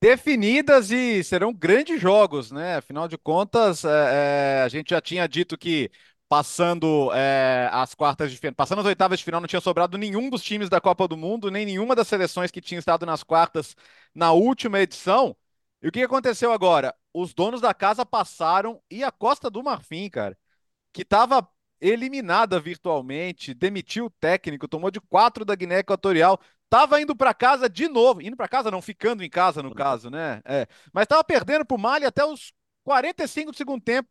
Definidas 0.00 0.92
e 0.92 1.24
serão 1.24 1.52
grandes 1.52 2.00
jogos, 2.00 2.52
né? 2.52 2.76
Afinal 2.76 3.08
de 3.08 3.18
contas, 3.18 3.84
é, 3.84 4.60
é, 4.60 4.62
a 4.62 4.68
gente 4.68 4.90
já 4.90 5.00
tinha 5.00 5.26
dito 5.26 5.58
que 5.58 5.90
passando 6.28 7.12
é, 7.12 7.68
as 7.72 7.94
quartas 7.94 8.30
de 8.30 8.36
final, 8.38 8.54
passando 8.54 8.78
as 8.80 8.86
oitavas 8.86 9.18
de 9.18 9.24
final, 9.24 9.40
não 9.40 9.48
tinha 9.48 9.60
sobrado 9.60 9.98
nenhum 9.98 10.30
dos 10.30 10.42
times 10.42 10.68
da 10.68 10.80
Copa 10.80 11.08
do 11.08 11.16
Mundo, 11.16 11.50
nem 11.50 11.66
nenhuma 11.66 11.96
das 11.96 12.06
seleções 12.06 12.50
que 12.52 12.60
tinha 12.60 12.78
estado 12.78 13.04
nas 13.04 13.24
quartas 13.24 13.74
na 14.14 14.30
última 14.32 14.78
edição. 14.78 15.36
E 15.82 15.88
o 15.88 15.92
que 15.92 16.02
aconteceu 16.02 16.52
agora? 16.52 16.94
Os 17.12 17.34
donos 17.34 17.60
da 17.60 17.74
casa 17.74 18.06
passaram 18.06 18.80
e 18.88 19.02
a 19.02 19.10
Costa 19.10 19.50
do 19.50 19.64
Marfim, 19.64 20.08
cara, 20.08 20.38
que 20.92 21.02
estava 21.02 21.48
eliminada 21.80 22.58
virtualmente, 22.60 23.54
demitiu 23.54 24.06
o 24.06 24.10
técnico, 24.10 24.68
tomou 24.68 24.90
de 24.90 25.00
quatro 25.00 25.44
da 25.44 25.54
Guiné 25.54 25.78
Equatorial, 25.80 26.40
estava 26.68 27.00
indo 27.00 27.16
para 27.16 27.32
casa 27.32 27.68
de 27.68 27.88
novo, 27.88 28.20
indo 28.20 28.36
para 28.36 28.46
casa 28.46 28.70
não, 28.70 28.82
ficando 28.82 29.24
em 29.24 29.30
casa 29.30 29.62
no 29.62 29.74
caso, 29.74 30.10
né? 30.10 30.42
É, 30.44 30.66
mas 30.92 31.04
estava 31.04 31.24
perdendo 31.24 31.64
para 31.64 31.74
o 31.74 31.78
Mali 31.80 32.04
até 32.04 32.24
os 32.24 32.52
45 32.84 33.52
do 33.52 33.56
segundo 33.56 33.82
tempo 33.82 34.08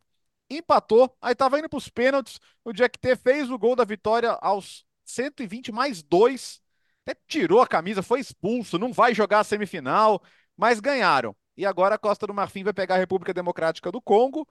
empatou, 0.50 1.16
aí 1.22 1.36
tava 1.36 1.60
indo 1.60 1.70
para 1.70 1.78
os 1.78 1.90
pênaltis, 1.90 2.40
o 2.64 2.72
Jack 2.74 2.98
T 2.98 3.16
fez 3.18 3.50
o 3.52 3.58
gol 3.58 3.76
da 3.76 3.84
vitória 3.84 4.32
aos 4.42 4.86
120 5.06 5.72
mais 5.72 6.02
2, 6.02 6.62
até 7.06 7.20
tirou 7.28 7.62
a 7.62 7.68
camisa, 7.68 8.02
foi 8.02 8.20
expulso, 8.20 8.80
não 8.80 8.92
vai 8.94 9.14
jogar 9.14 9.42
a 9.42 9.44
semifinal, 9.44 10.22
mas 10.56 10.80
ganharam. 10.80 11.36
E 11.56 11.66
agora 11.66 11.96
a 11.96 11.98
Costa 11.98 12.28
do 12.28 12.34
Marfim 12.34 12.64
vai 12.64 12.74
pegar 12.74 12.96
a 12.96 12.98
República 12.98 13.34
Democrática 13.34 13.92
do 13.92 14.02
Congo. 14.02 14.48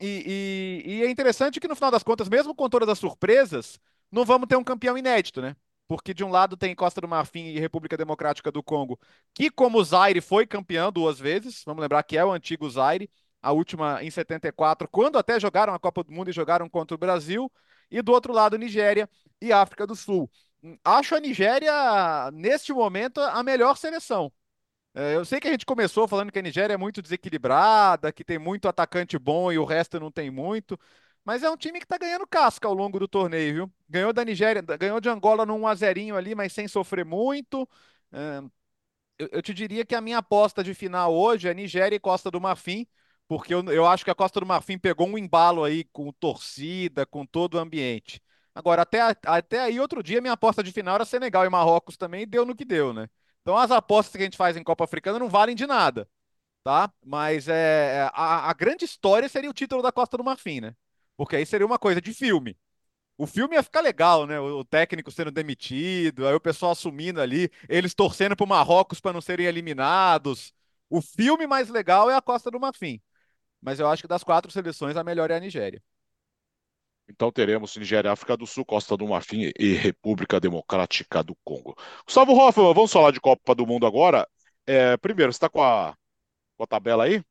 E, 0.00 0.84
e, 0.86 0.98
e 0.98 1.02
é 1.04 1.10
interessante 1.10 1.58
que 1.60 1.68
no 1.68 1.74
final 1.74 1.90
das 1.90 2.02
contas, 2.02 2.28
mesmo 2.28 2.54
com 2.54 2.68
todas 2.68 2.88
as 2.88 2.98
surpresas, 2.98 3.78
não 4.10 4.24
vamos 4.24 4.48
ter 4.48 4.56
um 4.56 4.64
campeão 4.64 4.96
inédito, 4.96 5.40
né? 5.42 5.56
Porque 5.88 6.14
de 6.14 6.22
um 6.24 6.30
lado 6.30 6.56
tem 6.56 6.74
Costa 6.74 7.00
do 7.00 7.08
Marfim 7.08 7.46
e 7.46 7.58
República 7.58 7.96
Democrática 7.96 8.52
do 8.52 8.62
Congo, 8.62 8.98
que 9.34 9.50
como 9.50 9.82
Zaire 9.82 10.20
foi 10.20 10.46
campeão 10.46 10.92
duas 10.92 11.18
vezes, 11.18 11.62
vamos 11.64 11.80
lembrar 11.82 12.02
que 12.04 12.16
é 12.16 12.24
o 12.24 12.30
antigo 12.32 12.68
Zaire, 12.70 13.10
a 13.42 13.52
última 13.52 14.02
em 14.04 14.10
74, 14.10 14.88
quando 14.88 15.18
até 15.18 15.40
jogaram 15.40 15.72
a 15.74 15.78
Copa 15.78 16.04
do 16.04 16.12
Mundo 16.12 16.30
e 16.30 16.32
jogaram 16.32 16.68
contra 16.68 16.94
o 16.94 16.98
Brasil, 16.98 17.50
e 17.90 18.02
do 18.02 18.12
outro 18.12 18.32
lado, 18.32 18.58
Nigéria 18.58 19.08
e 19.40 19.52
África 19.52 19.86
do 19.86 19.96
Sul. 19.96 20.30
Acho 20.84 21.14
a 21.14 21.20
Nigéria, 21.20 22.30
neste 22.32 22.72
momento, 22.72 23.20
a 23.20 23.42
melhor 23.42 23.76
seleção. 23.76 24.30
É, 24.94 25.14
eu 25.14 25.24
sei 25.24 25.38
que 25.38 25.46
a 25.48 25.50
gente 25.52 25.66
começou 25.66 26.08
falando 26.08 26.32
que 26.32 26.38
a 26.38 26.42
Nigéria 26.42 26.74
é 26.74 26.76
muito 26.76 27.00
desequilibrada, 27.00 28.12
que 28.12 28.24
tem 28.24 28.38
muito 28.38 28.68
atacante 28.68 29.18
bom 29.18 29.52
e 29.52 29.58
o 29.58 29.64
resto 29.64 30.00
não 30.00 30.10
tem 30.10 30.30
muito, 30.30 30.78
mas 31.28 31.42
é 31.42 31.50
um 31.50 31.56
time 31.56 31.78
que 31.78 31.84
está 31.84 31.98
ganhando 31.98 32.26
casca 32.26 32.66
ao 32.66 32.74
longo 32.74 32.98
do 32.98 33.06
torneio, 33.06 33.54
viu? 33.54 33.72
Ganhou 33.88 34.12
da 34.12 34.24
Nigéria, 34.24 34.62
ganhou 34.62 35.00
de 35.00 35.08
Angola 35.08 35.44
num 35.44 35.60
1 35.60 35.66
a 35.66 35.74
0 35.74 36.16
ali, 36.16 36.34
mas 36.34 36.52
sem 36.52 36.66
sofrer 36.66 37.04
muito. 37.04 37.68
Eu, 39.18 39.28
eu 39.32 39.42
te 39.42 39.52
diria 39.52 39.84
que 39.84 39.94
a 39.94 40.00
minha 40.00 40.18
aposta 40.18 40.62
de 40.62 40.74
final 40.74 41.14
hoje 41.14 41.48
é 41.48 41.54
Nigéria 41.54 41.96
e 41.96 42.00
Costa 42.00 42.30
do 42.30 42.40
Marfim 42.40 42.86
porque 43.28 43.52
eu, 43.54 43.62
eu 43.66 43.86
acho 43.86 44.04
que 44.04 44.10
a 44.10 44.14
Costa 44.14 44.40
do 44.40 44.46
Marfim 44.46 44.78
pegou 44.78 45.06
um 45.06 45.18
embalo 45.18 45.62
aí 45.62 45.84
com 45.84 46.10
torcida, 46.12 47.04
com 47.04 47.26
todo 47.26 47.54
o 47.54 47.58
ambiente. 47.58 48.22
Agora, 48.54 48.82
até, 48.82 49.00
até 49.26 49.60
aí, 49.60 49.78
outro 49.78 50.02
dia, 50.02 50.20
minha 50.20 50.32
aposta 50.32 50.62
de 50.62 50.72
final 50.72 50.94
era 50.94 51.04
Senegal 51.04 51.44
e 51.44 51.50
Marrocos 51.50 51.96
também, 51.96 52.22
e 52.22 52.26
deu 52.26 52.46
no 52.46 52.56
que 52.56 52.64
deu, 52.64 52.92
né? 52.94 53.08
Então, 53.42 53.56
as 53.56 53.70
apostas 53.70 54.16
que 54.16 54.22
a 54.22 54.24
gente 54.24 54.36
faz 54.36 54.56
em 54.56 54.64
Copa 54.64 54.84
Africana 54.84 55.18
não 55.18 55.28
valem 55.28 55.54
de 55.54 55.66
nada, 55.66 56.08
tá? 56.64 56.92
Mas 57.04 57.48
é, 57.48 57.98
é 57.98 58.10
a, 58.14 58.50
a 58.50 58.54
grande 58.54 58.84
história 58.84 59.28
seria 59.28 59.50
o 59.50 59.54
título 59.54 59.82
da 59.82 59.92
Costa 59.92 60.16
do 60.16 60.24
Marfim, 60.24 60.60
né? 60.62 60.74
Porque 61.18 61.36
aí 61.36 61.46
seria 61.46 61.66
uma 61.66 61.78
coisa 61.78 62.00
de 62.00 62.14
filme. 62.14 62.56
O 63.18 63.26
filme 63.26 63.56
ia 63.56 63.62
ficar 63.62 63.82
legal, 63.82 64.26
né? 64.26 64.40
O 64.40 64.64
técnico 64.64 65.10
sendo 65.12 65.30
demitido, 65.32 66.26
aí 66.26 66.34
o 66.34 66.40
pessoal 66.40 66.72
assumindo 66.72 67.20
ali, 67.20 67.50
eles 67.68 67.94
torcendo 67.94 68.36
para 68.36 68.44
o 68.44 68.48
Marrocos 68.48 69.00
para 69.00 69.12
não 69.12 69.20
serem 69.20 69.46
eliminados. 69.46 70.54
O 70.90 71.02
filme 71.02 71.46
mais 71.46 71.68
legal 71.68 72.10
é 72.10 72.16
a 72.16 72.22
Costa 72.22 72.50
do 72.50 72.60
Marfim 72.60 73.02
mas 73.60 73.80
eu 73.80 73.88
acho 73.88 74.02
que 74.02 74.08
das 74.08 74.24
quatro 74.24 74.50
seleções 74.50 74.96
a 74.96 75.04
melhor 75.04 75.30
é 75.30 75.36
a 75.36 75.40
Nigéria. 75.40 75.82
Então 77.08 77.32
teremos 77.32 77.74
Nigéria, 77.76 78.12
África 78.12 78.36
do 78.36 78.46
Sul, 78.46 78.64
Costa 78.64 78.96
do 78.96 79.08
Marfim 79.08 79.50
e 79.58 79.72
República 79.72 80.38
Democrática 80.38 81.22
do 81.22 81.34
Congo. 81.42 81.74
Gustavo 82.04 82.32
Hoffman, 82.32 82.74
vamos 82.74 82.92
falar 82.92 83.12
de 83.12 83.20
Copa 83.20 83.54
do 83.54 83.66
Mundo 83.66 83.86
agora. 83.86 84.28
É, 84.66 84.96
primeiro, 84.98 85.32
você 85.32 85.36
está 85.38 85.48
com 85.48 85.62
a, 85.62 85.96
com 86.56 86.64
a 86.64 86.66
tabela 86.66 87.04
aí? 87.04 87.22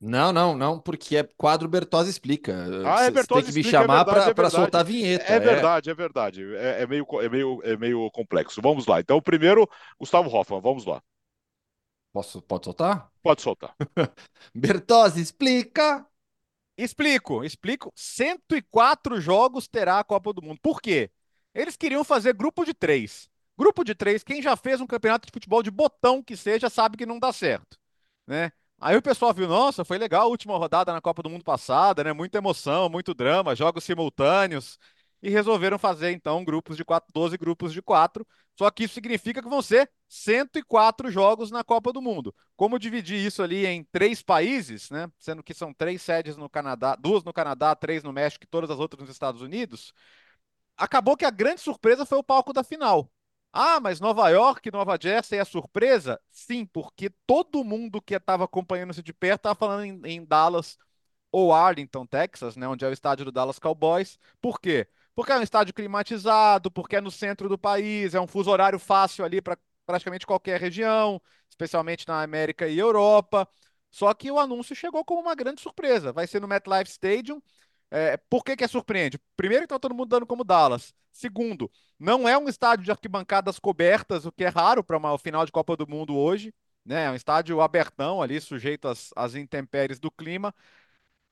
Não, 0.00 0.32
não, 0.32 0.56
não, 0.56 0.78
porque 0.78 1.16
é 1.16 1.24
quadro 1.36 1.68
Bertozzi 1.68 2.10
explica. 2.10 2.54
Ah, 2.86 3.02
é 3.02 3.10
Bertozzi 3.10 3.46
tem 3.46 3.52
que 3.52 3.58
me 3.58 3.64
chamar 3.64 4.02
é 4.02 4.32
para 4.32 4.46
é 4.46 4.50
soltar 4.50 4.82
a 4.82 4.84
vinheta. 4.84 5.24
É, 5.24 5.36
é. 5.36 5.40
verdade, 5.40 5.90
é 5.90 5.94
verdade. 5.94 6.54
É, 6.54 6.82
é, 6.82 6.86
meio, 6.86 7.06
é, 7.20 7.28
meio, 7.28 7.60
é 7.64 7.76
meio 7.76 8.08
complexo. 8.12 8.62
Vamos 8.62 8.86
lá. 8.86 9.00
Então, 9.00 9.20
primeiro, 9.20 9.68
Gustavo 9.98 10.30
Hoffman, 10.30 10.60
vamos 10.60 10.84
lá. 10.84 11.02
Posso, 12.12 12.40
pode 12.40 12.64
soltar? 12.64 13.10
Pode 13.22 13.42
soltar. 13.42 13.74
Bertozzi, 14.54 15.20
explica. 15.20 16.06
Explico, 16.76 17.44
explico. 17.44 17.92
104 17.96 19.20
jogos 19.20 19.66
terá 19.66 19.98
a 19.98 20.04
Copa 20.04 20.32
do 20.32 20.40
Mundo. 20.40 20.60
Por 20.62 20.80
quê? 20.80 21.10
Eles 21.52 21.76
queriam 21.76 22.04
fazer 22.04 22.34
grupo 22.34 22.64
de 22.64 22.72
três. 22.72 23.28
Grupo 23.58 23.82
de 23.82 23.96
três, 23.96 24.22
quem 24.22 24.40
já 24.40 24.54
fez 24.54 24.80
um 24.80 24.86
campeonato 24.86 25.26
de 25.26 25.32
futebol 25.32 25.60
de 25.60 25.72
botão 25.72 26.22
que 26.22 26.36
seja, 26.36 26.70
sabe 26.70 26.96
que 26.96 27.04
não 27.04 27.18
dá 27.18 27.32
certo, 27.32 27.76
né? 28.24 28.52
Aí 28.80 28.96
o 28.96 29.02
pessoal 29.02 29.34
viu, 29.34 29.48
nossa, 29.48 29.84
foi 29.84 29.98
legal 29.98 30.22
a 30.22 30.26
última 30.26 30.56
rodada 30.56 30.92
na 30.92 31.00
Copa 31.00 31.22
do 31.22 31.28
Mundo 31.30 31.42
passada, 31.44 32.04
né? 32.04 32.12
Muita 32.12 32.38
emoção, 32.38 32.88
muito 32.88 33.12
drama, 33.14 33.54
jogos 33.56 33.84
simultâneos. 33.84 34.78
e 35.20 35.30
resolveram 35.30 35.78
fazer 35.80 36.12
então 36.12 36.44
grupos 36.44 36.76
de 36.76 36.84
quatro, 36.84 37.12
12 37.12 37.36
grupos 37.36 37.72
de 37.72 37.82
quatro. 37.82 38.24
Só 38.56 38.70
que 38.70 38.84
isso 38.84 38.94
significa 38.94 39.42
que 39.42 39.48
vão 39.48 39.60
ser 39.62 39.90
104 40.08 41.10
jogos 41.10 41.50
na 41.50 41.64
Copa 41.64 41.92
do 41.92 42.00
Mundo. 42.00 42.32
Como 42.56 42.78
dividir 42.78 43.18
isso 43.24 43.42
ali 43.42 43.66
em 43.66 43.82
três 43.90 44.22
países, 44.22 44.90
né? 44.90 45.10
Sendo 45.18 45.42
que 45.42 45.52
são 45.54 45.74
três 45.74 46.02
sedes 46.02 46.36
no 46.36 46.48
Canadá, 46.48 46.94
duas 46.96 47.24
no 47.24 47.32
Canadá, 47.32 47.74
três 47.74 48.02
no 48.04 48.12
México 48.12 48.44
e 48.44 48.48
todas 48.48 48.70
as 48.70 48.78
outras 48.78 49.00
nos 49.02 49.10
Estados 49.10 49.42
Unidos. 49.42 49.92
Acabou 50.76 51.16
que 51.16 51.24
a 51.24 51.30
grande 51.30 51.60
surpresa 51.60 52.06
foi 52.06 52.18
o 52.18 52.24
palco 52.24 52.52
da 52.52 52.64
final. 52.64 53.10
Ah, 53.60 53.80
mas 53.80 53.98
Nova 53.98 54.28
York, 54.28 54.70
Nova 54.70 54.96
Jersey 55.00 55.38
é 55.38 55.44
surpresa? 55.44 56.20
Sim, 56.30 56.64
porque 56.64 57.10
todo 57.26 57.64
mundo 57.64 58.00
que 58.00 58.14
estava 58.14 58.44
acompanhando 58.44 58.92
isso 58.92 59.02
de 59.02 59.12
perto 59.12 59.40
estava 59.40 59.54
falando 59.56 59.84
em, 59.84 60.00
em 60.04 60.24
Dallas 60.24 60.78
ou 61.32 61.54
Arlington, 61.54 62.04
Texas, 62.06 62.56
né, 62.56 62.68
onde 62.68 62.84
é 62.84 62.88
o 62.88 62.92
estádio 62.92 63.24
do 63.26 63.32
Dallas 63.32 63.60
Cowboys. 63.60 64.18
Por 64.42 64.60
quê? 64.60 64.88
Porque 65.14 65.32
é 65.32 65.38
um 65.38 65.42
estádio 65.42 65.74
climatizado, 65.74 66.70
porque 66.72 66.96
é 66.96 67.00
no 67.00 67.12
centro 67.12 67.48
do 67.48 67.58
país, 67.58 68.14
é 68.14 68.20
um 68.20 68.26
fuso 68.28 68.50
horário 68.50 68.78
fácil 68.80 69.24
ali 69.24 69.40
para 69.40 69.56
praticamente 69.86 70.26
qualquer 70.26 70.60
região, 70.60 71.22
especialmente 71.48 72.08
na 72.08 72.22
América 72.24 72.68
e 72.68 72.78
Europa. 72.78 73.48
Só 73.90 74.12
que 74.14 74.32
o 74.32 74.40
anúncio 74.40 74.76
chegou 74.76 75.04
como 75.06 75.20
uma 75.22 75.36
grande 75.36 75.60
surpresa. 75.62 76.12
Vai 76.12 76.26
ser 76.26 76.40
no 76.42 76.48
MetLife 76.48 76.90
Stadium. 76.90 77.40
É, 77.90 78.16
por 78.16 78.44
que, 78.44 78.56
que 78.56 78.64
é 78.64 78.68
surpreende? 78.68 79.18
Primeiro, 79.36 79.62
que 79.62 79.66
está 79.66 79.78
todo 79.78 79.94
mundo 79.94 80.08
dando 80.10 80.26
como 80.26 80.44
Dallas. 80.44 80.94
Segundo, 81.18 81.68
não 81.98 82.28
é 82.28 82.38
um 82.38 82.48
estádio 82.48 82.84
de 82.84 82.92
arquibancadas 82.92 83.58
cobertas, 83.58 84.24
o 84.24 84.30
que 84.30 84.44
é 84.44 84.48
raro 84.48 84.84
para 84.84 84.96
uma 84.96 85.18
final 85.18 85.44
de 85.44 85.50
Copa 85.50 85.76
do 85.76 85.84
Mundo 85.84 86.16
hoje. 86.16 86.54
Né? 86.84 87.06
É 87.06 87.10
um 87.10 87.16
estádio 87.16 87.60
abertão 87.60 88.22
ali, 88.22 88.40
sujeito 88.40 88.86
às, 88.86 89.10
às 89.16 89.34
intempéries 89.34 89.98
do 89.98 90.12
clima. 90.12 90.54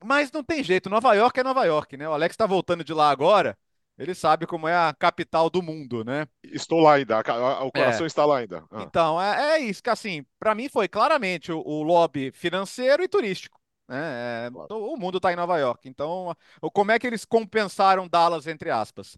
Mas 0.04 0.32
não 0.32 0.42
tem 0.42 0.64
jeito, 0.64 0.90
Nova 0.90 1.14
York 1.14 1.38
é 1.38 1.44
Nova 1.44 1.64
York, 1.64 1.96
né? 1.96 2.08
O 2.08 2.12
Alex 2.12 2.32
está 2.32 2.46
voltando 2.46 2.82
de 2.82 2.92
lá 2.92 3.10
agora. 3.10 3.56
Ele 3.96 4.12
sabe 4.12 4.44
como 4.44 4.66
é 4.66 4.76
a 4.76 4.92
capital 4.92 5.48
do 5.48 5.62
mundo, 5.62 6.04
né? 6.04 6.26
Estou 6.42 6.80
lá 6.80 6.94
ainda, 6.94 7.20
o 7.62 7.70
coração 7.70 8.04
é. 8.04 8.06
está 8.08 8.26
lá 8.26 8.38
ainda. 8.38 8.64
Ah. 8.70 8.82
Então, 8.82 9.22
é, 9.22 9.54
é, 9.54 9.58
isso 9.60 9.80
que, 9.80 9.88
assim, 9.88 10.26
para 10.36 10.54
mim 10.54 10.68
foi 10.68 10.88
claramente 10.88 11.52
o, 11.52 11.60
o, 11.60 11.84
lobby 11.84 12.32
financeiro 12.32 13.04
e 13.04 13.08
turístico. 13.08 13.58
Né? 13.88 14.46
É, 14.46 14.50
claro. 14.50 14.92
O 14.92 14.96
mundo 14.96 15.18
está 15.18 15.32
em 15.32 15.36
Nova 15.36 15.56
York. 15.58 15.88
Então, 15.88 16.36
como 16.74 16.90
é 16.90 16.98
que 16.98 17.06
eles 17.06 17.24
compensaram 17.24 18.08
Dallas, 18.08 18.48
entre 18.48 18.68
aspas? 18.68 19.16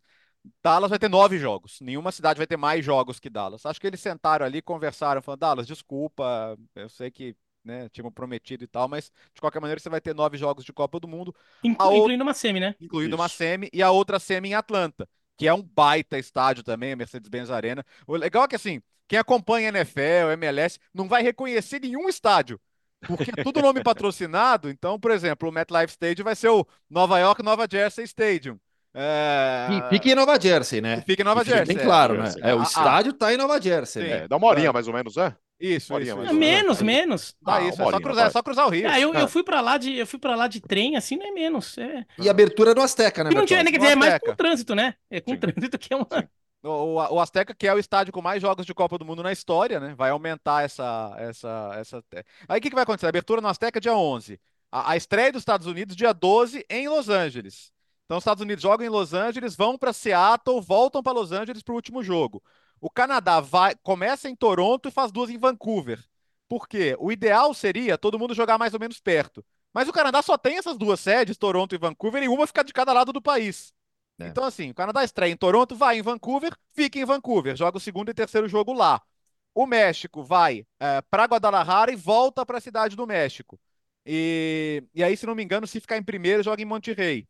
Dallas 0.63 0.91
vai 0.91 0.99
ter 0.99 1.09
nove 1.09 1.39
jogos. 1.39 1.81
Nenhuma 1.81 2.13
cidade 2.13 2.39
vai 2.39 2.47
ter 2.47 2.57
mais 2.57 2.85
jogos 2.85 3.19
que 3.19 3.31
Dallas. 3.31 3.65
Acho 3.67 3.81
que 3.81 3.87
eles 3.87 4.01
sentaram 4.01 4.45
ali, 4.45 4.63
conversaram, 4.63 5.23
falando: 5.23 5.41
Dallas, 5.41 5.67
desculpa, 5.67 6.59
eu 6.75 6.89
sei 6.89 7.11
que 7.11 7.37
né? 7.65 7.89
Tinham 7.91 8.11
prometido 8.11 8.65
e 8.65 8.67
tal, 8.67 8.89
mas 8.89 9.13
de 9.35 9.41
qualquer 9.41 9.61
maneira 9.61 9.79
você 9.79 9.91
vai 9.91 10.01
ter 10.01 10.15
nove 10.15 10.39
jogos 10.39 10.65
de 10.65 10.73
Copa 10.73 10.99
do 10.99 11.07
Mundo. 11.07 11.35
Inclu 11.63 11.97
incluindo 11.97 12.23
uma 12.23 12.33
semi, 12.33 12.61
né? 12.61 12.75
Incluindo 12.81 13.15
Isso. 13.15 13.23
uma 13.23 13.29
semi 13.29 13.69
e 13.73 13.83
a 13.83 13.91
outra 13.91 14.19
semi 14.19 14.49
em 14.51 14.55
Atlanta, 14.55 15.07
que 15.37 15.47
é 15.47 15.53
um 15.53 15.63
baita 15.63 16.19
estádio 16.19 16.65
também, 16.65 16.93
a 16.93 16.97
Mercedes-Benz 16.97 17.51
Arena. 17.51 17.85
O 18.07 18.17
legal 18.17 18.45
é 18.45 18.49
que 18.49 18.57
assim, 18.57 18.81
quem 19.07 19.19
acompanha 19.19 19.69
NFL, 19.69 20.33
MLS, 20.33 20.79
não 20.95 21.07
vai 21.07 21.23
reconhecer 21.23 21.81
nenhum 21.81 22.09
estádio. 22.09 22.59
Porque 23.07 23.31
é 23.37 23.45
tudo 23.45 23.63
nome 23.63 23.81
patrocinado, 23.83 24.69
então, 24.69 24.99
por 24.99 25.13
exemplo, 25.13 25.49
o 25.49 25.53
MetLife 25.53 25.93
Stadium 25.93 26.25
vai 26.25 26.35
ser 26.35 26.49
o 26.49 26.67
Nova 26.91 27.19
York 27.21 27.45
Nova 27.45 27.67
Jersey 27.71 28.05
Stadium. 28.05 28.59
É... 28.95 29.69
E 29.71 29.89
fica 29.91 30.09
em 30.11 30.15
Nova 30.15 30.41
Jersey, 30.41 30.81
né? 30.81 31.03
Fica 31.07 31.23
em 31.23 31.25
Nova 31.25 31.45
Jersey. 31.45 31.75
Bem 31.77 31.85
claro, 31.85 32.15
é. 32.15 32.19
né? 32.19 32.35
É, 32.43 32.55
o 32.55 32.63
estádio 32.63 33.11
está 33.11 33.33
em 33.33 33.37
Nova 33.37 33.61
Jersey. 33.61 34.03
Né? 34.03 34.11
É, 34.11 34.29
dá 34.29 34.37
uma 34.37 34.47
horinha 34.47 34.73
mais 34.73 34.89
ou 34.89 34.95
menos, 34.95 35.17
é? 35.17 35.35
Isso, 35.61 35.99
isso, 35.99 36.23
isso. 36.23 36.35
Menos, 36.35 36.81
menos. 36.81 37.35
Tá, 37.45 37.57
ah, 37.57 37.63
isso, 37.63 37.83
é 37.83 37.85
só, 37.91 38.01
cruzar, 38.01 38.27
é 38.27 38.31
só 38.31 38.43
cruzar 38.43 38.67
o 38.67 38.71
rio. 38.71 38.89
Ah, 38.89 39.01
eu, 39.01 39.13
eu, 39.13 39.27
fui 39.27 39.43
pra 39.43 39.61
lá 39.61 39.77
de, 39.77 39.93
eu 39.93 40.07
fui 40.07 40.19
para 40.19 40.37
lá 40.37 40.47
de 40.47 40.61
trem, 40.61 40.97
assim, 40.97 41.17
não 41.17 41.27
é 41.27 41.31
menos. 41.33 41.77
É... 41.79 42.07
E 42.17 42.29
abertura 42.29 42.73
do 42.75 42.81
Azteca, 42.81 43.25
né? 43.25 43.31
não 43.31 43.45
tinha, 43.45 43.65
quer 43.65 43.77
dizer, 43.77 43.93
é 43.93 43.97
mais 43.97 44.19
com 44.21 44.35
trânsito, 44.37 44.75
né? 44.77 44.95
É 45.11 45.21
com 45.21 45.33
Sim. 45.33 45.39
trânsito 45.39 45.77
que 45.77 45.93
é 45.93 45.97
uma. 45.97 46.07
O, 46.63 46.95
o, 46.95 47.21
Azteca, 47.21 47.55
que 47.55 47.67
é 47.67 47.75
o 47.75 47.79
estádio 47.79 48.13
com 48.13 48.21
mais 48.23 48.43
jogos 48.43 48.67
de 48.67 48.75
Copa 48.75 48.99
do 48.99 49.05
Mundo 49.05 49.23
na 49.23 49.33
história, 49.33 49.81
né? 49.81 49.95
Vai 49.97 50.11
aumentar 50.11 50.65
essa. 50.65 51.15
essa, 51.19 51.71
essa... 51.77 52.05
Aí 52.49 52.59
o 52.59 52.63
que, 52.63 52.69
que 52.69 52.75
vai 52.75 52.83
acontecer? 52.83 53.07
A 53.07 53.09
abertura 53.09 53.41
no 53.41 53.49
Azteca 53.49 53.81
dia 53.81 53.95
11. 53.95 54.41
A, 54.71 54.93
a 54.93 54.97
estreia 54.97 55.33
dos 55.33 55.43
Estados 55.43 55.67
Unidos 55.67 55.97
dia 55.97 56.13
12 56.13 56.65
em 56.69 56.89
Los 56.89 57.09
Angeles. 57.09 57.73
Então, 58.09 58.17
os 58.17 58.23
Estados 58.23 58.43
Unidos 58.43 58.63
jogam 58.63 58.87
em 58.87 58.89
Los 58.89 59.13
Angeles, 59.13 59.55
vão 59.55 59.77
para 59.77 59.93
Seattle, 59.93 60.63
voltam 60.63 61.03
para 61.03 61.13
Los 61.13 61.31
Angeles 61.31 61.63
para 61.63 61.75
o 61.75 61.77
último 61.77 62.03
jogo. 62.03 62.43
O 62.81 62.89
Canadá 62.89 63.39
vai, 63.39 63.75
começa 63.83 64.31
em 64.31 64.35
Toronto 64.35 64.89
e 64.89 64.91
faz 64.91 65.13
duas 65.13 65.29
em 65.29 65.37
Vancouver. 65.37 66.03
Porque 66.49 66.97
o 66.99 67.13
ideal 67.13 67.53
seria 67.53 67.99
todo 67.99 68.19
mundo 68.19 68.33
jogar 68.33 68.57
mais 68.57 68.73
ou 68.73 68.81
menos 68.81 68.99
perto. 68.99 69.45
Mas 69.75 69.91
o 69.91 69.93
Canadá 69.93 70.23
só 70.23 70.39
tem 70.39 70.57
essas 70.57 70.79
duas 70.79 71.01
sedes, 71.01 71.37
Toronto 71.37 71.75
e 71.75 71.79
Vancouver, 71.79 72.23
e 72.23 72.29
uma 72.29 72.47
fica 72.47 72.65
de 72.65 72.73
cada 72.73 72.95
lado 72.95 73.13
do 73.13 73.21
país. 73.21 73.75
É. 74.19 74.29
Então, 74.29 74.43
assim, 74.43 74.71
o 74.71 74.75
Canadá 74.75 75.05
estreia 75.05 75.31
em 75.31 75.37
Toronto, 75.37 75.77
vai 75.77 75.99
em 75.99 76.03
Vancouver, 76.03 76.57
fica 76.73 76.99
em 76.99 77.05
Vancouver, 77.05 77.57
joga 77.57 77.77
o 77.77 77.81
segundo 77.81 78.11
e 78.11 78.15
terceiro 78.15 78.49
jogo 78.49 78.73
lá. 78.73 79.03
O 79.55 79.67
México 79.67 80.25
vai 80.25 80.67
é, 80.81 81.03
para 81.11 81.25
Guadalajara 81.25 81.93
e 81.93 81.97
volta 81.97 82.47
para 82.47 82.57
a 82.57 82.61
cidade 82.63 82.97
do 82.97 83.07
México. 83.07 83.61
E, 84.07 84.83
e 84.95 85.05
aí, 85.05 85.15
se 85.15 85.27
não 85.27 85.35
me 85.35 85.45
engano, 85.45 85.67
se 85.67 85.79
ficar 85.79 85.99
em 85.99 86.03
primeiro, 86.03 86.43
joga 86.43 86.63
em 86.63 86.65
Monterrey. 86.65 87.29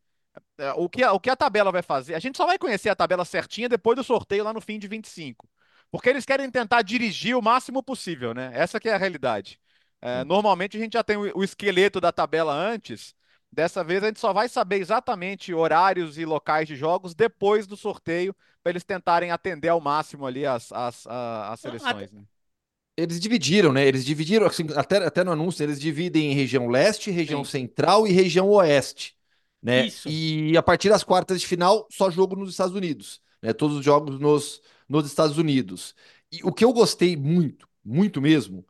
É, 0.57 0.71
o 0.73 0.89
que, 0.89 1.03
a, 1.03 1.13
o 1.13 1.19
que 1.19 1.29
a 1.29 1.35
tabela 1.35 1.71
vai 1.71 1.81
fazer? 1.81 2.15
A 2.15 2.19
gente 2.19 2.37
só 2.37 2.45
vai 2.45 2.57
conhecer 2.57 2.89
a 2.89 2.95
tabela 2.95 3.25
certinha 3.25 3.69
depois 3.69 3.95
do 3.95 4.03
sorteio 4.03 4.43
lá 4.43 4.53
no 4.53 4.61
fim 4.61 4.79
de 4.79 4.87
25. 4.87 5.47
Porque 5.91 6.09
eles 6.09 6.25
querem 6.25 6.49
tentar 6.49 6.81
dirigir 6.81 7.35
o 7.35 7.41
máximo 7.41 7.81
possível, 7.81 8.33
né? 8.33 8.51
Essa 8.53 8.79
que 8.79 8.89
é 8.89 8.93
a 8.93 8.97
realidade. 8.97 9.59
É, 10.01 10.21
hum. 10.21 10.25
Normalmente 10.25 10.77
a 10.77 10.79
gente 10.79 10.93
já 10.93 11.03
tem 11.03 11.17
o, 11.17 11.39
o 11.39 11.43
esqueleto 11.43 11.99
da 11.99 12.11
tabela 12.11 12.53
antes. 12.53 13.15
Dessa 13.51 13.83
vez 13.83 14.03
a 14.03 14.07
gente 14.07 14.19
só 14.19 14.31
vai 14.31 14.47
saber 14.47 14.77
exatamente 14.77 15.53
horários 15.53 16.17
e 16.17 16.25
locais 16.25 16.67
de 16.67 16.75
jogos 16.75 17.15
depois 17.15 17.65
do 17.65 17.75
sorteio, 17.75 18.35
para 18.61 18.71
eles 18.71 18.83
tentarem 18.83 19.31
atender 19.31 19.69
ao 19.69 19.81
máximo 19.81 20.27
ali 20.27 20.45
as, 20.45 20.71
as, 20.71 21.07
as, 21.07 21.51
as 21.53 21.59
seleções. 21.59 22.11
Né? 22.11 22.21
Eles 22.95 23.19
dividiram, 23.19 23.71
né? 23.71 23.85
Eles 23.85 24.05
dividiram, 24.05 24.45
assim, 24.45 24.67
até, 24.75 24.97
até 24.97 25.23
no 25.23 25.31
anúncio, 25.31 25.63
eles 25.63 25.79
dividem 25.79 26.31
em 26.31 26.35
região 26.35 26.67
leste, 26.67 27.09
região 27.09 27.43
Sim. 27.43 27.51
central 27.51 28.05
e 28.05 28.11
região 28.11 28.47
oeste. 28.49 29.17
Né? 29.61 29.87
Isso. 29.87 30.07
E 30.07 30.55
a 30.57 30.63
partir 30.63 30.89
das 30.89 31.03
quartas 31.03 31.41
de 31.41 31.47
final, 31.47 31.87
só 31.91 32.09
jogo 32.09 32.35
nos 32.35 32.51
Estados 32.51 32.75
Unidos. 32.75 33.21
Né? 33.41 33.53
Todos 33.53 33.77
os 33.77 33.85
jogos 33.85 34.19
nos, 34.19 34.61
nos 34.87 35.05
Estados 35.05 35.37
Unidos. 35.37 35.93
E 36.31 36.39
o 36.43 36.51
que 36.51 36.63
eu 36.63 36.71
gostei 36.71 37.15
muito, 37.15 37.67
muito 37.83 38.21
mesmo, 38.21 38.65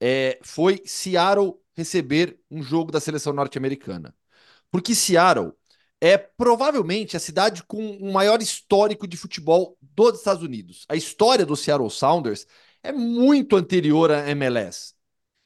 é, 0.00 0.38
foi 0.42 0.82
Seattle 0.84 1.54
receber 1.74 2.38
um 2.50 2.62
jogo 2.62 2.90
da 2.90 3.00
seleção 3.00 3.32
norte-americana. 3.32 4.14
Porque 4.70 4.94
Seattle 4.94 5.52
é 6.00 6.16
provavelmente 6.16 7.16
a 7.16 7.20
cidade 7.20 7.62
com 7.64 7.96
o 7.96 8.12
maior 8.12 8.40
histórico 8.40 9.06
de 9.06 9.16
futebol 9.16 9.76
dos 9.80 10.18
Estados 10.18 10.42
Unidos. 10.42 10.86
A 10.88 10.96
história 10.96 11.44
do 11.44 11.56
Seattle 11.56 11.90
Sounders 11.90 12.46
é 12.82 12.92
muito 12.92 13.56
anterior 13.56 14.10
à 14.10 14.30
MLS. 14.30 14.94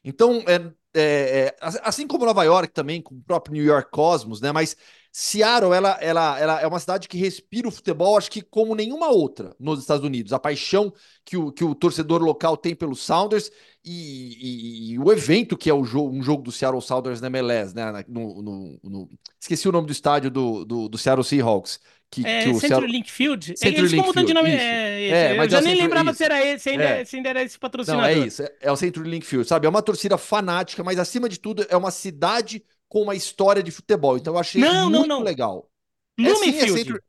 Então, 0.03 0.43
é, 0.47 0.71
é, 0.95 1.47
é, 1.47 1.55
assim 1.83 2.07
como 2.07 2.25
Nova 2.25 2.43
York 2.43 2.73
também, 2.73 3.01
com 3.01 3.15
o 3.15 3.21
próprio 3.21 3.53
New 3.53 3.63
York 3.63 3.91
Cosmos, 3.91 4.39
né? 4.39 4.51
Mas 4.51 4.77
Seattle, 5.11 5.73
ela, 5.73 5.91
ela, 6.01 6.39
ela 6.39 6.61
é 6.61 6.67
uma 6.67 6.79
cidade 6.79 7.07
que 7.07 7.17
respira 7.17 7.67
o 7.67 7.71
futebol, 7.71 8.17
acho 8.17 8.29
que 8.29 8.41
como 8.41 8.75
nenhuma 8.75 9.07
outra 9.09 9.55
nos 9.57 9.79
Estados 9.79 10.05
Unidos. 10.05 10.33
A 10.33 10.39
paixão 10.39 10.93
que 11.23 11.37
o, 11.37 11.51
que 11.53 11.63
o 11.63 11.73
torcedor 11.73 12.21
local 12.21 12.57
tem 12.57 12.75
pelos 12.75 12.99
Sounders 13.01 13.49
e, 13.83 14.91
e, 14.91 14.93
e 14.93 14.99
o 14.99 15.11
evento 15.11 15.57
que 15.57 15.69
é 15.69 15.73
o 15.73 15.81
um 15.81 16.21
jogo 16.21 16.43
do 16.43 16.51
Seattle 16.51 16.81
Sounders 16.81 17.21
na 17.21 17.27
MLS, 17.27 17.73
né? 17.73 18.03
No, 18.07 18.41
no, 18.41 18.79
no... 18.83 19.09
Esqueci 19.39 19.69
o 19.69 19.71
nome 19.71 19.87
do 19.87 19.93
estádio 19.93 20.29
do, 20.29 20.65
do, 20.65 20.89
do 20.89 20.97
Seattle 20.97 21.23
Seahawks. 21.23 21.79
Que, 22.09 22.25
é, 22.25 22.43
que 22.43 22.49
o 22.49 22.59
Century 22.59 22.87
Link 22.87 23.11
Field. 23.11 23.57
Century 23.57 23.79
Eles 23.79 23.91
Link 23.91 24.05
mudando 24.05 24.27
de 24.27 24.33
nome. 24.33 24.49
É, 24.51 25.33
é, 25.33 25.37
eu 25.37 25.49
já 25.49 25.57
é 25.57 25.61
nem 25.61 25.75
lembrava 25.75 26.11
isso. 26.11 26.17
se 26.17 26.23
era 26.23 26.45
esse, 26.45 26.63
se 26.63 26.69
ainda, 26.69 26.83
é. 26.83 27.05
se 27.05 27.15
ainda 27.15 27.29
era 27.29 27.43
esse 27.43 27.59
patrocinador. 27.59 28.03
Não, 28.03 28.23
é 28.23 28.27
isso. 28.27 28.43
É, 28.43 28.53
é 28.61 28.71
o 28.71 28.75
Century 28.75 29.09
Link 29.09 29.25
Field, 29.25 29.47
sabe? 29.47 29.65
É 29.65 29.69
uma 29.69 29.81
torcida 29.81 30.17
fanática, 30.17 30.83
mas 30.83 30.97
acima 30.97 31.27
de 31.27 31.39
tudo 31.39 31.65
é 31.69 31.75
uma 31.75 31.91
cidade 31.91 32.63
com 32.87 33.01
uma 33.01 33.15
história 33.15 33.61
de 33.61 33.71
futebol. 33.71 34.17
Então 34.17 34.33
eu 34.33 34.39
achei 34.39 34.61
não, 34.61 34.89
muito 34.89 35.07
não, 35.07 35.17
não. 35.17 35.23
legal. 35.23 35.69
Lumenfield. 36.17 36.71
É, 36.71 36.77
Century... 36.77 36.99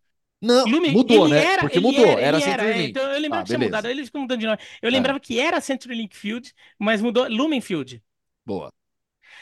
Não, 0.41 0.67
Lumen, 0.67 0.93
mudou, 0.93 1.29
né? 1.29 1.43
Era, 1.43 1.63
Porque 1.63 1.81
mudou, 1.81 2.05
era, 2.05 2.21
era 2.21 2.41
Century 2.41 2.73
Link. 2.73 2.91
Então, 2.91 3.11
eu 3.11 3.21
lembrava 3.21 3.43
ah, 3.43 3.45
que 3.45 3.49
tinha 3.49 3.59
mudado, 3.59 3.89
eles 3.89 4.07
ficam 4.07 4.21
mudando 4.23 4.41
de 4.41 4.47
nome. 4.47 4.59
Eu 4.83 4.91
lembrava 4.91 5.19
que 5.19 5.41
era 5.41 5.61
Century 5.61 5.95
Link 5.95 6.15
Field, 6.15 6.53
mas 6.79 7.01
mudou 7.01 7.27
Lumenfield. 7.29 8.03
Boa. 8.45 8.73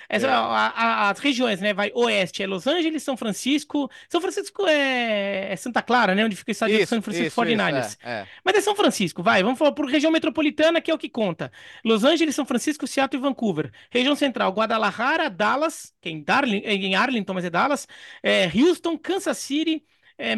Essa, 0.08 0.26
é. 0.26 0.30
a, 0.30 0.36
a, 0.36 1.10
as 1.10 1.18
regiões, 1.18 1.60
né? 1.60 1.72
Vai 1.72 1.90
oeste 1.94 2.42
é 2.42 2.46
Los 2.46 2.66
Angeles, 2.66 3.02
São 3.02 3.16
Francisco. 3.16 3.90
São 4.08 4.20
Francisco 4.20 4.66
é, 4.66 5.52
é 5.52 5.56
Santa 5.56 5.82
Clara, 5.82 6.14
né? 6.14 6.24
Onde 6.24 6.36
fica 6.36 6.50
o 6.50 6.52
estádio 6.52 6.78
de 6.78 6.86
São 6.86 7.02
Francisco 7.02 7.26
isso, 7.26 7.40
49ers. 7.40 7.86
Isso, 7.86 7.96
é, 8.02 8.12
é. 8.12 8.26
Mas 8.44 8.56
é 8.56 8.60
São 8.60 8.74
Francisco, 8.74 9.22
vai. 9.22 9.42
Vamos 9.42 9.58
falar 9.58 9.72
por 9.72 9.86
região 9.86 10.12
metropolitana, 10.12 10.80
que 10.80 10.90
é 10.90 10.94
o 10.94 10.98
que 10.98 11.08
conta. 11.08 11.50
Los 11.84 12.04
Angeles, 12.04 12.34
São 12.34 12.46
Francisco, 12.46 12.86
Seattle 12.86 13.20
e 13.20 13.22
Vancouver. 13.22 13.70
Região 13.90 14.14
central, 14.14 14.52
Guadalajara, 14.52 15.28
Dallas, 15.30 15.92
que 16.00 16.08
é 16.08 16.12
em, 16.12 16.22
Darling, 16.22 16.62
em 16.64 16.94
Arlington, 16.94 17.34
mas 17.34 17.44
é 17.44 17.50
Dallas. 17.50 17.86
É, 18.22 18.50
Houston, 18.54 18.98
Kansas 18.98 19.38
City, 19.38 19.82
é, 20.18 20.34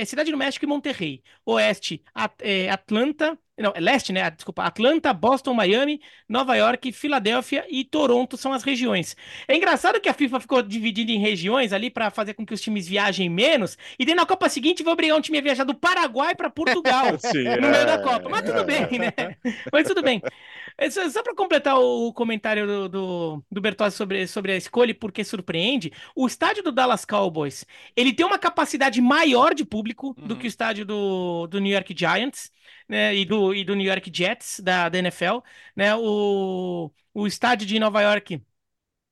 é, 0.00 0.04
Cidade 0.04 0.30
do 0.30 0.36
México 0.36 0.64
e 0.64 0.68
Monterrey. 0.68 1.22
Oeste, 1.44 2.02
At 2.14 2.34
é, 2.40 2.70
Atlanta, 2.70 3.38
não, 3.56 3.72
é 3.74 3.80
leste, 3.80 4.12
né? 4.12 4.28
Desculpa, 4.30 4.64
Atlanta, 4.64 5.12
Boston, 5.12 5.54
Miami, 5.54 6.00
Nova 6.28 6.56
York, 6.56 6.90
Filadélfia 6.92 7.64
e 7.68 7.84
Toronto 7.84 8.36
são 8.36 8.52
as 8.52 8.64
regiões. 8.64 9.16
É 9.46 9.56
engraçado 9.56 10.00
que 10.00 10.08
a 10.08 10.14
FIFA 10.14 10.40
ficou 10.40 10.60
dividida 10.62 11.12
em 11.12 11.18
regiões 11.18 11.72
ali 11.72 11.88
para 11.88 12.10
fazer 12.10 12.34
com 12.34 12.44
que 12.44 12.52
os 12.52 12.60
times 12.60 12.88
viajem 12.88 13.28
menos, 13.28 13.78
e 13.98 14.04
daí 14.04 14.14
na 14.14 14.26
Copa 14.26 14.48
seguinte 14.48 14.82
vai 14.82 14.92
obrigar 14.92 15.16
um 15.16 15.20
time 15.20 15.38
a 15.38 15.42
viajar 15.42 15.64
do 15.64 15.74
Paraguai 15.74 16.34
para 16.34 16.50
Portugal 16.50 17.16
Sim, 17.20 17.44
no 17.44 17.70
meio 17.70 17.86
da 17.86 17.98
Copa. 17.98 18.28
Mas 18.28 18.42
tudo 18.42 18.64
bem, 18.64 18.98
né? 18.98 19.36
Mas 19.72 19.86
tudo 19.86 20.02
bem. 20.02 20.20
É 20.76 20.90
só, 20.90 21.08
só 21.08 21.22
para 21.22 21.34
completar 21.34 21.78
o 21.78 22.12
comentário 22.12 22.66
do, 22.66 22.88
do, 22.88 23.44
do 23.50 23.60
Bertozzi 23.60 23.96
sobre, 23.96 24.26
sobre 24.26 24.52
a 24.52 24.56
escolha 24.56 24.90
e 24.90 24.94
por 24.94 25.12
que 25.12 25.22
surpreende, 25.22 25.92
o 26.16 26.26
estádio 26.26 26.62
do 26.64 26.72
Dallas 26.72 27.04
Cowboys, 27.04 27.64
ele 27.94 28.12
tem 28.12 28.26
uma 28.26 28.38
capacidade 28.38 29.00
maior 29.00 29.54
de 29.54 29.64
público 29.64 30.14
uhum. 30.18 30.26
do 30.26 30.36
que 30.36 30.46
o 30.46 30.48
estádio 30.48 30.84
do, 30.84 31.46
do 31.46 31.60
New 31.60 31.72
York 31.72 31.94
Giants, 31.96 32.50
né, 32.88 33.14
e 33.14 33.24
do, 33.24 33.54
e 33.54 33.64
do 33.64 33.74
New 33.74 33.86
York 33.86 34.10
Jets, 34.12 34.60
da, 34.60 34.88
da 34.88 34.98
NFL, 34.98 35.38
né, 35.76 35.94
o, 35.94 36.90
o 37.12 37.26
estádio 37.26 37.66
de 37.66 37.78
Nova 37.78 38.02
York 38.02 38.42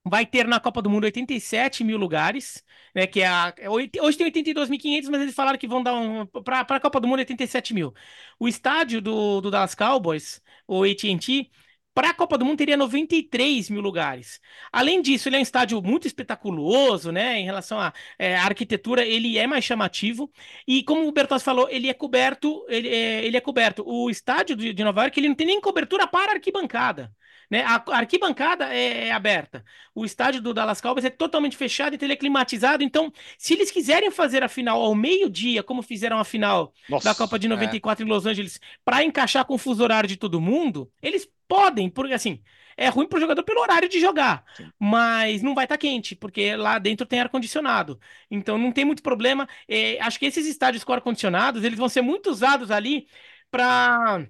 vai 0.04 0.26
ter 0.26 0.46
na 0.46 0.58
Copa 0.60 0.82
do 0.82 0.90
Mundo 0.90 1.04
87 1.04 1.84
mil 1.84 1.96
lugares, 1.96 2.64
né? 2.94 3.06
Que 3.06 3.20
é 3.22 3.26
a, 3.26 3.54
é 3.56 3.70
hoje 3.70 3.88
tem 3.88 4.02
82.500, 4.02 5.08
mas 5.10 5.22
eles 5.22 5.34
falaram 5.34 5.58
que 5.58 5.68
vão 5.68 5.82
dar 5.82 5.94
um 5.94 6.26
para 6.26 6.60
a 6.60 6.80
Copa 6.80 7.00
do 7.00 7.08
Mundo 7.08 7.20
87 7.20 7.72
mil. 7.74 7.94
O 8.38 8.48
estádio 8.48 9.00
do, 9.00 9.40
do 9.40 9.50
Dallas 9.50 9.74
Cowboys, 9.74 10.40
o 10.66 10.82
AT&T, 10.84 11.50
para 11.94 12.10
a 12.10 12.14
Copa 12.14 12.38
do 12.38 12.44
Mundo 12.44 12.56
teria 12.58 12.76
93 12.76 13.68
mil 13.68 13.80
lugares. 13.82 14.40
Além 14.72 15.02
disso, 15.02 15.28
ele 15.28 15.36
é 15.36 15.38
um 15.38 15.42
estádio 15.42 15.80
muito 15.82 16.06
espetaculoso, 16.06 17.12
né? 17.12 17.38
Em 17.38 17.44
relação 17.44 17.78
à 17.78 17.92
é, 18.18 18.34
arquitetura, 18.36 19.04
ele 19.04 19.38
é 19.38 19.46
mais 19.46 19.64
chamativo. 19.64 20.32
E 20.66 20.82
como 20.84 21.06
o 21.06 21.12
Bertozzi 21.12 21.44
falou, 21.44 21.68
ele 21.68 21.88
é 21.88 21.94
coberto, 21.94 22.64
ele 22.68 22.88
é, 22.88 23.24
ele 23.24 23.36
é 23.36 23.40
coberto. 23.40 23.84
O 23.86 24.08
estádio 24.10 24.56
de, 24.56 24.72
de 24.72 24.84
Nova 24.84 25.02
York 25.02 25.20
ele 25.20 25.28
não 25.28 25.34
tem 25.36 25.46
nem 25.46 25.60
cobertura 25.60 26.06
para 26.06 26.32
arquibancada. 26.32 27.12
Né? 27.52 27.62
A 27.66 27.84
arquibancada 27.98 28.74
é, 28.74 29.08
é, 29.08 29.12
aberta. 29.12 29.62
O 29.94 30.06
estádio 30.06 30.40
do 30.40 30.54
Dallas 30.54 30.80
Cowboys 30.80 31.04
é 31.04 31.10
totalmente 31.10 31.54
fechado, 31.54 31.94
então 31.94 32.06
ele 32.06 32.14
é 32.14 32.16
climatizado. 32.16 32.82
Então, 32.82 33.12
se 33.36 33.52
eles 33.52 33.70
quiserem 33.70 34.10
fazer 34.10 34.42
a 34.42 34.48
final 34.48 34.80
ao 34.80 34.94
meio-dia, 34.94 35.62
como 35.62 35.82
fizeram 35.82 36.18
a 36.18 36.24
final 36.24 36.72
Nossa, 36.88 37.10
da 37.10 37.14
Copa 37.14 37.38
de 37.38 37.46
94 37.46 38.02
é. 38.02 38.06
em 38.06 38.10
Los 38.10 38.24
Angeles, 38.24 38.58
para 38.82 39.04
encaixar 39.04 39.44
com 39.44 39.52
o 39.52 39.58
fuso 39.58 39.82
horário 39.82 40.08
de 40.08 40.16
todo 40.16 40.40
mundo, 40.40 40.90
eles 41.02 41.28
podem, 41.46 41.90
porque 41.90 42.14
assim, 42.14 42.40
é 42.74 42.88
ruim 42.88 43.06
para 43.06 43.18
o 43.18 43.20
jogador 43.20 43.42
pelo 43.42 43.60
horário 43.60 43.86
de 43.86 44.00
jogar, 44.00 44.46
Sim. 44.56 44.70
mas 44.80 45.42
não 45.42 45.54
vai 45.54 45.66
estar 45.66 45.74
tá 45.74 45.78
quente, 45.78 46.16
porque 46.16 46.56
lá 46.56 46.78
dentro 46.78 47.04
tem 47.04 47.20
ar-condicionado. 47.20 48.00
Então 48.30 48.56
não 48.56 48.72
tem 48.72 48.86
muito 48.86 49.02
problema. 49.02 49.46
É, 49.68 50.00
acho 50.00 50.18
que 50.18 50.24
esses 50.24 50.46
estádios 50.46 50.84
com 50.84 50.94
ar-condicionados, 50.94 51.64
eles 51.64 51.78
vão 51.78 51.90
ser 51.90 52.00
muito 52.00 52.30
usados 52.30 52.70
ali 52.70 53.06
para 53.50 54.26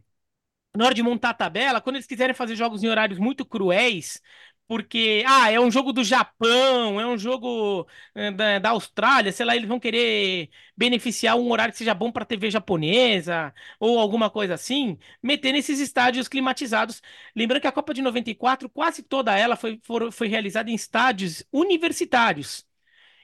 na 0.77 0.85
hora 0.87 0.95
de 0.95 1.03
montar 1.03 1.31
a 1.31 1.35
tabela, 1.35 1.81
quando 1.81 1.97
eles 1.97 2.07
quiserem 2.07 2.35
fazer 2.35 2.57
jogos 2.57 2.83
em 2.83 2.89
horários 2.89 3.19
muito 3.19 3.45
cruéis, 3.45 4.21
porque, 4.67 5.23
ah, 5.27 5.51
é 5.51 5.61
um 5.61 5.71
jogo 5.71 5.93
do 5.93 6.03
Japão, 6.03 6.99
é 6.99 7.07
um 7.07 7.19
jogo 7.19 7.87
é, 8.15 8.31
da, 8.31 8.59
da, 8.59 8.71
Austrália, 8.71 9.31
sei 9.31 9.45
lá, 9.45 9.55
eles 9.55 9.69
vão 9.69 9.79
querer 9.79 10.49
beneficiar 10.75 11.37
um 11.37 11.51
horário 11.51 11.73
que 11.73 11.79
seja 11.79 11.93
bom 11.93 12.11
para 12.11 12.25
TV 12.25 12.51
japonesa 12.51 13.53
ou 13.79 13.99
alguma 13.99 14.31
coisa 14.31 14.55
assim, 14.55 14.99
meter 15.23 15.53
nesses 15.53 15.79
estádios 15.79 16.27
climatizados. 16.27 17.03
Lembrando 17.37 17.61
que 17.61 17.67
a 17.67 17.73
Copa 17.73 17.93
de 17.93 18.01
94, 18.01 18.69
quase 18.71 19.03
toda 19.03 19.37
ela 19.37 19.57
foi, 19.57 19.79
foi, 19.83 20.11
foi 20.11 20.29
realizada 20.29 20.71
em 20.71 20.75
estádios 20.75 21.45
universitários. 21.53 22.65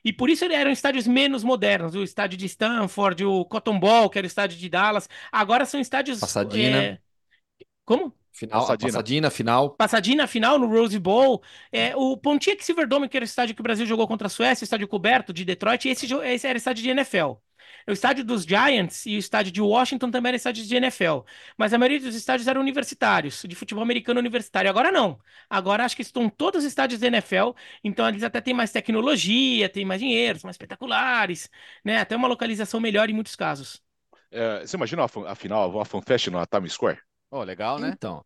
E 0.05 0.13
por 0.13 0.29
isso 0.31 0.45
eram 0.45 0.71
estádios 0.71 1.07
menos 1.07 1.43
modernos, 1.43 1.95
o 1.95 2.03
estádio 2.03 2.39
de 2.39 2.47
Stanford, 2.47 3.25
o 3.25 3.45
Cotton 3.47 3.79
Bowl, 3.79 4.11
que 4.11 4.19
era 4.19 4.27
o 4.27 4.29
estádio 4.29 4.59
de 4.59 4.69
Dallas. 4.69 5.09
Agora 5.33 5.65
são 5.65 5.81
estádios. 5.81 6.21
Passadina. 6.21 6.83
É, 6.83 6.99
como? 7.89 8.15
Final, 8.31 8.61
Passadina. 8.61 8.93
Passadina, 8.93 9.31
final. 9.31 9.71
Passadina, 9.71 10.27
final 10.27 10.59
no 10.59 10.67
Rose 10.69 10.99
Bowl. 10.99 11.43
É, 11.73 11.97
o 11.97 12.17
Pontiac 12.17 12.63
Silverdome, 12.65 13.09
que 13.09 13.17
era 13.17 13.25
o 13.25 13.27
estádio 13.27 13.55
que 13.55 13.61
o 13.61 13.65
Brasil 13.65 13.87
jogou 13.87 14.07
contra 14.07 14.27
a 14.27 14.31
Suécia, 14.31 14.63
estádio 14.65 14.87
coberto 14.87 15.33
de 15.33 15.45
Detroit, 15.45 15.89
esse, 15.89 16.07
esse 16.07 16.47
era 16.47 16.57
o 16.57 16.59
estádio 16.59 16.85
de 16.85 16.91
NFL. 16.91 17.33
O 17.89 17.93
estádio 17.93 18.23
dos 18.23 18.45
Giants 18.45 19.07
e 19.07 19.17
o 19.17 19.19
estádio 19.19 19.51
de 19.51 19.63
Washington 19.63 20.11
também 20.11 20.29
era 20.31 20.37
estádio 20.37 20.65
de 20.65 20.77
NFL. 20.77 21.21
Mas 21.57 21.73
a 21.73 21.79
maioria 21.79 21.99
dos 21.99 22.15
estádios 22.15 22.47
eram 22.47 22.61
universitários, 22.61 23.43
de 23.49 23.55
futebol 23.57 23.83
americano 23.83 24.21
universitário. 24.21 24.69
Agora 24.69 24.93
não. 24.93 25.19
Agora 25.49 25.85
acho 25.85 25.97
que 25.97 26.03
estão 26.03 26.29
todos 26.29 26.63
os 26.63 26.69
estádios 26.69 27.01
da 27.01 27.07
NFL, 27.07 27.53
então 27.83 28.07
eles 28.07 28.23
até 28.23 28.43
têm 28.43 28.53
mais 28.53 28.71
tecnologia, 28.71 29.69
têm 29.71 29.87
mais 29.87 30.01
dinheiro, 30.01 30.39
são 30.39 30.49
mais 30.49 30.55
espetaculares, 30.55 31.49
né? 31.83 31.99
Até 31.99 32.15
uma 32.15 32.29
localização 32.29 32.79
melhor 32.79 33.09
em 33.09 33.15
muitos 33.15 33.35
casos. 33.35 33.83
É, 34.31 34.61
você 34.61 34.77
imagina 34.77 35.03
a, 35.03 35.33
a 35.33 35.35
final, 35.35 35.81
a 35.81 35.85
FanFest 35.85 36.29
na 36.29 36.47
Times 36.47 36.75
Square? 36.75 37.01
Oh, 37.31 37.43
legal, 37.43 37.79
né? 37.79 37.91
Então. 37.95 38.25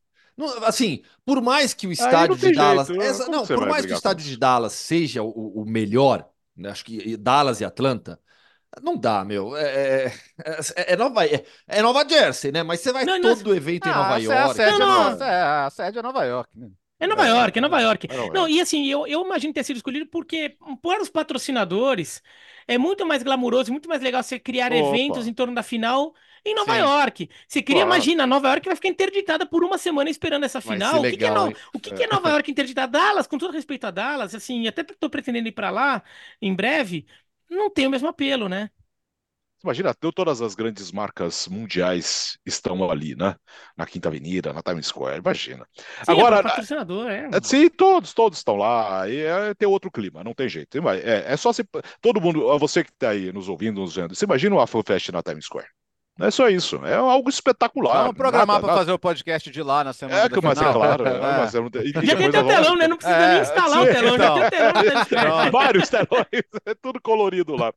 assim, 0.65 1.03
por 1.25 1.41
mais 1.43 1.75
que 1.75 1.87
o 1.87 1.93
estádio 1.93 2.37
de 2.37 2.53
Dallas. 2.53 2.89
Jeito, 2.89 3.03
essa, 3.03 3.29
não, 3.29 3.47
por 3.47 3.69
mais 3.69 3.85
que 3.85 3.93
o 3.93 3.97
estádio 3.97 4.25
de 4.25 4.37
Dallas 4.37 4.73
seja 4.73 5.23
o, 5.23 5.63
o 5.63 5.65
melhor, 5.65 6.29
né, 6.57 6.71
acho 6.71 6.85
que 6.85 7.17
Dallas 7.17 7.61
e 7.61 7.65
Atlanta. 7.65 8.19
Não 8.81 8.97
dá, 8.97 9.23
meu. 9.23 9.55
É, 9.55 10.07
é, 10.07 10.13
é, 10.77 10.93
é 10.93 10.97
Nova, 10.97 11.27
é, 11.27 11.45
é, 11.69 11.83
Nova 11.83 12.09
Jersey, 12.09 12.51
né? 12.51 12.63
Mas 12.63 12.81
você 12.81 12.91
vai 12.91 13.05
não, 13.05 13.21
todo 13.21 13.45
não... 13.45 13.55
evento 13.55 13.87
ah, 13.87 13.91
em 13.91 13.95
Nova 13.95 14.19
York. 14.19 14.51
A 14.51 14.55
sede, 14.55 14.79
não, 14.79 15.11
não. 15.11 15.27
a 15.67 15.71
sede 15.71 15.99
é 15.99 16.03
Nova 16.03 16.25
York, 16.25 16.59
né? 16.59 16.71
É 16.99 17.07
Nova 17.07 17.27
York, 17.27 17.59
é 17.59 17.61
Nova 17.61 17.81
York. 17.81 18.09
Não, 18.33 18.49
e 18.49 18.61
assim, 18.61 18.87
eu, 18.87 19.09
eu 19.09 19.23
imagino 19.25 19.53
ter 19.53 19.65
sido 19.65 19.77
escolhido 19.77 20.07
porque, 20.07 20.57
para 20.81 21.03
os 21.03 21.11
patrocinadores, 21.11 22.23
é 22.67 22.79
muito 22.79 23.05
mais 23.05 23.25
glamuroso, 23.25 23.73
muito 23.73 23.89
mais 23.89 24.01
legal 24.01 24.23
você 24.23 24.39
criar 24.39 24.73
Opa. 24.73 24.77
eventos 24.77 25.27
em 25.27 25.35
torno 25.35 25.53
da 25.53 25.65
final 25.65 26.15
em 26.45 26.55
Nova 26.55 26.75
Sim. 26.75 26.81
York. 26.81 27.31
Você 27.47 27.63
queria, 27.63 27.83
claro. 27.83 27.97
imagina, 27.97 28.27
Nova 28.27 28.49
York 28.49 28.67
vai 28.67 28.77
ficar 28.77 28.89
interditada 28.89 29.47
por 29.47 29.65
uma 29.65 29.79
semana 29.79 30.11
esperando 30.11 30.45
essa 30.45 30.61
final. 30.61 31.01
O, 31.01 31.03
que, 31.03 31.17
que, 31.17 31.25
é 31.25 31.31
no... 31.31 31.49
o 31.75 31.79
que, 31.79 31.95
que, 31.95 32.03
é 32.03 32.07
Nova 32.07 32.31
York 32.31 32.51
interditada? 32.51 32.93
Dallas, 32.93 33.27
com 33.27 33.39
todo 33.39 33.53
respeito 33.53 33.87
a 33.87 33.91
Dallas, 33.91 34.35
assim, 34.35 34.67
até 34.67 34.83
estou 34.83 35.09
pretendendo 35.09 35.49
ir 35.49 35.53
para 35.53 35.71
lá 35.71 36.03
em 36.41 36.55
breve, 36.55 37.07
não 37.49 37.71
tem 37.71 37.87
o 37.87 37.91
mesmo 37.91 38.09
apelo, 38.09 38.49
né? 38.49 38.71
Imagina, 39.65 39.95
todas 39.95 40.43
as 40.43 40.57
grandes 40.57 40.91
marcas 40.91 41.47
mundiais 41.47 42.37
estão 42.45 42.91
ali, 42.91 43.15
né? 43.15 43.37
Na 43.77 43.87
Quinta 43.87 44.09
Avenida, 44.09 44.53
na 44.53 44.61
Times 44.61 44.89
Square, 44.89 45.21
imagina. 45.21 45.65
Sim, 45.73 45.85
é 46.09 46.13
Agora, 46.13 46.41
é 46.41 46.43
patrocinador, 46.43 47.09
é. 47.09 47.31
Sim, 47.45 47.69
todos, 47.69 48.13
todos 48.13 48.39
estão 48.39 48.57
lá. 48.57 49.09
E 49.09 49.21
é, 49.21 49.55
tem 49.55 49.69
outro 49.69 49.89
clima, 49.89 50.25
não 50.25 50.35
tem 50.35 50.49
jeito. 50.49 50.77
É, 50.89 51.33
é 51.33 51.37
só 51.37 51.53
se, 51.53 51.65
todo 52.01 52.21
mundo, 52.21 52.59
você 52.59 52.83
que 52.83 52.91
está 52.91 53.11
aí 53.11 53.33
nos 53.33 53.49
ouvindo, 53.49 53.81
nos 53.81 53.95
vendo, 53.95 54.17
você 54.17 54.25
imagina 54.25 54.57
uma 54.57 54.67
FanFest 54.67 55.11
na 55.11 55.23
Times 55.23 55.45
Square. 55.45 55.69
É 56.21 56.31
só 56.31 56.49
isso. 56.49 56.77
É 56.85 56.95
algo 56.95 57.29
espetacular. 57.31 58.03
Vamos 58.03 58.17
programar 58.17 58.61
para 58.61 58.75
fazer 58.75 58.93
o 58.93 58.99
podcast 58.99 59.51
de 59.51 59.63
lá 59.63 59.83
na 59.83 59.93
semana. 59.93 60.25
É, 60.25 60.29
que, 60.29 60.41
mas 60.43 60.61
é 60.61 60.73
claro. 60.73 61.05
É, 61.13 61.19
mas 61.19 61.55
é, 61.55 61.59
e, 61.85 62.07
já 62.07 62.17
tem 62.17 62.27
até 62.27 62.41
o 62.41 62.47
telão, 62.47 62.77
né? 62.77 62.87
Não 62.87 62.97
precisa 62.97 63.17
é, 63.17 63.33
nem 63.33 63.43
instalar 63.43 63.71
sim, 63.71 63.89
o 63.89 63.93
telão, 63.93 64.15
então. 64.15 64.39
já 64.39 64.51
tem 64.51 64.99
o 64.99 65.07
telão. 65.07 65.51
Vários 65.51 65.89
telões, 65.89 66.27
é 66.67 66.75
tudo 66.75 67.01
colorido 67.01 67.57
lá. 67.57 67.73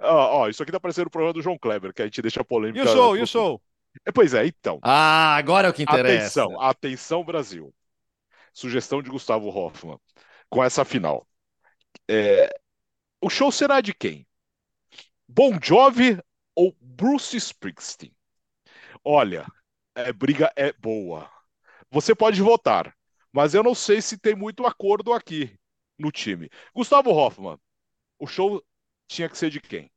ó, 0.00 0.40
ó, 0.40 0.48
isso 0.48 0.62
aqui 0.62 0.72
tá 0.72 0.80
parecendo 0.80 1.08
o 1.08 1.10
programa 1.10 1.32
do 1.32 1.42
João 1.42 1.58
Kleber, 1.58 1.94
que 1.94 2.02
a 2.02 2.04
gente 2.04 2.20
deixa 2.20 2.44
polêmica. 2.44 2.84
E 2.84 2.88
o 2.88 2.92
show, 2.92 3.16
e 3.16 3.22
o 3.22 3.26
show? 3.26 3.62
É, 4.04 4.12
pois 4.12 4.34
é, 4.34 4.46
então. 4.46 4.78
Ah, 4.82 5.36
agora 5.36 5.68
é 5.68 5.70
o 5.70 5.74
que 5.74 5.82
interessa. 5.82 6.42
Atenção, 6.42 6.60
atenção, 6.60 7.24
Brasil. 7.24 7.72
Sugestão 8.52 9.00
de 9.00 9.10
Gustavo 9.10 9.48
Hoffman 9.48 9.98
com 10.48 10.62
essa 10.62 10.84
final. 10.84 11.26
É, 12.08 12.50
o 13.20 13.30
show 13.30 13.50
será 13.50 13.80
de 13.80 13.94
quem? 13.94 14.26
Bon 15.28 15.58
Jovi 15.62 16.18
Bruce 16.96 17.36
Springsteen. 17.36 18.10
Olha, 19.04 19.46
a 19.94 20.10
briga 20.14 20.50
é 20.56 20.72
boa. 20.72 21.30
Você 21.90 22.14
pode 22.14 22.40
votar, 22.40 22.96
mas 23.30 23.52
eu 23.52 23.62
não 23.62 23.74
sei 23.74 24.00
se 24.00 24.16
tem 24.16 24.34
muito 24.34 24.64
acordo 24.64 25.12
aqui 25.12 25.54
no 25.98 26.10
time. 26.10 26.48
Gustavo 26.74 27.10
Hoffman, 27.10 27.58
o 28.18 28.26
show 28.26 28.64
tinha 29.06 29.28
que 29.28 29.36
ser 29.36 29.50
de 29.50 29.60
quem? 29.60 29.90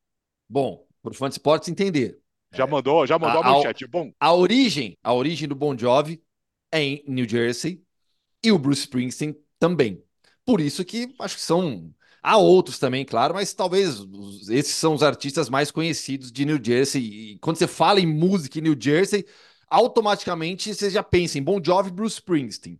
Bom, 0.48 0.86
para 1.02 1.12
o 1.12 1.16
fã 1.16 1.30
de 1.30 1.36
esportes 1.36 1.70
entender. 1.70 2.20
Já 2.52 2.68
mandou, 2.68 3.08
já 3.08 3.18
mandou 3.18 3.44
a, 3.44 3.48
a 3.48 3.52
manchete. 3.54 3.88
Bom. 3.88 4.12
A 4.20 4.34
origem, 4.34 4.98
a 5.02 5.14
origem 5.14 5.48
do 5.48 5.56
Bon 5.56 5.78
Jovi 5.78 6.22
é 6.70 6.82
em 6.82 7.04
New 7.08 7.28
Jersey 7.28 7.82
e 8.44 8.52
o 8.52 8.60
Bruce 8.60 8.82
Springsteen 8.82 9.42
também. 9.58 10.04
Por 10.44 10.60
isso 10.60 10.84
que 10.84 11.16
acho 11.18 11.36
que 11.36 11.42
são 11.42 11.94
Há 12.22 12.38
outros 12.38 12.78
também, 12.78 13.06
claro, 13.06 13.34
mas 13.34 13.54
talvez 13.54 14.00
esses 14.50 14.76
são 14.76 14.94
os 14.94 15.04
artistas 15.04 15.50
mais 15.50 15.72
conhecidos 15.72 16.32
de 16.32 16.46
New 16.46 16.60
Jersey. 16.62 17.02
E 17.02 17.40
quando 17.40 17.58
você 17.58 17.68
fala 17.68 18.00
em 18.00 18.06
música 18.06 18.60
em 18.60 18.62
New 18.62 18.76
Jersey, 18.80 19.26
automaticamente 19.70 20.74
você 20.74 20.90
já 20.90 21.02
pensa 21.02 21.38
em 21.38 21.44
Bon 21.44 21.62
Jovi 21.64 21.90
e 21.90 21.94
Bruce 21.94 22.16
Springsteen. 22.16 22.80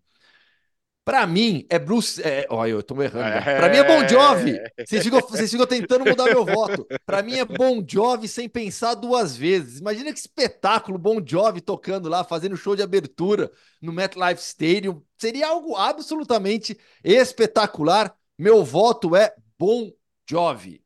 Para 1.10 1.26
mim, 1.26 1.66
é 1.72 1.80
Bruce. 1.80 2.22
É, 2.22 2.46
olha, 2.52 2.70
eu 2.70 2.84
tô 2.84 3.02
errando. 3.02 3.26
É... 3.26 3.58
Para 3.58 3.70
mim 3.70 3.78
é 3.78 3.84
Bon 3.84 4.08
Jovi. 4.08 4.60
Vocês 4.86 5.04
ficam, 5.04 5.20
vocês 5.20 5.50
ficam 5.50 5.66
tentando 5.66 6.06
mudar 6.06 6.26
meu 6.26 6.46
voto. 6.46 6.86
Para 7.04 7.24
mim 7.24 7.34
é 7.40 7.46
Bon 7.46 7.84
Jovi 7.84 8.28
sem 8.28 8.48
pensar 8.48 8.94
duas 8.94 9.36
vezes. 9.36 9.80
Imagina 9.80 10.14
que 10.14 10.20
espetáculo 10.20 11.00
Bon 11.00 11.20
Jovi 11.26 11.62
tocando 11.62 12.08
lá, 12.08 12.24
fazendo 12.24 12.56
show 12.56 12.76
de 12.76 12.84
abertura 12.84 13.50
no 13.82 13.92
MetLife 13.92 14.40
Stadium. 14.40 15.02
Seria 15.18 15.48
algo 15.48 15.76
absolutamente 15.76 16.78
espetacular. 17.04 18.16
Meu 18.40 18.64
voto 18.64 19.18
é 19.18 19.36
Bon 19.58 19.92
Jovi. 20.26 20.82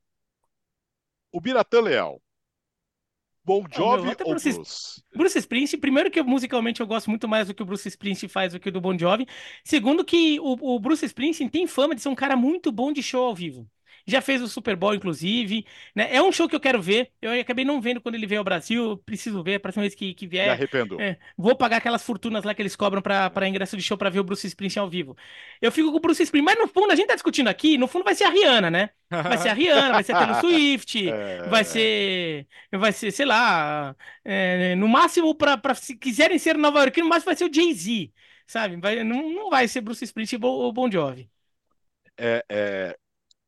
O 1.31 1.39
Biratã 1.39 1.81
Leal. 1.81 2.19
Bon 3.45 3.63
Jovi 3.71 4.07
voto 4.07 4.23
é 4.23 4.25
ou 4.25 4.31
Bruce- 4.31 4.53
Bruce? 4.53 5.03
Bruce 5.15 5.37
Springsteen, 5.37 5.79
primeiro 5.79 6.09
que 6.09 6.19
musicalmente 6.23 6.81
eu 6.81 6.87
gosto 6.87 7.11
muito 7.11 7.27
mais 7.27 7.47
do 7.47 7.53
que 7.53 7.61
o 7.61 7.65
Bruce 7.65 7.87
Springsteen 7.87 8.27
faz 8.27 8.53
do 8.53 8.59
que 8.59 8.69
o 8.69 8.71
do 8.71 8.81
Bon 8.81 8.97
Jovi. 8.97 9.27
Segundo 9.63 10.03
que 10.03 10.39
o, 10.39 10.75
o 10.75 10.79
Bruce 10.79 11.05
Springsteen 11.05 11.47
tem 11.47 11.67
fama 11.67 11.93
de 11.93 12.01
ser 12.01 12.09
um 12.09 12.15
cara 12.15 12.35
muito 12.35 12.71
bom 12.71 12.91
de 12.91 13.03
show 13.03 13.23
ao 13.27 13.35
vivo. 13.35 13.69
Já 14.05 14.21
fez 14.21 14.41
o 14.41 14.47
Super 14.47 14.75
Bowl, 14.75 14.93
inclusive. 14.93 15.65
né? 15.95 16.13
É 16.13 16.21
um 16.21 16.31
show 16.31 16.47
que 16.49 16.55
eu 16.55 16.59
quero 16.59 16.81
ver. 16.81 17.11
Eu 17.21 17.31
acabei 17.39 17.63
não 17.63 17.79
vendo 17.79 18.01
quando 18.01 18.15
ele 18.15 18.27
veio 18.27 18.39
ao 18.39 18.45
Brasil. 18.45 18.97
Preciso 19.05 19.41
ver 19.43 19.55
a 19.55 19.59
próxima 19.59 19.83
vez 19.83 19.95
que, 19.95 20.13
que 20.13 20.25
Me 20.25 20.31
vier. 20.31 20.49
arrependo. 20.51 20.99
É, 20.99 21.17
vou 21.37 21.55
pagar 21.55 21.77
aquelas 21.77 22.03
fortunas 22.03 22.43
lá 22.43 22.53
que 22.53 22.61
eles 22.61 22.75
cobram 22.75 23.01
pra 23.01 23.31
ingresso 23.47 23.77
de 23.77 23.83
show 23.83 23.97
pra 23.97 24.09
ver 24.09 24.19
o 24.19 24.23
Bruce 24.23 24.45
Springsteen 24.47 24.81
ao 24.83 24.89
vivo. 24.89 25.15
Eu 25.61 25.71
fico 25.71 25.89
com 25.91 25.97
o 25.97 25.99
Bruce 25.99 26.21
Springsteen, 26.23 26.43
mas 26.55 26.57
no 26.67 26.67
fundo, 26.73 26.91
a 26.91 26.95
gente 26.95 27.07
tá 27.07 27.13
discutindo 27.15 27.47
aqui, 27.47 27.77
no 27.77 27.87
fundo 27.87 28.03
vai 28.03 28.15
ser 28.15 28.25
a 28.25 28.29
Rihanna, 28.29 28.69
né? 28.69 28.89
Vai 29.09 29.37
ser 29.37 29.49
a 29.49 29.53
Rihanna, 29.53 29.91
vai 29.93 30.03
ser 30.03 30.13
a 30.13 30.17
Taylor 30.19 30.35
Swift, 30.41 31.09
É. 31.09 31.47
vai 31.47 31.63
ser, 31.63 32.47
vai 32.71 32.91
ser, 32.91 33.11
sei 33.11 33.25
lá, 33.25 33.95
é, 34.25 34.75
no 34.75 34.87
máximo 34.87 35.35
pra, 35.35 35.57
pra 35.57 35.73
se 35.75 35.95
quiserem 35.95 36.37
ser 36.39 36.57
Nova 36.57 36.79
York, 36.79 36.99
no 37.01 37.07
máximo 37.09 37.25
vai 37.27 37.35
ser 37.35 37.45
o 37.45 37.53
Jay-Z, 37.53 38.11
sabe? 38.47 38.75
Vai, 38.77 39.03
não, 39.03 39.29
não 39.29 39.49
vai 39.49 39.67
ser 39.67 39.81
Bruce 39.81 40.03
Springsteen 40.03 40.39
ou 40.43 40.71
Bon 40.73 40.89
Jovi. 40.91 41.29
É, 42.17 42.43
é, 42.49 42.97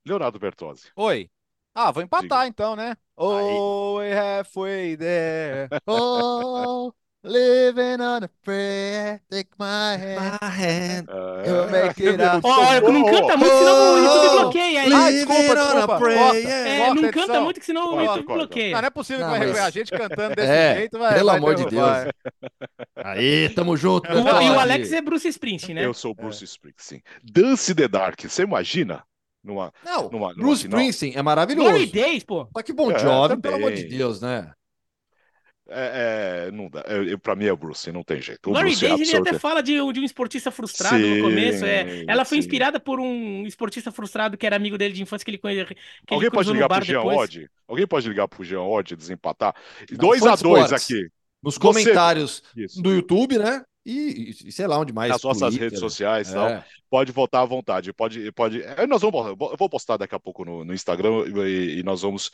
Leonardo 0.06 0.38
Bertozzi. 0.40 0.90
Oi. 0.95 1.30
Ah, 1.73 1.91
vou 1.91 2.02
empatar 2.03 2.48
então, 2.48 2.76
né? 2.76 2.95
Oh, 3.18 3.98
we 3.98 4.14
halfway 4.14 4.95
there. 4.95 5.68
Oh, 5.86 6.94
living 7.23 7.99
on 8.02 8.23
a 8.23 8.30
prayer. 8.44 9.19
Take 9.30 9.49
my 9.60 9.98
hand. 9.98 10.38
My 10.41 10.48
hand. 10.48 11.07
You'll 11.45 11.69
make 11.69 12.02
it 12.07 12.22
out. 12.22 12.41
Ó, 12.45 12.65
olha, 12.69 12.80
não 12.82 13.03
canta 13.03 13.36
muito, 13.36 13.53
senão 13.57 13.94
o 13.94 13.98
YouTube 13.98 14.30
bloqueia 14.41 14.82
aí. 14.84 14.94
Ah, 14.94 15.11
desculpa, 15.11 15.56
desculpa. 15.56 15.98
prayer. 15.99 16.48
É, 16.48 16.80
não 16.88 16.98
edição. 17.03 17.11
canta 17.11 17.41
muito, 17.41 17.60
que 17.60 17.65
senão 17.65 17.94
o 17.95 18.02
YouTube 18.02 18.26
bloqueia. 18.26 18.72
Não, 18.73 18.82
não 18.82 18.88
é 18.88 18.91
possível 18.91 19.26
Não, 19.26 19.34
que 19.34 19.40
vai 19.40 19.48
mas- 19.49 19.60
a 19.60 19.69
gente 19.69 19.91
cantando 19.91 20.36
desse 20.36 20.48
É, 20.52 20.76
jeito, 20.77 20.98
vai. 20.99 21.14
pelo 21.15 21.27
vai 21.27 21.38
amor 21.38 21.56
de. 21.56 21.65
Deus. 21.65 21.90
Aí, 23.03 23.49
tamo 23.49 23.76
junto, 23.76 24.10
O- 24.10 24.41
e 24.41 24.49
o. 24.49 24.60
Alex 24.60 24.94
é 24.94 25.02
Bruce 25.02 25.27
Springsteen, 25.27 25.76
né? 25.76 25.86
Eu 25.86 25.94
sou 25.94 26.11
o 26.11 26.15
Bruce 26.15 26.44
Springsteen. 26.45 27.02
Dance 27.22 27.76
the 27.76 27.88
Dark. 27.88 28.22
Você 28.22 28.44
imagina? 28.44 29.03
Numa, 29.46 29.72
Não, 29.84 30.04
numa, 30.10 30.30
numa 30.30 30.34
Bruce? 30.34 30.64
Springsteen 30.66 31.14
é 31.16 31.22
maravilhoso. 31.22 31.86
Days, 31.92 32.24
pô. 32.24 32.48
Só 32.52 32.64
que 32.64 32.74
Bon 32.74 32.92
É, 32.92 32.98
Jovi, 33.00 33.28
também. 33.30 33.42
pelo 33.42 33.56
amor 33.58 33.72
de 33.74 33.84
Deus, 33.86 34.20
né? 34.20 34.52
É, 35.68 36.46
é, 36.48 36.52
não 36.52 36.70
dá. 36.70 36.84
Eu, 36.88 37.04
eu- 37.08 37.18
pra 37.20 37.36
mim 37.36 37.46
é 37.46 37.52
o 37.52 37.58
Bruce, 37.58 37.92
não 37.92 38.04
tem 38.04 38.22
jeito. 38.22 38.48
O 38.48 38.52
Glory 38.52 38.70
Bruce 38.70 38.86
é 38.86 38.90
Days, 38.90 39.10
ele 39.10 39.18
até 39.30 39.40
fala 39.40 39.62
de, 39.64 39.82
um- 39.82 39.92
de 39.92 40.00
um 40.00 40.04
esportista 40.04 40.52
frustrado 40.52 40.98
Sim, 40.98 41.16
no 41.18 41.24
começo. 41.24 41.66
É. 41.66 42.04
Ela 42.08 42.24
foi 42.24 42.38
sim. 42.38 42.40
inspirada 42.40 42.80
por 42.80 43.00
um 43.00 43.46
esportista 43.48 43.92
frustrado 43.92 44.38
que 44.38 44.46
era 44.46 44.56
amigo 44.56 44.78
dele 44.78 44.94
de 44.94 45.02
infância 45.02 45.26
que 45.26 45.32
ele 45.32 45.40
conhece. 45.40 45.74
Que 45.74 46.14
Alguém 46.14 46.28
ele 46.28 46.36
pode 46.36 46.52
ligar 46.52 46.70
pro 46.70 46.84
Jean 46.86 46.98
depois. 47.00 47.18
Odd? 47.18 47.50
Alguém 47.68 47.88
pode 47.88 48.08
ligar 48.10 48.28
pro 48.28 48.44
Jean 48.44 48.62
Odd 48.62 48.96
desempatar? 48.96 49.56
Não, 49.92 49.98
2 49.98 50.20
Fã 50.22 50.34
a 50.34 50.36
de 50.36 50.44
2 50.44 50.64
Esportes. 50.66 50.92
aqui. 50.92 51.08
Nos 51.42 51.56
Você- 51.56 51.60
comentários 51.60 52.44
Isso. 52.56 52.80
do 52.82 52.94
YouTube, 52.94 53.40
né? 53.40 53.64
E, 53.86 54.32
e 54.45 54.52
sei 54.52 54.66
lá 54.68 54.80
onde 54.80 54.91
mais. 54.91 55.12
Nas 55.12 55.22
nossas 55.24 55.41
Twitter. 55.49 55.62
redes 55.66 55.80
sociais 55.80 56.30
e 56.30 56.34
tal. 56.34 56.48
É. 56.49 56.66
Pode 56.90 57.12
votar 57.12 57.41
à 57.41 57.45
vontade. 57.45 57.91
Pode, 57.91 58.32
pode. 58.32 58.62
é, 58.64 58.88
nós 58.88 59.02
vamos, 59.02 59.28
eu 59.28 59.36
vou 59.57 59.70
postar 59.70 59.98
daqui 59.98 60.16
a 60.16 60.20
pouco 60.20 60.45
no, 60.45 60.64
no 60.64 60.74
Instagram 60.74 61.26
e, 61.45 61.80
e 61.80 61.84
nós 61.84 62.02
vamos. 62.03 62.32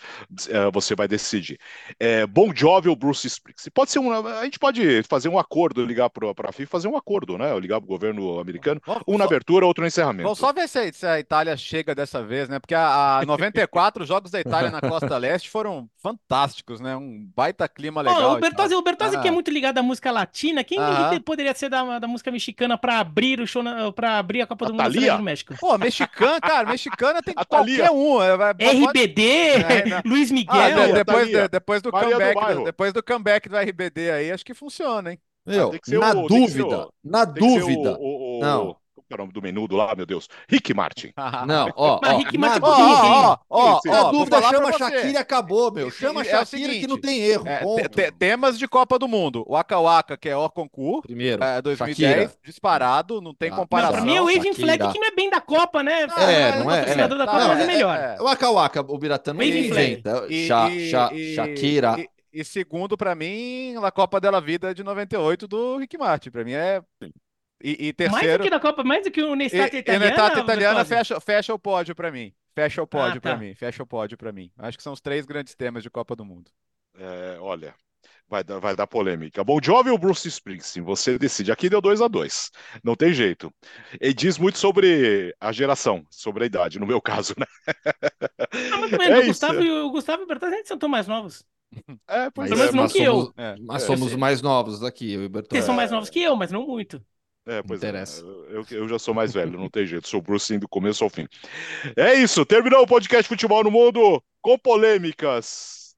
é, 0.50 0.70
você 0.72 0.96
vai 0.96 1.08
decidir. 1.08 1.58
É, 2.00 2.26
Bon 2.28 2.54
Jovi 2.56 2.88
ou 2.88 2.96
Bruce 2.96 3.26
Springsteen? 3.28 3.72
Pode 3.74 3.92
ser 3.92 4.00
um. 4.00 4.12
A 4.14 4.44
gente 4.44 4.60
pode 4.60 5.04
fazer 5.04 5.30
um 5.30 5.40
acordo, 5.40 5.84
ligar 5.84 6.10
para 6.10 6.32
a 6.50 6.52
FIFA, 6.52 6.70
fazer 6.70 6.88
um 6.88 6.96
acordo, 6.96 7.38
né? 7.38 7.58
Ligar 7.60 7.80
para 7.80 7.86
o 7.86 7.90
governo 7.90 8.40
americano. 8.40 8.80
Vamos- 8.86 9.04
Um 9.08 9.18
na 9.18 9.26
abertura, 9.26 9.66
outro 9.66 9.82
no 9.82 9.88
encerramento. 9.88 10.24
Vamos 10.24 10.40
só 10.40 10.54
ver 10.54 10.68
se 10.70 10.78
a, 10.80 10.94
se 10.94 11.06
a 11.08 11.20
Itália 11.20 11.58
chega 11.58 11.96
dessa 11.96 12.24
vez, 12.24 12.48
né? 12.48 12.60
Porque 12.60 12.76
a, 12.76 13.20
a 13.20 13.26
94 13.26 14.06
jogos 14.06 14.30
da 14.32 14.40
Itália 14.40 14.70
na 14.70 14.80
Costa 14.82 15.18
Leste 15.18 15.50
foram 15.50 15.90
fantásticos, 15.98 16.80
né? 16.80 16.96
Um 16.96 17.28
baita 17.36 17.68
clima 17.68 18.02
legal. 18.02 18.34
o 18.36 18.40
Bertozzi, 18.40 18.76
o 18.76 18.82
Bertozzi 18.82 19.20
que 19.20 19.28
é 19.28 19.32
Ah. 19.32 19.34
muito 19.34 19.50
ligado 19.50 19.78
à 19.80 19.84
música 19.84 20.12
latina, 20.12 20.64
quem 20.64 20.78
Aham. 20.78 21.20
poderia 21.22 21.41
ser 21.56 21.70
da, 21.70 22.00
da 22.00 22.08
música 22.08 22.32
mexicana 22.32 22.78
pra 22.78 23.00
abrir 23.00 23.40
o 23.40 23.48
show, 23.48 23.62
na, 23.64 23.92
pra 23.92 24.18
abrir 24.20 24.42
a 24.42 24.48
Copa 24.48 24.66
A 24.66 24.68
do 24.70 24.74
Mundo 24.74 25.18
do 25.18 25.24
México? 25.24 25.56
Pô, 25.60 25.78
mexicana, 25.78 26.40
cara, 26.42 26.70
mexicana 26.70 27.22
tem 27.22 27.34
A 27.38 27.44
qualquer 27.46 27.90
um. 27.92 28.22
é, 28.22 28.34
RBD, 28.72 29.22
É, 29.24 29.86
não. 29.86 30.02
Luiz 30.12 30.30
Ah, 30.30 30.34
Miguel. 30.34 30.70
de- 30.70 30.76
Thalia, 30.76 30.94
depois, 30.94 31.28
de- 31.30 31.48
depois 31.48 31.82
do 31.82 31.92
Maria 31.92 32.08
do 32.10 32.14
comeback, 32.14 32.36
Bairro. 32.42 32.64
depois 32.66 32.94
do 32.94 33.04
comeback 33.04 33.50
do 33.50 33.58
RBD 33.58 34.12
aí, 34.12 34.32
acho 34.32 34.46
que 34.46 34.54
funciona, 34.54 35.12
hein? 35.12 35.20
Meu, 35.46 35.74
ser 35.84 35.98
na 36.00 36.12
o- 36.12 36.28
dúvida, 36.28 36.66
o- 36.88 36.94
na 37.04 37.26
dúvida. 37.26 37.98
O, 38.00 38.04
o, 38.04 38.38
o, 38.38 38.42
Não. 38.42 38.76
É 39.12 39.16
o 39.16 39.18
nome 39.18 39.34
do 39.34 39.42
menudo 39.42 39.76
lá, 39.76 39.94
meu 39.96 40.06
Deus? 40.06 40.30
Rick 40.48 40.74
Martin. 40.74 41.12
Não, 41.46 41.70
ó, 41.76 42.00
Mas 42.02 42.14
ó, 42.14 42.18
Rick 42.18 42.38
Martin 42.38 42.60
é 42.66 42.70
Ó, 42.70 43.38
ó, 43.50 43.80
ó, 43.80 43.82
ó, 43.90 44.12
dúvida 44.12 44.42
chama. 44.42 44.72
Shakira 44.72 45.10
e 45.10 45.18
acabou, 45.18 45.72
meu. 45.72 45.92
Chama 45.92 46.22
é 46.22 46.24
o 46.24 46.26
Shakira 46.26 46.46
seguinte, 46.46 46.80
que 46.80 46.88
não 46.88 46.98
tem 47.00 47.20
erro. 47.22 47.46
É, 47.48 48.12
temas 48.12 48.58
de 48.58 48.68
Copa 48.68 48.98
do 48.98 49.08
Mundo. 49.08 49.44
O 49.46 49.54
Waka 49.54 49.78
Waka, 49.80 50.16
que 50.18 50.30
é 50.30 50.36
o 50.38 50.50
concurso, 50.50 51.02
Primeiro, 51.04 51.44
é, 51.44 51.62
2010, 51.62 51.98
Shakira. 51.98 52.34
disparado, 52.46 53.20
não 53.22 53.34
tem 53.34 53.50
Ah, 53.50 53.52
Não, 53.52 53.58
comparação. 53.60 53.94
pra 53.94 54.02
mim 54.02 54.16
é 54.16 54.22
o 54.22 54.30
Shakira. 54.30 54.54
Flag, 54.56 54.92
que 54.94 55.00
não 55.00 55.08
é 55.08 55.12
bem 55.12 55.30
da 55.30 55.42
Copa, 55.42 55.84
né? 55.84 56.04
É, 56.04 56.60
não 56.60 56.72
é? 56.72 56.78
patrocinador 56.80 57.18
da 57.18 57.26
Copa, 57.26 57.40
não, 57.40 57.48
mas 57.50 57.60
é 57.60 57.64
é- 57.64 57.68
melhor. 57.68 57.98
é. 57.98 58.18
O 58.22 58.24
Waka 58.26 58.50
Waka, 58.50 58.82
o 58.82 58.98
Biratã 58.98 59.34
não 59.34 59.44
inventa. 59.44 60.26
E- 60.30 60.48
Shakira. 61.36 61.96
E, 62.00 62.10
e 62.42 62.46
segundo, 62.46 62.96
pra 62.98 63.14
mim, 63.16 63.76
a 63.84 63.92
Copa 63.92 64.20
della 64.22 64.40
Vida 64.40 64.74
de 64.74 64.84
98 64.84 65.48
do 65.48 65.78
Rick 65.78 65.98
Martin. 65.98 66.30
Pra 66.32 66.44
mim 66.44 66.54
é. 66.54 66.82
E, 67.64 67.90
e 67.90 68.10
Mais 68.10 68.28
do 68.34 68.38
terceiro. 68.38 68.44
que 68.44 68.50
da 68.50 68.60
Copa, 68.60 68.84
mais 68.84 69.04
do 69.04 69.12
que 69.12 69.22
o 69.22 69.36
Nestate 69.36 69.76
e 69.78 69.80
italiana. 69.80 70.06
Netata 70.06 70.40
italiana 70.40 70.86
fecha, 70.86 71.20
fecha 71.20 71.54
o 71.54 71.60
pódio 71.60 71.96
pra 71.96 72.12
mim. 72.12 72.34
Fecha 72.54 72.82
o 72.82 72.88
pódio 72.88 73.18
Ah, 73.18 73.22
pra 73.22 73.32
tá. 73.34 73.38
mim. 73.38 73.54
Fecha 73.56 73.84
o 73.84 73.88
pódio 73.88 74.18
pra 74.18 74.32
mim. 74.32 74.52
Acho 74.58 74.78
que 74.78 74.84
são 74.84 74.94
os 74.94 75.02
três 75.02 75.26
grandes 75.26 75.56
temas 75.56 75.84
de 75.84 75.90
Copa 75.90 76.16
do 76.16 76.26
Mundo. 76.26 76.52
É, 76.98 77.38
olha, 77.40 77.74
vai 78.28 78.44
dar, 78.44 78.60
vai 78.60 78.76
dar 78.76 78.88
polêmica. 78.88 79.44
Bon 79.44 79.60
Jovi 79.64 79.90
ou 79.90 79.98
Bruce 79.98 80.28
Springsteen? 80.28 80.84
Você 80.84 81.18
decide. 81.18 81.52
Aqui 81.52 81.70
deu 81.70 81.82
2 81.82 82.02
a 82.02 82.08
2 82.08 82.52
Não 82.84 82.96
tem 82.96 83.14
jeito. 83.14 83.54
E 84.02 84.14
diz 84.14 84.38
muito 84.38 84.58
sobre 84.58 85.34
a 85.40 85.52
geração, 85.52 86.06
sobre 86.10 86.44
a 86.44 86.48
idade, 86.48 86.80
no 86.80 86.88
meu 86.88 87.02
caso, 87.02 87.34
né? 87.38 87.46
Ah, 88.70 88.78
mas 88.80 88.90
também, 88.92 89.10
É 89.10 89.18
o 89.18 89.22
isso. 89.22 89.28
Gustavo, 89.28 89.62
e 89.62 89.72
o 89.72 89.90
Gustavo 89.92 90.22
e 90.24 90.26
o 90.26 90.28
Bertozzi, 90.28 90.54
a 90.54 90.58
gente 90.58 90.68
são 90.68 90.78
tão 90.78 90.90
mais 90.90 91.08
novos. 91.08 91.44
É, 92.08 92.30
pois 92.32 92.50
Pelo 92.50 92.60
menos 92.60 92.74
é. 92.74 92.76
não 92.76 92.84
nós 92.84 92.92
que 92.92 93.02
eu. 93.02 93.14
somos, 93.14 93.34
É. 93.38 93.56
nós 93.60 93.84
É, 93.84 93.86
somos 93.86 94.12
sim. 94.12 94.18
mais 94.18 94.42
novos 94.42 94.80
daqui, 94.80 95.14
eu 95.14 95.24
e 95.24 95.26
o 95.26 95.30
Bertozzi. 95.30 95.52
Vocês 95.52 95.66
são 95.66 95.74
mais 95.76 95.92
novos 95.92 96.10
que 96.10 96.22
eu, 96.22 96.36
mas 96.36 96.52
não 96.52 96.66
muito. 96.68 97.04
É, 97.46 97.62
pois 97.64 97.84
é. 97.84 97.88
Interessa. 97.90 98.22
Eu, 98.22 98.66
eu 98.70 98.88
já 98.88 99.00
sou 99.00 99.14
mais 99.14 99.34
velho, 99.34 99.58
não 99.58 99.70
tem 99.70 99.86
jeito. 99.86 100.08
Sou 100.08 100.22
Bruce 100.22 100.58
do 100.58 100.68
começo 100.68 101.04
ao 101.04 101.10
fim. 101.10 101.28
É 101.98 102.14
isso, 102.14 102.46
terminou 102.46 102.84
o 102.84 102.88
podcast 102.88 103.28
Futebol 103.28 103.64
no 103.64 103.72
Mundo 103.72 104.24
com 104.42 104.58
polêmicas 104.58 105.96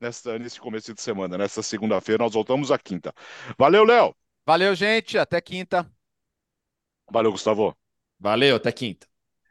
nesta, 0.00 0.38
nesse 0.38 0.60
começo 0.60 0.94
de 0.94 1.00
semana. 1.00 1.36
Nesta 1.36 1.62
segunda-feira, 1.62 2.24
nós 2.24 2.32
voltamos 2.32 2.70
à 2.70 2.78
quinta. 2.78 3.12
Valeu, 3.58 3.84
Léo. 3.84 4.14
Valeu, 4.46 4.74
gente. 4.74 5.18
Até 5.18 5.40
quinta. 5.40 5.90
Valeu, 7.10 7.32
Gustavo. 7.32 7.76
Valeu, 8.18 8.56
até 8.56 8.72
quinta. 8.72 9.06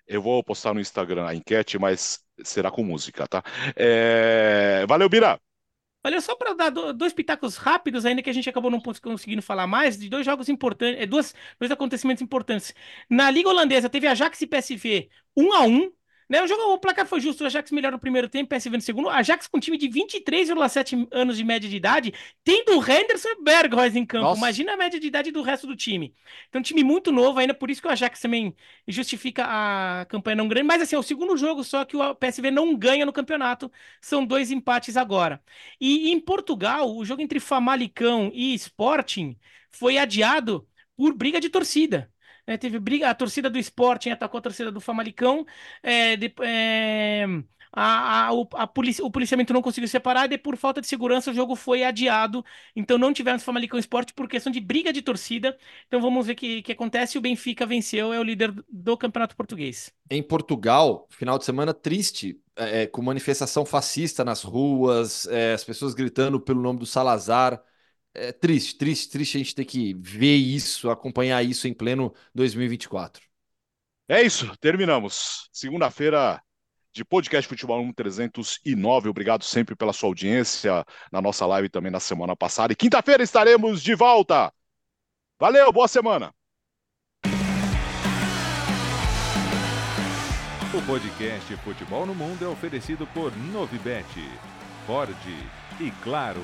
Eu 0.08 0.22
vou 0.22 0.44
postar 0.44 0.74
no 0.74 0.80
Instagram 0.80 1.28
a 1.28 1.36
enquete, 1.36 1.78
mas 1.80 2.24
será 2.44 2.70
com 2.70 2.84
música, 2.84 3.28
tá? 3.28 3.44
É, 3.76 4.86
Valeu, 4.88 5.10
Bira. 5.10 5.40
Olha, 6.06 6.22
só 6.22 6.36
para 6.36 6.54
dar 6.54 6.70
do- 6.70 6.94
dois 6.94 7.14
pitacos 7.14 7.58
rápidos, 7.58 8.06
ainda 8.06 8.22
que 8.22 8.30
a 8.30 8.34
gente 8.34 8.48
acabou 8.48 8.70
não 8.70 8.80
cons- 8.80 9.00
conseguindo 9.00 9.42
falar 9.42 9.66
mais, 9.66 9.98
de 9.98 10.08
dois 10.08 10.24
jogos 10.24 10.48
importantes, 10.50 11.02
é, 11.02 11.06
duas, 11.08 11.34
dois 11.60 11.72
acontecimentos 11.72 12.22
importantes. 12.22 12.76
Na 13.10 13.32
Liga 13.32 13.50
Holandesa, 13.50 13.90
teve 13.90 14.06
Ajax 14.06 14.40
e 14.42 14.46
PSV 14.48 15.10
1 15.36 15.52
a 15.54 15.62
1 15.64 15.92
né? 16.30 16.42
O 16.42 16.48
jogo, 16.48 16.74
o 16.74 16.80
placar 16.80 17.06
foi 17.06 17.20
justo, 17.20 17.44
o 17.44 17.48
Ajax 17.48 17.72
melhor 17.72 17.92
no 17.92 18.00
primeiro 18.00 18.28
tempo, 18.28 18.50
PSV 18.50 18.78
no 18.78 18.82
segundo. 18.82 19.10
Ajax 19.10 19.48
com 19.48 19.58
um 19.58 19.60
time 19.60 19.78
de 19.78 19.88
23,7 19.88 21.08
anos 21.12 21.38
de 21.38 21.44
média 21.44 21.70
de 21.70 21.76
idade, 21.76 22.14
tendo 22.44 22.78
o 22.78 22.82
Henderson 22.82 23.30
e 23.30 23.44
Berghuis 23.44 23.96
em 23.96 24.06
campo. 24.06 24.26
Nossa. 24.26 24.40
Imagina 24.40 24.74
a 24.74 24.78
média 24.78 25.00
de 25.00 25.08
idade 25.08 25.32
do 25.32 25.42
resto 25.42 25.68
do 25.68 25.76
time. 25.76 26.16
Então, 26.50 26.60
um 26.60 26.64
time 26.64 26.84
muito 26.84 27.12
novo 27.12 27.40
ainda, 27.40 27.54
por 27.54 27.70
isso 27.70 27.82
que 27.82 27.88
o 27.88 27.92
Ajax 27.92 28.20
também 28.20 28.56
justifica 28.88 29.46
a 29.46 30.06
campanha 30.06 30.36
não 30.36 30.48
grande. 30.48 30.68
Mas 30.68 30.82
assim, 30.82 30.96
é 30.96 31.00
o 31.00 31.04
segundo 31.04 31.38
jogo 31.38 31.64
só 31.64 31.86
que 31.86 31.96
o 31.96 32.16
PSV 32.16 32.52
não 32.52 32.76
ganha 32.76 33.06
no 33.06 33.14
campeonato. 33.14 33.72
São 34.02 34.26
dois 34.26 34.52
empates 34.52 34.98
agora. 34.98 35.42
E 35.80 36.12
em 36.12 36.20
Portugal, 36.20 36.96
o 36.96 37.06
jogo 37.06 37.22
entre 37.22 37.40
Famalicão 37.40 38.32
e 38.34 38.54
Sporting 38.56 39.38
foi 39.72 39.98
adiado 39.98 40.68
por 40.96 41.14
briga 41.14 41.40
de 41.40 41.50
torcida. 41.50 42.12
Né? 42.48 42.58
teve 42.58 42.80
briga, 42.80 43.10
a 43.10 43.16
torcida 43.16 43.50
do 43.50 43.58
Sporting 43.60 44.10
atacou 44.12 44.38
a 44.40 44.42
torcida 44.42 44.72
do 44.72 44.80
Famalicão. 44.82 45.46
é, 45.84 46.16
de- 46.16 46.34
é, 46.42 47.26
a- 47.72 48.28
a- 48.28 48.34
o, 48.34 48.48
a 48.54 48.64
o 49.04 49.12
policiamento 49.12 49.54
não 49.54 49.62
conseguiu 49.62 49.88
separar 49.88 50.32
e 50.32 50.38
por 50.38 50.56
falta 50.58 50.80
de 50.82 50.88
segurança 50.88 51.32
o 51.32 51.34
jogo 51.34 51.56
foi 51.56 51.84
adiado. 51.84 52.44
Então 52.76 52.98
não 52.98 53.14
tivemos 53.14 53.44
Famalicão 53.44 53.80
Esporte 53.80 54.14
por 54.14 54.28
questão 54.28 54.52
de 54.52 54.60
briga 54.62 54.94
de 54.94 55.02
torcida. 55.02 55.58
Então 55.88 56.02
vamos 56.02 56.26
ver 56.28 56.34
o 56.34 56.36
que, 56.36 56.62
que 56.62 56.72
acontece. 56.72 57.18
O 57.18 57.22
Benfica 57.22 57.66
venceu, 57.66 58.14
é 58.14 58.20
o 58.20 58.24
líder 58.24 58.54
do 58.70 58.98
Campeonato 58.98 59.36
Português. 59.36 59.94
Em 60.10 60.22
Portugal, 60.22 61.08
final 61.10 61.38
de 61.40 61.46
semana 61.46 61.74
triste, 61.74 62.40
é, 62.56 62.84
é, 62.84 62.88
com 62.88 63.02
manifestação 63.02 63.66
fascista 63.66 64.24
nas 64.24 64.44
ruas, 64.44 65.26
é, 65.28 65.54
as 65.54 65.64
pessoas 65.64 65.94
gritando 65.96 66.40
pelo 66.40 66.62
nome 66.62 66.80
do 66.80 66.86
Salazar. 66.86 67.62
É 68.18 68.32
triste, 68.32 68.78
triste, 68.78 69.10
triste 69.10 69.36
a 69.36 69.40
gente 69.40 69.54
ter 69.54 69.66
que 69.66 69.94
ver 69.94 70.36
isso, 70.36 70.90
acompanhar 70.90 71.44
isso 71.44 71.68
em 71.68 71.74
pleno 71.74 72.14
2024. 72.34 73.22
É 74.08 74.22
isso, 74.22 74.56
terminamos. 74.58 75.50
Segunda-feira 75.52 76.42
de 76.94 77.04
podcast 77.04 77.46
Futebol 77.46 77.82
1 77.82 77.92
309. 77.92 79.10
Obrigado 79.10 79.44
sempre 79.44 79.76
pela 79.76 79.92
sua 79.92 80.08
audiência 80.08 80.86
na 81.12 81.22
nossa 81.22 81.46
live 81.46 81.68
também 81.68 81.92
na 81.92 82.00
semana 82.00 82.38
passada. 82.38 82.72
E 82.72 82.76
quinta-feira 82.76 83.22
estaremos 83.22 83.84
de 83.84 83.94
volta. 83.96 84.54
Valeu, 85.38 85.74
boa 85.74 85.88
semana. 85.90 86.34
O 90.74 90.82
podcast 90.88 91.56
Futebol 91.58 92.06
no 92.06 92.16
Mundo 92.16 92.46
é 92.46 92.48
oferecido 92.48 93.06
por 93.08 93.36
Novibet, 93.36 94.06
Ford 94.86 95.18
e 95.82 95.92
Claro. 96.02 96.42